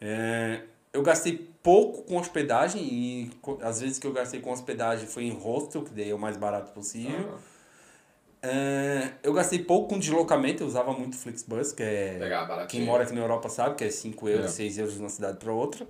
É, 0.00 0.62
eu 0.92 1.02
gastei 1.02 1.48
pouco 1.62 2.02
com 2.02 2.16
hospedagem 2.16 2.82
e 2.82 3.30
às 3.60 3.80
vezes 3.80 3.98
que 3.98 4.06
eu 4.06 4.12
gastei 4.12 4.40
com 4.40 4.50
hospedagem 4.50 5.06
foi 5.06 5.24
em 5.24 5.30
hostel, 5.30 5.82
que 5.82 5.90
daí 5.90 6.10
é 6.10 6.14
o 6.14 6.18
mais 6.18 6.36
barato 6.36 6.72
possível. 6.72 7.38
É, 8.42 9.10
eu 9.22 9.32
gastei 9.34 9.58
pouco 9.58 9.90
com 9.90 9.98
deslocamento, 9.98 10.62
eu 10.62 10.66
usava 10.66 10.92
muito 10.92 11.16
Flixbus, 11.16 11.72
que 11.72 11.82
é. 11.82 12.18
Quem 12.68 12.82
mora 12.84 13.02
aqui 13.04 13.12
na 13.12 13.20
Europa 13.20 13.48
sabe 13.48 13.74
que 13.74 13.84
é 13.84 13.90
5 13.90 14.28
euros, 14.28 14.46
É. 14.46 14.48
6 14.48 14.78
euros 14.78 14.94
de 14.94 15.00
uma 15.00 15.08
cidade 15.10 15.38
para 15.38 15.52
outra. 15.52 15.86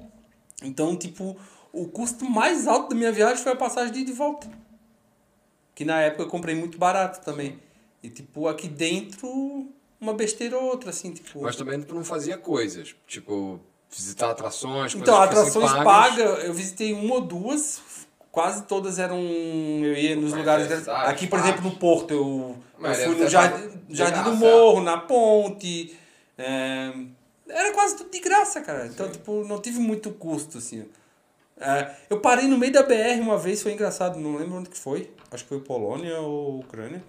Então, 0.63 0.97
tipo, 0.97 1.37
o 1.73 1.87
custo 1.87 2.29
mais 2.29 2.67
alto 2.67 2.91
da 2.91 2.97
minha 2.97 3.13
viagem 3.13 3.43
foi 3.43 3.53
a 3.53 3.57
passagem 3.57 3.93
de 3.93 4.01
ida 4.01 4.11
e 4.11 4.15
volta. 4.15 4.51
Que 5.75 5.85
na 5.85 6.01
época 6.01 6.25
eu 6.25 6.29
comprei 6.29 6.55
muito 6.55 6.77
barato 6.77 7.25
também. 7.25 7.59
E, 8.03 8.11
tipo, 8.11 8.49
aqui 8.49 8.67
dentro, 8.69 9.69
uma 10.01 10.13
besteira 10.13 10.59
ou 10.59 10.65
outra, 10.65 10.91
assim, 10.91 11.13
tipo. 11.13 11.43
Mas 11.43 11.55
também 11.55 11.81
tu 11.81 11.95
não 11.95 12.05
fazia 12.05 12.37
coisas, 12.37 12.95
tipo, 13.07 13.61
visitar 13.89 14.31
atrações, 14.31 14.95
Então, 14.95 15.21
atrações 15.21 15.73
paga, 15.85 16.23
eu 16.23 16.53
visitei 16.53 16.93
uma 16.93 17.15
ou 17.15 17.21
duas, 17.21 17.81
quase 18.33 18.63
todas 18.65 18.99
eram. 18.99 19.19
Eu 19.19 19.95
ia 19.95 20.15
nos 20.17 20.31
Mas 20.31 20.39
lugares. 20.39 20.71
é 20.71 20.77
cidade, 20.79 21.11
aqui, 21.11 21.27
por 21.27 21.39
parque. 21.39 21.49
exemplo, 21.55 21.71
no 21.71 21.77
Porto, 21.77 22.11
eu, 22.13 22.57
eu 22.79 22.95
fui 22.95 23.05
deve 23.07 23.23
no 23.25 23.29
Jardim, 23.29 23.71
Jardim 23.91 24.23
do. 24.23 24.37
Morro, 24.37 24.83
na 24.83 24.99
ponte. 24.99 25.97
é, 26.39 26.93
era 27.49 27.73
quase 27.73 27.97
tudo 27.97 28.11
de 28.11 28.21
graça, 28.21 28.61
cara. 28.61 28.87
Então, 28.87 29.09
tipo, 29.11 29.45
não 29.45 29.61
tive 29.61 29.79
muito 29.81 30.11
custo, 30.13 30.59
assim. 30.59 30.87
É, 31.59 31.91
eu 32.09 32.21
parei 32.21 32.47
no 32.49 32.57
meio 32.57 32.73
da 32.73 32.83
BR 32.83 33.21
uma 33.21 33.37
vez, 33.37 33.63
foi 33.63 33.73
engraçado, 33.73 34.19
não 34.19 34.37
lembro 34.37 34.59
onde 34.59 34.71
que 34.71 34.79
foi. 34.79 35.11
Acho 35.31 35.43
que 35.43 35.49
foi 35.51 35.61
Polônia 35.61 36.19
ou 36.21 36.61
Ucrânia. 36.61 37.03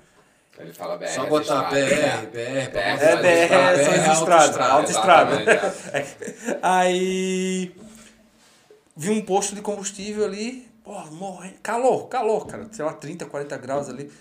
Ele 0.59 0.73
fala 0.73 0.97
BR. 0.97 1.07
Só 1.07 1.25
botar 1.27 1.69
BR, 1.69 2.27
BR, 2.31 2.69
pra 2.71 2.81
É, 2.81 3.15
BR, 3.15 3.43
estrada, 3.43 3.83
são 3.83 3.93
as 3.93 4.07
é 4.07 4.13
estradas, 4.13 4.59
autoestrada. 4.59 5.41
é. 5.41 6.57
Aí 6.61 7.73
vi 8.95 9.09
um 9.09 9.21
posto 9.21 9.55
de 9.55 9.61
combustível 9.61 10.25
ali, 10.25 10.67
pô, 10.83 10.99
morrendo, 11.11 11.59
calor, 11.61 12.07
calor, 12.07 12.47
cara, 12.47 12.67
sei 12.71 12.83
lá, 12.85 12.93
30, 12.93 13.25
40 13.25 13.57
graus 13.57 13.89
ali. 13.89 14.11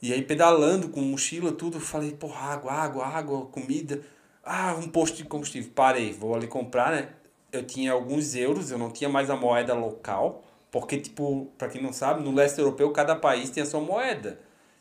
E 0.00 0.12
aí 0.12 0.22
pedalando 0.22 0.88
com 0.88 1.00
mochila, 1.00 1.52
tudo, 1.52 1.80
falei, 1.80 2.12
pô, 2.12 2.32
água, 2.32 2.72
água, 2.72 3.06
água, 3.06 3.46
comida. 3.46 4.00
Ah, 4.44 4.74
um 4.78 4.88
posto 4.88 5.16
de 5.16 5.24
combustível. 5.24 5.70
Parei, 5.74 6.12
vou 6.12 6.34
ali 6.34 6.46
comprar, 6.46 6.92
né? 6.92 7.08
Eu 7.50 7.64
tinha 7.64 7.92
alguns 7.92 8.34
euros, 8.34 8.70
eu 8.70 8.78
não 8.78 8.90
tinha 8.90 9.08
mais 9.08 9.30
a 9.30 9.36
moeda 9.36 9.74
local, 9.74 10.44
porque, 10.70 10.98
tipo, 10.98 11.48
pra 11.56 11.68
quem 11.68 11.82
não 11.82 11.92
sabe, 11.92 12.22
no 12.22 12.32
leste 12.32 12.58
europeu 12.58 12.92
cada 12.92 13.16
país 13.16 13.50
tem 13.50 13.62
a 13.62 13.66
sua 13.66 13.80
moeda. 13.80 14.38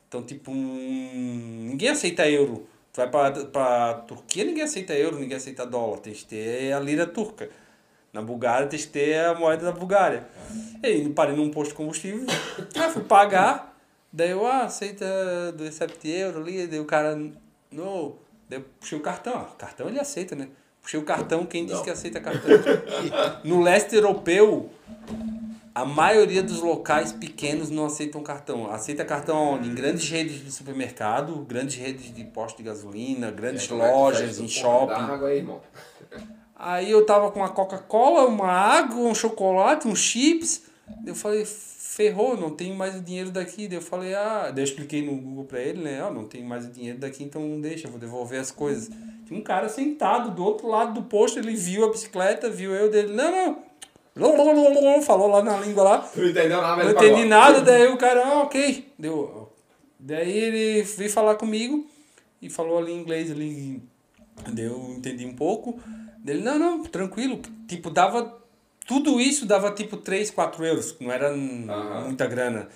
Então, 0.08 0.22
tipo, 0.24 0.52
hum, 0.52 1.68
ninguém 1.70 1.90
aceita 1.90 2.30
euro. 2.30 2.68
Tu 2.94 2.98
vai 2.98 3.10
pra, 3.10 3.32
pra 3.46 3.94
Turquia, 4.08 4.46
ninguém 4.46 4.64
aceita 4.64 4.94
euro, 4.94 5.20
ninguém 5.20 5.38
aceita 5.38 5.66
dólar. 5.66 6.00
Tem 6.00 6.14
que 6.14 6.26
ter 6.26 6.74
a 6.74 6.80
lira 6.80 7.06
turca. 7.08 7.50
Na 8.16 8.22
Bulgária, 8.22 8.66
tem 8.66 8.80
que 8.80 8.88
ter 8.88 9.20
a 9.26 9.36
moeda 9.36 9.66
da 9.66 9.74
Bulgária. 9.74 10.26
E 10.82 10.88
aí, 10.88 11.10
parei 11.10 11.36
num 11.36 11.52
posto 11.52 11.72
de 11.72 11.76
combustível, 11.76 12.26
ah, 12.80 12.90
fui 12.90 13.04
pagar. 13.04 13.78
Daí 14.10 14.32
eu, 14.32 14.48
ah, 14.48 14.62
aceita 14.62 15.06
2,7 15.58 16.06
euros 16.06 16.42
ali. 16.42 16.66
Daí 16.66 16.80
o 16.80 16.86
cara, 16.86 17.14
não. 17.70 18.16
Daí 18.50 18.60
eu 18.60 18.66
puxei 18.80 18.98
o 18.98 19.02
cartão. 19.02 19.34
Ah, 19.36 19.54
cartão 19.58 19.90
ele 19.90 20.00
aceita, 20.00 20.34
né? 20.34 20.48
Puxei 20.82 20.98
o 20.98 21.04
cartão, 21.04 21.46
quem 21.46 21.66
disse 21.66 21.84
que 21.84 21.90
aceita 21.90 22.22
cartão? 22.22 22.52
no 23.44 23.62
leste 23.62 23.98
europeu, 23.98 24.70
a 25.74 25.84
maioria 25.84 26.42
dos 26.42 26.62
locais 26.62 27.12
pequenos 27.12 27.70
não 27.70 27.86
aceitam 27.86 28.24
cartão. 28.24 28.72
Aceita 28.72 29.04
cartão? 29.04 29.62
Em 29.62 29.76
grandes 29.76 30.10
redes 30.10 30.42
de 30.42 30.52
supermercado, 30.54 31.36
grandes 31.42 31.76
redes 31.76 32.16
de 32.16 32.24
posto 32.24 32.56
de 32.56 32.64
gasolina, 32.64 33.30
grandes 33.30 33.66
é 33.66 33.68
que 33.68 33.74
lojas, 33.74 34.40
em 34.40 34.48
shopping. 34.48 34.94
água 34.94 35.28
aí, 35.28 35.40
irmão. 35.40 35.60
Aí 36.56 36.90
eu 36.90 37.06
tava 37.06 37.32
com 37.32 37.40
uma 37.40 37.50
Coca-Cola, 37.50 38.28
uma 38.28 38.48
água, 38.48 38.98
um 38.98 39.14
chocolate, 39.14 39.88
um 39.88 39.96
chips. 39.96 40.64
Eu 41.06 41.14
falei, 41.14 41.46
ferrou, 41.46 42.38
não 42.38 42.50
tenho 42.50 42.76
mais 42.76 42.96
o 42.96 43.02
dinheiro 43.02 43.32
daqui. 43.32 43.68
Daí 43.68 43.78
eu 43.78 43.82
falei, 43.82 44.14
ah, 44.14 44.52
daí 44.54 44.64
eu 44.64 44.64
expliquei 44.64 45.06
no 45.06 45.16
Google 45.16 45.46
pra 45.46 45.60
ele, 45.60 45.82
né? 45.84 46.02
Ah, 46.02 46.12
não 46.12 46.26
tenho 46.26 46.46
mais 46.46 46.66
o 46.66 46.72
dinheiro 46.72 47.00
daqui, 47.00 47.24
então 47.24 47.42
não 47.42 47.60
deixa, 47.60 47.88
vou 47.88 48.00
devolver 48.00 48.40
as 48.40 48.52
coisas. 48.52 48.90
Tinha 49.26 49.40
um 49.40 49.44
cara 49.44 49.68
sentado 49.68 50.32
do 50.32 50.44
outro 50.44 50.68
lado 50.68 50.94
do 50.94 51.04
posto, 51.04 51.40
ele 51.40 51.56
viu 51.56 51.86
a 51.86 51.90
bicicleta, 51.90 52.50
viu 52.50 52.74
eu 52.74 52.90
dele, 52.90 53.14
não, 53.14 53.32
não. 53.32 53.58
Falou 55.02 55.28
lá 55.28 55.44
na 55.44 55.58
língua 55.58 55.84
lá. 55.84 55.98
Tu 56.00 56.24
entendeu 56.26 56.62
nada, 56.62 56.84
Não 56.84 56.92
entendi 56.92 57.26
nada, 57.26 57.62
daí 57.62 57.88
o 57.88 57.98
cara, 57.98 58.26
ah, 58.26 58.44
ok. 58.44 58.94
Deu. 58.98 59.52
Daí 60.00 60.38
ele 60.38 60.84
veio 60.84 61.10
falar 61.10 61.36
comigo 61.36 61.86
e 62.42 62.50
falou 62.50 62.78
ali 62.78 62.94
em 62.94 63.02
inglês 63.02 63.32
ali. 63.32 63.82
Daí 64.54 64.66
eu 64.66 64.96
entendi 64.98 65.26
um 65.26 65.36
pouco. 65.36 65.80
Dele, 66.26 66.42
não, 66.42 66.58
não, 66.58 66.84
tranquilo. 66.84 67.40
Tipo, 67.68 67.92
dava. 67.92 68.36
Tudo 68.88 69.22
isso 69.22 69.46
dava 69.46 69.70
tipo 69.72 69.96
3, 69.96 70.32
4 70.32 70.66
euros, 70.66 70.96
não 71.00 71.12
era 71.12 71.32
hum, 71.32 71.68
Aham. 71.70 72.06
muita 72.06 72.26
grana. 72.26 72.68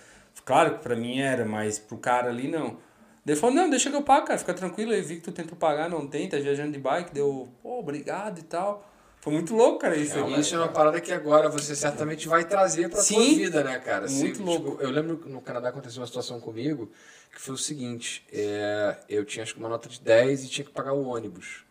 Claro 0.45 0.75
que 0.77 0.83
pra 0.83 0.95
mim 0.95 1.19
era, 1.19 1.45
mas 1.45 1.79
pro 1.79 1.97
cara 1.97 2.29
ali 2.29 2.47
não. 2.47 2.77
Daí 3.25 3.33
ele 3.33 3.35
falou, 3.35 3.55
não, 3.55 3.67
deixa 3.69 3.89
que 3.89 3.95
eu 3.95 4.03
pago, 4.03 4.27
cara, 4.27 4.38
fica 4.38 4.53
tranquilo. 4.53 4.93
Eu 4.93 5.03
vi 5.03 5.15
que 5.15 5.21
tu 5.23 5.31
tentou 5.31 5.57
pagar, 5.57 5.89
não 5.89 6.07
tem, 6.07 6.29
tá 6.29 6.38
viajando 6.38 6.71
de 6.73 6.79
bike. 6.79 7.12
Deu, 7.12 7.49
pô, 7.62 7.79
obrigado 7.79 8.38
e 8.39 8.43
tal. 8.43 8.88
Foi 9.19 9.33
muito 9.33 9.55
louco, 9.55 9.79
cara, 9.79 9.97
isso 9.97 10.17
E 10.17 10.21
aí. 10.21 10.39
isso 10.39 10.53
é 10.55 10.59
uma 10.59 10.67
parada 10.69 11.01
que 11.01 11.12
agora 11.12 11.49
você 11.49 11.75
certamente 11.75 12.27
vai 12.27 12.45
trazer 12.45 12.88
pra 12.89 13.01
Sim. 13.01 13.35
vida, 13.35 13.63
né, 13.63 13.79
cara? 13.79 14.07
Muito 14.09 14.43
louco. 14.43 14.69
tipo, 14.71 14.81
eu 14.83 14.91
lembro 14.91 15.17
que 15.17 15.27
no 15.27 15.41
Canadá 15.41 15.69
aconteceu 15.69 16.01
uma 16.01 16.07
situação 16.07 16.39
comigo 16.39 16.89
que 17.33 17.41
foi 17.41 17.55
o 17.55 17.57
seguinte: 17.57 18.23
é, 18.31 18.95
eu 19.09 19.25
tinha 19.25 19.41
acho 19.43 19.53
que 19.55 19.59
uma 19.59 19.69
nota 19.69 19.89
de 19.89 19.99
10 20.01 20.45
e 20.45 20.47
tinha 20.49 20.65
que 20.65 20.71
pagar 20.71 20.93
o 20.93 21.07
ônibus. 21.07 21.67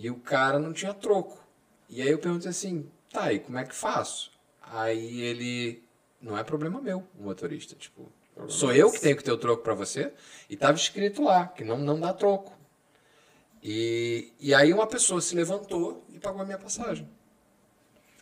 E 0.00 0.10
o 0.10 0.14
cara 0.14 0.58
não 0.58 0.72
tinha 0.72 0.94
troco. 0.94 1.38
E 1.86 2.00
aí 2.00 2.08
eu 2.08 2.18
perguntei 2.18 2.48
assim: 2.48 2.90
tá, 3.12 3.30
e 3.30 3.38
como 3.38 3.58
é 3.58 3.64
que 3.64 3.74
faço? 3.74 4.32
Aí 4.62 5.20
ele. 5.20 5.84
Não 6.22 6.38
é 6.38 6.42
problema 6.42 6.80
meu, 6.80 7.06
o 7.18 7.22
motorista. 7.22 7.74
Tipo, 7.74 8.10
sou 8.48 8.72
eu 8.72 8.90
que 8.90 8.98
tenho 8.98 9.16
que 9.16 9.22
ter 9.22 9.30
o 9.30 9.36
troco 9.36 9.62
pra 9.62 9.74
você. 9.74 10.10
E 10.48 10.56
tava 10.56 10.72
escrito 10.72 11.22
lá 11.22 11.48
que 11.48 11.64
não, 11.64 11.76
não 11.76 12.00
dá 12.00 12.14
troco. 12.14 12.58
E, 13.62 14.32
e 14.40 14.54
aí 14.54 14.72
uma 14.72 14.86
pessoa 14.86 15.20
se 15.20 15.34
levantou 15.34 16.02
e 16.08 16.18
pagou 16.18 16.40
a 16.40 16.46
minha 16.46 16.58
passagem. 16.58 17.06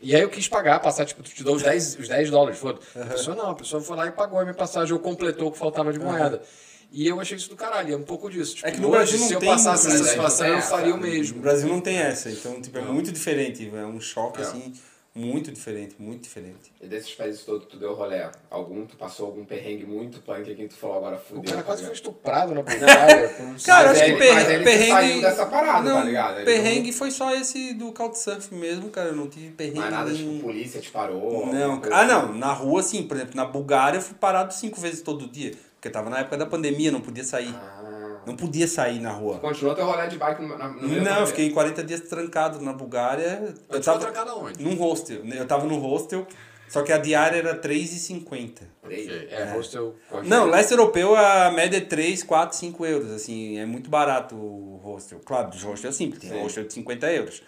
E 0.01 0.17
aí 0.17 0.23
eu 0.23 0.31
quis 0.31 0.49
pagar, 0.49 0.81
passar, 0.81 1.05
tipo, 1.07 1.23
te 1.23 1.45
dou 1.45 1.55
os 1.55 1.62
10, 1.62 1.99
os 2.01 2.09
10 2.09 2.31
dólares, 2.31 2.59
foda. 2.59 2.81
A 2.97 3.07
pessoa 3.07 3.37
não, 3.37 3.51
a 3.51 3.55
pessoa 3.55 3.81
foi 3.81 3.97
lá 3.97 4.07
e 4.07 4.12
pagou 4.12 4.41
a 4.41 4.43
minha 4.43 4.55
passagem, 4.55 4.93
ou 4.93 5.01
completou 5.01 5.49
o 5.49 5.53
que 5.53 5.59
faltava 5.59 5.93
de 5.93 5.99
moeda. 6.01 6.43
E 6.90 7.07
eu 7.07 7.20
achei 7.20 7.37
isso 7.37 7.51
do 7.51 7.57
caralho, 7.57 7.92
é 7.92 7.96
um 7.96 8.03
pouco 8.03 8.31
disso. 8.31 8.55
Tipo, 8.57 8.68
É 8.68 8.70
que 8.72 8.81
no 8.81 8.88
hoje, 8.88 8.96
Brasil 8.96 9.18
não 9.20 9.27
se 9.29 9.35
eu 9.35 9.40
tem 9.40 9.48
passasse 9.51 9.88
essa 9.88 10.05
situação, 10.05 10.46
Não 10.48 10.55
eu 10.55 10.61
tem 10.61 10.68
faria 10.70 10.87
o 10.87 10.96
essa. 10.96 11.07
No 11.07 11.12
mesmo. 11.12 11.40
Brasil 11.40 11.68
não 11.68 11.81
tem 11.81 11.96
essa, 11.98 12.31
então 12.31 12.61
tipo, 12.62 12.79
é 12.79 12.81
Não. 12.83 12.92
muito 12.94 13.12
diferente, 13.12 13.70
é 13.74 13.85
um 13.87 14.01
choque 14.01 14.39
É. 14.41 14.43
assim, 14.45 14.72
muito 15.14 15.51
diferente, 15.51 15.97
muito 15.99 16.22
diferente. 16.22 16.72
E 16.80 16.86
desses 16.86 17.12
países 17.14 17.43
todos 17.45 17.64
que 17.66 17.72
tu 17.72 17.76
deu 17.76 17.93
rolê, 17.95 18.24
algum, 18.49 18.86
tu 18.86 18.97
passou 18.97 19.26
algum 19.26 19.45
perrengue 19.45 19.84
muito 19.84 20.20
punk 20.22 20.55
que 20.55 20.68
tu 20.68 20.74
falou 20.76 20.97
agora 20.99 21.16
O 21.16 21.18
fudeu. 21.18 21.43
cara 21.45 21.57
tá 21.59 21.62
quase 21.64 21.84
foi 21.84 21.93
estuprado 21.93 22.55
na 22.55 22.62
Bulgária. 22.62 23.34
Cara, 23.66 23.91
acho 23.91 24.05
que 24.05 24.11
ele- 24.11 24.18
perre- 24.18 24.34
mas 24.34 24.49
ele 24.51 24.64
perrengue. 24.64 24.91
saiu 24.93 25.20
dessa 25.20 25.47
parada, 25.47 25.91
não, 25.91 25.97
tá 25.99 26.05
ligado? 26.05 26.36
Ele 26.36 26.45
perrengue 26.45 26.93
foi 26.93 27.11
só 27.11 27.34
esse 27.34 27.74
do 27.74 27.93
Couchsurf 27.93 28.55
mesmo, 28.55 28.89
cara. 28.91 29.09
Eu 29.09 29.16
não 29.16 29.28
tive 29.28 29.51
perrengue. 29.51 29.80
Mas 29.80 29.91
nada, 29.91 30.11
nenhum. 30.11 30.34
tipo, 30.36 30.45
polícia 30.47 30.80
te 30.80 30.91
parou. 30.91 31.47
Não, 31.53 31.82
ah 31.91 31.99
assim. 32.01 32.09
não, 32.09 32.32
na 32.34 32.53
rua 32.53 32.82
sim, 32.82 33.03
por 33.03 33.16
exemplo, 33.16 33.34
na 33.36 33.45
Bulgária 33.45 33.99
eu 33.99 34.03
fui 34.03 34.14
parado 34.18 34.55
cinco 34.55 34.80
vezes 34.80 35.03
todo 35.03 35.26
dia, 35.26 35.53
porque 35.79 35.89
tava 35.91 36.11
na 36.11 36.18
época 36.18 36.37
da 36.37 36.45
pandemia, 36.45 36.91
não 36.91 37.01
podia 37.01 37.22
sair. 37.24 37.55
Ah. 37.55 38.20
Não 38.26 38.37
podia 38.37 38.66
sair 38.68 39.01
na 39.01 39.11
rua. 39.12 39.39
Continuou 39.39 39.74
teu 39.74 39.87
rolê 39.87 40.07
de 40.09 40.18
bike 40.18 40.43
no, 40.43 40.59
na- 40.59 40.68
no 40.68 40.89
Não, 41.03 41.20
eu 41.20 41.26
fiquei 41.26 41.51
40 41.51 41.83
dias 41.85 42.01
trancado 42.03 42.61
na 42.61 42.72
Bulgária. 42.74 43.55
Eu 43.70 43.76
Eu 43.76 43.81
tava 43.81 43.99
trancado 44.01 44.31
aonde? 44.33 44.62
num 44.62 44.74
hostel. 44.74 45.24
Eu 45.24 45.47
tava 45.47 45.66
no 45.66 45.79
hostel, 45.79 46.26
só 46.68 46.83
que 46.83 46.93
a 46.93 46.99
diária 46.99 47.39
era 47.39 47.55
3,50. 47.55 48.62
Três. 48.83 49.09
É, 49.31 49.53
hostel. 49.55 49.95
Não, 50.24 50.45
leste 50.47 50.72
europeu 50.72 51.14
a 51.16 51.51
média 51.53 51.79
é 51.79 51.81
3, 51.81 52.22
4, 52.24 52.57
5 52.57 52.85
euros, 52.85 53.12
assim, 53.12 53.57
é 53.59 53.64
muito 53.64 53.89
barato 53.89 54.35
o 54.35 54.79
hostel. 54.85 55.20
Claro, 55.24 55.49
os 55.51 55.62
hostels 55.62 55.95
é 55.95 55.97
simples, 55.97 56.20
tem 56.20 56.31
Sim. 56.31 56.43
hostel 56.43 56.64
de 56.64 56.72
50 56.74 57.11
euros. 57.12 57.43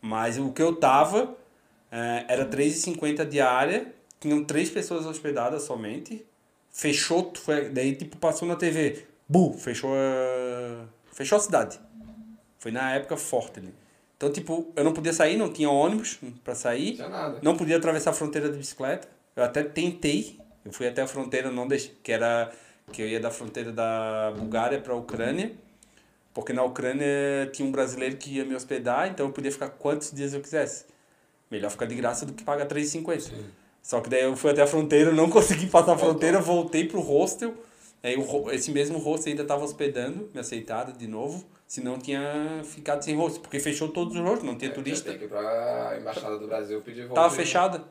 Mas 0.00 0.38
o 0.38 0.52
que 0.52 0.62
eu 0.62 0.74
tava 0.76 1.34
é, 1.90 2.24
era 2.28 2.46
3,50 2.46 3.26
diária, 3.28 3.92
tinham 4.20 4.42
três 4.44 4.70
pessoas 4.70 5.04
hospedadas 5.04 5.64
somente, 5.64 6.24
fechou, 6.74 7.32
foi, 7.36 7.70
daí 7.70 7.94
tipo 7.94 8.16
passou 8.18 8.46
na 8.46 8.56
TV, 8.56 9.06
bu, 9.26 9.54
fechou 9.54 9.94
a, 9.94 10.84
fechou 11.12 11.38
a 11.38 11.40
cidade. 11.40 11.80
Foi 12.58 12.72
na 12.72 12.94
época 12.94 13.16
forte 13.16 13.60
ali. 13.60 13.72
Então, 14.16 14.32
tipo, 14.32 14.72
eu 14.74 14.84
não 14.84 14.92
podia 14.92 15.12
sair, 15.12 15.36
não 15.36 15.52
tinha 15.52 15.70
ônibus 15.70 16.18
pra 16.42 16.54
sair. 16.54 16.98
Não. 16.98 17.38
Não 17.42 17.56
podia 17.56 17.76
atravessar 17.76 18.10
a 18.10 18.14
fronteira 18.14 18.50
de 18.50 18.58
bicicleta. 18.58 19.08
Eu 19.36 19.44
até 19.44 19.62
tentei. 19.62 20.38
Eu 20.64 20.72
fui 20.72 20.88
até 20.88 21.02
a 21.02 21.06
fronteira, 21.06 21.50
não 21.50 21.68
deixei, 21.68 21.94
que 22.02 22.10
era 22.10 22.50
que 22.90 23.02
eu 23.02 23.08
ia 23.08 23.20
da 23.20 23.30
fronteira 23.30 23.72
da 23.72 24.32
Bulgária 24.36 24.80
para 24.80 24.92
a 24.92 24.96
Ucrânia, 24.96 25.52
porque 26.32 26.52
na 26.52 26.62
Ucrânia 26.62 27.48
tinha 27.52 27.66
um 27.66 27.72
brasileiro 27.72 28.16
que 28.16 28.30
ia 28.30 28.44
me 28.44 28.54
hospedar, 28.54 29.08
então 29.08 29.26
eu 29.26 29.32
podia 29.32 29.50
ficar 29.50 29.70
quantos 29.70 30.10
dias 30.10 30.32
eu 30.32 30.40
quisesse. 30.40 30.86
Melhor 31.50 31.70
ficar 31.70 31.86
de 31.86 31.94
graça 31.94 32.24
do 32.26 32.32
que 32.32 32.42
pagar 32.44 32.66
3,50. 32.66 33.32
Só 33.84 34.00
que 34.00 34.08
daí 34.08 34.22
eu 34.22 34.34
fui 34.34 34.50
até 34.50 34.62
a 34.62 34.66
fronteira, 34.66 35.12
não 35.12 35.28
consegui 35.30 35.66
passar 35.66 35.92
a 35.92 35.98
fronteira, 35.98 36.40
voltei 36.40 36.88
pro 36.88 37.00
hostel. 37.00 37.54
Aí 38.02 38.16
esse 38.52 38.70
mesmo 38.72 38.98
hostel 38.98 39.30
ainda 39.32 39.42
estava 39.42 39.62
hospedando, 39.62 40.30
me 40.32 40.40
aceitaram 40.40 40.92
de 40.92 41.06
novo. 41.06 41.44
Senão 41.66 41.98
tinha 41.98 42.62
ficado 42.64 43.02
sem 43.02 43.14
hostel, 43.14 43.42
porque 43.42 43.60
fechou 43.60 43.88
todos 43.88 44.14
os 44.14 44.20
hostels, 44.20 44.44
não 44.44 44.56
tinha 44.56 44.70
turista. 44.72 45.10
Tem 45.10 45.18
que 45.18 45.24
ir 45.26 45.28
pra 45.28 45.96
Embaixada 46.00 46.38
do 46.38 46.46
Brasil 46.46 46.80
pedir 46.80 47.02
volta. 47.06 47.14
Tava 47.22 47.34
fechada. 47.34 47.84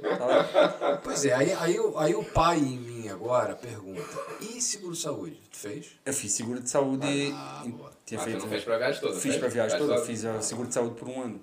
Tava- 0.00 1.00
Pois 1.04 1.24
é, 1.24 1.32
aí, 1.32 1.52
aí, 1.52 1.78
o- 1.80 1.96
aí 1.98 2.14
o 2.14 2.24
pai 2.24 2.58
em 2.58 2.76
mim 2.78 3.08
agora 3.08 3.54
pergunta: 3.54 4.02
e 4.40 4.60
seguro-saúde? 4.60 5.40
Tu 5.50 5.56
fez? 5.56 5.86
Eu 6.04 6.12
fiz 6.12 6.32
seguro 6.32 6.60
de 6.60 6.68
saúde. 6.70 7.32
Ah, 7.34 7.62
em- 7.64 7.70
boa. 7.70 7.92
tinha 8.04 8.20
Ah, 8.20 8.24
tu 8.24 8.30
feito. 8.30 8.42
não 8.42 8.48
fez 8.48 8.64
pra 8.64 8.78
viagem 8.78 9.00
toda? 9.00 9.12
Fiz 9.14 9.22
fez? 9.22 9.36
pra 9.36 9.48
viagem 9.48 9.78
toda, 9.78 9.98
fiz 10.04 10.24
a 10.24 10.40
seguro 10.42 10.68
de 10.68 10.74
saúde 10.74 10.94
por 10.96 11.08
um 11.08 11.22
ano. 11.22 11.40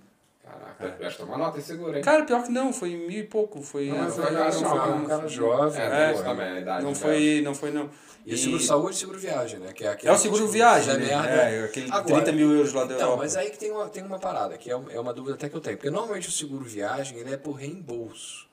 Gastou 0.99 1.25
uma 1.25 1.38
nota 1.38 1.57
em 1.57 1.61
seguro, 1.61 1.95
hein? 1.97 2.01
Cara, 2.03 2.23
pior 2.23 2.41
que 2.43 2.51
não, 2.51 2.71
foi 2.71 2.95
mil 2.95 3.19
e 3.19 3.23
pouco. 3.23 3.61
Foi, 3.61 3.88
Não, 3.88 4.09
foi- 4.09 4.23
caro, 4.34 4.61
não 4.61 4.69
foi- 4.69 4.91
um 4.93 5.05
cara 5.05 5.27
jovem. 5.27 5.82
É, 5.82 6.13
também, 6.13 6.45
a 6.47 6.59
idade. 6.61 6.86
não 6.86 6.95
foi, 6.95 7.41
não 7.43 7.53
foi 7.55 7.71
não. 7.71 7.89
E 8.25 8.38
seguro-saúde 8.38 8.95
e 8.95 8.99
seguro-viagem, 8.99 9.59
né? 9.59 9.73
Que 9.73 9.84
é, 9.86 9.89
aquele 9.89 10.11
É 10.11 10.15
o 10.15 10.17
seguro 10.17 10.41
tipo, 10.41 10.53
viagem, 10.53 10.93
se 10.93 10.99
né? 10.99 11.05
merda. 11.07 11.30
É, 11.30 11.63
aquele 11.65 11.88
Agora, 11.91 12.03
30 12.23 12.32
mil 12.32 12.51
euros 12.53 12.71
lá 12.73 12.82
da 12.86 12.93
Então, 12.93 13.07
Europa. 13.07 13.23
mas 13.23 13.36
aí 13.36 13.49
que 13.49 13.57
tem 13.57 13.71
uma, 13.71 13.89
tem 13.89 14.03
uma 14.03 14.19
parada, 14.19 14.57
que 14.57 14.69
é 14.69 14.75
uma, 14.75 14.91
é 14.93 14.99
uma 14.99 15.13
dúvida 15.13 15.36
até 15.36 15.49
que 15.49 15.55
eu 15.55 15.61
tenho. 15.61 15.77
Porque 15.77 15.89
normalmente 15.89 16.30
o 16.30 16.32
seguro-viagem 16.32 17.17
ele 17.17 17.34
é 17.34 17.38
por 17.38 17.53
reembolso. 17.53 18.47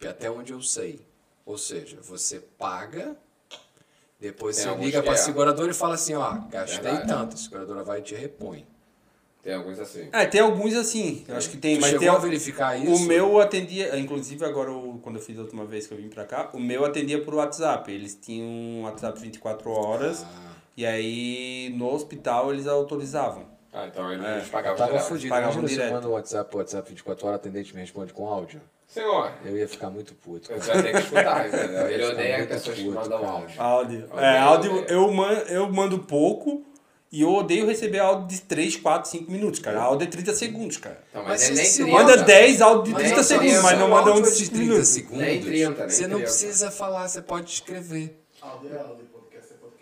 É 0.00 0.08
até 0.08 0.30
onde 0.30 0.52
eu 0.52 0.62
sei. 0.62 1.04
Ou 1.44 1.56
seja, 1.58 1.98
você 2.02 2.40
paga, 2.40 3.16
depois 4.18 4.56
Tem 4.56 4.64
você 4.64 4.68
alguns 4.70 4.86
liga 4.86 5.02
para 5.02 5.12
a 5.12 5.14
é. 5.14 5.18
seguradora 5.18 5.70
e 5.70 5.74
fala 5.74 5.94
assim, 5.94 6.14
ó, 6.14 6.32
gastei 6.50 6.80
Verdade. 6.82 7.08
tanto, 7.08 7.34
a 7.34 7.36
seguradora 7.36 7.84
vai 7.84 7.98
e 8.00 8.02
te 8.02 8.14
repõe. 8.14 8.66
Tem 9.46 9.54
alguns 9.54 9.78
assim. 9.78 10.08
É, 10.12 10.26
tem 10.26 10.40
alguns 10.40 10.74
assim, 10.74 11.24
eu 11.28 11.36
acho 11.36 11.48
que 11.50 11.56
tem, 11.56 11.76
Tu 11.76 11.80
mas 11.80 11.90
chegou 11.90 12.00
tem 12.00 12.08
a 12.08 12.18
verificar 12.18 12.76
isso? 12.76 13.04
O 13.04 13.06
meu 13.06 13.40
atendia, 13.40 13.96
inclusive 13.96 14.44
agora 14.44 14.72
o- 14.72 14.98
quando 15.00 15.16
eu 15.16 15.22
fiz 15.22 15.38
a 15.38 15.42
última 15.42 15.64
vez 15.64 15.86
que 15.86 15.94
eu 15.94 15.98
vim 15.98 16.08
pra 16.08 16.24
cá, 16.24 16.50
o 16.52 16.58
meu 16.58 16.84
atendia 16.84 17.22
por 17.22 17.32
WhatsApp. 17.36 17.92
Eles 17.92 18.18
tinham 18.20 18.44
um 18.44 18.82
WhatsApp 18.82 19.20
24 19.20 19.70
horas 19.70 20.24
Ah. 20.24 20.50
e 20.76 20.84
aí 20.84 21.72
no 21.76 21.94
hospital 21.94 22.52
eles 22.52 22.66
autorizavam. 22.66 23.44
Ah, 23.72 23.86
então 23.86 24.12
eles 24.12 24.26
É, 24.26 24.40
pagavam 24.50 24.76
Tava 24.78 24.90
direto. 24.92 25.06
fudido. 25.08 25.28
pagavam 25.30 25.58
Imagina 25.60 25.70
eu 25.72 25.76
direto. 25.76 25.92
mando 25.94 26.08
um 26.08 26.12
WhatsApp 26.14 26.56
WhatsApp 26.56 26.88
24 26.88 27.26
horas, 27.28 27.38
o 27.38 27.40
atendente 27.40 27.72
me 27.72 27.80
responde 27.82 28.12
com 28.12 28.26
áudio. 28.26 28.60
Senhor, 28.88 29.30
Eu 29.44 29.56
ia 29.56 29.68
ficar 29.68 29.90
muito 29.90 30.12
puto. 30.14 30.48
você 30.48 30.72
vai 30.72 30.82
ter 30.82 30.92
que 30.92 30.98
escutar, 30.98 31.46
entendeu? 31.48 31.88
Ele 31.88 32.04
odeia 32.04 32.46
pessoas 32.46 32.76
que 32.76 32.82
puto, 32.84 32.94
mandam 32.96 33.20
cara. 33.20 33.30
áudio. 33.32 33.54
Áudio. 33.62 34.08
É, 34.16 34.38
áudio 34.38 34.84
eu, 34.88 35.12
man, 35.12 35.32
eu 35.48 35.70
mando 35.72 35.98
pouco 36.00 36.64
e 37.12 37.22
eu 37.22 37.32
odeio 37.32 37.66
receber 37.66 37.98
áudio 38.00 38.26
de 38.28 38.40
3, 38.42 38.76
4, 38.76 39.10
5 39.10 39.30
minutos, 39.30 39.60
cara. 39.60 39.80
Áudio 39.80 40.06
é 40.06 40.10
30 40.10 40.34
segundos, 40.34 40.76
cara. 40.76 41.00
Então, 41.10 41.22
Mas 41.22 41.42
mas, 41.42 41.50
é 41.50 41.54
nem 41.54 41.64
se 41.64 41.82
30. 41.84 41.92
Manda 41.98 42.16
10 42.18 42.60
áudio 42.60 42.82
de 42.84 42.90
Mas 42.92 43.02
30 43.02 43.14
nem 43.16 43.24
segundos, 43.24 43.50
30, 43.52 43.62
mas 43.62 43.78
não 43.78 43.86
o 43.86 43.90
manda 43.90 44.12
um 44.12 44.22
de 44.22 44.28
é 44.28 44.30
5 44.32 44.50
30 44.50 44.64
minutos. 44.64 44.88
segundos. 44.88 45.18
Nem 45.18 45.40
30, 45.40 45.80
nem 45.80 45.88
Você 45.90 46.02
não 46.02 46.16
30. 46.18 46.22
precisa 46.24 46.70
falar, 46.70 47.08
você 47.08 47.22
pode 47.22 47.50
escrever. 47.50 48.20
Áudio 48.42 48.70
é 48.74 48.78
áudio, 48.78 49.06
é. 49.12 49.16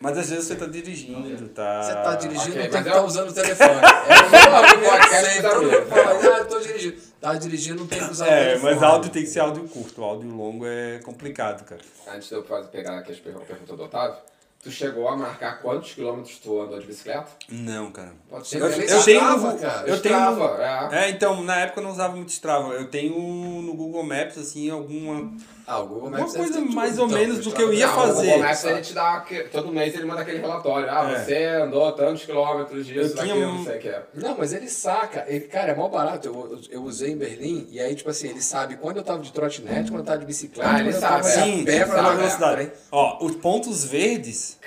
Mas 0.00 0.18
às 0.18 0.28
vezes 0.28 0.44
você 0.46 0.54
tá 0.56 0.66
dirigindo, 0.66 1.48
tá... 1.48 1.82
Você 1.82 1.92
tá 1.94 2.14
dirigindo, 2.16 2.50
ok, 2.50 2.62
não 2.64 2.70
tem 2.70 2.82
que 2.82 2.88
eu- 2.88 2.92
estar 2.92 3.04
usando 3.04 3.30
o 3.30 3.32
telefone. 3.32 3.70
É 3.70 5.54
mundo 5.54 5.70
vida. 5.70 5.86
fala, 5.86 6.10
ah, 6.10 6.38
eu 6.40 6.48
tô 6.48 6.58
dirigindo. 6.60 6.96
Tá 7.20 7.34
dirigindo, 7.34 7.80
não 7.80 7.86
tem 7.86 7.98
que 8.04 8.10
usar 8.10 8.26
o 8.26 8.28
É, 8.28 8.44
telefone. 8.48 8.74
mas 8.74 8.82
áudio 8.82 9.10
tem 9.10 9.22
que 9.22 9.28
ser 9.30 9.40
áudio 9.40 9.66
curto, 9.66 10.02
áudio 10.04 10.28
longo 10.28 10.66
é 10.66 10.98
complicado, 10.98 11.64
cara. 11.64 11.80
Antes 12.14 12.28
de 12.28 12.34
eu 12.34 12.42
pegar 12.70 12.98
aqui 12.98 13.12
as 13.12 13.18
pergun- 13.18 13.40
a 13.40 13.44
pergunta 13.46 13.76
do 13.76 13.82
Otávio, 13.84 14.18
tu 14.64 14.70
chegou 14.70 15.06
a 15.06 15.14
marcar 15.16 15.60
quantos 15.60 15.92
quilômetros 15.92 16.38
tu 16.38 16.58
andou 16.60 16.80
de 16.80 16.86
bicicleta? 16.86 17.28
Não, 17.50 17.92
cara. 17.92 18.12
Pode 18.30 18.48
Você 18.48 18.60
Eu, 18.60 18.70
fez 18.70 18.90
eu 18.90 19.04
tenho 19.04 19.18
Strava, 19.20 19.52
no, 19.52 19.58
cara? 19.58 19.88
eu 19.88 20.00
tenho 20.00 20.14
é. 20.14 21.04
É, 21.04 21.10
então, 21.10 21.42
na 21.42 21.56
época 21.60 21.80
eu 21.80 21.84
não 21.84 21.90
usava 21.90 22.16
muito 22.16 22.30
Strava. 22.30 22.72
Eu 22.72 22.88
tenho 22.88 23.14
no 23.62 23.74
Google 23.74 24.02
Maps, 24.02 24.38
assim, 24.38 24.70
alguma... 24.70 25.30
Ah, 25.66 25.78
o 25.80 25.86
Google 25.86 26.08
Uma 26.08 26.18
Maps 26.18 26.32
deve 26.34 26.44
coisa 26.44 26.60
mais 26.74 26.98
ou 26.98 27.06
então, 27.06 27.18
menos 27.18 27.38
do 27.38 27.50
que 27.50 27.62
eu 27.62 27.72
ia 27.72 27.88
tudo. 27.88 27.98
o 27.98 28.02
fazer. 28.02 28.26
Google 28.26 28.38
Maps, 28.40 28.64
ele 28.64 28.80
te 28.82 28.92
dá, 28.92 29.24
todo 29.50 29.72
mês 29.72 29.94
ele 29.94 30.04
manda 30.04 30.20
aquele 30.20 30.38
relatório. 30.40 30.88
Ah, 30.90 31.10
É. 31.10 31.24
você 31.24 31.44
andou 31.62 31.90
tantos 31.92 32.24
quilômetros 32.26 32.86
disso, 32.86 33.00
Eu 33.00 33.14
tinha 33.14 33.26
daquilo, 33.28 33.46
um- 33.48 33.54
não 33.54 33.64
sei 33.64 33.76
o 33.76 33.80
que. 33.80 33.88
é. 33.88 34.02
Não, 34.14 34.36
mas 34.36 34.52
ele 34.52 34.68
saca. 34.68 35.24
Ele, 35.26 35.40
cara, 35.46 35.72
é 35.72 35.74
mó 35.74 35.88
barato. 35.88 36.28
Eu, 36.28 36.60
eu, 36.70 36.82
usei 36.82 37.12
em 37.12 37.16
Berlim 37.16 37.66
e 37.70 37.80
aí, 37.80 37.94
tipo 37.94 38.10
assim, 38.10 38.28
ele 38.28 38.42
sabe 38.42 38.76
quando 38.76 38.98
eu 38.98 39.02
tava 39.02 39.20
de 39.22 39.32
trotinete, 39.32 39.90
quando 39.90 40.00
eu 40.00 40.04
tava 40.06 40.18
de 40.18 40.26
bicicleta, 40.26 40.70
Ah, 40.70 40.80
ele 40.80 40.92
sabe, 40.92 41.26
é. 41.26 41.30
a 41.30 41.44
Sim, 41.44 41.64
pé 41.64 41.86
pra 41.86 42.10
velocidade. 42.14 42.70
Ó, 42.92 43.24
os 43.24 43.34
pontos 43.36 43.84
verdes 43.86 44.58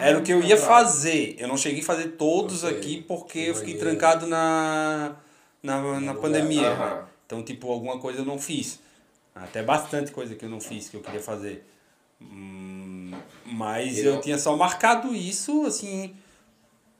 era 0.00 0.18
o 0.18 0.22
que 0.22 0.32
eu 0.32 0.42
ia 0.42 0.56
fazer. 0.56 1.36
Eu 1.38 1.46
não 1.48 1.58
cheguei 1.58 1.80
a 1.82 1.84
fazer 1.84 2.08
todos 2.12 2.64
aqui 2.64 3.02
porque 3.06 3.42
Que 3.44 3.50
eu 3.50 3.54
fiquei 3.54 3.74
maneiro. 3.74 3.98
trancado 3.98 4.26
na, 4.26 5.12
na, 5.62 6.00
na 6.00 6.14
pandemia. 6.14 6.74
Né? 6.74 6.98
Então, 7.26 7.42
tipo, 7.42 7.70
alguma 7.70 7.98
coisa 7.98 8.20
eu 8.20 8.24
não 8.24 8.38
fiz. 8.38 8.80
Até 9.42 9.62
bastante 9.62 10.10
coisa 10.12 10.34
que 10.34 10.44
eu 10.44 10.48
não 10.48 10.60
fiz, 10.60 10.88
que 10.88 10.96
eu 10.96 11.00
queria 11.00 11.20
fazer. 11.20 11.64
Hum, 12.20 13.12
mas 13.46 13.96
E 13.98 14.04
eu 14.04 14.14
não- 14.14 14.20
tinha 14.20 14.38
só 14.38 14.56
marcado 14.56 15.14
isso, 15.14 15.64
assim... 15.66 16.14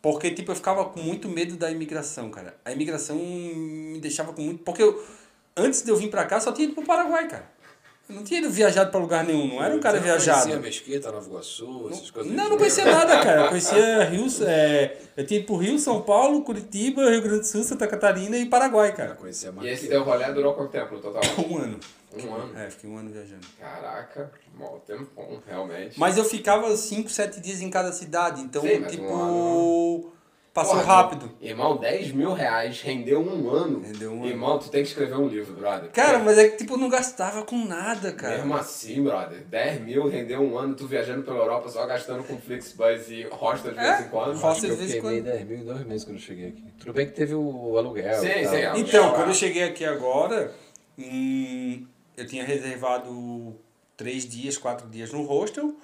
Porque, 0.00 0.30
tipo, 0.30 0.52
eu 0.52 0.56
ficava 0.56 0.84
com 0.84 1.00
muito 1.00 1.28
medo 1.28 1.56
da 1.56 1.70
imigração, 1.70 2.30
cara. 2.30 2.54
A 2.64 2.70
imigração 2.70 3.16
me 3.16 3.98
deixava 4.00 4.32
com 4.32 4.42
muito... 4.42 4.62
Porque 4.62 4.80
eu, 4.82 5.04
antes 5.56 5.82
de 5.82 5.90
eu 5.90 5.96
vir 5.96 6.08
pra 6.08 6.24
cá, 6.24 6.38
só 6.38 6.52
tinha 6.52 6.66
ido 6.66 6.74
pro 6.74 6.84
Paraguai, 6.84 7.26
cara. 7.26 7.50
Eu 8.08 8.14
não 8.14 8.22
tinha 8.22 8.38
ido 8.40 8.48
viajado 8.48 8.90
pra 8.92 9.00
lugar 9.00 9.24
nenhum, 9.24 9.48
não 9.48 9.62
era 9.62 9.74
um 9.74 9.80
cara 9.80 9.98
Você 9.98 10.04
viajado. 10.04 10.48
Não 10.48 10.60
conhecia 10.60 10.60
Mesquita, 10.86 11.10
Nova 11.12 11.26
Iguaçu, 11.28 11.88
essas 11.90 12.10
coisas 12.12 12.32
Não, 12.32 12.48
não 12.48 12.56
conhecia 12.56 12.84
Rio? 12.84 12.92
nada, 12.94 13.20
cara. 13.22 13.40
Eu 13.42 13.48
conhecia 13.48 14.04
Rio, 14.04 14.26
é, 14.46 14.96
eu 15.16 15.26
tinha 15.26 15.40
ido 15.40 15.46
pro 15.46 15.56
Rio, 15.56 15.78
São 15.80 16.00
Paulo, 16.00 16.42
Curitiba, 16.42 17.10
Rio 17.10 17.20
Grande 17.20 17.40
do 17.40 17.46
Sul, 17.46 17.64
Santa 17.64 17.86
Catarina 17.88 18.38
e 18.38 18.46
Paraguai, 18.46 18.90
Não 18.90 18.96
cara. 18.96 19.14
conhecia 19.16 19.50
E 19.50 19.52
mais. 19.52 19.68
esse 19.68 19.82
que 19.82 19.88
teu 19.88 19.98
eu. 19.98 20.04
rolê 20.04 20.32
durou 20.32 20.54
quanto 20.54 20.70
tempo 20.70 20.94
no 20.94 21.00
total? 21.02 21.22
Um 21.50 21.58
ano. 21.58 21.80
Um 22.16 22.34
ano. 22.34 22.58
É, 22.58 22.70
fiquei 22.70 22.88
um 22.90 22.96
ano 22.96 23.10
viajando. 23.10 23.46
Caraca, 23.60 24.30
mó 24.56 24.78
tempão, 24.86 25.42
realmente. 25.46 25.98
Mas 26.00 26.16
eu 26.16 26.24
ficava 26.24 26.74
5, 26.76 27.08
7 27.10 27.40
dias 27.40 27.60
em 27.60 27.70
cada 27.70 27.92
cidade, 27.92 28.40
então, 28.40 28.62
Sim, 28.62 28.82
tipo, 28.84 29.04
um 29.12 30.10
passou 30.54 30.74
Porra, 30.76 30.86
rápido. 30.86 31.30
Irmão, 31.40 31.76
10 31.76 32.10
mil 32.12 32.32
reais 32.32 32.80
rendeu 32.80 33.20
um 33.20 33.48
ano. 33.50 33.80
Rendeu 33.80 34.10
um 34.10 34.16
ano. 34.22 34.26
Irmão, 34.26 34.58
tu 34.58 34.68
tem 34.70 34.82
que 34.82 34.88
escrever 34.88 35.14
um 35.16 35.28
livro, 35.28 35.54
brother. 35.54 35.90
Cara, 35.92 36.18
mas 36.18 36.36
é 36.36 36.48
que, 36.48 36.56
tipo, 36.56 36.74
eu 36.74 36.78
não 36.78 36.88
gastava 36.88 37.44
com 37.44 37.64
nada, 37.64 38.10
cara. 38.12 38.38
Mesmo 38.38 38.56
assim, 38.56 39.04
brother, 39.04 39.44
10 39.44 39.82
mil 39.82 40.08
rendeu 40.08 40.40
um 40.40 40.58
ano, 40.58 40.74
tu 40.74 40.86
viajando 40.88 41.22
pela 41.22 41.36
Europa 41.36 41.68
só 41.68 41.86
gastando 41.86 42.24
com 42.24 42.36
Flixbus 42.38 43.08
e 43.10 43.28
hostel 43.30 43.72
de 43.72 43.78
É, 43.78 43.82
vez 43.96 44.06
em 44.06 44.08
quando. 44.08 44.36
hostel. 44.36 44.64
De 44.70 44.74
eu 44.74 44.76
vez 44.78 44.94
em 44.94 45.00
quando. 45.00 45.22
10 45.22 45.46
mil 45.46 45.58
em 45.58 45.64
dois 45.64 45.86
meses 45.86 46.04
quando 46.04 46.16
eu 46.16 46.22
cheguei 46.22 46.48
aqui. 46.48 46.64
Tudo 46.80 46.92
bem 46.92 47.06
que 47.06 47.12
teve 47.12 47.34
o 47.34 47.76
aluguel. 47.78 48.14
Sim, 48.18 48.26
sim, 48.48 48.56
é. 48.56 48.72
Então, 48.78 49.10
Ah. 49.10 49.14
quando 49.14 49.28
eu 49.28 49.34
cheguei 49.34 49.62
aqui 49.62 49.84
agora, 49.84 50.52
hum, 50.98 51.86
eu 52.18 52.26
tinha 52.26 52.44
reservado 52.44 53.56
três 53.96 54.28
dias, 54.28 54.58
quatro 54.58 54.88
dias 54.88 55.12
no 55.12 55.22
hostel. 55.22 55.74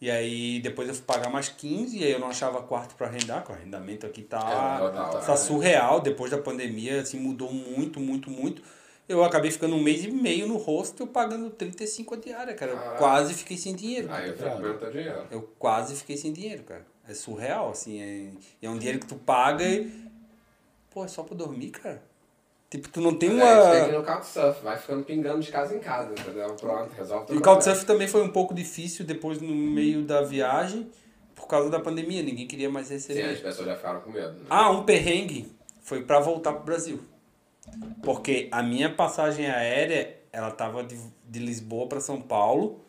E 0.00 0.10
aí 0.10 0.60
depois 0.60 0.88
eu 0.88 0.94
fui 0.94 1.04
pagar 1.04 1.30
mais 1.30 1.48
15 1.48 1.96
e 1.96 2.02
aí 2.02 2.10
eu 2.10 2.18
não 2.18 2.28
achava 2.28 2.60
quarto 2.62 2.96
para 2.96 3.06
arrendar, 3.06 3.44
que 3.44 3.52
o 3.52 3.54
arrendamento 3.54 4.04
aqui 4.04 4.22
É, 4.22 4.24
tá, 4.24 4.78
não, 4.80 4.92
não, 4.92 5.20
tá 5.20 5.36
surreal. 5.36 6.00
Depois 6.00 6.30
da 6.30 6.38
pandemia, 6.38 7.00
assim, 7.00 7.20
mudou 7.20 7.52
muito, 7.52 8.00
muito, 8.00 8.28
muito. 8.28 8.62
Eu 9.08 9.22
acabei 9.22 9.50
ficando 9.50 9.76
um 9.76 9.82
mês 9.82 10.04
e 10.04 10.10
meio 10.10 10.48
no 10.48 10.56
hostel 10.56 11.06
pagando 11.06 11.50
35 11.50 12.14
a 12.14 12.16
diária, 12.16 12.54
cara. 12.54 12.72
Eu 12.72 12.78
Caraca. 12.78 12.98
quase 12.98 13.34
fiquei 13.34 13.56
sem 13.56 13.76
dinheiro. 13.76 14.08
Aí 14.10 14.28
eu 14.28 14.90
dinheiro. 14.90 15.26
Eu 15.30 15.42
quase 15.58 15.94
fiquei 15.94 16.16
sem 16.16 16.32
dinheiro, 16.32 16.64
cara. 16.64 16.84
É 17.06 17.14
surreal, 17.14 17.70
assim. 17.70 18.00
É, 18.00 18.66
é 18.66 18.70
um 18.70 18.78
dinheiro 18.78 18.98
que 18.98 19.06
tu 19.06 19.16
paga 19.16 19.64
e. 19.64 19.88
Pô, 20.90 21.04
é 21.04 21.08
só 21.08 21.22
pra 21.22 21.36
dormir, 21.36 21.70
cara. 21.70 22.02
Tipo, 22.72 22.88
tu 22.88 23.02
não 23.02 23.14
tem 23.14 23.28
uma. 23.28 23.88
no 23.88 24.02
Couchsurf, 24.02 24.62
vai 24.62 24.78
ficando 24.78 25.04
pingando 25.04 25.40
de 25.40 25.52
casa 25.52 25.76
em 25.76 25.78
casa, 25.78 26.10
entendeu? 26.10 26.54
Pronto, 26.54 26.90
resolve 26.94 27.24
E 27.24 27.26
teu 27.26 27.36
o. 27.36 27.42
Couchsurf 27.42 27.84
também 27.84 28.08
foi 28.08 28.22
um 28.22 28.30
pouco 28.30 28.54
difícil 28.54 29.04
depois 29.04 29.42
no 29.42 29.54
meio 29.54 30.00
da 30.04 30.22
viagem, 30.22 30.90
por 31.34 31.46
causa 31.46 31.68
da 31.68 31.78
pandemia. 31.78 32.22
Ninguém 32.22 32.46
queria 32.46 32.70
mais 32.70 32.86
Sim, 32.86 32.94
as 32.94 33.06
receber. 33.08 33.42
pessoas 33.42 33.66
já 33.66 33.76
ficaram 33.76 34.00
com 34.00 34.10
medo. 34.10 34.32
Né? 34.38 34.46
Ah, 34.48 34.70
um 34.70 34.84
perrengue 34.84 35.52
foi 35.82 36.02
pra 36.02 36.18
voltar 36.18 36.54
pro 36.54 36.64
Brasil. 36.64 36.98
Porque 38.02 38.48
a 38.50 38.62
minha 38.62 38.88
passagem 38.88 39.50
aérea, 39.50 40.16
ela 40.32 40.50
tava 40.50 40.82
de, 40.82 40.98
de 41.28 41.40
Lisboa 41.40 41.86
pra 41.86 42.00
São 42.00 42.22
Paulo 42.22 42.80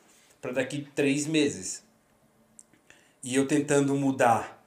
para 0.41 0.53
daqui 0.53 0.87
três 0.95 1.27
meses. 1.27 1.83
E 3.21 3.35
eu 3.35 3.45
tentando 3.45 3.93
mudar. 3.95 4.65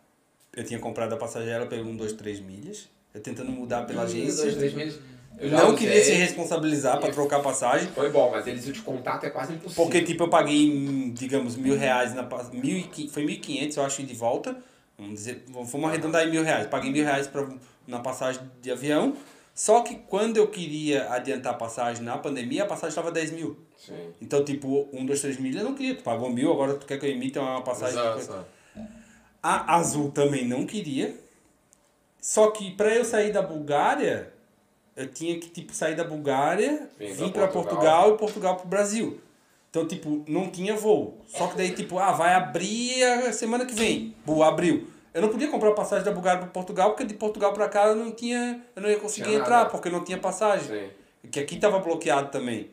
Eu 0.55 0.63
tinha 0.63 0.79
comprado 0.79 1.15
a 1.15 1.17
passagem 1.17 1.49
aérea 1.51 1.67
pelo 1.67 1.89
1, 1.89 1.97
2, 1.97 2.13
3 2.13 2.41
milhas. 2.41 2.95
Tentando 3.21 3.51
mudar 3.51 3.87
pela 3.87 4.05
Dois, 4.05 4.15
agência. 4.15 4.53
três 4.57 4.75
meses. 4.75 5.01
Eu 5.39 5.51
Não 5.51 5.67
usei. 5.75 5.77
queria 5.87 6.03
se 6.03 6.13
responsabilizar 6.13 6.99
pra 6.99 7.11
trocar 7.11 7.41
passagem. 7.41 7.89
Foi 7.89 8.11
bom, 8.11 8.31
mas 8.31 8.47
eles 8.47 8.65
de 8.65 8.81
contato 8.81 9.25
é 9.25 9.31
quase 9.31 9.53
impossível. 9.53 9.85
Porque, 9.85 10.01
tipo, 10.03 10.25
eu 10.25 10.29
paguei, 10.31 11.11
digamos, 11.13 11.57
mil 11.57 11.77
reais, 11.77 12.15
na, 12.15 12.27
mil 12.53 12.79
e, 12.79 13.09
foi 13.09 13.23
mil 13.25 13.35
e 13.35 13.39
quinhentos, 13.39 13.77
eu 13.77 13.85
acho, 13.85 14.03
de 14.03 14.15
volta. 14.15 14.57
Vamos 14.99 15.15
dizer, 15.15 15.45
vamos 15.49 15.75
arredondar 15.85 16.27
em 16.27 16.31
mil 16.31 16.43
reais. 16.43 16.67
Paguei 16.69 16.91
mil 16.91 17.05
reais 17.05 17.27
pra, 17.27 17.47
na 17.87 17.99
passagem 18.01 18.41
de 18.63 18.71
avião. 18.71 19.15
Só 19.55 19.81
que 19.83 19.95
quando 19.95 20.39
eu 20.39 20.49
queria 20.49 21.11
adiantar 21.11 21.53
a 21.53 21.57
passagem 21.57 22.03
na 22.03 22.17
pandemia, 22.17 22.63
a 22.63 22.67
passagem 22.67 22.91
estava 22.91 23.11
10 23.11 23.33
mil. 23.33 23.59
Sim. 23.77 23.95
Então, 24.21 24.43
tipo, 24.43 24.89
um, 24.93 25.05
dois, 25.05 25.21
três 25.21 25.39
milhas 25.39 25.63
eu 25.63 25.69
não 25.69 25.75
queria. 25.75 25.95
Tu 25.97 26.03
pagou 26.03 26.31
mil, 26.31 26.51
agora 26.51 26.75
tu 26.75 26.87
quer 26.87 26.99
que 26.99 27.05
eu 27.07 27.11
emita 27.11 27.41
uma 27.43 27.63
passagem. 27.63 27.99
Exato, 27.99 28.19
exato. 28.21 28.47
A 29.43 29.77
Azul 29.77 30.11
também 30.11 30.47
não 30.47 30.65
queria. 30.67 31.15
Só 32.21 32.51
que 32.51 32.73
para 32.73 32.95
eu 32.95 33.05
sair 33.05 33.33
da 33.33 33.43
Bulgária, 33.43 34.33
eu 34.97 35.07
tinha 35.09 35.39
que 35.39 35.49
tipo 35.49 35.75
sair 35.75 35.95
da 35.95 36.05
Bulgária, 36.05 36.89
Vim 36.99 37.13
vir 37.13 37.33
para 37.33 37.47
Portugal. 37.49 37.53
Portugal 37.53 38.15
e 38.15 38.19
Portugal 38.19 38.57
pro 38.57 38.69
Brasil. 38.69 39.21
Então, 39.71 39.87
tipo, 39.87 40.25
não 40.27 40.51
tinha 40.51 40.75
voo. 40.75 41.21
Só 41.27 41.49
que 41.49 41.57
daí, 41.57 41.71
tipo, 41.73 41.99
ah, 41.99 42.11
vai 42.13 42.33
abrir 42.33 43.03
a 43.03 43.33
semana 43.33 43.67
que 43.67 43.75
vem. 43.75 44.15
Bu, 44.25 44.43
abriu. 44.43 44.89
Eu 45.13 45.21
não 45.21 45.29
podia 45.29 45.49
comprar 45.49 45.73
passagem 45.73 46.05
da 46.05 46.13
Bulgária 46.13 46.41
para 46.41 46.49
Portugal, 46.49 46.91
porque 46.91 47.05
de 47.05 47.15
Portugal 47.15 47.53
para 47.53 47.69
cá 47.69 47.87
eu 47.89 47.95
não 47.95 48.11
tinha, 48.11 48.63
eu 48.75 48.83
não 48.83 48.89
ia 48.89 48.99
conseguir 48.99 49.29
Tinha 49.29 49.39
entrar, 49.39 49.59
nada. 49.59 49.71
porque 49.71 49.91
não 49.91 50.03
tinha 50.03 50.19
passagem. 50.19 50.67
Sim. 50.67 51.29
Que 51.31 51.41
aqui 51.41 51.57
estava 51.57 51.79
bloqueado 51.79 52.31
também. 52.31 52.71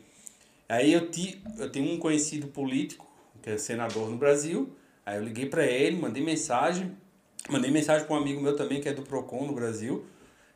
Aí 0.67 0.93
eu, 0.93 1.09
ti, 1.09 1.41
eu 1.57 1.69
tenho 1.69 1.91
um 1.91 1.99
conhecido 1.99 2.47
político, 2.47 3.05
que 3.41 3.49
é 3.49 3.57
senador 3.57 4.09
no 4.09 4.15
Brasil. 4.17 4.73
Aí 5.05 5.17
eu 5.17 5.23
liguei 5.23 5.45
para 5.45 5.65
ele, 5.65 5.97
mandei 5.97 6.23
mensagem. 6.23 6.95
Mandei 7.49 7.69
mensagem 7.71 8.07
para 8.07 8.15
um 8.15 8.19
amigo 8.19 8.41
meu 8.41 8.55
também, 8.55 8.81
que 8.81 8.87
é 8.87 8.93
do 8.93 9.03
Procon 9.03 9.45
no 9.45 9.53
Brasil. 9.53 10.05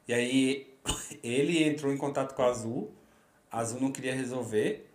E 0.07 0.13
aí 0.13 0.67
ele 1.23 1.63
entrou 1.63 1.91
em 1.93 1.97
contato 1.97 2.33
com 2.33 2.41
a 2.41 2.47
Azul. 2.47 2.91
A 3.51 3.59
Azul 3.59 3.81
não 3.81 3.91
queria 3.91 4.15
resolver. 4.15 4.89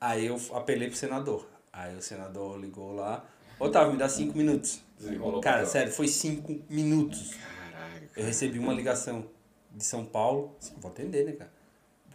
Aí 0.00 0.26
eu 0.26 0.40
apelei 0.52 0.88
pro 0.88 0.96
senador. 0.96 1.46
Aí 1.72 1.96
o 1.96 2.02
senador 2.02 2.58
ligou 2.58 2.94
lá. 2.94 3.24
Otávio, 3.58 3.92
me 3.92 3.98
dá 3.98 4.08
cinco 4.08 4.36
minutos. 4.36 4.80
Desenrolou 4.98 5.40
Cara, 5.40 5.66
sério, 5.66 5.92
foi 5.92 6.08
cinco 6.08 6.60
minutos. 6.68 7.34
Caralho. 7.34 8.08
Eu 8.16 8.24
recebi 8.24 8.58
uma 8.58 8.72
ligação 8.72 9.26
de 9.70 9.84
São 9.84 10.04
Paulo. 10.04 10.56
Vou 10.78 10.90
atender, 10.90 11.24
né, 11.24 11.32
cara? 11.32 11.52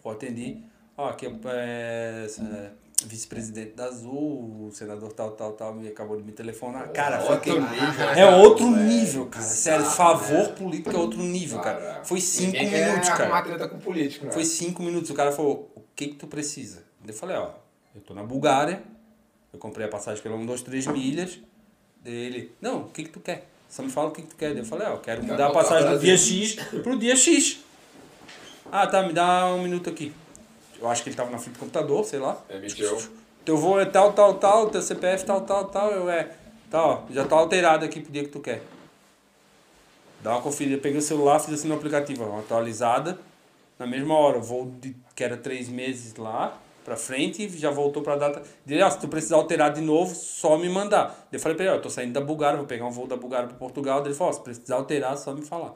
Vou 0.03 0.11
atender. 0.11 0.63
Ó, 0.97 1.09
aqui 1.09 1.25
é, 1.25 1.29
é, 2.25 2.71
vice-presidente 3.05 3.73
da 3.75 3.85
Azul, 3.85 4.67
o 4.67 4.71
senador 4.73 5.13
tal, 5.13 5.31
tal, 5.31 5.53
tal, 5.53 5.73
me 5.73 5.87
acabou 5.87 6.17
de 6.17 6.23
me 6.23 6.31
telefonar. 6.31 6.89
Cara, 6.91 7.19
foi 7.19 7.35
outro 7.35 7.53
que- 7.53 7.59
nível, 7.59 8.09
É 8.09 8.15
cara, 8.15 8.37
outro 8.37 8.71
velho. 8.73 8.83
nível, 8.85 9.25
cara. 9.27 9.45
Sério, 9.45 9.85
favor 9.85 10.49
político 10.49 10.91
é 10.95 10.99
outro 10.99 11.19
nível, 11.21 11.59
cara. 11.59 12.01
Foi 12.03 12.19
cinco 12.19 12.51
ninguém 12.57 12.85
minutos, 12.85 13.09
cara. 13.09 13.41
treta 13.41 13.67
com 13.69 13.79
político, 13.79 14.25
né? 14.25 14.31
Foi 14.31 14.43
cinco 14.45 14.83
minutos. 14.83 15.09
O 15.09 15.13
cara 15.13 15.31
falou, 15.31 15.71
o 15.75 15.81
que 15.95 16.07
que 16.07 16.15
tu 16.15 16.27
precisa? 16.27 16.83
Eu 17.07 17.13
falei, 17.13 17.37
ó, 17.37 17.51
eu 17.95 18.01
tô 18.01 18.13
na 18.13 18.23
Bulgária, 18.23 18.83
eu 19.53 19.57
comprei 19.59 19.85
a 19.85 19.89
passagem 19.89 20.21
pela 20.21 20.35
1, 20.35 20.45
2, 20.45 20.61
3 20.61 20.85
milhas. 20.87 21.39
Dele, 22.01 22.53
não, 22.61 22.83
o 22.83 22.89
que 22.89 23.03
que 23.03 23.09
tu 23.09 23.19
quer? 23.19 23.45
Só 23.69 23.83
me 23.83 23.89
fala 23.89 24.07
o 24.07 24.11
que 24.11 24.21
que 24.21 24.29
tu 24.29 24.35
quer. 24.37 24.55
Eu 24.55 24.63
falei, 24.65 24.87
ó, 24.87 24.91
eu 24.93 24.99
quero 24.99 25.21
mudar 25.23 25.47
a 25.47 25.51
passagem 25.51 25.89
do 25.91 25.99
dia 25.99 26.17
X 26.17 26.55
pro 26.81 26.97
dia 26.97 27.15
X. 27.15 27.59
Ah, 28.71 28.87
tá, 28.87 29.03
me 29.03 29.11
dá 29.13 29.47
um 29.47 29.63
minuto 29.63 29.89
aqui. 29.89 30.13
Eu 30.81 30.87
acho 30.89 31.03
que 31.03 31.09
ele 31.09 31.15
tava 31.15 31.29
na 31.29 31.37
frente 31.37 31.55
do 31.55 31.59
computador, 31.59 32.03
sei 32.05 32.19
lá. 32.19 32.41
Emitiu. 32.49 32.97
Teu 33.43 33.57
voo 33.57 33.79
é 33.79 33.85
tal, 33.85 34.13
tal, 34.13 34.35
tal, 34.35 34.69
teu 34.69 34.81
CPF 34.81 35.25
tal, 35.25 35.41
tal, 35.41 35.65
tal. 35.65 35.91
Eu 35.91 36.09
é, 36.09 36.31
tá, 36.69 36.85
ó, 36.85 37.01
já 37.09 37.25
tá 37.25 37.35
alterado 37.35 37.85
aqui 37.85 37.99
pro 37.99 38.11
dia 38.11 38.23
que 38.23 38.29
tu 38.29 38.39
quer. 38.39 38.61
Dá 40.21 40.31
uma 40.31 40.41
conferida. 40.41 40.81
Peguei 40.81 40.99
o 40.99 41.01
celular, 41.01 41.39
fiz 41.39 41.53
assim 41.53 41.67
no 41.67 41.75
aplicativo, 41.75 42.23
ó, 42.23 42.39
atualizada. 42.39 43.19
Na 43.77 43.87
mesma 43.87 44.13
hora, 44.13 44.39
voo 44.39 44.71
de, 44.79 44.95
que 45.15 45.23
era 45.23 45.37
três 45.37 45.69
meses 45.69 46.15
lá 46.15 46.57
pra 46.83 46.95
frente, 46.95 47.47
já 47.49 47.69
voltou 47.69 48.01
pra 48.01 48.15
data. 48.15 48.41
Dele, 48.65 48.81
ó, 48.81 48.89
se 48.89 48.99
tu 48.99 49.07
precisar 49.07 49.35
alterar 49.35 49.71
de 49.71 49.81
novo, 49.81 50.13
só 50.15 50.57
me 50.57 50.67
mandar. 50.67 51.27
Eu 51.31 51.39
falei 51.39 51.55
pra 51.55 51.65
ele, 51.65 51.73
ó, 51.73 51.77
eu 51.77 51.81
tô 51.81 51.89
saindo 51.89 52.13
da 52.13 52.21
Bulgária, 52.21 52.57
vou 52.57 52.65
pegar 52.65 52.85
um 52.85 52.91
voo 52.91 53.05
da 53.05 53.15
Bulgária 53.15 53.47
pra 53.47 53.57
Portugal. 53.57 54.03
Ele 54.03 54.13
falou, 54.13 54.33
ó, 54.33 54.35
se 54.35 54.41
precisar 54.41 54.75
alterar, 54.75 55.15
só 55.17 55.33
me 55.33 55.43
falar. 55.43 55.73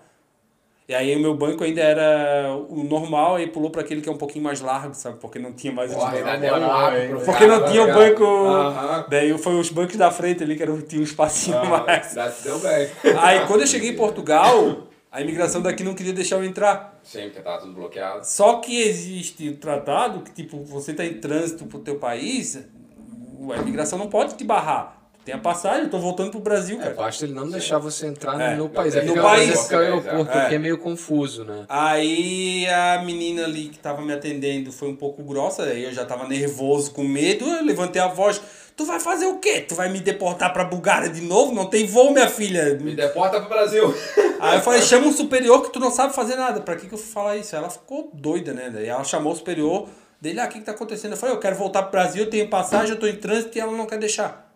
E 0.88 0.94
aí 0.94 1.16
o 1.16 1.20
meu 1.20 1.34
banco 1.34 1.64
ainda 1.64 1.82
era 1.82 2.54
o 2.70 2.84
normal, 2.84 3.36
aí 3.36 3.48
pulou 3.48 3.70
pra 3.70 3.82
aquele 3.82 4.02
que 4.02 4.10
é 4.10 4.12
um 4.12 4.18
pouquinho 4.18 4.44
mais 4.44 4.60
largo, 4.60 4.94
sabe? 4.94 5.18
Porque 5.18 5.40
não 5.40 5.54
tinha 5.54 5.72
mais 5.72 5.94
Porra, 5.94 6.12
ainda 6.12 6.38
deu 6.38 6.56
um 6.56 7.08
pro 7.08 7.26
Porque 7.26 7.46
não 7.46 7.66
tinha 7.66 7.84
o 7.84 7.88
tá 7.88 7.94
banco. 7.94 8.26
Aham. 8.26 9.06
Daí 9.10 9.38
foi 9.38 9.58
os 9.58 9.70
bancos 9.70 9.96
da 9.96 10.12
frente 10.12 10.44
ali, 10.44 10.58
que 10.58 10.64
era, 10.64 10.76
tinha 10.82 11.00
um 11.00 11.06
espacinho 11.06 11.58
Ah, 11.58 11.86
mais. 11.86 12.14
Deu 12.44 12.60
bem. 12.60 12.90
Aí 13.18 13.48
quando 13.48 13.62
eu 13.62 13.68
cheguei 13.68 13.92
em 13.92 13.96
Portugal, 13.96 14.88
a 15.10 15.22
imigração 15.22 15.62
daqui 15.62 15.84
não 15.84 15.94
queria 15.94 16.12
deixar 16.12 16.36
eu 16.36 16.44
entrar. 16.44 17.00
Sim, 17.02 17.24
porque 17.26 17.40
tava 17.40 17.60
tudo 17.60 17.74
bloqueado. 17.74 18.26
Só 18.26 18.56
que 18.56 18.82
existe 18.82 19.48
o 19.48 19.56
tratado 19.56 20.20
que, 20.22 20.32
tipo, 20.34 20.64
você 20.66 20.94
tá 20.94 21.06
em 21.06 21.14
trânsito 21.14 21.66
pro 21.66 21.80
teu 21.80 21.96
país, 21.96 22.58
a 22.58 23.58
imigração 23.62 23.98
não 23.98 24.10
pode 24.10 24.36
te 24.36 24.44
barrar. 24.44 25.03
Tem 25.26 25.34
a 25.34 25.38
passagem, 25.38 25.84
eu 25.84 25.90
tô 25.90 26.00
voltando 26.00 26.32
pro 26.32 26.40
Brasil, 26.42 26.78
É, 26.80 26.84
cara. 26.84 26.96
basta 26.96 27.24
ele 27.24 27.34
não 27.34 27.50
deixar 27.50 27.78
você 27.78 28.08
entrar 28.08 28.40
É, 28.42 28.56
no 28.56 28.68
país. 28.68 28.94
no 28.94 29.00
É 29.02 29.06
porque 29.06 29.20
país. 29.22 29.72
é 29.72 29.76
o 29.76 29.80
aeroporto 29.80 30.38
É. 30.38 30.46
aqui 30.46 30.56
é 30.56 30.60
meio 30.60 30.78
confuso, 30.78 31.46
né? 31.46 31.64
Aí 31.70 32.68
a 32.68 33.02
menina 33.06 33.46
ali 33.46 33.70
que 33.70 33.80
tava 33.80 34.02
me 34.02 34.12
atendendo 34.12 34.70
foi 34.72 34.90
um 34.90 34.96
pouco 34.98 35.24
grossa, 35.24 35.64
aí 35.64 35.86
eu 35.86 35.94
já 35.94 36.04
tava 36.04 36.28
nervoso, 36.28 36.92
com 36.92 37.04
medo, 37.06 37.46
eu 37.46 37.64
levantei 37.64 38.02
a 38.02 38.08
voz. 38.10 38.42
Tu 38.76 38.84
vai 38.86 39.00
fazer 39.00 39.26
o 39.28 39.38
quê? 39.38 39.62
Tu 39.62 39.76
vai 39.76 39.88
me 39.88 40.00
deportar 40.02 40.52
pra 40.52 40.66
Bulgária 40.66 41.08
de 41.08 41.22
novo? 41.22 41.54
Não 41.54 41.68
tem 41.68 41.86
voo, 41.86 42.12
minha 42.12 42.28
filha. 42.28 42.74
Me 42.82 42.94
deporta 42.96 43.40
pro 43.40 43.48
Brasil. 43.48 43.94
Aí 44.42 44.58
eu 44.58 44.62
falei, 44.62 44.82
chama 44.82 45.08
um 45.08 45.12
superior 45.14 45.62
que 45.62 45.72
tu 45.72 45.80
não 45.80 45.92
sabe 45.92 46.14
fazer 46.14 46.36
nada. 46.36 46.60
Pra 46.60 46.76
que, 46.76 46.88
que 46.88 46.94
eu 46.94 46.98
fui 46.98 47.12
falar 47.14 47.38
isso? 47.38 47.56
Ela 47.56 47.70
ficou 47.70 48.10
doida, 48.14 48.52
né? 48.52 48.70
Daí 48.74 48.88
ela 48.88 49.04
chamou 49.06 49.32
o 49.32 49.36
superior 49.36 49.88
dele, 50.20 50.40
ah, 50.40 50.46
o 50.46 50.48
que, 50.50 50.60
que 50.60 50.66
tá 50.66 50.72
acontecendo? 50.72 51.12
Eu 51.12 51.18
falei, 51.18 51.36
eu 51.36 51.40
quero 51.40 51.56
voltar 51.56 51.84
pro 51.84 51.92
Brasil, 51.92 52.24
eu 52.24 52.30
tenho 52.30 52.50
passagem, 52.50 52.90
eu 52.92 53.00
tô 53.00 53.06
em 53.08 53.16
trânsito 53.16 53.58
e 53.58 53.62
ela 53.62 53.72
não 53.72 53.86
quer 53.86 54.00
deixar. 54.00 54.53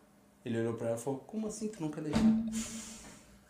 Ele 0.48 0.60
olhou 0.60 0.74
pra 0.74 0.88
ela 0.88 0.98
e 0.98 1.02
falou, 1.02 1.20
como 1.28 1.48
assim 1.48 1.68
tu 1.68 1.90
quer 1.90 2.02
deixar? 2.02 2.22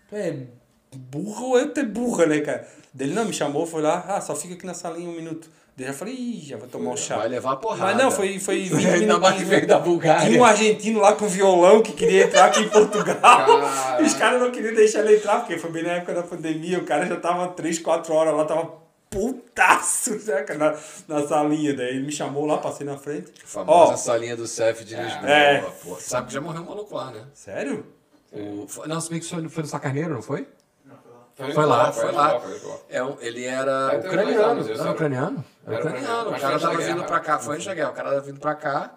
Tu 0.10 0.16
é 0.16 0.48
burra 0.96 1.42
ou 1.42 1.60
eu 1.60 1.72
tu 1.72 1.80
é 1.80 1.84
burra, 1.84 2.26
né, 2.26 2.42
cara? 2.42 2.68
Dele 2.92 3.14
não, 3.14 3.26
me 3.26 3.34
chamou, 3.34 3.68
foi 3.68 3.84
lá, 3.84 4.04
ah, 4.08 4.20
só 4.20 4.36
fica 4.36 4.56
aqui 4.56 4.66
na 4.66 4.74
salinha 4.74 5.08
um 5.08 5.14
minuto. 5.14 5.48
Daí 5.78 5.86
eu 5.86 5.94
já 5.94 6.00
falei, 6.00 6.16
ih, 6.16 6.42
já 6.44 6.58
vai 6.58 6.68
tomar 6.68 6.90
um 6.90 6.98
chá. 6.98 7.18
Vai 7.18 7.28
levar 7.30 7.52
a 7.52 7.56
porrada. 7.58 7.94
Mas 7.94 8.04
não, 8.04 8.10
foi, 8.10 8.40
foi 8.40 8.64
20 8.66 8.88
Ainda 8.88 9.20
mais 9.20 9.40
veio 9.44 9.68
da 9.68 9.78
Bulgária. 9.78 10.28
Tinha 10.28 10.42
um 10.42 10.44
argentino 10.44 11.00
lá 11.00 11.14
com 11.14 11.28
violão 11.28 11.84
que 11.84 11.94
queria 11.94 12.24
entrar 12.24 12.46
aqui 12.46 12.62
em 12.62 12.70
Portugal. 12.70 13.16
Caraca. 13.22 14.02
Os 14.04 14.16
caras 14.16 14.42
não 14.42 14.50
queriam 14.50 14.74
deixar 14.74 15.02
ele 15.02 15.18
entrar, 15.18 15.42
porque 15.42 15.56
foi 15.60 15.70
bem 15.70 15.84
na 15.84 15.92
época 15.92 16.16
da 16.16 16.24
pandemia. 16.24 16.80
O 16.80 16.84
cara 16.84 17.06
já 17.06 17.18
tava 17.18 17.50
3, 17.50 17.78
4 17.78 18.12
horas 18.12 18.36
lá, 18.36 18.46
tava 18.46 18.87
putaço, 19.10 20.20
saca? 20.20 20.54
Na, 20.56 20.76
na 21.08 21.28
salinha. 21.28 21.76
Daí 21.76 21.90
ele 21.90 22.06
me 22.06 22.12
chamou 22.12 22.46
lá, 22.46 22.58
passei 22.58 22.86
na 22.86 22.98
frente. 22.98 23.32
Famosa 23.46 23.94
Ó, 23.94 23.96
salinha 23.98 24.36
do 24.36 24.48
CEF 24.48 24.84
de 24.84 24.96
Lisboa. 24.96 25.30
É. 25.30 25.62
Pô. 25.84 25.96
Sabe 26.00 26.28
que 26.28 26.34
já 26.34 26.42
morreu 26.42 26.62
um 26.62 26.66
maluco 26.66 26.96
lá, 26.96 27.12
né? 27.12 27.24
sério? 27.34 27.86
O, 28.32 28.68
foi- 28.68 28.88
não, 28.88 29.00
se 29.00 29.10
bem 29.10 29.20
que 29.20 29.26
foi, 29.30 29.48
foi 29.50 29.64
no 29.64 29.70
Sacarneiro, 29.70 30.14
não 30.14 30.22
foi? 30.22 30.48
Não, 30.86 31.52
foi 31.54 31.66
lá. 31.66 31.92
Foi 31.92 32.12
lá, 32.12 32.12
foi 32.12 32.12
lá. 32.12 32.40
foi 32.60 32.70
lá. 32.70 32.78
É 32.90 33.04
um, 33.04 33.18
ele 33.22 33.46
era 33.46 33.90
dois 33.98 34.06
ucraniano. 34.06 34.44
anos, 34.44 34.66
sei. 34.66 34.90
ucraniano? 34.92 35.46
Era 35.66 35.76
Era 35.76 35.86
ucraniano. 35.86 36.30
O 36.30 36.40
cara 36.40 36.60
tava 36.60 36.78
vindo 36.78 37.04
pra 37.06 37.20
cá, 37.20 37.40
foi 37.40 37.56
antes 37.56 37.68
da 37.68 37.74
guerra. 37.74 37.90
O 37.92 37.94
cara 37.94 38.10
tava 38.10 38.22
vindo 38.22 38.40
pra 38.40 38.56
cá, 38.56 38.96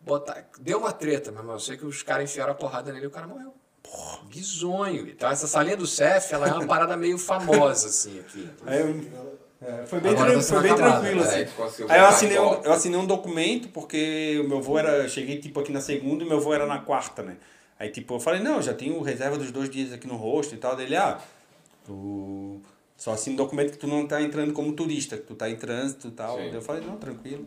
botar, 0.00 0.44
deu 0.60 0.78
uma 0.78 0.92
treta, 0.92 1.32
meu 1.32 1.40
irmão. 1.40 1.56
Eu 1.56 1.60
sei 1.60 1.76
que 1.76 1.84
os 1.84 2.02
caras 2.02 2.30
enfiaram 2.30 2.52
a 2.52 2.54
porrada 2.54 2.92
nele 2.92 3.04
e 3.06 3.08
o 3.08 3.10
cara 3.10 3.26
morreu. 3.26 3.54
Porra, 3.82 4.18
bizonho. 4.26 5.08
Então 5.08 5.28
essa 5.30 5.46
salinha 5.48 5.76
do 5.76 5.86
CEF, 5.86 6.32
ela 6.34 6.46
é 6.48 6.52
uma 6.52 6.66
parada 6.66 6.96
meio 6.96 7.18
famosa, 7.18 7.88
assim, 7.88 8.20
aqui. 8.20 8.48
Aí 8.66 8.78
eu, 8.80 9.38
é, 9.62 9.84
foi 9.84 10.00
bem, 10.00 10.12
Agora 10.12 10.32
tá 10.34 10.40
foi 10.40 10.62
bem 10.62 10.74
tranquilo, 10.74 11.20
né? 11.20 11.26
assim. 11.26 11.36
Aí 11.36 11.44
tu 11.44 11.52
conseguiu 11.52 11.86
Aí 11.90 12.00
eu 12.00 12.06
assinei, 12.06 12.38
um, 12.38 12.52
eu 12.62 12.72
assinei 12.72 12.98
um 12.98 13.06
documento, 13.06 13.68
porque 13.68 14.40
o 14.42 14.48
meu 14.48 14.62
voo 14.62 14.78
era. 14.78 15.06
Cheguei 15.08 15.38
tipo 15.38 15.60
aqui 15.60 15.70
na 15.70 15.82
segunda 15.82 16.24
e 16.24 16.26
meu 16.28 16.40
voo 16.40 16.54
era 16.54 16.64
na 16.64 16.78
quarta, 16.78 17.22
né? 17.22 17.36
Aí 17.78 17.90
tipo, 17.90 18.14
eu 18.14 18.20
falei, 18.20 18.40
não, 18.40 18.62
já 18.62 18.72
tenho 18.72 19.00
reserva 19.02 19.36
dos 19.36 19.50
dois 19.50 19.68
dias 19.68 19.92
aqui 19.92 20.06
no 20.06 20.16
rosto 20.16 20.54
e 20.54 20.58
tal. 20.58 20.76
Dele, 20.76 20.96
ah, 20.96 21.18
tu 21.84 22.60
só 22.96 23.12
assina 23.12 23.34
um 23.34 23.36
documento 23.36 23.72
que 23.72 23.78
tu 23.78 23.86
não 23.86 24.06
tá 24.06 24.22
entrando 24.22 24.52
como 24.52 24.72
turista, 24.72 25.16
que 25.16 25.24
tu 25.24 25.34
tá 25.34 25.48
em 25.50 25.56
trânsito 25.56 26.08
e 26.08 26.10
tal. 26.10 26.36
Sim. 26.36 26.44
Daí 26.44 26.54
Eu 26.54 26.62
falei, 26.62 26.82
não, 26.82 26.96
tranquilo. 26.96 27.46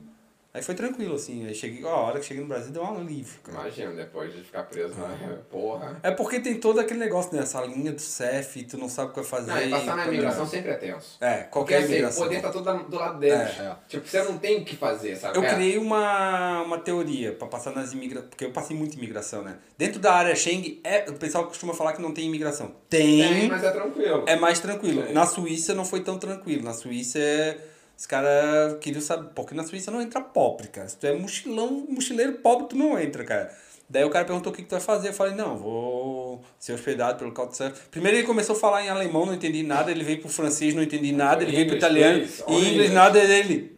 Aí 0.53 0.61
foi 0.61 0.75
tranquilo, 0.75 1.15
assim. 1.15 1.47
Aí 1.47 1.55
cheguei, 1.55 1.83
ó, 1.83 1.89
a 1.89 1.99
hora 2.01 2.19
que 2.19 2.27
cheguei 2.27 2.43
no 2.43 2.47
Brasil 2.47 2.71
deu 2.71 2.83
um 2.83 2.95
alívio, 2.97 3.39
cara. 3.41 3.57
Imagina, 3.61 3.91
depois 3.93 4.31
de 4.31 4.43
ficar 4.43 4.61
preso 4.63 4.93
na 4.99 5.37
porra. 5.49 5.99
É 6.03 6.11
porque 6.11 6.39
tem 6.39 6.59
todo 6.59 6.79
aquele 6.79 6.99
negócio, 6.99 7.35
né? 7.35 7.41
Essa 7.41 7.59
linha 7.65 7.91
do 7.91 7.99
CEF, 7.99 8.63
tu 8.65 8.77
não 8.77 8.87
sabe 8.87 9.09
o 9.09 9.13
que 9.13 9.21
vai 9.21 9.25
fazer. 9.29 9.51
Não, 9.51 9.61
e 9.63 9.69
passar 9.71 9.95
na 9.97 10.05
imigração 10.07 10.45
sempre 10.45 10.69
é 10.69 10.75
tenso. 10.75 11.17
É, 11.19 11.37
Porque 11.37 11.49
qualquer 11.49 11.77
assim, 11.77 11.85
o 11.87 11.91
imigração. 11.93 12.23
poder 12.23 12.41
tá 12.41 12.51
todo 12.51 12.83
do 12.83 12.95
lado 12.95 13.17
deles. 13.17 13.59
É, 13.59 13.63
é. 13.63 13.75
Tipo, 13.87 14.07
você 14.07 14.21
não 14.21 14.37
tem 14.37 14.61
o 14.61 14.65
que 14.65 14.75
fazer, 14.75 15.15
sabe? 15.15 15.37
Eu 15.39 15.43
É. 15.43 15.55
criei 15.55 15.77
uma, 15.79 16.61
uma 16.61 16.77
teoria 16.77 17.31
para 17.33 17.47
passar 17.47 17.71
nas 17.71 17.91
imigrações, 17.91 18.29
porque 18.29 18.45
eu 18.45 18.51
passei 18.51 18.77
muita 18.77 18.95
imigração, 18.95 19.41
né? 19.41 19.57
Dentro 19.75 19.99
da 19.99 20.13
área 20.13 20.35
Schengen, 20.35 20.79
é, 20.83 21.09
o 21.09 21.13
pessoal 21.13 21.45
costuma 21.47 21.73
falar 21.73 21.93
que 21.93 22.01
não 22.01 22.13
tem 22.13 22.27
imigração. 22.27 22.75
Tem, 22.87 23.23
Tem, 23.23 23.47
mas 23.49 23.63
é 23.63 23.71
tranquilo. 23.71 24.23
é 24.27 24.35
mais 24.35 24.59
tranquilo. 24.59 25.11
Na 25.13 25.25
Suíça 25.25 25.73
não 25.73 25.83
foi 25.83 26.01
tão 26.01 26.19
tranquilo. 26.19 26.63
Na 26.63 26.73
Suíça, 26.73 27.17
é, 27.17 27.57
os 28.03 28.07
caras 28.07 28.79
queriam 28.81 29.01
saber, 29.01 29.29
porque 29.33 29.55
na 29.55 29.63
Suíça 29.63 29.89
não 29.89 30.01
entra 30.01 30.19
pobre, 30.19 30.67
cara. 30.67 30.89
Se 30.89 30.97
tu 30.97 31.07
é 31.07 31.13
mochilão, 31.13 31.85
mochileiro 31.87 32.33
pobre, 32.33 32.67
tu 32.67 32.75
não 32.75 32.99
entra, 32.99 33.23
cara. 33.23 33.49
Daí 33.89 34.03
o 34.03 34.09
cara 34.09 34.25
perguntou 34.25 34.51
o 34.51 34.55
que, 34.55 34.61
que 34.61 34.67
tu 34.67 34.71
vai 34.71 34.81
fazer. 34.81 35.07
Eu 35.07 35.13
falei, 35.13 35.33
não, 35.33 35.57
vou 35.57 36.43
ser 36.59 36.73
hospedado 36.73 37.17
pelo 37.17 37.31
Couchsurfing. 37.31 37.79
Primeiro 37.89 38.17
ele 38.17 38.27
começou 38.27 38.57
a 38.57 38.59
falar 38.59 38.83
em 38.83 38.89
alemão, 38.89 39.25
não 39.25 39.33
entendi 39.33 39.63
nada. 39.63 39.89
Ele 39.89 40.03
veio 40.03 40.19
pro 40.19 40.27
francês, 40.27 40.75
não 40.75 40.83
entendi 40.83 41.13
nada. 41.13 41.43
Ele 41.43 41.53
veio 41.53 41.67
pro 41.67 41.77
italiano, 41.77 42.27
inglês, 42.49 42.91
nada 42.91 43.25
dele. 43.25 43.73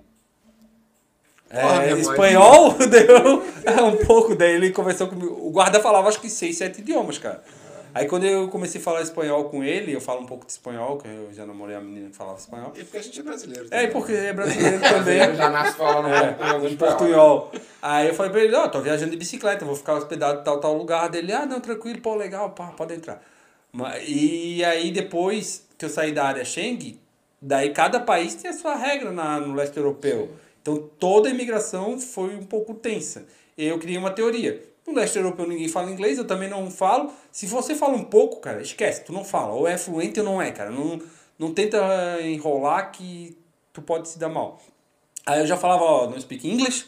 Porra, 1.47 1.86
É, 1.86 1.91
espanhol, 1.91 2.73
deu 2.89 3.43
é, 3.63 3.80
um 3.84 3.97
pouco. 4.07 4.36
Daí 4.36 4.55
ele 4.55 4.71
conversou 4.71 5.07
comigo. 5.07 5.38
O 5.39 5.51
guarda 5.51 5.80
falava 5.80 6.09
acho 6.09 6.19
que 6.19 6.32
seis, 6.32 6.57
sete 6.57 6.82
idiomas, 6.82 7.19
cara. 7.19 7.43
Aí 7.95 8.07
quando 8.07 8.25
eu 8.25 8.49
comecei 8.49 8.81
a 8.81 8.83
falar 8.83 9.01
espanhol 9.01 9.45
com 9.45 9.63
ele, 9.63 9.93
eu 9.93 10.01
falo 10.01 10.19
um 10.19 10.25
pouco 10.25 10.45
de 10.45 10.51
espanhol, 10.51 10.97
que 10.97 11.07
eu 11.07 11.29
já 11.31 11.45
namorei 11.45 11.77
a 11.77 11.79
menina 11.79 12.09
que 12.09 12.15
falava 12.17 12.37
espanhol. 12.37 12.73
E 12.75 12.83
porque 12.83 12.97
a 12.97 13.01
gente 13.01 13.17
é 13.17 13.23
brasileiro. 13.23 13.67
É, 13.67 13.69
também. 13.69 13.91
porque 13.91 14.11
é 14.11 14.33
brasileiro 14.33 14.81
também. 14.81 14.91
Brasileiro 15.05 15.35
já 15.37 15.49
nasce 15.49 15.77
falando 15.77 16.09
É, 16.09 16.67
em 16.69 16.75
portunhol. 16.75 17.51
Aí 17.81 18.09
eu 18.09 18.13
falei 18.13 18.33
pra 18.33 18.43
ele, 18.43 18.53
ó, 18.53 18.67
tô 18.67 18.81
viajando 18.81 19.11
de 19.11 19.17
bicicleta, 19.17 19.63
vou 19.63 19.77
ficar 19.77 19.93
hospedado 19.93 20.41
em 20.41 20.43
tal, 20.43 20.59
tal 20.59 20.75
lugar. 20.77 21.07
Dele, 21.09 21.31
ah, 21.31 21.45
não, 21.45 21.61
tranquilo, 21.61 22.01
pô, 22.01 22.15
legal, 22.15 22.49
pá, 22.49 22.67
pode 22.67 22.93
entrar. 22.95 23.23
E 24.05 24.61
aí 24.65 24.91
depois 24.91 25.65
que 25.77 25.85
eu 25.85 25.89
saí 25.89 26.11
da 26.11 26.25
área 26.25 26.43
Schengen, 26.43 26.99
daí 27.41 27.69
cada 27.69 28.01
país 28.01 28.35
tem 28.35 28.51
a 28.51 28.53
sua 28.53 28.75
regra 28.75 29.09
na, 29.13 29.39
no 29.39 29.55
leste 29.55 29.77
europeu. 29.77 30.31
Então 30.61 30.89
toda 30.99 31.29
a 31.29 31.31
imigração 31.31 31.97
foi 31.97 32.35
um 32.35 32.43
pouco 32.43 32.73
tensa. 32.73 33.25
Eu 33.57 33.79
criei 33.79 33.97
uma 33.97 34.11
teoria. 34.11 34.61
No 34.88 34.93
leste 34.93 35.17
europeu 35.17 35.47
ninguém 35.47 35.67
fala 35.67 35.89
inglês, 35.91 36.17
eu 36.17 36.25
também 36.25 36.49
não 36.49 36.69
falo. 36.69 37.11
Se 37.31 37.45
você 37.47 37.73
fala 37.73 37.93
um 37.95 38.03
pouco, 38.03 38.39
cara, 38.39 38.61
esquece, 38.61 39.03
tu 39.03 39.11
não 39.11 39.23
fala. 39.23 39.53
Ou 39.53 39.67
é 39.67 39.77
fluente 39.77 40.19
ou 40.19 40.25
não 40.25 40.41
é, 40.41 40.51
cara. 40.51 40.69
Não, 40.69 41.01
não 41.39 41.53
tenta 41.53 41.79
enrolar 42.21 42.91
que 42.91 43.38
tu 43.73 43.81
pode 43.81 44.07
se 44.09 44.19
dar 44.19 44.29
mal. 44.29 44.61
Aí 45.25 45.39
eu 45.39 45.47
já 45.47 45.57
falava, 45.57 45.83
ó, 45.83 46.09
não 46.09 46.19
speak 46.21 46.47
English. 46.47 46.86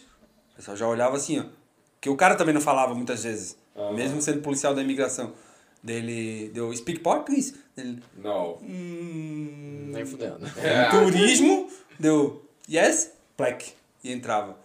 O 0.53 0.55
pessoal 0.57 0.77
já 0.77 0.87
olhava 0.87 1.15
assim, 1.17 1.39
ó. 1.39 1.45
Que 1.99 2.09
o 2.09 2.15
cara 2.15 2.35
também 2.35 2.53
não 2.53 2.61
falava 2.61 2.93
muitas 2.93 3.23
vezes. 3.23 3.57
Mesmo 3.95 4.21
sendo 4.21 4.41
policial 4.41 4.73
da 4.75 4.81
imigração. 4.81 5.33
Dele, 5.83 6.49
deu, 6.53 6.75
speak 6.75 6.99
português. 6.99 7.53
Dele, 7.75 8.01
Não. 8.17 8.57
hum, 8.61 9.89
Nem 9.93 10.05
fudendo. 10.05 10.39
É. 10.57 10.89
turismo. 10.89 11.69
Deu, 11.99 12.43
yes, 12.69 13.11
black. 13.37 13.73
E 14.03 14.11
entrava. 14.11 14.57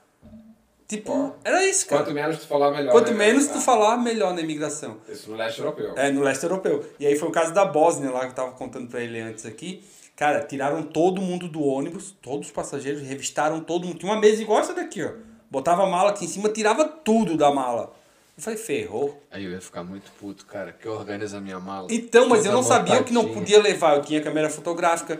Tipo, 0.93 1.35
era 1.43 1.65
isso, 1.65 1.87
cara. 1.87 2.03
Quanto 2.03 2.15
menos 2.15 2.37
tu 2.37 2.47
falar, 2.47 2.71
melhor. 2.71 2.93
Quanto 2.93 3.13
né, 3.13 3.17
menos 3.17 3.47
tu 3.47 3.59
falar, 3.59 3.97
melhor 3.97 4.35
na 4.35 4.43
imigração. 4.43 4.99
Isso 5.09 5.31
no 5.31 5.39
leste 5.39 5.59
europeu. 5.59 5.95
É, 5.97 6.11
no 6.11 6.21
leste 6.21 6.43
europeu. 6.43 6.85
E 7.01 7.07
aí 7.07 7.17
foi 7.17 7.31
o 7.31 7.33
caso 7.33 7.55
da 7.55 7.65
Bósnia 7.65 8.11
lá 8.11 8.21
que 8.21 8.27
eu 8.27 8.35
tava 8.35 8.53
contando 8.53 8.91
pra 8.91 9.01
ele 9.01 9.19
antes 9.19 9.47
aqui. 9.47 9.83
Cara, 10.15 10.43
tiraram 10.43 10.83
todo 10.83 11.23
mundo 11.23 11.49
do 11.49 11.63
ônibus, 11.63 12.15
todos 12.21 12.49
os 12.49 12.53
passageiros, 12.53 13.01
revistaram 13.01 13.61
todo 13.61 13.87
mundo. 13.87 14.01
Tinha 14.01 14.13
uma 14.13 14.21
mesa 14.21 14.43
igual 14.43 14.61
essa 14.61 14.75
daqui, 14.75 15.03
ó. 15.03 15.13
Botava 15.51 15.85
a 15.85 15.87
mala 15.87 16.11
aqui 16.11 16.27
em 16.27 16.29
cima, 16.29 16.51
tirava 16.51 16.85
tudo 16.85 17.39
da 17.39 17.51
mala. 17.51 17.95
Eu 18.37 18.43
falei, 18.43 18.59
ferrou. 18.59 19.19
Aí 19.31 19.47
eu 19.47 19.51
ia 19.51 19.63
ficar 19.63 19.83
muito 19.83 20.13
puto, 20.21 20.45
cara, 20.45 20.73
que 20.73 20.87
organiza 20.87 21.39
a 21.39 21.41
minha 21.41 21.59
mala. 21.59 21.89
Então, 21.91 22.29
mas 22.29 22.45
eu 22.45 22.53
não 22.53 22.63
sabia 22.63 23.01
o 23.01 23.05
que 23.05 23.15
não 23.15 23.33
podia 23.33 23.63
levar. 23.63 23.97
Eu 23.97 24.03
tinha 24.03 24.21
câmera 24.21 24.51
fotográfica. 24.51 25.19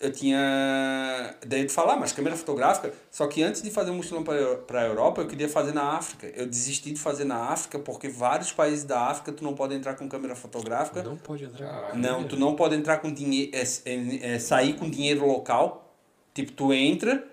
Eu 0.00 0.12
tinha. 0.12 1.34
Daí 1.46 1.64
de 1.66 1.72
falar, 1.72 1.96
mas 1.96 2.12
câmera 2.12 2.36
fotográfica. 2.36 2.92
Só 3.10 3.26
que 3.26 3.42
antes 3.42 3.62
de 3.62 3.70
fazer 3.70 3.90
um 3.90 3.94
mochilão 3.94 4.24
para 4.24 4.80
a 4.80 4.84
Europa, 4.84 5.22
eu 5.22 5.26
queria 5.26 5.48
fazer 5.48 5.72
na 5.72 5.92
África. 5.92 6.26
Eu 6.34 6.46
desisti 6.46 6.92
de 6.92 7.00
fazer 7.00 7.24
na 7.24 7.36
África 7.36 7.78
porque 7.78 8.08
vários 8.08 8.52
países 8.52 8.84
da 8.84 9.00
África 9.06 9.32
tu 9.32 9.44
não 9.44 9.54
pode 9.54 9.74
entrar 9.74 9.94
com 9.94 10.08
câmera 10.08 10.34
fotográfica. 10.34 11.02
Não 11.02 11.16
pode 11.16 11.44
entrar. 11.44 11.66
Caraca. 11.68 11.96
Não, 11.96 12.24
tu 12.24 12.36
não 12.36 12.56
pode 12.56 12.74
entrar 12.74 12.98
com 12.98 13.12
dinheiro, 13.12 13.52
é, 13.54 13.62
é, 13.62 14.34
é, 14.34 14.38
sair 14.38 14.74
com 14.74 14.90
dinheiro 14.90 15.26
local. 15.26 15.94
Tipo, 16.34 16.50
tu 16.52 16.72
entra, 16.72 17.24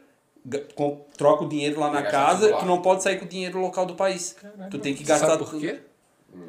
com- 0.75 1.03
troca 1.17 1.43
o 1.43 1.49
dinheiro 1.49 1.79
lá 1.79 1.89
na 1.91 2.01
E 2.01 2.11
casa, 2.11 2.53
tu 2.57 2.65
não 2.65 2.81
pode 2.81 3.01
sair 3.01 3.17
com 3.17 3.25
o 3.25 3.27
dinheiro 3.27 3.59
local 3.59 3.85
do 3.87 3.95
país. 3.95 4.35
Tu 4.69 4.77
tem 4.77 4.93
que 4.93 5.03
gastar 5.03 5.29
sabe 5.29 5.43
por 5.43 5.59
quê? 5.59 5.79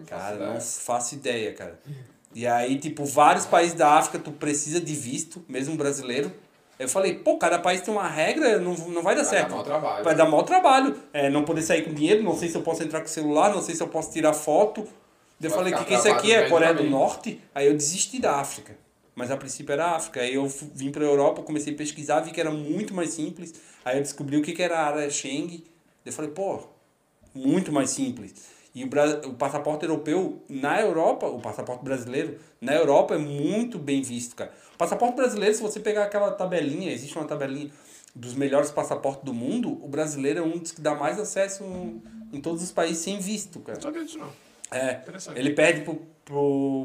Cara, 0.06 0.36
não 0.36 0.46
ideia. 0.48 0.60
faço 0.60 1.14
ideia, 1.14 1.54
cara. 1.54 1.80
E 2.34 2.46
aí, 2.46 2.78
tipo, 2.78 3.04
vários 3.04 3.44
países 3.46 3.74
da 3.74 3.90
África 3.92 4.18
tu 4.18 4.32
precisa 4.32 4.80
de 4.80 4.94
visto, 4.94 5.44
mesmo 5.48 5.76
brasileiro. 5.76 6.32
Eu 6.78 6.88
falei, 6.88 7.14
pô, 7.14 7.36
cada 7.36 7.58
país 7.58 7.80
tem 7.80 7.92
uma 7.92 8.08
regra, 8.08 8.58
não, 8.58 8.74
não 8.74 9.02
vai 9.02 9.14
dar 9.14 9.22
Vai 9.22 9.30
certo. 9.30 9.48
dar 9.50 9.54
mau 9.54 9.64
trabalho. 9.64 10.04
Vai 10.04 10.14
dar 10.14 10.24
mau 10.26 10.42
trabalho. 10.42 10.96
É, 11.12 11.30
não 11.30 11.44
poder 11.44 11.62
sair 11.62 11.82
com 11.84 11.92
dinheiro, 11.92 12.22
não 12.22 12.36
sei 12.36 12.48
se 12.48 12.56
eu 12.56 12.62
posso 12.62 12.82
entrar 12.82 13.00
com 13.00 13.06
celular, 13.06 13.54
não 13.54 13.62
sei 13.62 13.74
se 13.74 13.82
eu 13.82 13.88
posso 13.88 14.10
tirar 14.10 14.32
foto. 14.32 14.88
Eu 15.40 15.50
Vai 15.50 15.58
falei, 15.58 15.74
o 15.74 15.78
que, 15.78 15.84
que 15.84 15.94
isso 15.94 16.08
aqui 16.08 16.32
é? 16.32 16.48
Coreia 16.48 16.72
do. 16.72 16.84
Norte? 16.84 17.40
Aí 17.54 17.66
eu 17.66 17.74
desisti 17.74 18.20
da 18.20 18.36
África. 18.36 18.76
Mas 19.14 19.30
a 19.30 19.36
princípio 19.36 19.72
era 19.72 19.86
a 19.86 19.96
África. 19.96 20.20
Aí 20.20 20.34
eu 20.34 20.46
vim 20.74 20.90
pra 20.90 21.04
Europa, 21.04 21.42
comecei 21.42 21.74
a 21.74 21.76
pesquisar, 21.76 22.20
vi 22.20 22.30
que 22.30 22.40
era 22.40 22.50
muito 22.50 22.94
mais 22.94 23.10
simples. 23.10 23.52
Aí 23.84 23.98
eu 23.98 24.02
descobri 24.02 24.36
o 24.36 24.42
que, 24.42 24.52
que 24.52 24.62
era 24.62 24.78
a 24.78 24.86
área 24.86 25.10
Schengen. 25.10 25.62
Eu 26.04 26.12
falei, 26.12 26.30
pô, 26.30 26.60
muito 27.34 27.70
mais 27.70 27.90
simples. 27.90 28.34
E 28.74 28.84
o, 28.84 28.88
o 29.28 29.34
passaporte 29.34 29.84
europeu 29.84 30.42
na 30.48 30.80
Europa, 30.80 31.26
o 31.26 31.40
passaporte 31.40 31.84
brasileiro 31.84 32.38
na 32.60 32.74
Europa 32.74 33.14
é 33.14 33.18
muito 33.18 33.78
bem 33.78 34.02
visto, 34.02 34.34
cara. 34.34 34.52
O 34.74 34.78
passaporte 34.78 35.14
brasileiro, 35.14 35.54
se 35.54 35.62
você 35.62 35.78
pegar 35.78 36.04
aquela 36.04 36.30
tabelinha, 36.30 36.90
existe 36.90 37.16
uma 37.16 37.26
tabelinha 37.26 37.70
dos 38.14 38.34
melhores 38.34 38.70
passaportes 38.70 39.24
do 39.24 39.32
mundo, 39.32 39.78
o 39.82 39.88
brasileiro 39.88 40.40
é 40.40 40.42
um 40.42 40.58
dos 40.58 40.72
que 40.72 40.80
dá 40.80 40.94
mais 40.94 41.18
acesso 41.18 41.64
em 42.32 42.40
todos 42.40 42.62
os 42.62 42.72
países 42.72 42.98
sem 42.98 43.18
visto, 43.18 43.60
cara. 43.60 43.76
Não 43.76 43.82
sabia 43.82 44.04
disso 44.04 44.18
não. 44.18 44.30
É, 44.70 45.02
ele 45.34 45.50
perde 45.50 45.84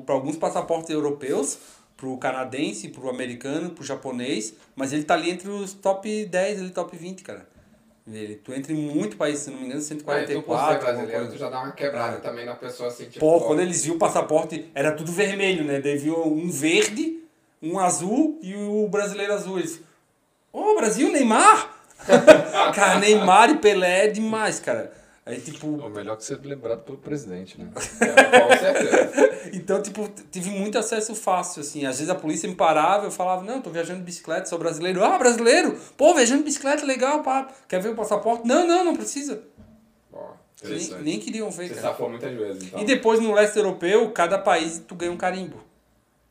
pra 0.05 0.13
alguns 0.13 0.35
passaportes 0.35 0.89
europeus, 0.89 1.57
pro 1.95 2.17
canadense, 2.17 2.89
pro 2.89 3.09
americano, 3.09 3.71
pro 3.71 3.83
japonês, 3.83 4.53
mas 4.75 4.93
ele 4.93 5.03
tá 5.03 5.15
ali 5.15 5.31
entre 5.31 5.49
os 5.49 5.73
top 5.73 6.25
10, 6.25 6.59
ali, 6.59 6.69
top 6.69 6.95
20, 6.95 7.23
cara. 7.23 7.47
Ele, 8.09 8.35
tu 8.35 8.53
entra 8.53 8.71
em 8.71 8.75
muito 8.75 9.17
país, 9.17 9.39
se 9.39 9.49
não 9.49 9.57
me 9.57 9.65
engano, 9.65 9.81
Ah, 9.81 9.83
e 9.83 9.85
tu, 9.85 9.87
144. 9.87 10.79
brasileiro, 10.79 11.27
tu 11.29 11.37
já 11.37 11.49
dá 11.49 11.61
uma 11.61 11.73
quebrada 11.73 12.17
também 12.19 12.45
na 12.45 12.55
pessoa 12.55 12.87
assim, 12.87 13.05
tipo... 13.05 13.19
Pô, 13.19 13.41
quando 13.41 13.59
eles 13.59 13.83
viam 13.83 13.97
o 13.97 13.99
passaporte, 13.99 14.71
era 14.73 14.93
tudo 14.93 15.11
vermelho, 15.11 15.65
né? 15.65 15.81
Daí 15.81 15.97
viu 15.97 16.25
um 16.25 16.49
verde, 16.49 17.19
um 17.61 17.77
azul 17.77 18.39
e 18.41 18.55
o 18.55 18.87
brasileiro 18.87 19.33
azul. 19.33 19.59
Eles, 19.59 19.81
ô, 20.53 20.75
Brasil, 20.75 21.11
Neymar! 21.11 21.75
cara, 22.73 22.99
Neymar 22.99 23.49
e 23.49 23.57
Pelé 23.57 24.05
é 24.05 24.07
demais, 24.07 24.59
cara. 24.59 24.93
Aí, 25.27 25.41
tipo, 25.41 25.67
O 25.67 25.89
melhor 25.89 26.15
que 26.15 26.23
ser 26.23 26.39
lembrado 26.41 26.83
pelo 26.83 26.97
presidente, 26.97 27.59
né? 27.59 27.69
É. 29.47 29.55
Então, 29.55 29.81
tipo, 29.81 30.09
tive 30.31 30.49
muito 30.49 30.77
acesso 30.77 31.13
fácil, 31.15 31.61
assim. 31.61 31.85
Às 31.85 31.97
vezes 31.97 32.09
a 32.09 32.15
polícia 32.15 32.47
me 32.47 32.55
parava, 32.55 33.05
eu 33.05 33.11
falava, 33.11 33.43
não, 33.43 33.61
tô 33.61 33.69
viajando 33.69 33.99
de 33.99 34.05
bicicleta, 34.05 34.45
sou 34.45 34.57
brasileiro. 34.57 35.03
Ah, 35.03 35.17
brasileiro? 35.17 35.77
Pô, 35.95 36.13
viajando 36.13 36.39
de 36.39 36.45
bicicleta, 36.45 36.85
legal, 36.85 37.21
pá. 37.21 37.47
Quer 37.67 37.81
ver 37.81 37.89
o 37.89 37.95
passaporte? 37.95 38.47
Não, 38.47 38.65
não, 38.65 38.85
não 38.85 38.95
precisa. 38.95 39.41
Nem, 40.63 41.01
nem 41.01 41.19
queriam 41.19 41.51
ver, 41.51 41.69
você 41.69 41.81
cara. 41.81 42.09
muitas 42.09 42.33
vezes, 42.33 42.63
então. 42.63 42.79
E 42.79 42.85
depois, 42.85 43.19
no 43.19 43.33
leste 43.33 43.57
europeu, 43.57 44.09
cada 44.11 44.39
país 44.39 44.81
tu 44.87 44.95
ganha 44.95 45.11
um 45.11 45.17
carimbo. 45.17 45.57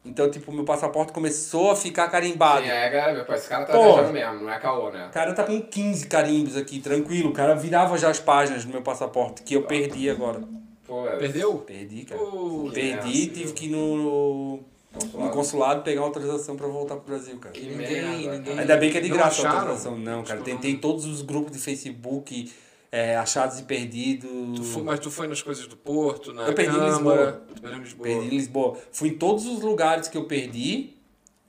Então, 0.06 0.30
tipo, 0.30 0.52
meu 0.52 0.64
passaporte 0.64 1.12
começou 1.12 1.70
a 1.72 1.76
ficar 1.76 2.08
carimbado. 2.08 2.62
Sim, 2.62 2.70
é, 2.70 2.88
galera, 2.88 3.24
pô, 3.24 3.32
esse 3.34 3.48
cara 3.48 3.64
tá 3.64 3.72
Pô. 3.72 3.82
viajando 3.94 4.12
mesmo, 4.12 4.34
não 4.44 4.50
é 4.52 4.58
caô, 4.58 4.90
né? 4.90 5.06
O 5.08 5.12
cara 5.12 5.32
tá 5.32 5.42
com 5.44 5.60
15 5.60 6.06
carimbos 6.06 6.56
aqui, 6.56 6.80
tranquilo. 6.80 7.30
O 7.30 7.32
cara 7.32 7.54
virava 7.54 7.98
já 7.98 8.08
as 8.10 8.20
páginas 8.20 8.64
do 8.64 8.70
meu 8.70 8.82
passaporte, 8.82 9.42
que 9.42 9.54
eu 9.54 9.62
perdi 9.62 10.08
agora. 10.08 10.40
Pô, 10.86 11.06
é, 11.08 11.16
Perdeu? 11.16 11.54
Perdi, 11.58 12.04
cara. 12.04 12.20
Pô, 12.20 12.70
Perdi, 12.72 12.90
merda. 12.90 13.34
tive 13.34 13.52
que 13.52 13.66
ir 13.66 13.70
no, 13.70 13.96
no 13.96 14.64
consulado. 14.94 15.30
consulado 15.32 15.82
pegar 15.82 16.02
autorização 16.02 16.56
pra 16.56 16.68
voltar 16.68 16.94
pro 16.96 17.12
Brasil, 17.12 17.36
cara. 17.38 17.52
Que 17.52 17.66
Ninguém, 17.66 18.02
merda, 18.02 18.38
ninguém. 18.38 18.58
Ainda 18.60 18.76
bem 18.76 18.90
que 18.92 18.98
é 18.98 19.00
de 19.00 19.08
Não 19.08 19.16
graça 19.16 19.42
a 19.42 19.48
acharam? 19.48 19.58
autorização. 19.58 19.98
Não, 19.98 20.22
cara. 20.22 20.38
Que 20.38 20.44
Tentei 20.44 20.76
todos 20.76 21.04
os 21.04 21.22
grupos 21.22 21.50
de 21.52 21.58
Facebook, 21.58 22.52
é, 22.90 23.16
achados 23.16 23.58
e 23.58 23.62
perdidos. 23.64 24.58
Tu 24.58 24.64
foi, 24.64 24.82
mas 24.82 25.00
tu 25.00 25.10
foi 25.10 25.28
nas 25.28 25.42
coisas 25.42 25.66
do 25.66 25.76
Porto, 25.76 26.32
na 26.32 26.46
Eu 26.46 26.54
perdi 26.54 26.76
em 26.76 26.80
Câmara, 26.80 27.42
em 27.62 27.78
Lisboa. 27.78 28.08
Perdi 28.08 28.26
em 28.26 28.28
Lisboa. 28.28 28.78
Fui 28.92 29.08
em 29.10 29.18
todos 29.18 29.46
os 29.46 29.60
lugares 29.60 30.08
que 30.08 30.16
eu 30.16 30.24
perdi, 30.24 30.94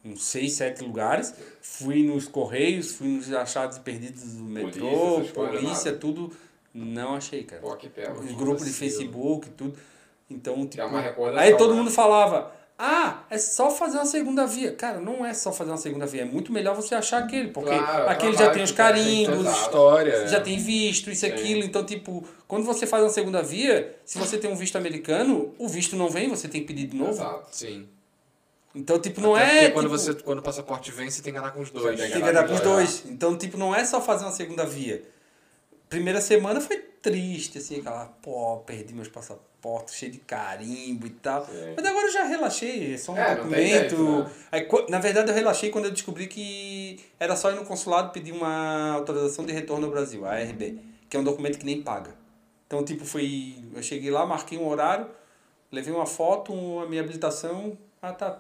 uns 0.04 0.26
seis, 0.26 0.54
sete 0.54 0.84
lugares. 0.84 1.34
Fui 1.62 2.04
nos 2.04 2.28
Correios, 2.28 2.92
fui 2.94 3.08
nos 3.08 3.32
achados 3.34 3.78
e 3.78 3.80
perdidos 3.82 4.24
do 4.24 4.44
metrô, 4.44 5.22
Polícia, 5.22 5.34
polícia, 5.34 5.94
tudo. 5.94 6.32
Não 6.74 7.16
achei, 7.16 7.44
cara. 7.44 7.62
Pô, 7.62 7.76
que 7.76 7.90
pena. 7.90 8.14
Os 8.14 8.32
grupos 8.34 8.66
de. 8.66 8.72
Facebook, 8.72 9.50
tudo. 9.50 9.78
Então, 10.30 10.68
tipo. 10.68 10.86
recordação, 10.88 11.40
Aí 11.40 11.58
todo 11.58 11.72
né? 11.74 11.80
mundo 11.80 11.92
falava. 11.92 12.57
Ah, 12.80 13.24
é 13.32 13.40
só 13.40 13.72
fazer 13.72 13.98
uma 13.98 14.06
segunda 14.06 14.46
via. 14.46 14.72
Cara, 14.72 15.00
não 15.00 15.26
é 15.26 15.34
só 15.34 15.52
fazer 15.52 15.72
uma 15.72 15.78
segunda 15.78 16.06
via. 16.06 16.22
É 16.22 16.26
muito 16.26 16.52
melhor 16.52 16.76
você 16.76 16.94
achar 16.94 17.24
aquele. 17.24 17.48
Porque 17.50 17.72
Claro, 17.72 18.08
aquele 18.08 18.38
já 18.38 18.52
tem 18.52 18.62
os 18.62 18.70
tem, 18.70 18.78
carimbos. 18.78 19.48
História. 19.48 20.28
já 20.28 20.40
tem 20.40 20.60
visto, 20.60 21.10
isso 21.10 21.26
e 21.26 21.32
aquilo. 21.32 21.64
Então, 21.64 21.84
tipo, 21.84 22.24
quando 22.48 22.66
você 22.66 22.86
faz 22.86 23.04
uma 23.04 23.10
segunda 23.10 23.42
via, 23.42 23.96
se 24.06 24.20
você 24.20 24.38
tem 24.38 24.52
um 24.52 24.56
visto 24.56 24.76
americano, 24.76 25.56
o 25.58 25.68
visto 25.68 25.96
não 25.96 26.08
vem, 26.08 26.30
você 26.30 26.48
tem 26.48 26.62
que 26.62 26.68
pedir 26.68 26.86
de 26.86 26.96
novo. 26.96 27.14
Exato. 27.14 27.48
Sim. 27.52 27.88
Então, 28.76 29.00
tipo, 29.00 29.22
não 29.22 29.34
Até 29.34 29.44
é. 29.44 29.50
porque 29.62 29.72
quando, 29.72 29.86
tipo, 29.86 29.98
você, 29.98 30.14
quando 30.14 30.40
o 30.40 30.44
passaporte 30.44 30.92
vem, 30.92 31.10
você 31.10 31.24
tem 31.24 31.34
que 31.34 31.40
andar 31.40 31.52
com 31.52 31.62
os 31.62 31.72
dois. 31.72 32.00
Tem 32.00 32.12
que 32.12 32.30
andar 32.30 32.48
com 32.48 32.54
os 32.54 32.60
dois. 32.62 33.04
Então, 33.08 33.36
tipo, 33.36 33.58
não 33.58 33.74
é 33.74 33.84
só 33.84 34.00
fazer 34.00 34.24
uma 34.24 34.32
segunda 34.32 34.64
via. 34.68 35.04
Primeira 35.90 36.20
semana 36.22 36.60
foi 36.60 36.78
triste, 37.02 37.58
assim, 37.60 37.80
aquela, 37.80 38.06
pô, 38.22 38.58
perdi 38.66 38.94
meus 38.94 39.08
passaportes, 39.08 39.96
cheio 39.96 40.12
de 40.12 40.18
carimbo 40.20 41.08
e 41.08 41.12
tal. 41.12 41.46
Sim. 41.46 41.74
Mas 41.76 41.86
agora 41.86 42.08
eu 42.08 42.12
já 42.12 42.24
relaxei, 42.24 42.94
é 42.94 42.98
só 42.98 43.14
um 43.14 43.18
É, 43.18 43.36
documento. 43.36 43.62
jeito, 43.70 44.04
né? 44.04 44.32
Aí, 44.52 44.68
na 44.90 45.00
verdade, 45.00 45.30
eu 45.32 45.36
relaxei 45.36 45.70
quando 45.70 45.86
eu 45.86 45.92
descobri 45.92 46.28
que 46.28 47.00
era 47.20 47.36
só 47.36 47.52
ir 47.52 47.56
no 47.56 47.64
consulado 47.66 48.12
pedir 48.12 48.34
uma 48.34 48.92
autorização 48.94 49.46
de 49.46 49.54
retorno 49.54 49.86
ao 49.86 49.92
Brasil, 49.92 50.26
a 50.26 50.32
ARB, 50.32 50.80
que 51.10 51.16
é 51.16 51.20
um 51.20 51.24
documento 51.24 51.58
que 51.58 51.66
nem 51.66 51.82
paga. 51.82 52.14
Então, 52.66 52.84
tipo, 52.84 53.06
foi. 53.06 53.56
Eu 53.74 53.82
cheguei 53.82 54.12
lá, 54.12 54.26
marquei 54.26 54.58
um 54.58 54.68
horário, 54.68 55.08
levei 55.72 55.94
uma 55.94 56.06
foto, 56.06 56.52
a 56.82 56.86
minha 56.86 57.02
habilitação. 57.02 57.78
Ah, 58.02 58.14
tá. 58.14 58.38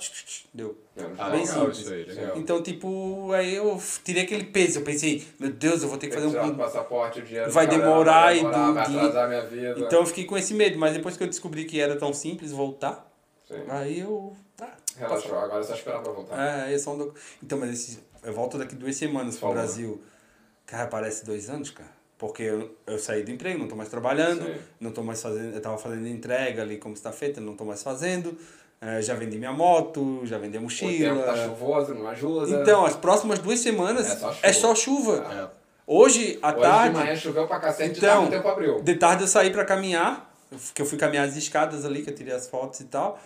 Deu. 0.53 0.77
Ah, 1.17 1.29
Bem 1.31 1.41
legal 1.41 1.59
simples. 1.61 1.79
isso 1.79 1.93
aí, 1.93 2.03
legal. 2.05 2.37
Então, 2.37 2.61
tipo, 2.61 3.31
aí 3.33 3.55
eu 3.55 3.81
tirei 4.03 4.23
aquele 4.23 4.43
peso. 4.45 4.79
Eu 4.79 4.83
pensei, 4.83 5.27
meu 5.39 5.51
Deus, 5.51 5.81
eu 5.81 5.89
vou 5.89 5.97
ter 5.97 6.07
que 6.09 6.13
fazer 6.13 6.27
um. 6.27 6.55
passaporte, 6.55 7.19
o 7.19 7.23
dinheiro. 7.23 7.51
Vai 7.51 7.65
caramba, 7.65 7.85
demorar 7.85 8.21
vai 8.25 8.33
e 8.33 8.37
demorar, 8.37 8.67
do- 8.67 8.73
Vai 8.73 8.83
atrasar 8.85 9.27
minha 9.29 9.45
vida. 9.45 9.79
Então 9.79 9.99
eu 9.99 10.05
fiquei 10.05 10.25
com 10.25 10.37
esse 10.37 10.53
medo, 10.53 10.77
mas 10.77 10.93
depois 10.93 11.17
que 11.17 11.23
eu 11.23 11.27
descobri 11.27 11.65
que 11.65 11.79
era 11.81 11.95
tão 11.97 12.13
simples 12.13 12.51
voltar, 12.51 13.11
Sim. 13.47 13.63
aí 13.69 13.99
eu. 13.99 14.35
Ah, 14.61 14.69
Relaxou, 14.95 15.37
agora 15.37 15.61
é 15.61 15.63
só 15.67 15.73
esperar 15.73 16.01
pra 16.01 16.11
voltar. 16.11 16.67
é, 16.69 16.73
é 16.73 16.77
só 16.79 16.93
um 16.93 16.97
doc... 16.99 17.15
Então, 17.43 17.57
mas 17.59 17.69
esse, 17.71 17.99
eu 18.23 18.33
volto 18.33 18.57
daqui 18.57 18.75
duas 18.75 18.95
semanas 18.95 19.37
pro. 19.37 19.51
Brasil. 19.51 20.01
Cara, 20.65 20.87
parece 20.87 21.25
dois 21.25 21.49
anos, 21.49 21.71
cara. 21.71 21.89
Porque 22.17 22.43
eu, 22.43 22.75
eu 22.87 22.97
saí 22.99 23.23
do 23.23 23.31
emprego, 23.31 23.59
não 23.59 23.67
tô 23.67 23.75
mais 23.75 23.89
trabalhando, 23.89 24.43
Sim. 24.45 24.55
não 24.79 24.91
tô 24.91 25.01
mais 25.03 25.21
fazendo. 25.21 25.53
Eu 25.55 25.61
tava 25.61 25.77
fazendo 25.77 26.07
entrega 26.07 26.61
ali 26.63 26.77
como 26.77 26.93
está 26.95 27.11
feita, 27.11 27.39
não 27.41 27.55
tô 27.55 27.63
mais 27.65 27.81
fazendo. 27.83 28.37
É, 28.79 29.01
já 29.01 29.15
vendi 29.15 29.37
minha 29.39 29.51
moto, 29.51 30.21
já 30.23 30.37
vendi 30.37 30.55
a 30.57 30.59
O 30.59 30.63
mochila. 30.63 31.15
tempo 31.15 31.25
tá 31.25 31.35
chuvoso, 31.45 31.95
não 31.95 32.07
ajuda. 32.07 32.61
Então, 32.61 32.85
as 32.85 32.95
próximas 32.95 33.39
duas 33.39 33.59
semanas 33.59 34.05
É 34.07 34.15
só 34.15 34.31
chuva. 34.31 34.39
é 34.47 34.53
só 34.53 34.75
chuva. 34.75 35.25
É. 35.53 35.57
Hoje, 35.87 36.37
à 36.41 36.51
Hoje 36.51 36.61
tarde. 36.61 36.89
de 36.93 36.99
manhã 36.99 37.15
choveu 37.15 37.47
pra 37.47 37.59
cacete, 37.59 37.93
de 37.93 37.97
Então, 37.99 38.09
tarde 38.23 38.27
o 38.27 38.31
tempo 38.37 38.47
abriu. 38.47 38.81
De 38.81 38.95
tarde 38.95 39.23
eu 39.23 39.27
saí 39.27 39.49
pra 39.51 39.65
caminhar, 39.65 40.31
que 40.75 40.81
eu 40.81 40.85
fui 40.85 40.97
caminhar 40.97 41.27
as 41.27 41.35
escadas 41.35 41.85
ali, 41.85 42.03
que 42.03 42.09
eu 42.09 42.15
tirei 42.15 42.33
as 42.33 42.47
fotos 42.47 42.79
e 42.81 42.85
tal. 42.85 43.19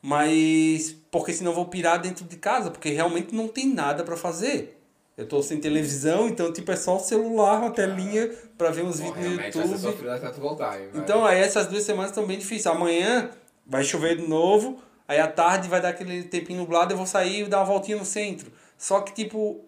Mas 0.00 0.96
porque 1.10 1.32
senão 1.32 1.52
eu 1.52 1.54
vou 1.54 1.66
pirar 1.66 2.00
dentro 2.00 2.24
de 2.24 2.36
casa, 2.36 2.70
porque 2.70 2.88
realmente 2.90 3.32
não 3.34 3.46
tem 3.46 3.72
nada 3.72 4.02
pra 4.02 4.16
fazer. 4.16 4.78
Eu 5.16 5.28
tô 5.28 5.40
sem 5.42 5.60
televisão, 5.60 6.26
então 6.26 6.52
tipo 6.52 6.72
é 6.72 6.76
só 6.76 6.96
o 6.96 7.00
celular, 7.00 7.60
uma 7.60 7.70
telinha 7.70 8.30
pra 8.58 8.70
ver 8.70 8.82
uns 8.82 8.98
Bom, 8.98 9.12
vídeos 9.12 9.24
no 9.24 9.36
realmente 9.36 9.56
vai 9.58 9.66
ser 9.66 9.72
YouTube. 9.74 9.92
sofrido 9.92 10.10
até 10.10 10.28
tu 10.30 10.40
voltar, 10.40 10.80
hein? 10.80 10.88
Então 10.94 11.24
aí 11.24 11.38
essas 11.40 11.66
duas 11.66 11.84
semanas 11.84 12.10
estão 12.10 12.26
bem 12.26 12.38
difíceis. 12.38 12.66
Amanhã 12.66 13.30
vai 13.72 13.82
chover 13.82 14.16
de 14.16 14.28
novo, 14.28 14.78
aí 15.08 15.18
à 15.18 15.26
tarde 15.26 15.66
vai 15.68 15.80
dar 15.80 15.88
aquele 15.88 16.22
tempinho 16.24 16.60
nublado, 16.60 16.92
eu 16.92 16.96
vou 16.98 17.06
sair 17.06 17.44
e 17.44 17.48
dar 17.48 17.58
uma 17.60 17.64
voltinha 17.64 17.96
no 17.96 18.04
centro. 18.04 18.52
Só 18.76 19.00
que 19.00 19.14
tipo 19.14 19.64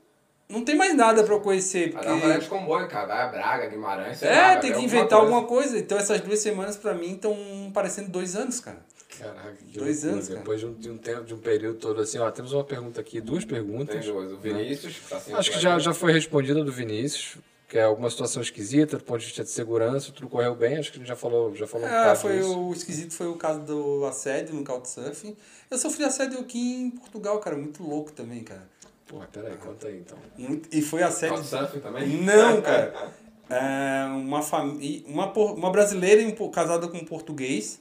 não 0.46 0.62
tem 0.62 0.76
mais 0.76 0.94
nada 0.94 1.24
pra 1.24 1.34
eu 1.34 1.40
conhecer, 1.40 1.90
Vai 1.90 1.92
porque 1.92 2.06
dar 2.06 2.12
uma 2.12 2.20
parada 2.20 2.40
de 2.40 2.48
comboio, 2.48 2.86
cara. 2.86 3.06
Vai 3.06 3.22
a 3.22 3.28
Braga, 3.28 3.66
Guimarães, 3.66 4.20
lá, 4.20 4.28
é, 4.28 4.34
vai 4.34 4.60
tem 4.60 4.72
que 4.74 4.80
inventar 4.84 5.08
coisa. 5.18 5.24
alguma 5.24 5.44
coisa. 5.44 5.78
Então 5.78 5.96
essas 5.96 6.20
duas 6.20 6.38
semanas 6.40 6.76
pra 6.76 6.92
mim 6.92 7.14
estão 7.14 7.34
parecendo 7.72 8.10
dois 8.10 8.36
anos, 8.36 8.60
cara. 8.60 8.78
Caraca, 9.18 9.52
que 9.52 9.78
Dois 9.78 10.02
loucura. 10.02 10.12
anos, 10.12 10.28
cara. 10.28 10.40
Depois 10.40 10.60
de 10.60 10.66
um, 10.66 10.74
de 10.74 10.90
um 10.90 10.98
tempo, 10.98 11.24
de 11.24 11.34
um 11.34 11.38
período 11.38 11.78
todo 11.78 12.00
assim, 12.00 12.18
ó, 12.18 12.30
temos 12.30 12.52
uma 12.52 12.64
pergunta 12.64 13.00
aqui, 13.00 13.20
duas 13.20 13.44
Tem 13.44 13.54
perguntas. 13.54 14.04
duas. 14.04 14.32
O 14.32 14.36
Vinícius, 14.36 15.00
tá 15.08 15.18
sempre 15.18 15.38
Acho 15.40 15.50
que 15.52 15.60
já, 15.60 15.78
já 15.78 15.94
foi 15.94 16.12
respondida 16.12 16.62
do 16.62 16.70
Vinícius, 16.72 17.36
que 17.74 17.78
é 17.80 17.82
alguma 17.82 18.08
situação 18.08 18.40
esquisita 18.40 18.96
do 18.98 19.02
ponto 19.02 19.18
de 19.18 19.26
vista 19.26 19.42
de 19.42 19.50
segurança, 19.50 20.12
tudo 20.12 20.28
correu 20.28 20.54
bem, 20.54 20.76
acho 20.78 20.92
que 20.92 20.98
a 20.98 21.00
gente 21.00 21.08
já 21.08 21.16
falou, 21.16 21.52
já 21.56 21.66
falou 21.66 21.84
um 21.84 21.90
É, 21.90 21.98
bocado 21.98 22.20
foi 22.20 22.36
disso. 22.38 22.56
o 22.56 22.72
esquisito 22.72 23.12
foi 23.12 23.26
o 23.26 23.34
caso 23.34 23.62
do 23.62 24.06
assédio 24.06 24.54
no 24.54 24.62
Couchsurfing. 24.62 25.36
Eu 25.68 25.76
sofri 25.76 26.04
assédio 26.04 26.38
aqui 26.38 26.82
em 26.82 26.90
Portugal, 26.90 27.36
cara, 27.40 27.56
muito 27.56 27.82
louco 27.82 28.12
também, 28.12 28.44
cara. 28.44 28.62
Porra, 29.08 29.26
peraí, 29.32 29.56
conta 29.56 29.88
aí 29.88 29.98
então. 29.98 30.16
Muito- 30.38 30.68
e 30.72 30.80
foi 30.82 31.02
assédio. 31.02 31.34
Couchsurfing 31.34 31.80
também? 31.80 32.06
Não, 32.22 32.62
cara. 32.62 32.94
É, 33.50 34.06
uma, 34.06 34.40
fami... 34.40 35.04
uma, 35.06 35.30
por- 35.32 35.52
uma 35.52 35.70
brasileira 35.70 36.22
casada 36.50 36.86
com 36.88 36.96
um 36.96 37.04
português 37.04 37.78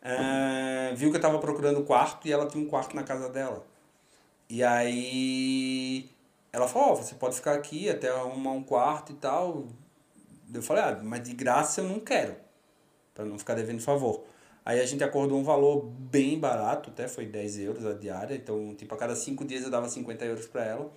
é, 0.00 0.92
viu 0.94 1.10
que 1.10 1.16
eu 1.16 1.20
tava 1.20 1.38
procurando 1.40 1.82
quarto 1.82 2.28
e 2.28 2.32
ela 2.32 2.46
tinha 2.46 2.62
um 2.62 2.68
quarto 2.68 2.94
na 2.94 3.02
casa 3.02 3.28
dela. 3.28 3.64
E 4.48 4.62
aí 4.62 6.08
ela 6.56 6.66
falou, 6.66 6.92
ó, 6.92 6.94
você 6.94 7.14
pode 7.14 7.36
ficar 7.36 7.52
aqui 7.52 7.86
até 7.90 8.08
arrumar 8.08 8.52
um 8.52 8.62
quarto 8.62 9.12
e 9.12 9.16
tal. 9.16 9.66
Eu 10.52 10.62
falei, 10.62 10.84
ah, 10.84 11.00
mas 11.04 11.22
de 11.22 11.34
graça 11.34 11.82
eu 11.82 11.84
não 11.84 12.00
quero. 12.00 12.34
Pra 13.14 13.26
não 13.26 13.38
ficar 13.38 13.52
devendo 13.52 13.82
favor. 13.82 14.24
Aí 14.64 14.80
a 14.80 14.86
gente 14.86 15.04
acordou 15.04 15.38
um 15.38 15.44
valor 15.44 15.84
bem 15.84 16.40
barato, 16.40 16.88
até 16.88 17.06
foi 17.08 17.26
10 17.26 17.58
euros 17.58 17.84
a 17.84 17.92
diária. 17.92 18.34
Então, 18.34 18.74
tipo, 18.74 18.94
a 18.94 18.96
cada 18.96 19.14
5 19.14 19.44
dias 19.44 19.64
eu 19.64 19.70
dava 19.70 19.86
50 19.86 20.24
euros 20.24 20.46
pra 20.46 20.64
ela. 20.64 20.90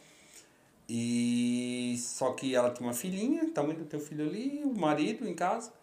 E 0.87 1.97
só 1.99 2.31
que 2.31 2.55
ela 2.55 2.71
tinha 2.71 2.87
uma 2.87 2.93
filhinha, 2.93 3.51
tamanho 3.53 3.79
do 3.79 3.85
teu 3.85 3.99
filho 3.99 4.29
ali, 4.29 4.63
o 4.63 4.73
marido 4.73 5.27
em 5.27 5.35
casa. 5.35 5.73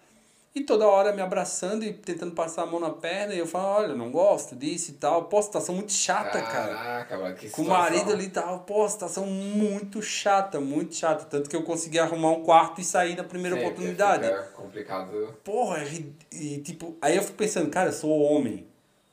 E 0.57 0.63
toda 0.63 0.87
hora 0.87 1.13
me 1.13 1.21
abraçando 1.21 1.85
e 1.85 1.93
tentando 1.93 2.33
passar 2.33 2.63
a 2.63 2.67
mão 2.67 2.81
na 2.81 2.89
perna. 2.89 3.35
E 3.35 3.39
eu 3.39 3.47
falo, 3.47 3.67
olha, 3.67 3.95
não 3.95 4.11
gosto 4.11 4.57
disso 4.57 4.91
e 4.91 4.95
tal. 4.95 5.25
Pô, 5.25 5.43
situação 5.43 5.75
muito 5.75 5.93
chata, 5.93 6.41
cara. 6.41 6.75
Caraca, 6.75 7.19
mano, 7.19 7.37
que 7.37 7.51
Com 7.51 7.61
o 7.61 7.69
marido 7.69 8.11
ali 8.11 8.25
e 8.25 8.31
tal. 8.31 8.61
Pô, 8.61 8.89
situação 8.89 9.27
muito 9.27 10.01
chata, 10.01 10.59
muito 10.59 10.95
chata. 10.95 11.27
Tanto 11.27 11.51
que 11.51 11.55
eu 11.55 11.63
consegui 11.63 11.99
arrumar 11.99 12.31
um 12.31 12.43
quarto 12.43 12.81
e 12.81 12.85
sair 12.85 13.15
na 13.15 13.23
primeira 13.23 13.55
Sim, 13.55 13.67
oportunidade. 13.67 14.25
fica 14.25 14.43
complicado. 14.55 15.35
Porra, 15.45 15.85
e, 15.85 16.11
e, 16.33 16.59
tipo, 16.63 16.97
aí 17.03 17.15
eu 17.19 17.23
fico 17.23 17.37
pensando, 17.37 17.69
cara, 17.69 17.91
eu 17.91 17.93
sou 17.93 18.19
homem. 18.19 18.67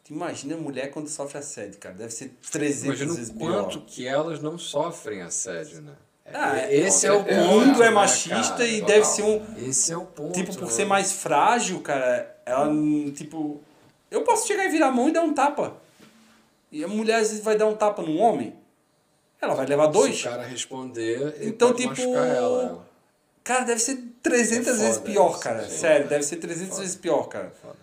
Tu 0.05 0.13
imagina 0.13 0.55
a 0.55 0.57
mulher 0.57 0.91
quando 0.91 1.09
sofre 1.09 1.39
assédio, 1.39 1.77
cara. 1.77 1.93
Deve 1.95 2.13
ser 2.13 2.37
300 2.51 2.83
Imagina 2.85 3.13
vezes 3.15 3.29
o 3.29 3.33
pior. 3.37 3.63
quanto 3.63 3.81
que 3.81 4.07
elas 4.07 4.41
não 4.41 4.57
sofrem 4.57 5.21
assédio, 5.21 5.81
né? 5.81 5.93
Ah, 6.33 6.57
É, 6.59 6.75
esse 6.75 7.05
é 7.05 7.11
o 7.11 7.17
com 7.17 7.21
O 7.23 7.25
certeza. 7.25 7.47
ponto. 7.47 7.59
mundo 7.67 7.83
é 7.83 7.85
né, 7.85 7.91
machista 7.91 8.53
cara? 8.57 8.67
e 8.67 8.79
total. 8.81 8.87
deve 8.87 9.05
ser 9.05 9.21
um. 9.23 9.45
Esse 9.69 9.91
é 9.93 9.97
o 9.97 10.05
ponto. 10.05 10.33
Tipo, 10.33 10.53
por 10.55 10.65
né? 10.65 10.71
ser 10.71 10.85
mais 10.85 11.11
frágil, 11.13 11.79
cara, 11.81 12.35
ela, 12.45 12.69
tipo. 13.15 13.61
Eu 14.09 14.21
posso 14.23 14.47
chegar 14.47 14.65
e 14.65 14.69
virar 14.69 14.87
a 14.87 14.91
mão 14.91 15.09
e 15.09 15.11
dar 15.11 15.21
um 15.23 15.33
tapa. 15.33 15.75
E 16.71 16.83
a 16.83 16.87
mulher 16.87 17.15
às 17.19 17.29
vezes 17.29 17.43
vai 17.43 17.55
dar 17.57 17.65
um 17.67 17.75
tapa 17.75 18.01
num 18.01 18.19
homem. 18.19 18.55
Ela 19.41 19.53
vai 19.55 19.65
levar 19.65 19.87
dois. 19.87 20.15
Se 20.15 20.27
o 20.27 20.29
cara 20.31 20.43
responder, 20.43 21.35
Então, 21.41 21.73
tipo, 21.73 22.01
ela. 22.15 22.85
Cara, 23.43 23.65
deve 23.65 23.79
ser 23.81 23.97
300 24.21 24.67
É 24.79 24.83
vezes 24.83 24.97
pior, 24.99 25.37
cara. 25.39 25.63
sim. 25.67 25.77
Sério, 25.77 26.07
deve 26.07 26.23
ser 26.23 26.37
300 26.37 26.69
Foda. 26.69 26.81
vezes 26.81 26.95
pior, 26.95 27.23
cara. 27.27 27.51
Foda. 27.61 27.75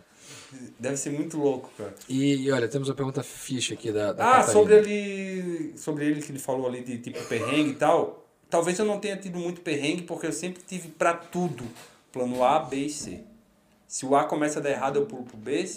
Deve 0.79 0.97
ser 0.97 1.11
muito 1.11 1.37
louco, 1.39 1.71
cara. 1.77 1.95
E, 2.09 2.37
e 2.47 2.51
olha, 2.51 2.67
temos 2.67 2.89
uma 2.89 2.95
pergunta 2.95 3.23
ficha 3.23 3.75
aqui 3.75 3.93
da, 3.93 4.13
da 4.13 4.25
Ah, 4.25 4.31
Catarina. 4.37 4.53
sobre 4.53 4.75
ele, 4.77 5.73
sobre 5.77 6.07
ele 6.07 6.23
que 6.23 6.33
ele 6.33 6.39
falou 6.39 6.67
ali 6.67 6.83
de 6.83 6.99
tipo 6.99 7.23
perrengue 7.25 7.71
e 7.71 7.75
tal. 7.75 8.20
Talvez 8.51 8.79
eu 8.79 8.85
não 8.85 8.99
tenha 8.99 9.17
tido 9.17 9.39
muito 9.39 9.61
perrengue 9.61 10.03
porque 10.03 10.27
eu 10.27 10.33
sempre 10.33 10.63
tive 10.67 10.89
pra 10.89 11.15
tudo 11.15 11.65
plano 12.13 12.43
A, 12.43 12.59
B 12.59 12.77
e 12.77 12.91
C. 12.91 13.21
Se 13.87 14.05
o 14.05 14.17
A 14.17 14.25
começa 14.25 14.59
a 14.59 14.63
dar 14.63 14.71
errado, 14.71 14.97
eu 14.97 15.07
pulo 15.07 15.23
pro 15.23 15.37
B. 15.37 15.69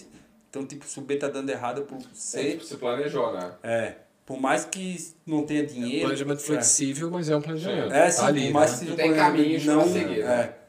Então, 0.49 0.65
tipo, 0.65 0.85
se 0.85 0.99
o 0.99 1.01
B 1.01 1.15
tá 1.17 1.27
dando 1.27 1.49
errado, 1.49 1.81
eu 1.81 1.85
pulo 1.85 2.01
pro 2.01 2.09
Você 2.13 2.41
C. 2.41 2.51
tipo, 2.51 2.63
se 2.63 2.77
planejou, 2.77 3.31
né? 3.33 3.51
É. 3.63 3.95
Por 4.25 4.39
mais 4.39 4.65
que 4.65 5.13
não 5.25 5.45
tenha 5.45 5.65
dinheiro. 5.65 6.05
Planejamento 6.05 6.41
flexível, 6.41 7.11
mas 7.11 7.29
é 7.29 7.35
um 7.35 7.41
planejamento. 7.41 7.93
É, 7.93 8.09
sim, 8.09 8.21
tá 8.21 8.27
ali, 8.27 8.45
por 8.45 8.53
mais 8.53 8.71
né? 8.71 8.77
que 8.77 8.79
seja 8.79 8.93
um 8.93 8.95
tem 8.95 9.05
planejamento 9.07 9.37
caminhos 9.37 9.63
pra 9.63 9.73
não, 9.73 9.87
seguir, 9.87 10.23
né? 10.23 10.41
É. 10.41 10.63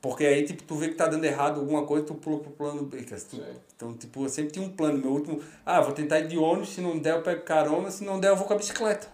Porque 0.00 0.24
aí, 0.24 0.44
tipo, 0.44 0.62
tu 0.62 0.74
vê 0.76 0.88
que 0.88 0.94
tá 0.94 1.06
dando 1.06 1.24
errado 1.24 1.60
alguma 1.60 1.84
coisa, 1.84 2.06
tu 2.06 2.14
pula 2.14 2.38
pro 2.38 2.50
plano 2.52 2.84
B. 2.84 3.02
Tu-. 3.02 3.42
Então, 3.76 3.94
tipo, 3.94 4.24
eu 4.24 4.28
sempre 4.28 4.52
tinha 4.52 4.64
um 4.64 4.70
plano. 4.70 4.98
Meu 4.98 5.10
último, 5.10 5.42
ah, 5.64 5.80
vou 5.80 5.92
tentar 5.92 6.20
ir 6.20 6.28
de 6.28 6.38
ônibus, 6.38 6.70
se 6.70 6.80
não 6.80 6.98
der 6.98 7.14
eu 7.14 7.22
pego 7.22 7.42
carona, 7.42 7.90
se 7.90 8.04
não 8.04 8.18
der 8.18 8.28
eu 8.28 8.36
vou 8.36 8.46
com 8.46 8.54
a 8.54 8.56
bicicleta. 8.56 9.08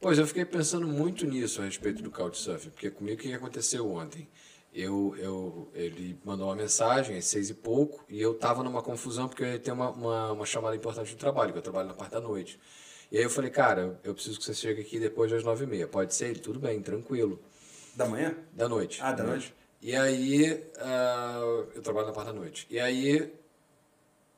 Pois, 0.00 0.18
eu 0.18 0.26
fiquei 0.26 0.44
pensando 0.44 0.86
muito 0.86 1.26
nisso 1.26 1.60
a 1.60 1.64
respeito 1.64 2.02
do 2.02 2.10
Couchsurfing, 2.10 2.70
porque 2.70 2.90
comigo 2.90 3.18
o 3.20 3.22
que 3.22 3.32
aconteceu 3.32 3.90
ontem? 3.90 4.28
Eu, 4.72 5.14
eu, 5.18 5.70
ele 5.74 6.18
mandou 6.22 6.48
uma 6.48 6.54
mensagem 6.54 7.16
às 7.16 7.24
seis 7.24 7.48
e 7.48 7.54
pouco 7.54 8.04
e 8.08 8.20
eu 8.20 8.34
tava 8.34 8.62
numa 8.62 8.82
confusão 8.82 9.26
porque 9.26 9.42
eu 9.42 9.48
ia 9.48 9.58
ter 9.58 9.72
uma, 9.72 9.90
uma, 9.90 10.32
uma 10.32 10.46
chamada 10.46 10.76
importante 10.76 11.14
do 11.14 11.18
trabalho, 11.18 11.50
que 11.52 11.58
eu 11.58 11.62
trabalho 11.62 11.88
na 11.88 11.94
parte 11.94 12.12
da 12.12 12.20
noite. 12.20 12.60
E 13.10 13.16
aí 13.16 13.22
eu 13.24 13.30
falei, 13.30 13.50
cara, 13.50 13.98
eu- 14.04 14.12
preciso 14.14 14.38
que 14.38 14.44
você 14.44 14.52
chegue 14.52 14.82
aqui 14.82 14.98
depois 14.98 15.30
das 15.30 15.42
nove 15.42 15.64
e 15.64 15.66
meia. 15.66 15.86
Pode 15.88 16.14
ser? 16.14 16.26
Ele, 16.28 16.40
tudo 16.40 16.58
bem, 16.60 16.82
tranquilo. 16.82 17.40
Da 17.94 18.04
manhã? 18.06 18.36
Da 18.52 18.68
noite. 18.68 19.00
Ah, 19.02 19.12
da 19.12 19.24
noite. 19.24 19.54
E 19.80 19.96
aí, 19.96 20.62
ah, 20.78 21.40
eu 21.74 21.80
trabalho 21.80 22.08
na 22.08 22.12
parte 22.12 22.26
da 22.26 22.32
noite. 22.34 22.66
E 22.68 22.78
aí, 22.78 23.32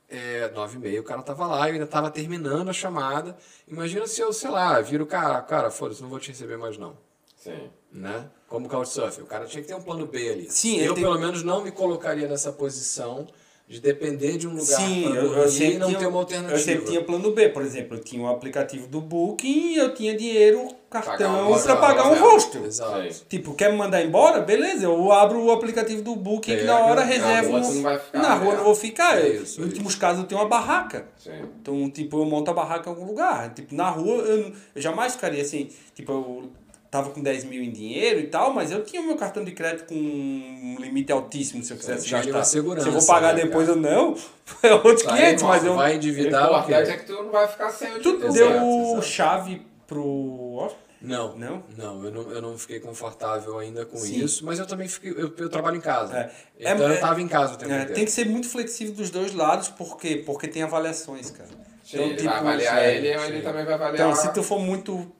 é, 0.08 0.48
nove 0.50 0.76
e 0.76 0.80
meia, 0.80 1.00
o 1.00 1.04
cara 1.04 1.22
tava 1.22 1.46
lá, 1.46 1.68
eu 1.68 1.74
ainda 1.74 1.86
tava 1.86 2.10
terminando 2.10 2.68
a 2.68 2.72
chamada. 2.72 3.36
Imagina 3.66 4.06
se 4.06 4.20
eu, 4.20 4.32
sei 4.32 4.50
lá, 4.50 4.80
viro 4.80 5.04
o 5.04 5.06
cara, 5.06 5.40
cara, 5.42 5.70
foda-se, 5.70 6.02
não 6.02 6.08
vou 6.08 6.18
te 6.18 6.28
receber 6.28 6.56
mais 6.56 6.78
não. 6.78 6.96
Sim. 7.36 7.70
Né? 7.92 8.28
Como 8.48 8.68
Couchsurfing. 8.68 9.22
O 9.22 9.26
cara 9.26 9.46
tinha 9.46 9.62
que 9.62 9.68
ter 9.68 9.74
um 9.74 9.82
plano 9.82 10.06
B 10.06 10.30
ali. 10.30 10.50
Sim, 10.50 10.78
eu 10.78 10.94
tem- 10.94 11.04
pelo 11.04 11.18
menos 11.18 11.42
não 11.42 11.62
me 11.62 11.70
colocaria 11.70 12.26
nessa 12.26 12.52
posição 12.52 13.26
de 13.68 13.80
depender 13.80 14.38
de 14.38 14.48
um 14.48 14.52
lugar 14.52 14.64
Sim, 14.64 15.04
eu, 15.14 15.28
dormir 15.28 15.62
eu 15.62 15.70
e 15.72 15.78
não 15.78 15.86
tinha, 15.88 15.98
ter 15.98 16.06
uma 16.06 16.18
alternativa. 16.20 16.54
Eu 16.54 16.58
sempre 16.58 16.86
tinha 16.86 17.04
plano 17.04 17.32
B, 17.32 17.50
por 17.50 17.62
exemplo, 17.62 17.98
eu 17.98 18.02
tinha 18.02 18.22
o 18.22 18.26
aplicativo 18.26 18.86
do 18.86 18.98
Booking 19.00 19.72
e 19.74 19.76
eu 19.76 19.92
tinha 19.92 20.16
dinheiro, 20.16 20.68
Pagar 20.88 21.04
cartão 21.18 21.52
um 21.52 21.62
pra 21.62 21.76
pagar 21.76 22.06
um 22.06 22.14
hostel. 22.18 22.30
hostel. 22.62 22.64
Exato. 22.64 23.12
Sim. 23.12 23.24
Tipo, 23.28 23.52
quer 23.52 23.70
me 23.70 23.76
mandar 23.76 24.02
embora? 24.02 24.40
Beleza, 24.40 24.84
eu 24.86 25.12
abro 25.12 25.38
o 25.44 25.50
aplicativo 25.52 26.00
do 26.00 26.16
Booking 26.16 26.56
que 26.56 26.64
na 26.64 26.76
Pega, 26.76 26.86
hora 26.86 27.00
na 27.02 27.06
reservo. 27.06 27.50
rua 27.50 27.60
um- 27.60 27.62
tu 27.62 27.74
não 27.74 27.82
vai 27.82 27.98
ficar, 27.98 28.18
na 28.22 28.34
rua 28.34 28.52
eu 28.52 28.56
não 28.56 28.64
vou 28.64 28.74
ficar. 28.74 29.18
É 29.18 29.28
Eu- 29.28 29.42
isso, 29.42 29.60
em 29.60 29.64
é 29.64 29.66
últimos 29.66 29.94
casos 29.94 30.22
eu 30.22 30.26
tenho 30.26 30.40
uma 30.40 30.48
barraca. 30.48 31.06
Sim. 31.18 31.32
Então, 31.60 31.90
tipo, 31.90 32.16
eu 32.18 32.24
monto 32.24 32.50
a 32.50 32.54
barraca 32.54 32.88
em 32.88 32.92
algum 32.94 33.04
lugar. 33.04 33.52
Tipo, 33.52 33.74
na 33.74 33.90
rua 33.90 34.14
eu, 34.22 34.46
eu 34.74 34.80
jamais 34.80 35.12
ficaria 35.14 35.42
assim. 35.42 35.68
Tipo, 35.94 36.12
eu 36.12 36.50
tava 36.90 37.10
com 37.10 37.22
10 37.22 37.44
mil 37.44 37.62
em 37.62 37.70
dinheiro 37.70 38.18
e 38.20 38.26
tal, 38.28 38.52
mas 38.52 38.70
eu 38.70 38.82
tinha 38.82 39.02
o 39.02 39.06
meu 39.06 39.16
cartão 39.16 39.44
de 39.44 39.52
crédito 39.52 39.86
com 39.88 39.94
um 39.94 40.76
limite 40.80 41.12
altíssimo 41.12 41.62
se 41.62 41.72
eu 41.72 41.76
quisesse 41.76 42.06
tinha 42.06 42.20
ali 42.20 42.32
gastar. 42.32 42.50
se 42.50 42.58
eu 42.58 42.92
vou 42.92 43.06
pagar 43.06 43.34
né, 43.34 43.42
depois 43.42 43.68
ou 43.68 43.76
não, 43.76 44.16
é 44.62 44.72
outros 44.72 45.02
Tá 45.02 45.14
aí, 45.14 45.20
500, 45.36 45.42
irmão, 45.42 45.48
mas 45.48 45.64
eu. 45.64 45.74
Vai 45.74 45.94
endividar 45.96 46.50
o 46.50 46.72
é 46.72 46.96
que 46.96 47.04
tu 47.06 47.12
não 47.22 47.30
vai 47.30 47.46
ficar 47.46 47.70
sem 47.70 47.92
o 47.94 48.00
Tu 48.02 48.18
deu 48.18 48.28
Exato, 48.30 48.66
exato. 48.66 49.02
chave 49.02 49.62
pro? 49.86 50.70
Não, 51.00 51.36
Não? 51.36 51.62
não, 51.76 52.04
eu 52.04 52.10
não, 52.10 52.30
eu 52.32 52.42
não 52.42 52.58
fiquei 52.58 52.80
confortável 52.80 53.56
ainda 53.58 53.86
com 53.86 53.96
Sim. 53.98 54.24
isso, 54.24 54.44
mas 54.44 54.58
eu 54.58 54.66
também 54.66 54.88
fiquei, 54.88 55.12
eu, 55.12 55.32
eu 55.38 55.48
trabalho 55.48 55.76
em 55.76 55.80
casa. 55.80 56.12
É. 56.16 56.30
Então 56.72 56.88
É- 56.88 56.96
eu 56.96 57.00
tava 57.00 57.20
em 57.22 57.28
casa 57.28 57.54
o 57.54 57.56
tempo 57.56 57.70
É, 57.70 57.76
inteiro. 57.76 57.94
tem 57.94 58.04
que 58.04 58.10
ser 58.10 58.24
muito 58.26 58.48
flexível 58.48 58.94
dos 58.94 59.08
dois 59.08 59.32
lados, 59.32 59.68
por 59.68 59.96
quê? 59.96 60.20
Porque 60.26 60.48
tem 60.48 60.62
avaliações, 60.64 61.30
cara. 61.30 61.48
Sim, 61.84 61.98
ele 62.02 62.14
tipo, 62.16 62.24
vai 62.28 62.38
avaliar 62.38 62.78
sim, 62.80 62.84
ele 62.84 63.06
ele 63.08 63.42
também 63.42 63.64
vai 63.64 63.74
avaliar 63.74 63.94
Então, 63.94 64.14
se 64.14 64.32
tu 64.34 64.42
for 64.42 64.58
muito 64.58 65.10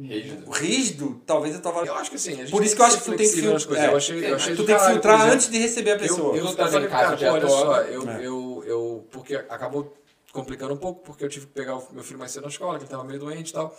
rígido. 0.00 0.50
rígido, 0.50 1.22
talvez 1.26 1.56
a 1.56 1.60
tua 1.60 1.84
Eu 1.84 1.94
acho 1.94 2.10
que 2.10 2.18
sim. 2.18 2.36
Por 2.46 2.64
isso 2.64 2.76
que 2.76 2.82
eu 2.82 2.86
acho 2.86 2.98
que 2.98 3.04
tu 3.04 3.16
tem 3.16 3.28
que 3.28 3.34
filtrar. 3.34 3.66
coisas. 3.66 3.84
Eu 3.84 3.96
achei, 3.96 4.30
eu 4.30 4.36
achei 4.36 4.56
tu 4.56 4.64
tem 4.64 4.76
que 4.76 4.86
filtrar 4.86 5.14
exemplo. 5.16 5.34
antes 5.34 5.50
de 5.50 5.58
receber 5.58 5.90
a 5.92 5.98
pessoa. 5.98 6.36
Eu, 6.36 6.46
eu, 6.46 6.54
tá 6.54 6.68
falei, 6.68 6.86
em 6.86 6.90
casa 6.90 7.16
cara, 7.16 7.32
olha 7.32 7.48
só, 7.48 7.80
eu, 7.82 8.08
É. 8.08 8.26
eu, 8.26 8.64
eu, 8.66 9.08
porque 9.10 9.34
acabou 9.34 9.96
complicando 10.32 10.74
um 10.74 10.78
pouco, 10.78 11.02
porque 11.02 11.24
eu 11.24 11.28
tive 11.28 11.46
que 11.46 11.52
pegar 11.52 11.76
o 11.76 11.88
meu 11.92 12.02
filho 12.02 12.18
mais 12.18 12.30
cedo 12.32 12.44
na 12.44 12.48
escola, 12.48 12.78
que 12.78 12.84
ele 12.84 12.90
tava 12.90 13.04
meio 13.04 13.20
doente 13.20 13.50
e 13.50 13.52
tal. 13.52 13.76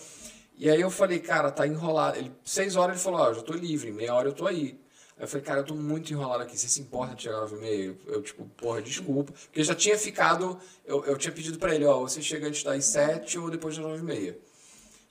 E 0.58 0.70
aí 0.70 0.80
eu 0.80 0.92
falei, 0.92 1.20
cara, 1.20 1.52
tá 1.52 1.66
enrolado. 1.66 2.18
Ele, 2.18 2.32
seis 2.44 2.76
horas 2.76 2.96
ele 2.96 3.04
falou, 3.04 3.20
ó, 3.22 3.30
eu 3.30 3.36
já 3.36 3.42
tô 3.42 3.54
livre, 3.54 3.92
meia 3.92 4.14
hora 4.14 4.28
eu 4.30 4.34
tô 4.34 4.46
aí. 4.46 4.80
Aí 5.18 5.24
eu 5.24 5.28
falei, 5.28 5.44
cara, 5.46 5.60
eu 5.62 5.64
tô 5.64 5.74
muito 5.76 6.12
enrolado 6.12 6.44
aqui, 6.44 6.58
você 6.58 6.68
se 6.68 6.82
importa 6.82 7.16
de 7.16 7.24
chegar 7.24 7.44
às 7.44 7.52
nove 7.52 7.58
e 7.66 7.70
meia? 7.70 7.98
Eu, 8.08 8.14
eu, 8.14 8.22
tipo, 8.22 8.46
porra, 8.58 8.82
desculpa. 8.82 9.32
Porque 9.32 9.64
já 9.64 9.74
tinha 9.76 9.98
ficado, 9.98 10.60
eu, 10.86 11.04
eu 11.06 11.18
tinha 11.18 11.32
pedido 11.32 11.58
pra 11.58 11.74
ele, 11.74 11.86
ó, 11.86 12.00
você 12.02 12.22
chega 12.22 12.48
antes 12.48 12.64
das 12.64 12.86
sete 12.86 13.38
ou 13.38 13.50
depois 13.50 13.76
das 13.76 13.86
nove 13.86 14.00
e 14.00 14.04
meia. 14.04 14.38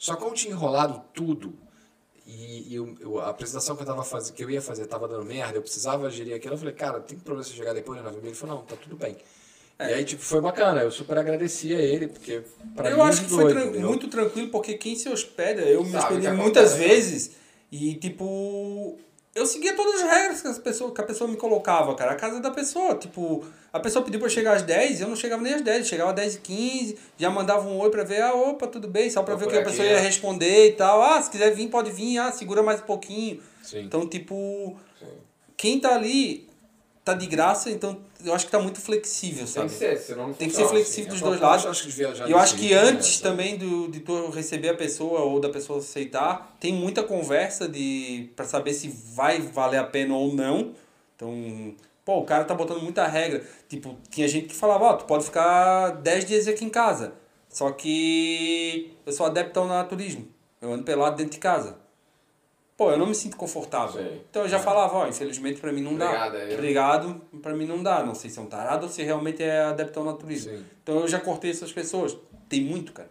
Só 0.03 0.17
que 0.17 0.23
como 0.23 0.35
tinha 0.35 0.53
enrolado 0.53 1.01
tudo, 1.15 1.55
e, 2.27 2.73
e 2.73 2.75
eu- 2.75 3.21
a 3.21 3.29
apresentação 3.31 3.77
que 3.77 3.83
eu, 3.83 3.87
tava 3.87 4.03
fazendo, 4.03 4.35
que 4.35 4.43
eu 4.43 4.51
ia 4.51 4.61
fazer 4.61 4.87
tava 4.87 5.07
dando 5.07 5.25
merda, 5.25 5.57
eu 5.59 5.63
precisava 5.63 6.11
gerir 6.11 6.35
aquilo, 6.35 6.55
eu 6.55 6.59
falei, 6.59 6.75
cara, 6.75 6.99
tem 6.99 7.17
problema 7.17 7.45
você 7.45 7.55
chegar 7.55 7.73
depois 7.73 7.99
das 7.99 8.05
nove 8.07 8.19
e 8.19 8.21
meia? 8.21 8.31
Ele 8.33 8.37
falou, 8.37 8.57
não, 8.57 8.65
tá 8.65 8.75
tudo 8.75 8.97
bem. 8.97 9.17
E 9.79 9.85
aí, 9.85 10.05
tipo, 10.05 10.21
foi 10.21 10.41
bacana, 10.41 10.81
eu 10.83 10.91
super 10.91 11.17
agradeci 11.19 11.73
a 11.73 11.79
ele, 11.81 12.09
porque 12.09 12.43
pra 12.75 12.91
eu 12.91 12.97
mim 12.97 13.03
acho 13.05 13.21
é 13.21 13.25
que 13.27 13.31
foi 13.31 13.45
doido, 13.55 13.71
tran- 13.73 13.87
muito 13.87 14.09
tranquilo, 14.09 14.49
porque 14.49 14.75
quem 14.75 14.97
se 14.97 15.09
hospeda, 15.09 15.61
eu 15.63 15.85
me 15.85 15.93
Sabe 15.93 16.05
hospedei 16.05 16.29
o 16.29 16.35
que 16.35 16.43
muitas 16.43 16.73
acontece, 16.73 16.89
vezes 16.89 17.31
e, 17.71 17.95
tipo, 17.95 18.99
eu 19.35 19.47
seguia 19.47 19.75
todas 19.75 20.03
as 20.03 20.11
regras 20.11 20.43
que, 20.43 20.49
as 20.49 20.59
pessoas, 20.59 20.93
que 20.93 21.01
a 21.01 21.05
pessoa 21.05 21.29
me 21.31 21.37
colocava, 21.37 21.95
cara. 21.95 22.13
A 22.13 22.17
casa 22.17 22.39
da 22.41 22.51
pessoa, 22.51 22.95
tipo, 22.97 23.45
a 23.73 23.81
pessoa 23.81 24.05
pediu 24.05 24.21
pra 24.21 24.27
eu 24.27 24.31
chegar 24.33 24.55
às 24.55 24.63
10, 24.63 25.01
eu 25.01 25.09
não 25.09 25.17
chegava 25.17 25.43
nem 25.43 25.55
às 25.55 25.63
10, 25.63 25.79
eu 25.79 25.85
chegava 25.85 26.11
às 26.11 26.17
10 26.17 26.35
e 26.35 26.39
15, 26.41 26.99
já 27.17 27.31
mandava 27.31 27.67
um 27.69 27.79
oi 27.79 27.91
pra 27.91 28.05
ver, 28.05 28.23
ah, 28.23 28.35
opa, 28.35 28.67
tudo 28.67 28.89
bem, 28.89 29.09
só 29.09 29.23
pra 29.23 29.35
Tô 29.35 29.41
ver 29.41 29.47
o 29.47 29.49
que 29.49 29.57
a 29.57 29.61
aqui, 29.61 29.71
pessoa 29.71 29.87
ia 29.89 29.97
é. 29.97 30.01
responder 30.01 30.69
e 30.69 30.73
tal. 30.73 31.01
Ah, 31.03 31.23
se 31.23 31.31
quiser 31.31 31.55
vir, 31.55 31.69
pode 31.69 31.91
vir, 31.91 32.19
ah, 32.19 32.31
segura 32.31 32.63
mais 32.63 32.81
um 32.81 32.85
pouquinho. 32.85 33.43
Sim. 33.63 33.81
Então, 33.85 34.07
tipo, 34.07 34.77
Sim. 35.01 35.07
quem 35.57 35.81
tá 35.81 35.95
ali 35.95 36.47
tá 37.05 37.15
de 37.15 37.27
graça, 37.27 37.71
então 37.71 37.99
eu 38.25 38.33
acho 38.33 38.47
que 38.47 38.53
tá 38.53 38.61
muito 38.61 38.81
flexível, 38.81 39.39
Tem 39.45 39.47
sabe? 39.47 39.69
que 39.69 39.75
ser, 39.75 39.97
senão 39.99 40.29
não 40.29 40.35
Tem 40.35 40.49
que 40.49 40.55
ser 40.55 40.67
flexível 40.69 41.13
assim. 41.13 41.13
dos 41.13 41.21
Eu 41.21 41.29
dois 41.29 41.41
lados. 41.41 41.67
acho 41.67 41.83
que 41.83 41.89
devia 41.89 42.15
já 42.15 42.29
E 42.29 42.31
eu 42.31 42.39
acho 42.39 42.55
que 42.55 42.69
ritmo, 42.69 42.81
antes 42.81 43.21
né, 43.21 43.29
também 43.31 43.57
do, 43.59 43.89
de 43.89 44.01
tu 44.01 44.31
receber 44.31 44.69
a 44.69 44.75
pessoa 44.77 45.21
ou 45.23 45.41
da 45.41 45.49
pessoa 45.49 45.81
aceitar, 45.81 46.57
tem 46.61 46.73
muita 46.73 47.03
conversa 47.03 47.69
de 47.69 48.31
para 48.37 48.45
saber 48.45 48.73
se 48.73 48.89
vai 48.89 49.41
valer 49.41 49.79
a 49.79 49.85
pena 49.85 50.15
ou 50.15 50.33
não. 50.33 50.73
Então, 51.17 51.75
pô, 52.05 52.19
o 52.19 52.25
cara 52.25 52.45
tá 52.45 52.55
botando 52.55 52.81
muita 52.81 53.07
regra. 53.07 53.45
Tipo, 53.69 53.97
tinha 54.11 54.29
gente 54.29 54.47
que 54.49 54.55
falava, 54.55 54.85
ó, 54.85 54.93
tu 54.95 55.05
pode 55.05 55.25
ficar 55.25 55.91
10 56.03 56.25
dias 56.25 56.47
aqui 56.49 56.65
em 56.65 56.71
casa. 56.71 57.15
Só 57.49 57.71
que 57.73 58.93
eu 59.05 59.13
sou 59.13 59.27
adepto 59.27 59.59
ao 59.61 59.67
naturismo. 59.67 60.27
Eu 60.61 60.73
ando 60.73 60.85
pelado 60.85 61.17
dentro 61.17 61.33
de 61.33 61.39
casa. 61.39 61.82
Pô, 62.77 62.91
eu 62.91 62.97
não 62.99 63.07
me 63.07 63.15
sinto 63.15 63.37
confortável. 63.37 64.03
Sim. 64.03 64.21
Então 64.31 64.43
eu 64.43 64.49
já 64.49 64.59
falava, 64.59 64.95
ó, 64.97 65.07
infelizmente 65.07 65.61
pra 65.61 65.71
mim 65.73 65.83
não 65.83 65.93
Obrigado 65.95 66.33
dá. 66.33 66.39
aí. 66.39 66.55
Obrigado, 66.55 67.21
pra 67.43 67.55
mim 67.55 67.67
não 67.67 67.83
dá. 67.83 68.03
Não 68.05 68.15
sei 68.15 68.31
se 68.31 68.39
é 68.39 68.43
um 68.43 68.47
tarado 68.47 68.87
ou 68.87 68.93
se 68.93 69.03
realmente 69.03 69.43
é 69.43 69.61
adepto 69.63 69.99
ao 70.01 70.05
naturismo. 70.07 70.57
Sim. 70.57 70.65
Então 70.83 71.01
eu 71.01 71.09
já 71.09 71.21
cortei 71.21 71.51
essas 71.51 71.71
pessoas. 71.73 72.17
Tem 72.49 72.63
muito, 72.63 72.93
cara. 72.93 73.11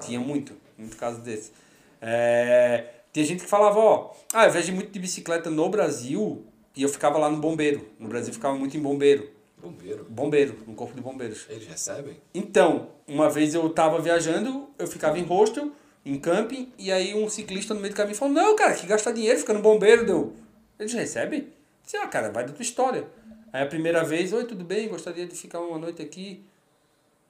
Tinha 0.00 0.18
muito, 0.18 0.54
muito 0.76 0.96
caso 0.96 1.20
desse. 1.20 1.52
É, 2.00 2.84
Tinha 3.12 3.24
gente 3.24 3.44
que 3.44 3.48
falava, 3.48 3.78
ó, 3.78 4.10
ah, 4.32 4.46
eu 4.46 4.50
vejo 4.50 4.72
muito 4.72 4.90
de 4.90 4.98
bicicleta 4.98 5.48
no 5.50 5.68
Brasil 5.68 6.44
e 6.74 6.82
eu 6.82 6.88
ficava 6.88 7.18
lá 7.18 7.30
no 7.30 7.36
bombeiro. 7.36 7.86
No 7.98 8.08
Brasil 8.08 8.30
eu 8.30 8.34
ficava 8.34 8.56
muito 8.56 8.76
em 8.76 8.80
bombeiro. 8.80 9.30
Bombeiro. 9.58 10.06
Bombeiro, 10.10 10.58
no 10.66 10.74
corpo 10.74 10.94
de 10.94 11.00
bombeiros. 11.00 11.46
Eles 11.48 11.68
recebem? 11.68 12.16
Então, 12.34 12.88
uma 13.06 13.30
vez 13.30 13.54
eu 13.54 13.68
tava 13.70 14.00
viajando, 14.00 14.68
eu 14.76 14.88
ficava 14.88 15.16
em 15.18 15.22
hostel, 15.22 15.70
em 16.04 16.18
camping, 16.18 16.72
e 16.78 16.90
aí 16.90 17.14
um 17.14 17.28
ciclista 17.28 17.74
no 17.74 17.80
meio 17.80 17.92
do 17.92 17.96
caminho 17.96 18.16
falou, 18.16 18.34
não, 18.34 18.56
cara, 18.56 18.74
que 18.74 18.86
gastar 18.86 19.12
dinheiro, 19.12 19.38
fica 19.38 19.52
no 19.52 19.60
bombeiro, 19.60 20.04
deu. 20.04 20.34
Eles 20.78 20.92
recebem? 20.92 21.48
Disse, 21.84 21.96
ah, 21.96 22.06
cara, 22.06 22.30
vai 22.30 22.44
da 22.44 22.52
tua 22.52 22.62
história. 22.62 23.06
Aí 23.52 23.62
a 23.62 23.66
primeira 23.66 24.02
vez, 24.02 24.32
oi, 24.32 24.44
tudo 24.44 24.64
bem, 24.64 24.88
gostaria 24.88 25.26
de 25.26 25.34
ficar 25.34 25.60
uma 25.60 25.78
noite 25.78 26.02
aqui. 26.02 26.44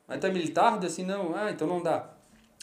Aí 0.08 0.18
tá 0.18 0.28
militar? 0.28 0.78
Disse 0.78 1.00
assim, 1.00 1.04
não, 1.04 1.34
ah, 1.34 1.50
então 1.50 1.66
não 1.66 1.82
dá. 1.82 2.08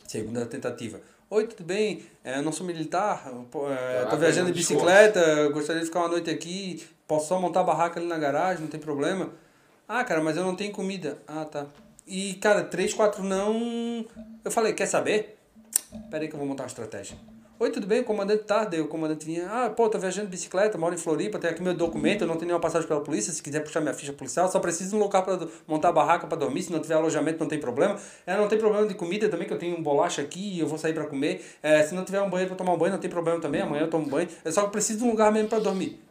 Segunda 0.07 0.45
tentativa. 0.45 0.99
Oi, 1.29 1.45
tudo 1.45 1.63
bem? 1.63 2.03
É, 2.23 2.41
não 2.41 2.51
sou 2.51 2.65
militar, 2.65 3.31
é, 3.69 4.05
tô 4.05 4.17
viajando 4.17 4.51
de 4.51 4.57
bicicleta, 4.57 5.47
gostaria 5.49 5.81
de 5.81 5.85
ficar 5.85 5.99
uma 5.99 6.07
noite 6.07 6.27
aqui, 6.27 6.83
posso 7.07 7.27
só 7.27 7.39
montar 7.39 7.59
a 7.59 7.63
barraca 7.63 7.99
ali 7.99 8.07
na 8.07 8.17
garagem, 8.17 8.61
não 8.61 8.67
tem 8.67 8.79
problema. 8.79 9.29
Ah, 9.87 10.03
cara, 10.03 10.23
mas 10.23 10.37
eu 10.37 10.43
não 10.43 10.55
tenho 10.55 10.71
comida. 10.71 11.19
Ah, 11.27 11.45
tá. 11.45 11.67
E, 12.07 12.33
cara, 12.35 12.63
três, 12.63 12.93
quatro 12.93 13.23
não. 13.23 14.05
Eu 14.43 14.49
falei, 14.49 14.73
quer 14.73 14.87
saber? 14.87 15.38
Pera 16.09 16.23
aí 16.23 16.27
que 16.27 16.35
eu 16.35 16.39
vou 16.39 16.47
montar 16.47 16.63
uma 16.63 16.67
estratégia. 16.67 17.17
Oi, 17.59 17.71
tudo 17.71 17.85
bem? 17.85 17.99
O 17.99 18.03
comandante 18.05 18.43
tá? 18.43 18.63
Daí 18.63 18.79
o 18.79 18.87
comandante 18.87 19.25
vinha. 19.25 19.49
Ah, 19.49 19.69
pô, 19.69 19.89
tô 19.89 19.99
viajando 19.99 20.27
de 20.27 20.31
bicicleta, 20.31 20.77
moro 20.77 20.95
em 20.95 20.97
Floripa, 20.97 21.37
tenho 21.37 21.51
aqui 21.51 21.61
meu 21.61 21.73
documento, 21.73 22.21
eu 22.21 22.27
não 22.27 22.35
tenho 22.35 22.45
nenhuma 22.45 22.61
passagem 22.61 22.87
pela 22.87 23.01
polícia. 23.01 23.33
Se 23.33 23.43
quiser 23.43 23.59
puxar 23.59 23.81
minha 23.81 23.93
ficha 23.93 24.13
policial, 24.13 24.49
só 24.49 24.59
preciso 24.59 24.91
de 24.91 24.95
um 24.95 24.99
local 24.99 25.23
para 25.23 25.39
montar 25.67 25.89
a 25.89 25.91
barraca 25.91 26.25
para 26.25 26.37
dormir. 26.37 26.63
Se 26.63 26.71
não 26.71 26.79
tiver 26.79 26.93
alojamento, 26.93 27.39
não 27.39 27.47
tem 27.47 27.59
problema. 27.59 27.97
É, 28.25 28.37
não 28.37 28.47
tem 28.47 28.57
problema 28.57 28.87
de 28.87 28.93
comida 28.93 29.27
também, 29.27 29.45
que 29.45 29.53
eu 29.53 29.57
tenho 29.57 29.77
um 29.77 29.83
bolacha 29.83 30.21
aqui 30.21 30.55
e 30.55 30.59
eu 30.61 30.67
vou 30.67 30.77
sair 30.77 30.93
para 30.93 31.05
comer. 31.05 31.43
É, 31.61 31.83
se 31.83 31.93
não 31.93 32.05
tiver 32.05 32.21
um 32.21 32.29
banheiro 32.29 32.55
para 32.55 32.57
tomar 32.57 32.73
um 32.73 32.77
banho, 32.77 32.93
não 32.93 32.99
tem 32.99 33.09
problema 33.09 33.41
também. 33.41 33.61
Amanhã 33.61 33.83
eu 33.83 33.89
tomo 33.89 34.05
banho. 34.05 34.29
Eu 34.45 34.51
só 34.53 34.67
preciso 34.67 34.99
de 34.99 35.05
um 35.05 35.09
lugar 35.09 35.29
mesmo 35.31 35.49
para 35.49 35.59
dormir. 35.59 36.01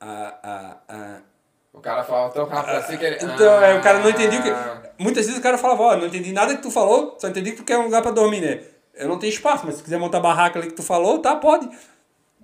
Ah, 0.00 0.38
ah, 0.42 0.76
ah. 0.88 1.20
O 1.72 1.80
cara 1.80 2.02
falava 2.02 2.32
tão 2.32 2.46
rápido 2.46 2.76
assim 2.76 2.96
que 2.96 3.04
ele... 3.04 3.16
Então, 3.16 3.62
é, 3.62 3.78
o 3.78 3.82
cara 3.82 3.98
não 4.00 4.10
entendia 4.10 4.40
o 4.40 4.42
que. 4.42 4.50
Ah. 4.50 4.82
Muitas 4.98 5.26
vezes 5.26 5.38
o 5.38 5.42
cara 5.42 5.56
falava, 5.56 5.82
ó, 5.82 5.96
não 5.96 6.06
entendi 6.06 6.32
nada 6.32 6.56
que 6.56 6.62
tu 6.62 6.70
falou, 6.70 7.16
só 7.18 7.28
entendi 7.28 7.52
que 7.52 7.58
tu 7.58 7.64
quer 7.64 7.78
um 7.78 7.84
lugar 7.84 8.02
pra 8.02 8.10
dormir, 8.10 8.40
né? 8.40 8.73
Eu 8.96 9.08
não 9.08 9.18
tenho 9.18 9.32
espaço, 9.32 9.64
mas 9.66 9.76
se 9.76 9.82
quiser 9.82 9.98
montar 9.98 10.18
a 10.18 10.20
barraca 10.20 10.58
ali 10.58 10.68
que 10.68 10.74
tu 10.74 10.82
falou, 10.82 11.18
tá, 11.18 11.34
pode. 11.36 11.68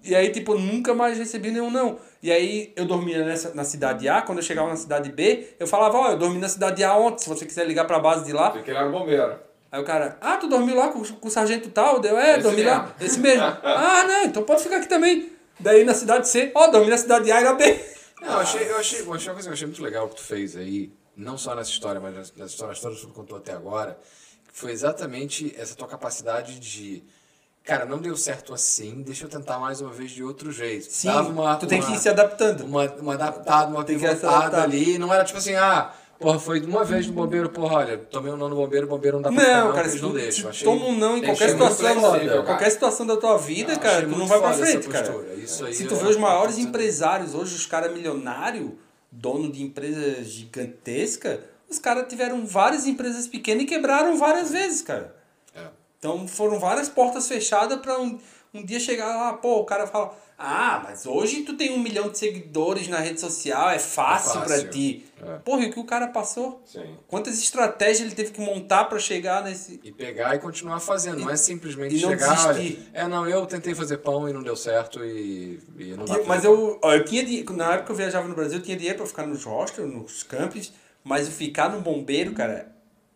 E 0.02 0.14
aí, 0.14 0.30
tipo, 0.30 0.54
nunca 0.54 0.94
mais 0.94 1.18
recebi 1.18 1.50
nenhum 1.50 1.70
não. 1.70 1.98
E 2.22 2.32
aí 2.32 2.72
eu 2.74 2.86
dormia 2.86 3.24
nessa, 3.24 3.54
na 3.54 3.64
cidade 3.64 4.08
A, 4.08 4.22
quando 4.22 4.38
eu 4.38 4.44
chegava 4.44 4.68
na 4.68 4.76
cidade 4.76 5.12
B, 5.12 5.54
eu 5.58 5.66
falava, 5.66 5.98
ó, 5.98 6.10
eu 6.10 6.16
dormi 6.18 6.38
na 6.38 6.48
cidade 6.48 6.82
A 6.82 6.96
ontem, 6.96 7.22
se 7.22 7.28
você 7.28 7.44
quiser 7.44 7.66
ligar 7.66 7.86
pra 7.86 7.98
base 7.98 8.24
de 8.24 8.32
lá. 8.32 8.50
Porque 8.50 8.70
ele 8.70 8.78
era 8.78 8.88
um 8.88 8.92
bombeiro. 8.92 9.38
Aí 9.70 9.80
o 9.80 9.84
cara, 9.84 10.18
ah, 10.20 10.36
tu 10.36 10.48
dormiu 10.48 10.74
lá 10.74 10.88
com, 10.88 11.02
com 11.04 11.28
o 11.28 11.30
sargento 11.30 11.68
tal? 11.70 12.00
Deu, 12.00 12.18
é, 12.18 12.32
Esse 12.32 12.42
dormi 12.42 12.62
lá, 12.62 12.82
mesmo. 12.82 12.94
esse 13.00 13.20
mesmo. 13.20 13.44
ah, 13.62 14.04
não, 14.04 14.24
então 14.24 14.42
pode 14.42 14.62
ficar 14.62 14.78
aqui 14.78 14.88
também. 14.88 15.30
Daí 15.60 15.84
na 15.84 15.94
cidade 15.94 16.26
C, 16.26 16.50
ó, 16.54 16.68
dormi 16.68 16.90
na 16.90 16.96
cidade 16.96 17.30
A 17.30 17.40
e 17.40 17.44
na 17.44 17.52
B. 17.52 17.80
Não, 18.20 18.32
eu 18.32 18.38
achei, 18.40 18.70
eu 18.70 18.76
achei, 18.78 19.00
eu 19.02 19.14
achei 19.14 19.28
uma 19.28 19.34
coisa 19.34 19.42
que 19.42 19.48
eu 19.48 19.52
achei 19.52 19.66
muito 19.66 19.82
legal 19.82 20.08
que 20.08 20.16
tu 20.16 20.22
fez 20.22 20.56
aí, 20.56 20.92
não 21.16 21.38
só 21.38 21.54
nessa 21.54 21.70
história, 21.70 22.00
mas 22.00 22.14
nas, 22.14 22.34
nas 22.34 22.50
histórias 22.50 22.80
todas 22.80 22.98
que 23.00 23.06
tu 23.06 23.12
contou 23.12 23.38
até 23.38 23.52
agora, 23.52 23.96
que 23.96 24.00
foi 24.52 24.72
exatamente 24.72 25.54
essa 25.58 25.74
tua 25.74 25.86
capacidade 25.88 26.58
de. 26.58 27.02
Cara, 27.62 27.84
não 27.84 27.98
deu 27.98 28.16
certo 28.16 28.54
assim, 28.54 29.02
deixa 29.02 29.26
eu 29.26 29.28
tentar 29.28 29.58
mais 29.58 29.80
uma 29.80 29.90
vez 29.92 30.10
de 30.10 30.24
outro 30.24 30.50
jeito. 30.50 30.86
Sim, 30.90 31.08
Dava 31.08 31.28
uma, 31.28 31.56
tu 31.56 31.66
tem 31.66 31.78
uma- 31.80 31.86
que 31.86 31.94
ir 31.94 31.98
se 31.98 32.08
adaptando. 32.08 32.64
Uma, 32.64 32.90
uma 32.92 33.14
adaptada, 33.14 33.70
uma 33.70 33.84
Tem 33.84 33.98
pivotada 33.98 34.62
ali. 34.62 34.98
Não 34.98 35.12
era 35.12 35.24
tipo 35.24 35.38
assim, 35.38 35.54
ah, 35.54 35.92
porra, 36.18 36.38
foi 36.38 36.60
uma 36.62 36.84
vez 36.84 37.06
no 37.06 37.12
bombeiro, 37.12 37.50
porra, 37.50 37.76
olha, 37.76 37.98
tomei 37.98 38.32
um 38.32 38.36
não 38.36 38.48
no 38.48 38.56
bombeiro, 38.56 38.86
o 38.86 38.88
bombeiro 38.88 39.18
não 39.20 39.22
dá 39.22 39.30
pra 39.30 39.42
Não, 39.58 39.66
não, 39.68 39.74
cara, 39.74 39.88
se 39.90 40.00
não 40.00 40.08
tu, 40.08 40.14
deixam. 40.14 40.44
se 40.44 40.48
Achei- 40.48 40.64
toma 40.66 40.86
um 40.86 40.96
não 40.98 41.18
em 41.18 41.20
tem 41.20 41.30
que 41.34 41.36
qualquer 41.38 41.50
situação, 41.50 42.44
qualquer 42.46 42.70
situação 42.70 43.06
da 43.06 43.16
tua 43.18 43.36
vida, 43.36 43.74
Não, 43.74 43.80
cara, 43.80 44.02
tu 44.08 44.08
não 44.18 44.26
vai 44.26 44.40
pra 44.40 44.52
frente, 44.54 44.88
cara. 44.88 45.14
aí 45.30 45.46
Se 45.74 45.84
tu 45.84 45.96
vê 45.96 46.08
os 46.08 46.16
maiores 46.16 46.56
empresários 46.58 47.34
hoje, 47.34 47.54
os 47.54 47.66
caras 47.66 47.92
milionários, 47.92 48.70
dono 49.12 49.52
de 49.52 49.62
empresas 49.62 50.26
gigantescas, 50.26 51.38
os 51.70 51.78
caras 51.78 52.06
tiveram 52.08 52.44
várias 52.44 52.86
empresas 52.86 53.26
pequenas 53.28 53.62
e 53.62 53.66
quebraram 53.66 54.16
várias 54.18 54.50
vezes, 54.50 54.82
cara. 54.82 55.14
É. 55.54 55.66
Então 55.98 56.26
foram 56.26 56.58
várias 56.58 56.88
portas 56.88 57.28
fechadas 57.28 57.78
pra 57.80 57.98
um, 58.00 58.18
um 58.52 58.64
dia 58.64 58.80
chegar 58.80 59.06
lá, 59.16 59.32
pô, 59.34 59.58
o 59.60 59.64
cara 59.64 59.86
fala, 59.86 60.14
ah, 60.42 60.80
mas 60.82 61.04
hoje 61.06 61.42
tu 61.42 61.54
tem 61.54 61.70
um 61.70 61.78
milhão 61.78 62.08
de 62.08 62.16
seguidores 62.18 62.88
na 62.88 62.98
rede 62.98 63.20
social, 63.20 63.68
é 63.68 63.78
fácil, 63.78 64.40
É 64.40 64.44
pra 64.44 64.54
fácil. 64.54 64.70
ti. 64.70 65.04
É. 65.22 65.34
Porra, 65.40 65.64
e 65.64 65.68
o 65.68 65.72
que 65.74 65.78
o 65.78 65.84
cara 65.84 66.08
passou? 66.08 66.62
Sim. 66.64 66.96
Quantas 67.06 67.38
estratégias 67.38 68.00
ele 68.06 68.14
teve 68.14 68.30
que 68.30 68.40
montar 68.40 68.86
pra 68.86 68.98
chegar 68.98 69.44
nesse... 69.44 69.78
E 69.84 69.92
pegar 69.92 70.34
e 70.34 70.38
continuar 70.38 70.80
fazendo, 70.80 71.20
não 71.20 71.28
é 71.30 71.36
simplesmente 71.36 71.94
e 71.94 72.00
não 72.00 72.08
chegar, 72.08 72.46
olha, 72.46 72.54
desistir. 72.54 72.88
é, 72.94 73.06
não, 73.06 73.28
eu 73.28 73.44
tentei 73.44 73.74
fazer 73.74 73.98
pão 73.98 74.26
e 74.26 74.32
não 74.32 74.42
deu 74.42 74.56
certo 74.56 75.04
e, 75.04 75.60
e 75.78 75.84
não 75.94 76.06
dá 76.06 76.18
E- 76.18 76.24
mas 76.24 76.42
eu, 76.42 76.78
ó, 76.82 76.94
eu 76.94 77.04
tinha 77.04 77.22
na 77.52 77.74
época 77.74 77.84
que 77.86 77.92
eu 77.92 77.96
viajava 77.96 78.26
no 78.26 78.34
Brasil, 78.34 78.56
eu 78.58 78.62
tinha 78.62 78.76
dinheiro 78.78 78.96
pra 78.96 79.06
ficar 79.06 79.26
nos 79.26 79.44
hostels, 79.44 79.92
nos 79.92 80.22
campings, 80.22 80.72
mas 81.04 81.28
o 81.28 81.30
ficar 81.30 81.68
no 81.70 81.80
bombeiro, 81.80 82.32
cara, 82.32 82.70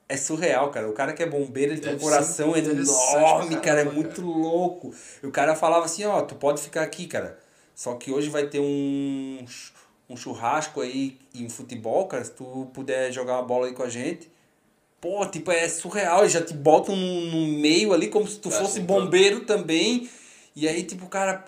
é 0.08 0.16
surreal, 0.16 0.70
cara. 0.70 0.88
O 0.88 0.92
cara 0.92 1.12
que 1.12 1.22
é 1.22 1.26
bombeiro, 1.26 1.72
ele 1.72 1.80
tem 1.80 1.90
um 1.90 1.94
Deve 1.94 2.04
coração 2.04 2.50
interessante 2.56 3.16
enorme, 3.16 3.56
cara, 3.60 3.80
é 3.80 3.84
muito 3.84 4.20
louco. 4.22 4.94
E 5.22 5.26
o 5.26 5.30
cara 5.30 5.54
falava 5.54 5.84
assim, 5.84 6.04
ó, 6.04 6.22
tu 6.22 6.34
pode 6.34 6.60
ficar 6.60 6.82
aqui, 6.82 7.06
cara. 7.06 7.38
Só 7.74 7.94
que 7.94 8.10
hoje 8.12 8.28
vai 8.30 8.46
ter 8.46 8.60
um, 8.60 9.44
um 10.08 10.16
churrasco 10.16 10.80
aí 10.80 11.18
e 11.34 11.44
um 11.44 11.50
futebol, 11.50 12.06
cara, 12.06 12.24
se 12.24 12.30
tu 12.32 12.68
puder 12.72 13.12
jogar 13.12 13.34
uma 13.34 13.42
bola 13.42 13.66
aí 13.66 13.72
com 13.72 13.82
a 13.82 13.88
gente. 13.88 14.30
Pô, 15.00 15.26
tipo, 15.26 15.50
é 15.50 15.68
surreal, 15.68 16.20
eles 16.20 16.32
já 16.32 16.40
te 16.40 16.54
botam 16.54 16.96
no, 16.96 17.26
no 17.26 17.46
meio 17.58 17.92
ali 17.92 18.08
como 18.08 18.26
se 18.26 18.38
tu 18.38 18.48
Tá, 18.48 18.56
fosse 18.56 18.80
bombeiro 18.80 19.40
também. 19.40 20.08
E 20.56 20.66
aí, 20.68 20.82
tipo, 20.82 21.04
o 21.06 21.08
cara. 21.08 21.44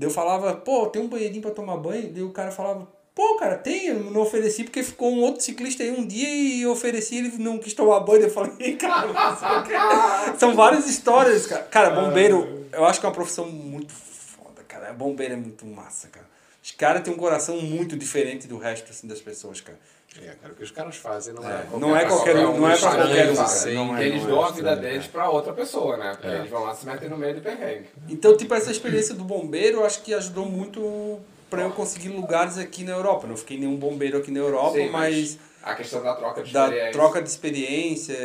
Eu 0.00 0.10
falava, 0.10 0.54
pô, 0.54 0.86
tem 0.86 1.02
um 1.02 1.08
banheirinho 1.08 1.42
pra 1.42 1.50
tomar 1.50 1.76
banho. 1.78 2.12
Daí 2.12 2.22
o 2.22 2.30
cara 2.30 2.52
falava, 2.52 2.86
pô, 3.14 3.36
cara, 3.36 3.56
tem, 3.56 3.86
eu 3.86 4.00
não 4.00 4.20
ofereci 4.22 4.64
porque 4.64 4.82
ficou 4.82 5.12
um 5.12 5.20
outro 5.20 5.42
ciclista 5.42 5.82
aí 5.82 5.90
um 5.90 6.06
dia 6.06 6.28
e 6.28 6.62
eu 6.62 6.70
ofereci 6.70 7.16
ele 7.16 7.32
não 7.38 7.58
quis 7.58 7.74
tomar 7.74 8.00
banho. 8.00 8.22
Eu 8.22 8.30
falei, 8.30 8.76
cara, 8.76 9.06
você 9.34 9.44
não 9.44 9.62
quer?" 9.62 10.36
são 10.38 10.54
várias 10.54 10.86
histórias, 10.88 11.46
cara. 11.46 11.62
Cara, 11.64 11.90
bombeiro, 11.90 12.66
eu 12.72 12.84
acho 12.84 13.00
que 13.00 13.06
é 13.06 13.08
uma 13.08 13.14
profissão 13.14 13.46
muito 13.46 13.92
foda, 13.92 14.62
cara. 14.66 14.92
Bombeiro 14.92 15.34
é 15.34 15.36
muito 15.36 15.66
massa, 15.66 16.08
cara. 16.08 16.26
Os 16.62 16.72
caras 16.72 17.02
têm 17.02 17.12
um 17.12 17.16
coração 17.16 17.56
muito 17.60 17.96
diferente 17.96 18.46
do 18.46 18.58
resto 18.58 18.90
assim, 18.90 19.06
das 19.06 19.20
pessoas, 19.20 19.60
cara. 19.60 19.78
É, 20.20 20.34
cara, 20.42 20.52
o 20.52 20.56
que 20.56 20.64
os 20.64 20.72
caras 20.72 20.96
fazem 20.96 21.32
não 21.32 21.48
é, 21.48 21.52
É, 21.72 21.78
não 21.78 21.96
é 21.96 22.04
qualquer 22.04 22.36
um, 22.36 22.58
não 22.58 22.68
é 22.68 22.76
pra 22.76 22.90
qualquer 22.90 23.30
um, 23.30 23.36
cara. 23.36 23.74
Não 23.74 23.96
é, 23.96 24.06
eles 24.06 24.22
não 24.22 24.30
dão 24.30 24.44
é, 24.44 24.48
a 24.48 24.50
vida 24.50 24.70
é. 24.72 24.76
deles 24.76 25.06
pra 25.06 25.30
outra 25.30 25.52
pessoa, 25.52 25.96
né? 25.96 26.10
Porque 26.12 26.26
É. 26.26 26.38
eles 26.38 26.50
vão 26.50 26.64
lá 26.64 26.74
se 26.74 26.84
metem 26.84 27.08
no 27.08 27.16
meio 27.16 27.36
do 27.36 27.40
perrengue. 27.40 27.86
Então, 28.08 28.36
tipo, 28.36 28.52
essa 28.52 28.72
experiência 28.72 29.14
do 29.14 29.22
bombeiro, 29.22 29.78
eu 29.78 29.86
acho 29.86 30.02
que 30.02 30.12
ajudou 30.12 30.46
muito 30.46 31.20
pra 31.50 31.62
eu 31.62 31.72
conseguir 31.72 32.08
lugares 32.10 32.56
aqui 32.56 32.84
na 32.84 32.92
Europa. 32.92 33.26
Não 33.26 33.36
fiquei 33.36 33.58
nenhum 33.58 33.76
bombeiro 33.76 34.16
aqui 34.18 34.30
na 34.30 34.38
Europa, 34.38 34.78
Sim, 34.78 34.88
mas 34.90 35.38
A 35.62 35.74
questão 35.74 36.02
da 36.02 36.14
troca 36.14 36.42
de 36.42 36.52
da 36.52 36.64
experiência. 36.64 36.92
troca 36.92 37.22
de 37.22 37.28
experiência, 37.28 38.16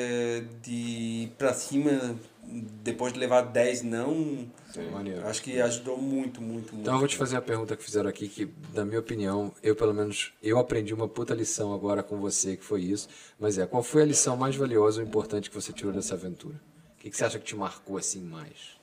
de 0.61 0.71
ir 0.71 1.33
pra 1.37 1.53
cima 1.53 2.15
depois 2.47 3.11
de 3.11 3.19
levar 3.19 3.41
10 3.41 3.81
não, 3.81 4.47
Sim. 4.71 4.89
Maneiro. 4.91 5.25
acho 5.27 5.41
que 5.41 5.59
ajudou 5.59 5.97
muito, 5.97 6.39
muito, 6.39 6.73
muito. 6.73 6.81
Então 6.81 6.93
eu 6.93 6.99
vou 6.99 7.07
te 7.07 7.17
fazer 7.17 7.35
a 7.37 7.41
pergunta 7.41 7.75
que 7.75 7.83
fizeram 7.83 8.07
aqui, 8.07 8.27
que 8.29 8.47
na 8.73 8.85
minha 8.85 8.99
opinião, 8.99 9.51
eu 9.63 9.75
pelo 9.75 9.93
menos, 9.93 10.31
eu 10.43 10.59
aprendi 10.59 10.93
uma 10.93 11.07
puta 11.07 11.33
lição 11.33 11.73
agora 11.73 12.03
com 12.03 12.17
você, 12.19 12.55
que 12.55 12.63
foi 12.63 12.81
isso. 12.83 13.09
Mas 13.39 13.57
é, 13.57 13.65
qual 13.65 13.81
foi 13.81 14.03
a 14.03 14.05
lição 14.05 14.37
mais 14.37 14.55
valiosa 14.55 15.01
ou 15.01 15.07
importante 15.07 15.49
que 15.49 15.55
você 15.55 15.73
tirou 15.73 15.91
dessa 15.91 16.13
aventura? 16.13 16.55
O 16.97 17.01
que, 17.01 17.09
que 17.09 17.17
você 17.17 17.25
acha 17.25 17.39
que 17.39 17.45
te 17.45 17.55
marcou 17.55 17.97
assim 17.97 18.21
mais? 18.21 18.75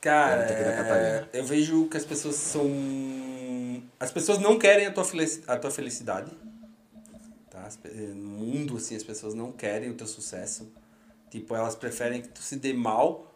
Cara, 0.00 1.28
eu 1.32 1.44
vejo 1.44 1.86
que 1.88 1.96
as 1.96 2.04
pessoas 2.04 2.36
são. 2.36 2.64
As 3.98 4.10
pessoas 4.10 4.38
não 4.38 4.58
querem 4.58 4.86
a 4.86 4.92
tua, 4.92 5.04
a 5.46 5.56
tua 5.56 5.70
felicidade. 5.70 6.30
Tá? 7.50 7.68
Pe- 7.82 7.88
No 7.88 8.28
mundo, 8.30 8.76
assim, 8.76 8.96
as 8.96 9.02
pessoas 9.02 9.34
não 9.34 9.52
querem 9.52 9.90
o 9.90 9.94
teu 9.94 10.06
sucesso. 10.06 10.70
Tipo, 11.30 11.54
elas 11.54 11.74
preferem 11.74 12.20
que 12.22 12.28
tu 12.28 12.40
se 12.42 12.56
dê 12.56 12.72
mal. 12.72 13.32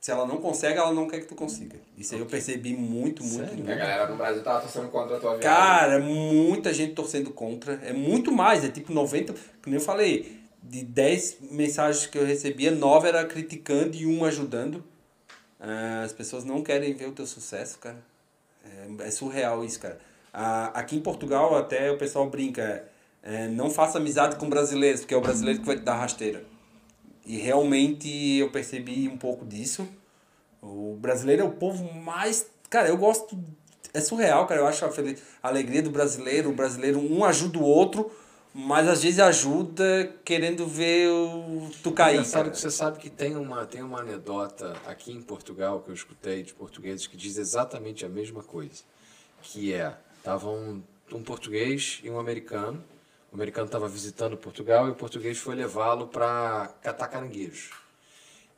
Se 0.00 0.10
ela 0.10 0.26
não 0.26 0.36
consegue, 0.36 0.78
ela 0.78 0.92
não 0.92 1.08
quer 1.08 1.20
que 1.20 1.26
tu 1.26 1.34
consiga. 1.34 1.78
Isso 1.96 2.14
aí 2.14 2.20
eu 2.20 2.26
percebi 2.26 2.74
muito, 2.74 3.24
muito, 3.24 3.38
Sério? 3.48 3.54
E 3.58 3.62
a 3.62 3.64
muito. 3.64 3.78
galera 3.78 4.06
no 4.10 4.16
Brasil 4.16 4.42
tava 4.42 4.60
torcendo 4.60 4.88
contra 4.90 5.16
a 5.16 5.20
tua 5.20 5.36
viagem. 5.38 5.42
Cara, 5.58 5.98
muita 5.98 6.74
gente 6.74 6.92
torcendo 6.92 7.30
contra. 7.30 7.74
É 7.82 7.92
muito 7.94 8.30
mais, 8.30 8.62
é 8.62 8.68
tipo 8.68 8.92
90. 8.92 9.34
Como 9.62 9.74
eu 9.74 9.80
falei, 9.80 10.40
de 10.62 10.84
10 10.84 11.38
mensagens 11.50 12.04
que 12.06 12.18
eu 12.18 12.26
recebia, 12.26 12.70
9 12.70 13.08
era 13.08 13.24
criticando 13.24 13.96
e 13.96 14.04
um 14.06 14.26
ajudando. 14.26 14.84
Ah, 15.58 16.02
as 16.04 16.12
pessoas 16.12 16.44
não 16.44 16.62
querem 16.62 16.92
ver 16.92 17.08
o 17.08 17.12
teu 17.12 17.26
sucesso, 17.26 17.78
cara. 17.78 17.96
É, 18.64 19.06
é 19.06 19.10
surreal 19.10 19.64
isso, 19.64 19.80
cara. 19.80 19.98
Ah, 20.32 20.66
aqui 20.74 20.96
em 20.96 21.00
Portugal 21.00 21.56
até 21.56 21.90
o 21.90 21.98
pessoal 21.98 22.28
brinca, 22.28 22.84
é, 23.22 23.46
não 23.48 23.70
faça 23.70 23.98
amizade 23.98 24.36
com 24.36 24.48
brasileiros, 24.48 25.00
porque 25.00 25.14
é 25.14 25.16
o 25.16 25.20
brasileiro 25.20 25.60
que 25.60 25.66
vai 25.66 25.76
te 25.76 25.82
dar 25.82 25.94
rasteira. 25.94 26.44
E 27.26 27.38
realmente 27.38 28.08
eu 28.36 28.50
percebi 28.50 29.08
um 29.08 29.16
pouco 29.16 29.44
disso. 29.44 29.88
O 30.60 30.96
brasileiro 31.00 31.42
é 31.42 31.46
o 31.46 31.52
povo 31.52 31.92
mais. 31.94 32.46
Cara, 32.68 32.88
eu 32.88 32.96
gosto. 32.96 33.38
É 33.92 34.00
surreal, 34.00 34.46
cara. 34.46 34.60
Eu 34.60 34.66
acho 34.66 34.84
a, 34.84 34.88
a 34.88 35.48
alegria 35.48 35.82
do 35.82 35.90
brasileiro. 35.90 36.50
O 36.50 36.54
brasileiro, 36.54 36.98
um 36.98 37.24
ajuda 37.24 37.58
o 37.58 37.62
outro, 37.62 38.10
mas 38.56 38.86
às 38.86 39.02
vezes 39.02 39.18
ajuda 39.18 40.14
querendo 40.24 40.64
ver 40.64 41.08
o 41.08 41.68
tu 41.82 41.90
cair. 41.90 42.14
Engraçado 42.14 42.52
que 42.52 42.58
você 42.58 42.70
sabe 42.70 43.00
que 43.00 43.10
tem 43.10 43.34
uma, 43.34 43.66
tem 43.66 43.82
uma 43.82 43.98
anedota 43.98 44.76
aqui 44.86 45.10
em 45.10 45.20
Portugal 45.20 45.80
que 45.80 45.90
eu 45.90 45.94
escutei 45.94 46.44
de 46.44 46.54
portugueses 46.54 47.08
que 47.08 47.16
diz 47.16 47.36
exatamente 47.36 48.06
a 48.06 48.08
mesma 48.08 48.44
coisa. 48.44 48.84
Que 49.42 49.74
é, 49.74 49.96
tava 50.22 50.48
um, 50.48 50.80
um 51.12 51.20
português 51.20 52.00
e 52.04 52.08
um 52.08 52.20
americano. 52.20 52.82
O 53.32 53.34
americano 53.34 53.66
estava 53.66 53.88
visitando 53.88 54.36
Portugal 54.36 54.86
e 54.86 54.92
o 54.92 54.94
português 54.94 55.36
foi 55.36 55.56
levá-lo 55.56 56.06
para 56.06 56.72
catar 56.80 57.08
caranguejos. 57.08 57.72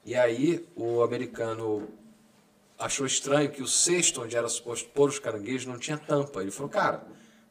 E 0.05 0.15
aí 0.15 0.69
o 0.77 1.03
americano 1.03 1.89
achou 2.79 3.07
estranho 3.07 3.51
que 3.51 3.63
o 3.63 3.67
cesto 3.67 4.23
onde 4.23 4.37
era 4.37 4.47
suposto 4.47 4.91
pôr 4.91 5.09
os 5.09 5.19
caranguejos 5.19 5.65
não 5.65 5.79
tinha 5.79 5.97
tampa. 5.97 6.43
Ele 6.43 6.51
falou, 6.51 6.69
cara, 6.69 7.03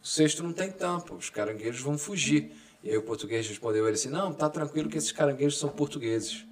o 0.05 0.07
cesto 0.07 0.43
não 0.43 0.53
tem 0.53 0.69
tampa, 0.71 1.15
os 1.15 1.31
caranguejos 1.31 1.81
vão 1.81 1.97
fugir. 1.97 2.51
E 2.83 2.91
aí 2.91 2.95
o 2.95 3.01
português 3.01 3.47
respondeu 3.47 3.87
ele 3.87 3.95
assim, 3.95 4.07
não, 4.09 4.31
tá 4.31 4.47
tranquilo 4.47 4.87
que 4.87 4.99
esses 4.99 5.11
caranguejos 5.11 5.57
são 5.57 5.67
portugueses. 5.69 6.45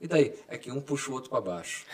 E 0.00 0.08
daí? 0.08 0.34
É 0.48 0.58
que 0.58 0.68
um 0.72 0.80
puxa 0.80 1.08
o 1.12 1.14
outro 1.14 1.30
para 1.30 1.40
baixo. 1.40 1.84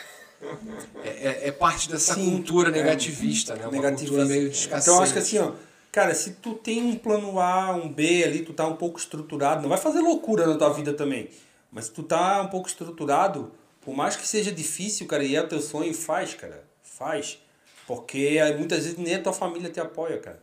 É, 1.05 1.09
é- 1.45 1.49
é 1.49 1.53
parte 1.53 1.91
dessa 1.91 2.15
Sim, 2.15 2.31
cultura 2.31 2.71
é. 2.71 2.73
negativista, 2.73 3.55
né? 3.55 3.65
Uma 3.65 3.73
Negativista. 3.73 4.17
cultura 4.17 4.25
meio 4.35 4.49
de 4.49 4.57
escassez. 4.57 4.83
Então 4.85 4.97
eu 4.97 5.03
acho 5.03 5.13
que 5.13 5.19
assim, 5.19 5.39
ó, 5.39 5.53
cara, 5.93 6.15
se 6.15 6.33
tu 6.37 6.55
tem 6.55 6.83
um 6.83 6.97
plano 6.97 7.39
A, 7.39 7.73
um 7.73 7.93
B 7.93 8.25
ali, 8.25 8.39
tu 8.43 8.55
tá 8.55 8.67
um 8.67 8.77
pouco 8.77 8.99
estruturado, 8.99 9.61
não 9.61 9.69
vai 9.69 9.79
fazer 9.79 10.01
loucura 10.01 10.47
na 10.47 10.57
tua 10.57 10.71
vida 10.73 10.95
também. 10.95 11.29
Mas 11.71 11.85
se 11.87 11.91
tu 11.93 12.03
tá 12.03 12.41
um 12.41 12.49
pouco 12.49 12.67
estruturado, 12.67 13.53
por 13.83 13.95
mais 13.95 14.17
que 14.17 14.27
seja 14.27 14.51
difícil, 14.51 15.07
cara, 15.07 15.23
e 15.23 15.37
é 15.37 15.43
o 15.43 15.49
teu 15.49 15.61
sonho, 15.61 15.93
faz, 15.93 16.33
cara. 16.33 16.65
Faz. 16.83 17.39
Porque 17.87 18.39
muitas 18.57 18.85
vezes 18.85 18.97
nem 18.99 19.17
a 19.17 19.23
tua 19.23 19.35
família 19.35 19.69
te 19.69 19.79
apoia, 19.81 20.19
cara. 20.19 20.43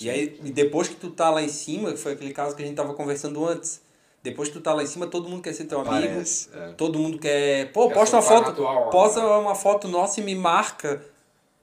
E 0.00 0.08
aí, 0.10 0.38
e 0.44 0.50
depois 0.50 0.88
que 0.88 0.96
tu 0.96 1.10
tá 1.10 1.30
lá 1.30 1.42
em 1.42 1.48
cima, 1.48 1.96
foi 1.96 2.12
aquele 2.12 2.32
caso 2.32 2.54
que 2.54 2.62
a 2.62 2.66
gente 2.66 2.76
tava 2.76 2.94
conversando 2.94 3.44
antes, 3.46 3.80
depois 4.22 4.48
que 4.48 4.54
tu 4.54 4.60
tá 4.60 4.72
lá 4.74 4.82
em 4.82 4.86
cima, 4.86 5.06
todo 5.06 5.28
mundo 5.28 5.42
quer 5.42 5.52
ser 5.52 5.64
teu 5.64 5.80
amigo. 5.80 5.94
Parece, 5.94 6.48
é. 6.54 6.72
Todo 6.72 6.98
mundo 6.98 7.18
quer. 7.18 7.72
Pô, 7.72 7.88
Quer 7.88 7.94
posta 7.94 8.16
uma 8.16 8.22
foto. 8.22 8.62
onda. 8.62 8.90
Posta 8.90 9.20
uma 9.38 9.54
foto 9.54 9.88
nossa 9.88 10.20
e 10.20 10.22
me 10.24 10.34
marca 10.34 11.04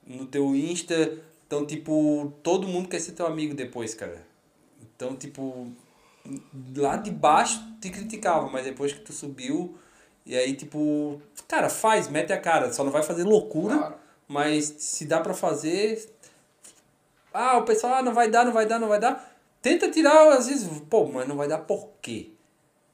no 0.06 0.26
teu 0.26 0.54
Insta. 0.54 1.18
Então, 1.46 1.64
tipo, 1.64 2.32
todo 2.42 2.66
mundo 2.68 2.88
quer 2.88 3.00
ser 3.00 3.12
teu 3.12 3.26
amigo 3.26 3.54
depois, 3.54 3.94
cara. 3.94 4.26
Então, 4.82 5.16
tipo, 5.16 5.68
lá 6.76 6.96
de 6.96 7.10
baixo 7.10 7.60
te 7.80 7.88
criticava, 7.90 8.48
mas 8.50 8.64
depois 8.64 8.92
que 8.92 9.00
tu 9.00 9.12
subiu, 9.12 9.76
e 10.26 10.36
aí, 10.36 10.54
tipo, 10.54 11.20
cara, 11.46 11.68
faz, 11.70 12.08
mete 12.08 12.32
a 12.32 12.38
cara. 12.38 12.72
Só 12.72 12.84
não 12.84 12.90
vai 12.92 13.02
fazer 13.02 13.24
loucura, 13.24 13.78
Claro. 13.78 13.94
mas 14.28 14.74
se 14.78 15.04
dá 15.06 15.20
pra 15.20 15.32
fazer. 15.32 16.17
Ah, 17.32 17.58
o 17.58 17.64
pessoal, 17.64 17.94
ah, 17.94 18.02
não 18.02 18.14
vai 18.14 18.30
dar, 18.30 18.44
não 18.44 18.52
vai 18.52 18.66
dar, 18.66 18.78
não 18.78 18.88
vai 18.88 18.98
dar. 19.00 19.36
Tenta 19.60 19.90
tirar, 19.90 20.28
às 20.32 20.46
vezes, 20.46 20.68
pô, 20.88 21.06
mas 21.06 21.26
não 21.28 21.36
vai 21.36 21.48
dar 21.48 21.58
por 21.58 21.88
quê? 22.00 22.30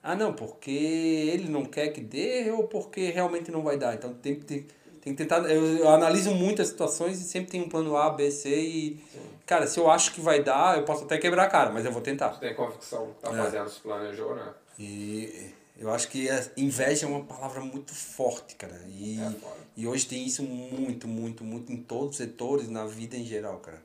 Ah, 0.03 0.14
não, 0.14 0.32
porque 0.35 0.70
ele 0.70 1.49
não 1.49 1.64
quer 1.64 1.89
que 1.89 2.01
dê 2.01 2.51
ou 2.51 2.64
porque 2.68 3.11
realmente 3.11 3.51
não 3.51 3.62
vai 3.62 3.76
dar. 3.78 3.95
Então 3.95 4.12
tem 4.14 4.35
que, 4.37 4.45
tem, 4.45 4.66
tem 5.01 5.14
que 5.14 5.22
tentar. 5.22 5.39
Eu, 5.51 5.64
eu 5.78 5.89
analiso 5.89 6.30
muitas 6.35 6.68
situações 6.68 7.20
e 7.20 7.24
sempre 7.24 7.51
tem 7.53 7.62
um 7.62 7.68
plano 7.68 7.97
A, 7.97 8.11
B, 8.11 8.30
C 8.30 8.49
e. 8.55 9.01
Cara, 9.47 9.66
se 9.66 9.78
eu 9.78 9.91
acho 9.91 10.12
que 10.12 10.20
vai 10.20 10.43
dar, 10.43 10.78
eu 10.78 10.85
posso 10.85 11.05
até 11.05 11.18
quebrar 11.18 11.45
a 11.45 11.49
cara, 11.49 11.70
mas 11.70 11.85
eu 11.85 11.93
vou 11.93 12.01
tentar. 12.03 12.30
Tu 12.30 12.41
tem 12.41 12.55
convicção 12.55 13.09
que 13.14 13.20
tá 13.22 13.35
É. 13.35 13.43
fazendo, 13.43 13.68
se 13.68 13.80
planejou, 13.80 14.35
né? 14.35 14.53
E 14.78 15.51
eu 15.78 15.91
acho 15.93 16.09
que 16.09 16.28
inveja 16.57 17.07
é 17.07 17.09
uma 17.09 17.24
palavra 17.24 17.61
muito 17.61 17.95
forte, 17.95 18.55
cara. 18.57 18.80
E, 18.89 19.20
É 19.20 19.32
e 19.76 19.87
hoje 19.87 20.07
tem 20.07 20.24
isso 20.26 20.43
muito, 20.43 21.07
muito, 21.09 21.45
muito 21.45 21.72
em 21.72 21.76
todos 21.76 22.11
os 22.12 22.16
setores, 22.16 22.68
na 22.68 22.87
vida 22.87 23.16
em 23.16 23.24
geral, 23.24 23.59
cara. 23.59 23.82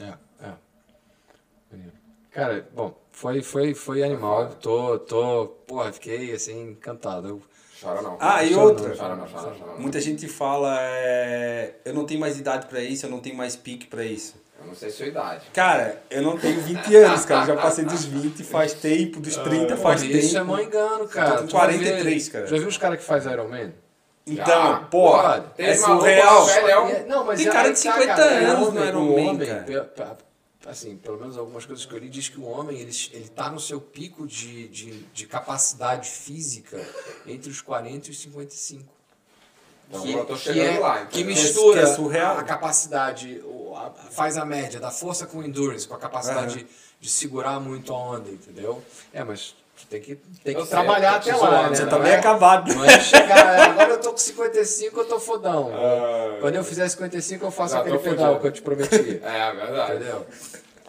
É, 0.00 0.14
é. 0.46 0.52
Cara, 2.32 2.68
bom, 2.74 2.96
foi, 3.12 3.42
foi, 3.42 3.74
foi 3.74 4.02
animal. 4.02 4.50
Tô, 4.60 4.98
tô, 4.98 5.46
porra, 5.66 5.92
fiquei 5.92 6.32
assim, 6.32 6.70
encantado. 6.70 7.28
Eu, 7.28 7.42
Chora 7.80 8.02
não. 8.02 8.16
Ah, 8.20 8.42
e 8.44 8.52
Chora 8.54 8.66
outra. 8.66 8.88
não, 8.88 8.96
Chora 8.96 9.16
não, 9.16 9.26
chora 9.28 9.54
chora. 9.58 9.78
Muita 9.78 10.00
gente 10.00 10.26
fala, 10.26 10.76
é, 10.80 11.74
eu 11.84 11.92
não 11.94 12.04
tenho 12.06 12.18
mais 12.20 12.38
idade 12.38 12.66
pra 12.66 12.80
isso, 12.80 13.06
eu 13.06 13.10
não 13.10 13.20
tenho 13.20 13.36
mais 13.36 13.54
pique 13.56 13.86
pra 13.86 14.04
isso. 14.04 14.42
Eu 14.60 14.66
não 14.68 14.74
sei 14.74 14.90
sua 14.90 15.06
idade. 15.06 15.44
Cara, 15.52 16.02
eu 16.10 16.22
não 16.22 16.38
tenho 16.38 16.60
20 16.60 16.96
anos, 16.96 17.24
cara. 17.24 17.42
Eu 17.42 17.46
já 17.54 17.56
passei 17.60 17.84
dos 17.84 18.04
20 18.04 18.42
faz 18.42 18.72
tempo, 18.72 19.20
dos 19.20 19.36
30 19.36 19.76
faz 19.76 20.00
Porra, 20.00 20.12
tempo. 20.12 20.24
isso 20.24 20.38
é 20.38 20.42
mó 20.42 20.58
engano, 20.58 21.06
cara. 21.08 21.32
tô 21.32 21.38
com 21.42 21.46
Tu 21.48 21.52
vai 21.52 21.66
43, 21.78 22.26
ver- 22.26 22.32
cara. 22.32 22.46
Já 22.46 22.56
viu 22.58 22.68
os 22.68 22.78
caras 22.78 22.98
que 22.98 23.04
faz 23.04 23.26
Iron 23.26 23.48
Man? 23.48 23.72
Então, 24.26 24.46
Já. 24.46 24.76
porra, 24.90 25.52
é 25.58 25.74
surreal. 25.74 26.46
velhão. 26.46 26.88
É, 26.88 27.04
Não, 27.04 27.24
mas 27.24 27.38
Tem 27.40 27.48
é 27.48 27.52
cara 27.52 27.68
aí 27.68 27.74
de 27.74 27.80
que 27.80 27.86
tá, 27.88 27.92
50 27.94 28.14
cara. 28.16 28.30
anos 28.30 28.58
no 28.60 28.68
homem- 28.68 28.88
Iron 28.88 29.04
Man, 29.04 29.30
homem, 29.32 29.46
cara. 29.46 30.18
assim, 30.66 30.96
pelo 30.96 31.18
menos 31.20 31.36
algumas 31.36 31.66
coisas 31.66 31.84
que 31.84 31.92
eu 31.92 31.98
li, 31.98 32.08
diz 32.08 32.28
que 32.30 32.40
o 32.40 32.44
homem, 32.44 32.78
ele, 32.78 32.90
ele 33.12 33.28
tá 33.28 33.50
no 33.50 33.60
seu 33.60 33.78
pico 33.80 34.26
de, 34.26 34.66
de, 34.68 35.00
de 35.12 35.26
capacidade 35.26 36.08
física 36.08 36.80
entre 37.26 37.50
os 37.50 37.60
40 37.60 38.08
e 38.08 38.10
os 38.12 38.18
55. 38.20 38.92
Então, 39.90 40.00
que, 40.00 40.12
eu 40.14 40.24
tô 40.24 40.32
que 40.32 40.40
chegando 40.40 40.76
é, 40.76 40.78
lá. 40.80 41.04
que 41.04 41.20
entendeu? 41.20 41.26
mistura 41.42 41.82
Que 41.82 41.86
é 41.90 41.94
surreal. 41.94 42.38
a 42.38 42.42
capacidade, 42.42 43.44
faz 44.10 44.38
a 44.38 44.44
média 44.46 44.80
da 44.80 44.90
força 44.90 45.26
com 45.26 45.42
endurance, 45.42 45.86
com 45.86 45.94
a 45.94 45.98
capacidade 45.98 46.54
Aham. 46.54 46.56
de, 46.56 46.66
de 46.98 47.10
segurar 47.10 47.60
muito 47.60 47.92
a 47.92 47.98
onda, 47.98 48.30
entendeu? 48.30 48.82
É, 49.12 49.22
mas 49.22 49.54
tem 49.90 50.00
que, 50.00 50.16
tem 50.42 50.54
Eu 50.54 50.62
que 50.62 50.68
trabalhar 50.68 51.16
até 51.16 51.34
lá, 51.36 51.68
né? 51.68 51.74
Você 51.76 51.86
tá 51.86 51.98
bem 51.98 52.12
é- 52.12 52.16
acabado. 52.16 52.70
É 52.84 53.00
chegar, 53.00 53.60
agora 53.70 53.90
eu 53.90 54.00
tô 54.00 54.10
com 54.12 54.16
55, 54.16 55.00
eu 55.00 55.04
tô 55.04 55.18
fodão. 55.20 55.70
Ah, 55.74 56.38
Quando 56.40 56.54
eu 56.56 56.64
fizer 56.64 56.88
55, 56.88 57.44
eu 57.44 57.50
faço 57.50 57.76
aquele 57.76 57.98
pedal 57.98 58.40
que 58.40 58.46
eu 58.46 58.52
te 58.52 58.62
prometi. 58.62 59.20
É, 59.24 59.52
verdade. 59.52 59.94
Entendeu? 59.96 60.26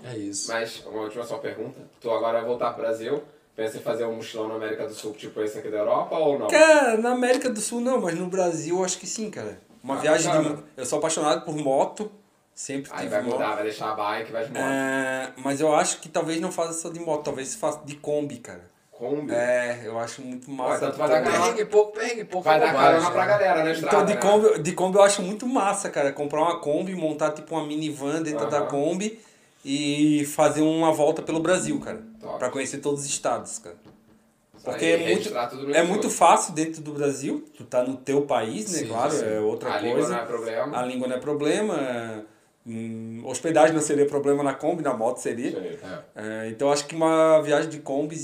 É 0.03 0.17
isso. 0.17 0.51
Mas, 0.51 0.83
uma 0.85 1.01
última 1.03 1.23
só 1.23 1.37
pergunta. 1.37 1.79
Tu 1.99 2.09
agora 2.11 2.39
vai 2.39 2.47
voltar 2.47 2.71
pro 2.73 2.83
Brasil. 2.83 3.23
Pensa 3.55 3.77
em 3.77 3.81
fazer 3.81 4.03
um 4.05 4.15
mochilão 4.15 4.49
na 4.49 4.55
América 4.55 4.85
do 4.85 4.93
Sul, 4.93 5.13
tipo 5.13 5.41
esse 5.41 5.57
aqui 5.57 5.69
da 5.69 5.77
Europa, 5.77 6.15
ou 6.17 6.37
não? 6.37 6.47
Cara, 6.47 6.97
na 6.97 7.11
América 7.11 7.49
do 7.49 7.61
Sul 7.61 7.79
não, 7.79 8.01
mas 8.01 8.13
no 8.13 8.27
Brasil 8.27 8.77
eu 8.79 8.83
acho 8.83 8.97
que 8.99 9.07
sim, 9.07 9.31
cara. 9.31 9.57
Uma 9.81 9.95
Ah, 9.95 9.99
viagem 9.99 10.29
de. 10.29 10.37
bacana. 10.37 10.55
mo- 10.57 10.63
Eu 10.75 10.85
sou 10.85 10.99
apaixonado 10.99 11.45
por 11.45 11.55
moto, 11.55 12.11
sempre 12.53 12.91
Aí 12.93 13.07
vai 13.07 13.21
moto. 13.21 13.33
mudar, 13.35 13.55
vai 13.55 13.63
deixar 13.63 13.91
a 13.91 13.95
bike, 13.95 14.31
vai 14.31 14.43
de 14.43 14.51
moto. 14.51 14.61
É, 14.61 15.31
mas 15.37 15.61
eu 15.61 15.73
acho 15.73 16.01
que 16.01 16.09
talvez 16.09 16.41
não 16.41 16.51
faça 16.51 16.73
só 16.73 16.89
de 16.89 16.99
moto, 16.99 17.23
talvez 17.23 17.55
faça 17.55 17.79
de 17.85 17.95
Kombi, 17.95 18.39
cara. 18.39 18.69
Kombi. 18.97 19.33
É, 19.33 19.81
eu 19.83 19.99
acho 19.99 20.21
muito 20.21 20.49
massa. 20.49 20.85
tanto 20.85 20.97
vai 20.97 21.09
dar. 21.09 21.23
Perrengue 21.23 21.65
pouco, 21.65 21.91
perrengue 21.91 22.23
pouco. 22.23 22.45
Vai 22.45 22.57
é 22.57 22.59
dar 22.61 22.73
carona 22.73 23.11
pra 23.11 23.21
né? 23.21 23.27
galera 23.27 23.63
na 23.63 23.71
estrada, 23.71 23.95
Então, 23.95 24.05
de 24.05 24.13
né? 24.13 24.19
Kombi, 24.21 24.61
de 24.63 24.71
Kombi 24.71 24.97
eu 24.97 25.03
acho 25.03 25.21
muito 25.21 25.45
massa, 25.45 25.89
cara. 25.89 26.13
Comprar 26.13 26.41
uma 26.41 26.59
Kombi, 26.59 26.95
montar 26.95 27.31
tipo 27.31 27.55
uma 27.55 27.65
minivan 27.65 28.21
dentro 28.21 28.49
da. 28.49 28.61
Kombi 28.61 29.19
e 29.65 30.25
fazer 30.25 30.61
uma 30.61 30.93
volta 30.93 31.21
pelo 31.21 31.39
Brasil, 31.39 31.79
cara. 31.79 32.01
Top. 32.21 32.39
Pra 32.39 32.49
conhecer 32.49 32.77
todos 32.77 33.01
os 33.01 33.05
estados, 33.07 33.59
cara. 33.59 33.75
Porque 34.63 34.85
é 34.85 34.97
muito, 34.97 35.37
é 35.75 35.83
muito 35.83 36.09
fácil 36.09 36.53
dentro 36.53 36.81
do 36.81 36.93
Brasil. 36.93 37.45
Tu 37.55 37.63
tá 37.65 37.83
no 37.83 37.97
teu 37.97 38.23
país, 38.23 38.71
né? 38.71 38.79
Sim, 38.79 38.87
claro, 38.87 39.11
sim. 39.11 39.25
é 39.25 39.39
outra 39.39 39.73
A 39.73 39.79
língua 39.79 39.97
coisa. 39.97 40.15
não 40.15 40.21
é 40.21 40.25
problema. 40.25 40.77
A 40.79 40.81
língua 40.83 41.07
não 41.07 41.15
é 41.15 41.19
problema. 41.19 42.25
hum, 42.65 43.21
hospedagem 43.25 43.75
não 43.75 43.81
seria 43.81 44.05
problema 44.07 44.41
na 44.41 44.53
Kombi, 44.53 44.81
na 44.81 44.93
moto 44.93 45.17
seria. 45.17 45.49
Isso 45.49 45.59
aí. 45.59 45.99
É, 46.15 46.49
então 46.49 46.71
acho 46.71 46.87
que 46.87 46.95
uma 46.95 47.41
viagem 47.41 47.69
de 47.69 47.79
Kombi 47.79 48.15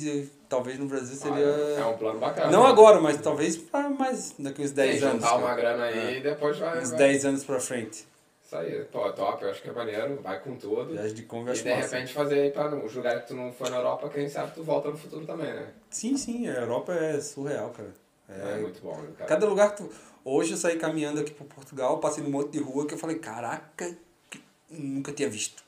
talvez 0.52 0.78
no 0.78 0.86
Brasil 0.86 1.16
seria. 1.16 1.48
Ah, 1.78 1.80
É 1.80 1.86
um 1.86 1.98
plano 1.98 2.20
bacana. 2.20 2.52
Não 2.52 2.66
agora, 2.68 3.00
mas 3.00 3.16
talvez 3.22 3.56
pra 3.58 3.90
mais 3.90 4.36
daqui 4.38 4.62
uns 4.62 4.72
10 4.72 5.00
Sim, 5.00 5.06
anos. 5.06 5.24
juntar 5.24 5.38
uma 5.38 5.56
grana 5.56 5.86
aí 5.86 6.18
e 6.18 6.22
depois 6.22 6.58
vai... 6.60 6.78
Uns 6.82 6.90
vai- 6.90 6.98
10 6.98 7.26
anos 7.26 7.44
pra 7.46 7.60
frente. 7.62 8.06
Isso 8.46 8.58
aí, 8.58 8.84
pô, 8.92 9.10
top, 9.14 9.46
eu 9.46 9.50
acho 9.50 9.62
que 9.62 9.70
é 9.70 9.72
maneiro, 9.72 10.20
vai 10.22 10.42
com 10.42 10.58
tudo. 10.58 10.92
Viagem 10.92 11.14
de 11.14 11.22
eu 11.32 11.40
E 11.54 11.54
de 11.54 11.70
massa. 11.70 11.96
repente 11.96 12.14
fazer 12.14 12.40
aí 12.42 12.52
pra 12.52 12.68
os 12.76 12.94
lugares 12.94 13.22
que 13.22 13.30
tu 13.30 13.34
não 13.34 13.54
foi 13.54 13.70
na 13.70 13.78
Europa, 13.78 14.10
quem 14.10 14.28
sabe 14.28 14.52
tu 14.54 14.62
volta 14.62 14.90
no 14.90 14.98
futuro 14.98 15.26
também, 15.26 15.54
né? 15.54 15.68
Sim, 15.90 16.18
sim, 16.18 16.46
a 16.50 16.56
Europa 16.56 16.94
é 16.94 17.22
surreal, 17.22 17.70
cara. 17.70 17.94
É, 18.28 18.56
É, 18.56 18.58
muito 18.60 18.82
bom, 18.82 18.98
né, 18.98 19.10
cara? 19.18 19.30
cada 19.30 19.46
lugar 19.48 19.72
que 19.74 19.78
tu. 19.84 19.90
Hoje 20.26 20.52
eu 20.52 20.58
saí 20.58 20.78
caminhando 20.78 21.22
aqui 21.22 21.32
por 21.32 21.48
Portugal, 21.48 21.98
passei 22.00 22.22
num 22.24 22.30
monte 22.30 22.52
de 22.52 22.60
rua 22.60 22.86
que 22.86 22.94
eu 22.94 22.98
falei, 22.98 23.18
caraca, 23.20 23.96
que 24.30 24.42
nunca 24.70 25.14
tinha 25.14 25.30
visto. 25.30 25.64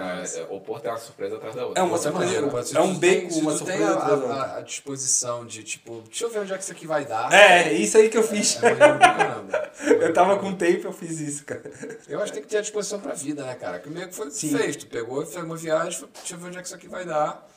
Não, 0.00 0.10
é- 0.10 0.24
é- 0.24 0.46
o 0.50 0.60
Porto 0.60 0.86
é 0.86 0.90
uma 0.90 0.98
surpresa 0.98 1.36
atrás 1.36 1.54
da 1.54 1.66
outra. 1.66 1.80
É 1.82 1.84
uma 1.84 1.96
é 1.96 1.98
surpresa. 2.00 2.40
maneiro, 2.40 2.58
É 2.74 2.80
um 2.80 2.94
beco, 2.98 3.34
uma 3.34 3.52
tu 3.52 3.64
tem 3.64 3.76
surpresa 3.78 3.90
a, 3.90 3.94
atrás 3.94 4.08
da 4.20 4.26
outra. 4.26 4.42
a, 4.42 4.56
a 4.58 4.60
disposição 4.62 5.46
de, 5.46 5.62
tipo, 5.62 6.02
deixa 6.06 6.24
eu 6.24 6.30
ver 6.30 6.38
onde 6.40 6.52
é 6.52 6.56
que 6.56 6.62
isso 6.64 6.72
aqui 6.72 6.86
vai 6.86 7.04
dar. 7.04 7.32
É, 7.32 7.72
isso 7.72 7.96
aí 7.96 8.08
que 8.08 8.16
eu 8.18 8.22
fiz. 8.22 8.62
É 8.62 8.74
caramba. 8.74 9.70
Eu 10.00 10.12
tava 10.12 10.38
com 10.38 10.54
tempo 10.54 10.86
eu 10.88 10.92
fiz 10.92 11.20
isso, 11.20 11.44
cara. 11.44 11.62
Eu 12.08 12.20
acho 12.20 12.32
que 12.32 12.38
tem 12.38 12.42
que 12.42 12.48
ter 12.50 12.58
a 12.58 12.60
disposição 12.60 13.00
pra 13.00 13.14
vida, 13.14 13.44
né, 13.44 13.54
cara? 13.54 13.78
Que 13.78 13.88
o 13.88 13.90
meio 13.92 14.08
que 14.08 14.14
foi 14.14 14.26
o 14.26 14.30
que 14.30 14.36
Sim. 14.36 14.56
fez. 14.56 14.76
Tu 14.76 14.86
pegou, 14.86 15.24
fez 15.24 15.42
uma 15.44 15.56
viagem, 15.56 15.98
foi, 15.98 16.08
deixa 16.14 16.34
eu 16.34 16.38
ver 16.38 16.48
onde 16.48 16.58
é 16.58 16.60
que 16.60 16.66
isso 16.66 16.74
aqui 16.74 16.86
vai 16.88 17.04
dar. 17.04 17.48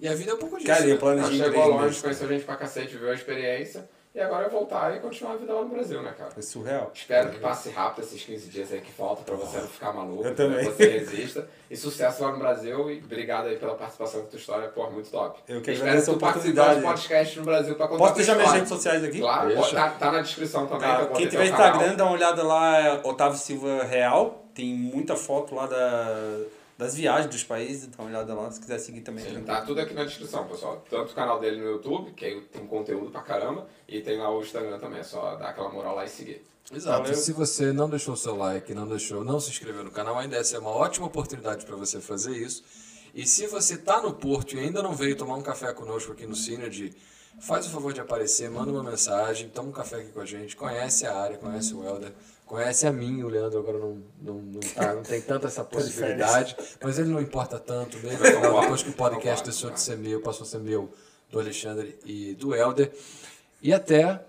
E 0.00 0.08
a 0.08 0.14
vida 0.14 0.30
é 0.32 0.34
um 0.34 0.38
pouco 0.38 0.56
disso. 0.56 0.66
Cara, 0.66 0.84
né? 0.84 0.92
eu 0.92 0.98
planejei 0.98 1.38
Ela 1.40 1.48
em 1.48 1.52
chegou 1.52 1.64
três 1.64 1.82
longe, 1.82 2.00
conheceu 2.00 2.28
gente 2.28 2.44
pra 2.44 2.56
cacete, 2.56 2.92
viveu 2.94 3.10
a 3.10 3.14
experiência. 3.14 3.88
E 4.18 4.20
agora 4.20 4.46
é 4.46 4.48
voltar 4.48 4.96
e 4.96 4.98
continuar 4.98 5.34
a 5.34 5.36
vida 5.36 5.54
lá 5.54 5.62
no 5.62 5.68
Brasil, 5.68 6.02
né, 6.02 6.12
cara? 6.18 6.32
Foi 6.32 6.42
surreal. 6.42 6.90
Espero 6.92 7.30
que 7.30 7.38
passe 7.38 7.70
rápido 7.70 8.02
esses 8.02 8.20
15 8.24 8.48
dias 8.48 8.72
aí 8.72 8.80
que 8.80 8.90
faltam 8.90 9.22
pra 9.22 9.36
você 9.36 9.58
não 9.58 9.68
ficar 9.68 9.92
maluco. 9.92 10.24
Eu 10.24 10.34
pra 10.34 10.44
também. 10.44 10.58
Que 10.66 10.72
você 10.72 10.88
resista. 10.88 11.48
E 11.70 11.76
sucesso 11.76 12.24
lá 12.24 12.32
no 12.32 12.38
Brasil 12.40 12.90
e 12.90 12.98
obrigado 12.98 13.46
aí 13.46 13.56
pela 13.56 13.76
participação 13.76 14.22
com 14.22 14.26
tua 14.26 14.40
história, 14.40 14.68
pô, 14.70 14.90
muito 14.90 15.08
top. 15.08 15.38
Eu 15.46 15.62
que 15.62 15.70
Espero 15.70 15.90
agradeço 15.90 16.10
a 16.10 16.14
oportunidade. 16.14 16.80
de 16.80 16.86
podcast 16.86 17.38
no 17.38 17.44
Brasil 17.44 17.74
pra 17.76 17.86
contar 17.86 17.98
Posso 17.98 18.14
deixar 18.16 18.34
minhas 18.34 18.52
redes 18.52 18.68
sociais 18.68 19.04
aqui? 19.04 19.20
Claro, 19.20 19.54
pô, 19.54 19.62
tá, 19.68 19.90
tá 19.90 20.10
na 20.10 20.20
descrição 20.20 20.66
também. 20.66 20.88
Tá, 20.88 21.06
Quem 21.14 21.28
tiver. 21.28 21.46
Instagram, 21.46 21.94
dá 21.94 22.04
uma 22.04 22.14
olhada 22.14 22.42
lá, 22.42 22.76
é 22.76 23.00
Otávio 23.04 23.38
Silva 23.38 23.84
Real. 23.84 24.46
Tem 24.52 24.74
muita 24.74 25.14
foto 25.14 25.54
lá 25.54 25.68
da, 25.68 26.40
das 26.78 26.94
viagens 26.94 27.28
dos 27.28 27.42
países, 27.42 27.88
dá 27.88 28.00
uma 28.00 28.08
olhada 28.08 28.32
lá, 28.34 28.48
se 28.52 28.60
quiser 28.60 28.78
seguir 28.78 29.00
também. 29.00 29.24
Sim, 29.24 29.32
tranquilo. 29.32 29.56
tá 29.58 29.62
tudo 29.62 29.80
aqui 29.80 29.92
na 29.94 30.04
descrição, 30.04 30.46
pessoal. 30.46 30.84
Tanto 30.88 31.10
o 31.10 31.14
canal 31.14 31.40
dele 31.40 31.60
no 31.60 31.66
YouTube, 31.72 32.12
que 32.12 32.24
aí 32.24 32.40
tem 32.42 32.64
conteúdo 32.68 33.10
pra 33.10 33.20
caramba, 33.20 33.66
e 33.88 34.00
tem 34.00 34.16
lá 34.16 34.30
o 34.30 34.40
Instagram 34.40 34.78
também. 34.78 35.00
É 35.00 35.02
só 35.02 35.34
dar 35.34 35.48
aquela 35.48 35.70
moral 35.70 35.96
lá 35.96 36.04
e 36.04 36.08
seguir. 36.08 36.40
Exato. 36.72 37.02
Valeu. 37.02 37.16
Se 37.16 37.32
você 37.32 37.72
não 37.72 37.90
deixou 37.90 38.14
o 38.14 38.16
seu 38.16 38.36
like, 38.36 38.72
não 38.74 38.86
deixou, 38.86 39.24
não 39.24 39.40
se 39.40 39.50
inscreveu 39.50 39.82
no 39.82 39.90
canal, 39.90 40.16
ainda 40.16 40.36
essa 40.36 40.54
é 40.54 40.58
uma 40.60 40.70
ótima 40.70 41.06
oportunidade 41.06 41.66
para 41.66 41.74
você 41.74 42.00
fazer 42.00 42.36
isso. 42.36 42.62
E 43.12 43.26
se 43.26 43.48
você 43.48 43.74
está 43.74 44.00
no 44.00 44.14
Porto 44.14 44.54
e 44.54 44.60
ainda 44.60 44.80
não 44.80 44.92
veio 44.92 45.16
tomar 45.16 45.34
um 45.34 45.42
café 45.42 45.72
conosco 45.72 46.12
aqui 46.12 46.26
no 46.26 46.36
Synergy, 46.36 46.94
faz 47.40 47.66
o 47.66 47.70
favor 47.70 47.92
de 47.92 48.00
aparecer, 48.00 48.48
manda 48.48 48.70
uma 48.70 48.84
mensagem, 48.84 49.48
toma 49.48 49.70
um 49.70 49.72
café 49.72 49.96
aqui 49.96 50.12
com 50.12 50.20
a 50.20 50.26
gente, 50.26 50.54
conhece 50.54 51.06
a 51.06 51.16
área, 51.16 51.38
conhece 51.38 51.74
o 51.74 51.84
Helder, 51.84 52.12
conhece 52.48 52.86
a 52.86 52.92
mim, 52.92 53.22
o 53.22 53.28
Leandro 53.28 53.58
agora 53.58 53.78
não, 53.78 54.02
não, 54.20 54.34
não, 54.34 54.60
tá, 54.60 54.94
não 54.94 55.02
tem 55.02 55.20
tanta 55.20 55.46
essa 55.46 55.62
possibilidade, 55.64 56.56
mas 56.82 56.98
ele 56.98 57.10
não 57.10 57.20
importa 57.20 57.58
tanto 57.58 57.98
mesmo, 57.98 58.26
afinal, 58.26 58.60
depois 58.62 58.82
que 58.82 58.90
o 58.90 58.94
podcast 58.94 59.44
deixou 59.44 59.70
de 59.70 59.80
ser 59.80 59.98
meu, 59.98 60.20
passou 60.22 60.44
a 60.44 60.46
ser 60.48 60.58
meu, 60.58 60.90
do 61.30 61.38
Alexandre 61.38 61.98
e 62.04 62.34
do 62.34 62.54
Helder. 62.54 62.90
E 63.62 63.72
até 63.72 64.24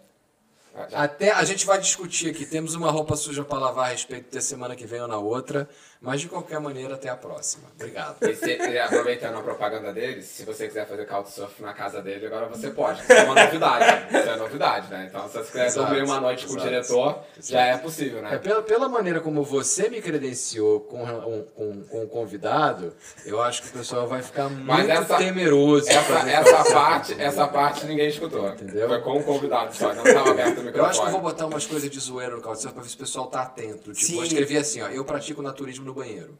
até 0.93 1.31
a 1.31 1.43
gente 1.43 1.65
vai 1.65 1.79
discutir 1.79 2.29
aqui. 2.29 2.45
Temos 2.45 2.75
uma 2.75 2.91
roupa 2.91 3.15
suja 3.15 3.43
para 3.43 3.57
lavar 3.59 3.85
a 3.85 3.91
respeito 3.91 4.33
da 4.33 4.41
semana 4.41 4.75
que 4.75 4.85
vem 4.85 5.01
ou 5.01 5.07
na 5.07 5.17
outra. 5.17 5.67
Mas 6.01 6.21
de 6.21 6.29
qualquer 6.29 6.61
maneira, 6.61 6.93
até 6.95 7.09
a 7.09 7.15
próxima. 7.17 7.67
Obrigado. 7.75 8.15
E 8.23 8.33
se, 8.33 8.79
aproveitando 8.79 9.37
a 9.37 9.41
propaganda 9.41 9.91
dele, 9.91 10.21
se 10.21 10.45
você 10.45 10.65
quiser 10.65 10.87
fazer 10.87 11.05
couchsurf 11.05 11.61
na 11.61 11.73
casa 11.73 12.01
dele, 12.01 12.25
agora 12.25 12.45
você 12.47 12.69
pode. 12.69 13.01
Isso 13.01 13.11
é 13.11 13.23
uma 13.25 13.35
novidade. 13.35 14.05
Isso 14.07 14.29
é 14.29 14.35
novidade, 14.37 14.87
né? 14.89 15.07
Então, 15.09 15.27
se 15.27 15.33
você 15.39 15.51
quiser 15.51 15.65
Exato, 15.65 15.87
dormir 15.87 16.03
uma 16.05 16.21
noite 16.21 16.45
com 16.45 16.53
o 16.53 16.55
exato, 16.55 16.69
diretor, 16.69 17.19
já 17.41 17.61
é 17.65 17.77
possível, 17.77 18.19
É, 18.19 18.21
né? 18.21 18.37
pela, 18.37 18.61
pela 18.61 18.87
maneira 18.87 19.19
como 19.19 19.43
você 19.43 19.89
me 19.89 20.01
credenciou 20.01 20.79
com, 20.79 21.03
um- 21.03 21.43
com, 21.53 21.83
com 21.83 22.03
o 22.03 22.07
convidado, 22.07 22.93
eu 23.25 23.41
acho 23.41 23.63
que 23.63 23.67
o 23.67 23.71
pessoal 23.73 24.07
vai 24.07 24.21
ficar 24.21 24.47
Mas 24.49 24.87
muito 24.87 25.01
essa- 25.01 25.17
temeroso. 25.17 25.89
Essa, 25.89 26.29
essa, 26.29 26.63
parte, 26.73 27.15
essa 27.21 27.45
parte 27.45 27.85
ninguém 27.85 28.07
escutou. 28.07 28.47
Entendeu? 28.47 28.87
Foi 28.87 29.01
com 29.01 29.17
o 29.17 29.23
convidado 29.25 29.75
só, 29.75 29.93
não 29.93 30.05
estava 30.05 30.29
aberto. 30.31 30.61
Eu 30.73 30.85
acho 30.85 31.01
que 31.01 31.07
eu 31.07 31.11
vou 31.11 31.21
botar 31.21 31.45
umas 31.45 31.65
coisas 31.65 31.89
de 31.89 31.99
zoeira 31.99 32.35
no 32.35 32.41
Couchsurf 32.41 32.73
pra 32.73 32.83
ver 32.83 32.89
se 32.89 32.95
o 32.95 32.99
pessoal 32.99 33.27
tá 33.27 33.41
atento. 33.41 33.91
Tipo, 33.93 34.05
Sim. 34.05 34.15
vou 34.15 34.23
escrever 34.25 34.57
assim, 34.57 34.81
ó. 34.81 34.87
Eu 34.87 35.03
pratico 35.05 35.41
naturismo 35.41 35.85
no 35.85 35.93
banheiro. 35.93 36.37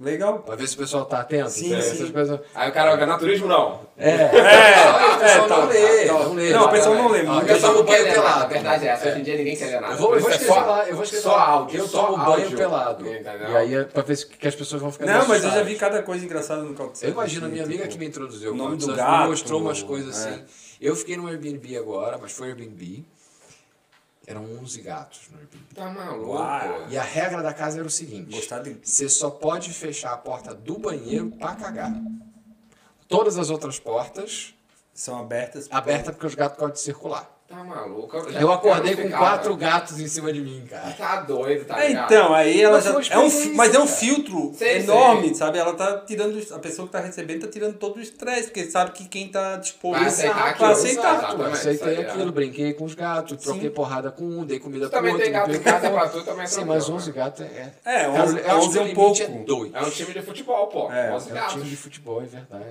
Legal. 0.00 0.40
Pra 0.40 0.56
ver 0.56 0.66
se 0.66 0.74
o 0.74 0.78
pessoal 0.78 1.04
tá 1.04 1.20
atento. 1.20 1.50
Sim, 1.50 1.66
entendeu? 1.66 1.82
sim. 2.06 2.12
Coisas... 2.12 2.40
Aí 2.54 2.70
o 2.70 2.72
cara, 2.72 3.06
naturismo 3.06 3.46
não. 3.46 3.80
É. 3.96 4.10
É, 4.10 4.26
o 4.26 5.18
pessoal 5.20 5.44
é, 5.44 5.48
tá, 5.48 5.56
não 5.56 5.66
lê, 5.66 6.06
tá, 6.06 6.12
tá. 6.12 6.24
não 6.24 6.34
lê. 6.34 6.50
Não, 6.50 6.64
o 6.64 6.68
pessoal 6.70 6.94
não 6.96 7.08
lê 7.08 7.22
muito. 7.22 7.46
Eu 7.48 7.60
tomo 7.60 7.82
banho 7.84 8.04
pelado. 8.04 8.42
A 8.42 8.46
verdade 8.46 8.88
é 8.88 8.90
essa, 8.90 9.08
hoje 9.08 9.20
em 9.20 9.22
dia 9.22 9.36
ninguém 9.36 9.56
quer 9.56 9.66
ler 9.66 9.80
nada. 9.80 9.94
Eu 9.94 9.98
vou, 9.98 10.14
eu 10.16 10.20
vou 10.20 10.30
é 10.30 10.32
escrever 10.32 10.54
só- 10.54 10.60
lá, 10.66 10.88
eu 10.88 10.94
vou 10.96 11.04
escrever 11.04 11.22
só 11.22 11.38
áudio, 11.38 11.78
eu 11.78 11.88
tomo 11.88 12.16
banho 12.16 12.42
áudio. 12.42 12.56
pelado. 12.56 13.06
E 13.06 13.56
aí 13.56 13.74
é 13.76 13.84
pra 13.84 14.02
ver 14.02 14.16
se 14.16 14.26
que 14.26 14.48
as 14.48 14.54
pessoas 14.56 14.82
vão 14.82 14.90
ficar 14.90 15.06
Não, 15.06 15.28
mas 15.28 15.44
eu 15.44 15.50
já 15.50 15.62
vi 15.62 15.76
cada 15.76 16.02
coisa 16.02 16.24
engraçada 16.24 16.62
no 16.62 16.74
Couchsurf. 16.74 17.04
Eu 17.04 17.10
imagino, 17.12 17.46
a 17.46 17.48
minha 17.48 17.62
amiga 17.62 17.82
tipo, 17.82 17.92
que 17.92 17.98
me 18.00 18.06
introduziu. 18.06 18.52
o 18.52 18.56
nome 18.56 18.76
do 18.78 18.96
gato, 18.96 19.22
Me 19.22 19.28
mostrou 19.28 19.60
umas 19.60 19.82
coisas 19.82 20.26
é. 20.26 20.30
assim. 20.30 20.42
Eu 20.82 20.96
fiquei 20.96 21.16
no 21.16 21.28
Airbnb 21.28 21.76
agora, 21.78 22.18
mas 22.18 22.32
foi 22.32 22.48
Airbnb. 22.48 23.04
Eram 24.26 24.42
11 24.60 24.80
gatos 24.82 25.28
no 25.30 25.38
Airbnb. 25.38 25.64
Tá 25.76 25.88
maluco. 25.88 26.32
Uau. 26.32 26.88
E 26.90 26.98
a 26.98 27.02
regra 27.04 27.40
da 27.40 27.54
casa 27.54 27.78
era 27.78 27.86
o 27.86 27.90
seguinte: 27.90 28.28
de... 28.28 28.80
você 28.82 29.08
só 29.08 29.30
pode 29.30 29.72
fechar 29.72 30.12
a 30.12 30.16
porta 30.16 30.52
do 30.52 30.76
banheiro 30.78 31.30
pra 31.30 31.54
cagar. 31.54 31.92
Todas 33.06 33.38
as 33.38 33.48
outras 33.48 33.78
portas 33.78 34.54
São 34.92 35.20
abertas. 35.20 35.68
abertas 35.70 36.14
porque 36.14 36.26
os 36.26 36.34
gatos 36.34 36.58
podem 36.58 36.74
circular. 36.76 37.30
Tá 37.52 37.62
maluco. 37.64 38.30
Já- 38.30 38.40
Eu 38.40 38.50
acordei 38.50 38.96
com 38.96 39.02
ficava. 39.02 39.24
quatro 39.26 39.56
gatos 39.56 40.00
em 40.00 40.06
cima 40.08 40.32
de 40.32 40.40
mim, 40.40 40.64
cara. 40.68 40.90
Tá 40.92 41.20
doido, 41.20 41.66
tá 41.66 41.84
É, 41.84 41.88
ligado? 41.88 42.04
então, 42.12 42.32
aí 42.34 42.62
ela 42.62 42.80
Mas 42.80 43.06
já. 43.06 43.14
É 43.14 43.18
um, 43.18 43.54
mas 43.54 43.74
é 43.74 43.78
um 43.78 43.84
cara. 43.84 43.96
filtro 43.96 44.52
Sei, 44.54 44.78
enorme, 44.78 45.26
sei. 45.28 45.34
sabe? 45.34 45.58
Ela 45.58 45.74
tá 45.74 45.98
tirando. 45.98 46.38
A 46.54 46.58
pessoa 46.58 46.86
que 46.88 46.92
tá 46.92 47.00
recebendo 47.00 47.42
tá 47.42 47.48
tirando 47.52 47.76
todo 47.76 47.96
o 47.98 48.00
estresse, 48.00 48.44
porque 48.44 48.64
sabe 48.70 48.92
que 48.92 49.06
quem 49.06 49.28
tá 49.28 49.56
disposto 49.56 49.98
Vai 49.98 50.08
aceitar. 50.08 50.58
Eu 51.38 51.46
aceitei 51.46 51.98
aquilo, 52.00 52.28
é. 52.28 52.32
brinquei 52.32 52.72
com 52.72 52.84
os 52.84 52.94
gatos, 52.94 53.36
troquei 53.42 53.68
Sim. 53.68 53.74
porrada 53.74 54.10
com 54.10 54.24
um, 54.24 54.44
dei 54.44 54.58
comida 54.58 54.88
pro 54.88 54.98
também 54.98 55.12
outro. 55.12 55.24
tem 55.24 55.32
gato 55.32 55.50
em 55.52 55.60
casa 55.60 55.88
com 55.88 55.94
pra 55.94 56.02
outro. 56.04 56.20
tu 56.20 56.24
também 56.24 56.46
Sim, 56.46 56.64
mas 56.64 56.88
11 56.88 57.10
né? 57.10 57.16
gatos 57.16 57.40
é. 57.42 57.72
É, 57.84 58.04
Cara, 58.04 58.22
11, 58.22 58.38
eu 58.38 58.46
acho 58.46 58.56
11 58.56 58.70
que 58.72 58.78
é 58.78 58.82
o 58.82 58.84
um 58.90 58.94
pouco. 58.94 59.22
É 59.22 59.26
dois. 59.26 59.74
É 59.74 59.80
um 59.82 59.90
time 59.90 60.12
de 60.12 60.22
futebol, 60.22 60.66
pô. 60.68 60.92
É, 60.92 61.12
11 61.12 61.30
É 61.36 61.42
um 61.42 61.46
time 61.48 61.64
de 61.64 61.76
futebol, 61.76 62.22
é 62.22 62.26
verdade. 62.26 62.64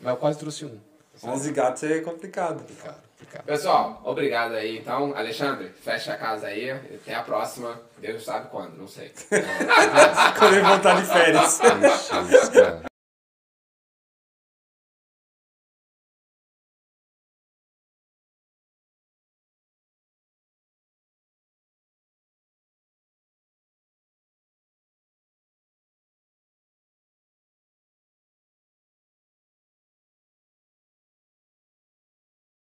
Mas 0.00 0.10
eu 0.12 0.16
quase 0.16 0.38
trouxe 0.38 0.64
um. 0.64 0.76
11 1.22 1.52
gatos 1.52 1.82
é 1.84 2.00
complicado. 2.00 2.58
Complicado, 2.58 2.96
complicado. 3.24 3.44
Pessoal, 3.44 4.00
obrigado 4.04 4.54
aí. 4.54 4.78
Então, 4.78 5.14
Alexandre, 5.16 5.72
fecha 5.82 6.12
a 6.12 6.16
casa 6.16 6.46
aí. 6.48 6.70
Até 6.70 7.14
a 7.14 7.22
próxima. 7.22 7.80
Deus 7.98 8.24
sabe 8.24 8.48
quando, 8.50 8.76
não 8.76 8.86
sei. 8.88 9.12
Quando 10.38 10.54
ele 10.54 10.62
voltar 10.62 11.00
de 11.00 11.06
férias. 11.06 11.60
Ixi, 11.60 12.50
cara. 12.52 12.93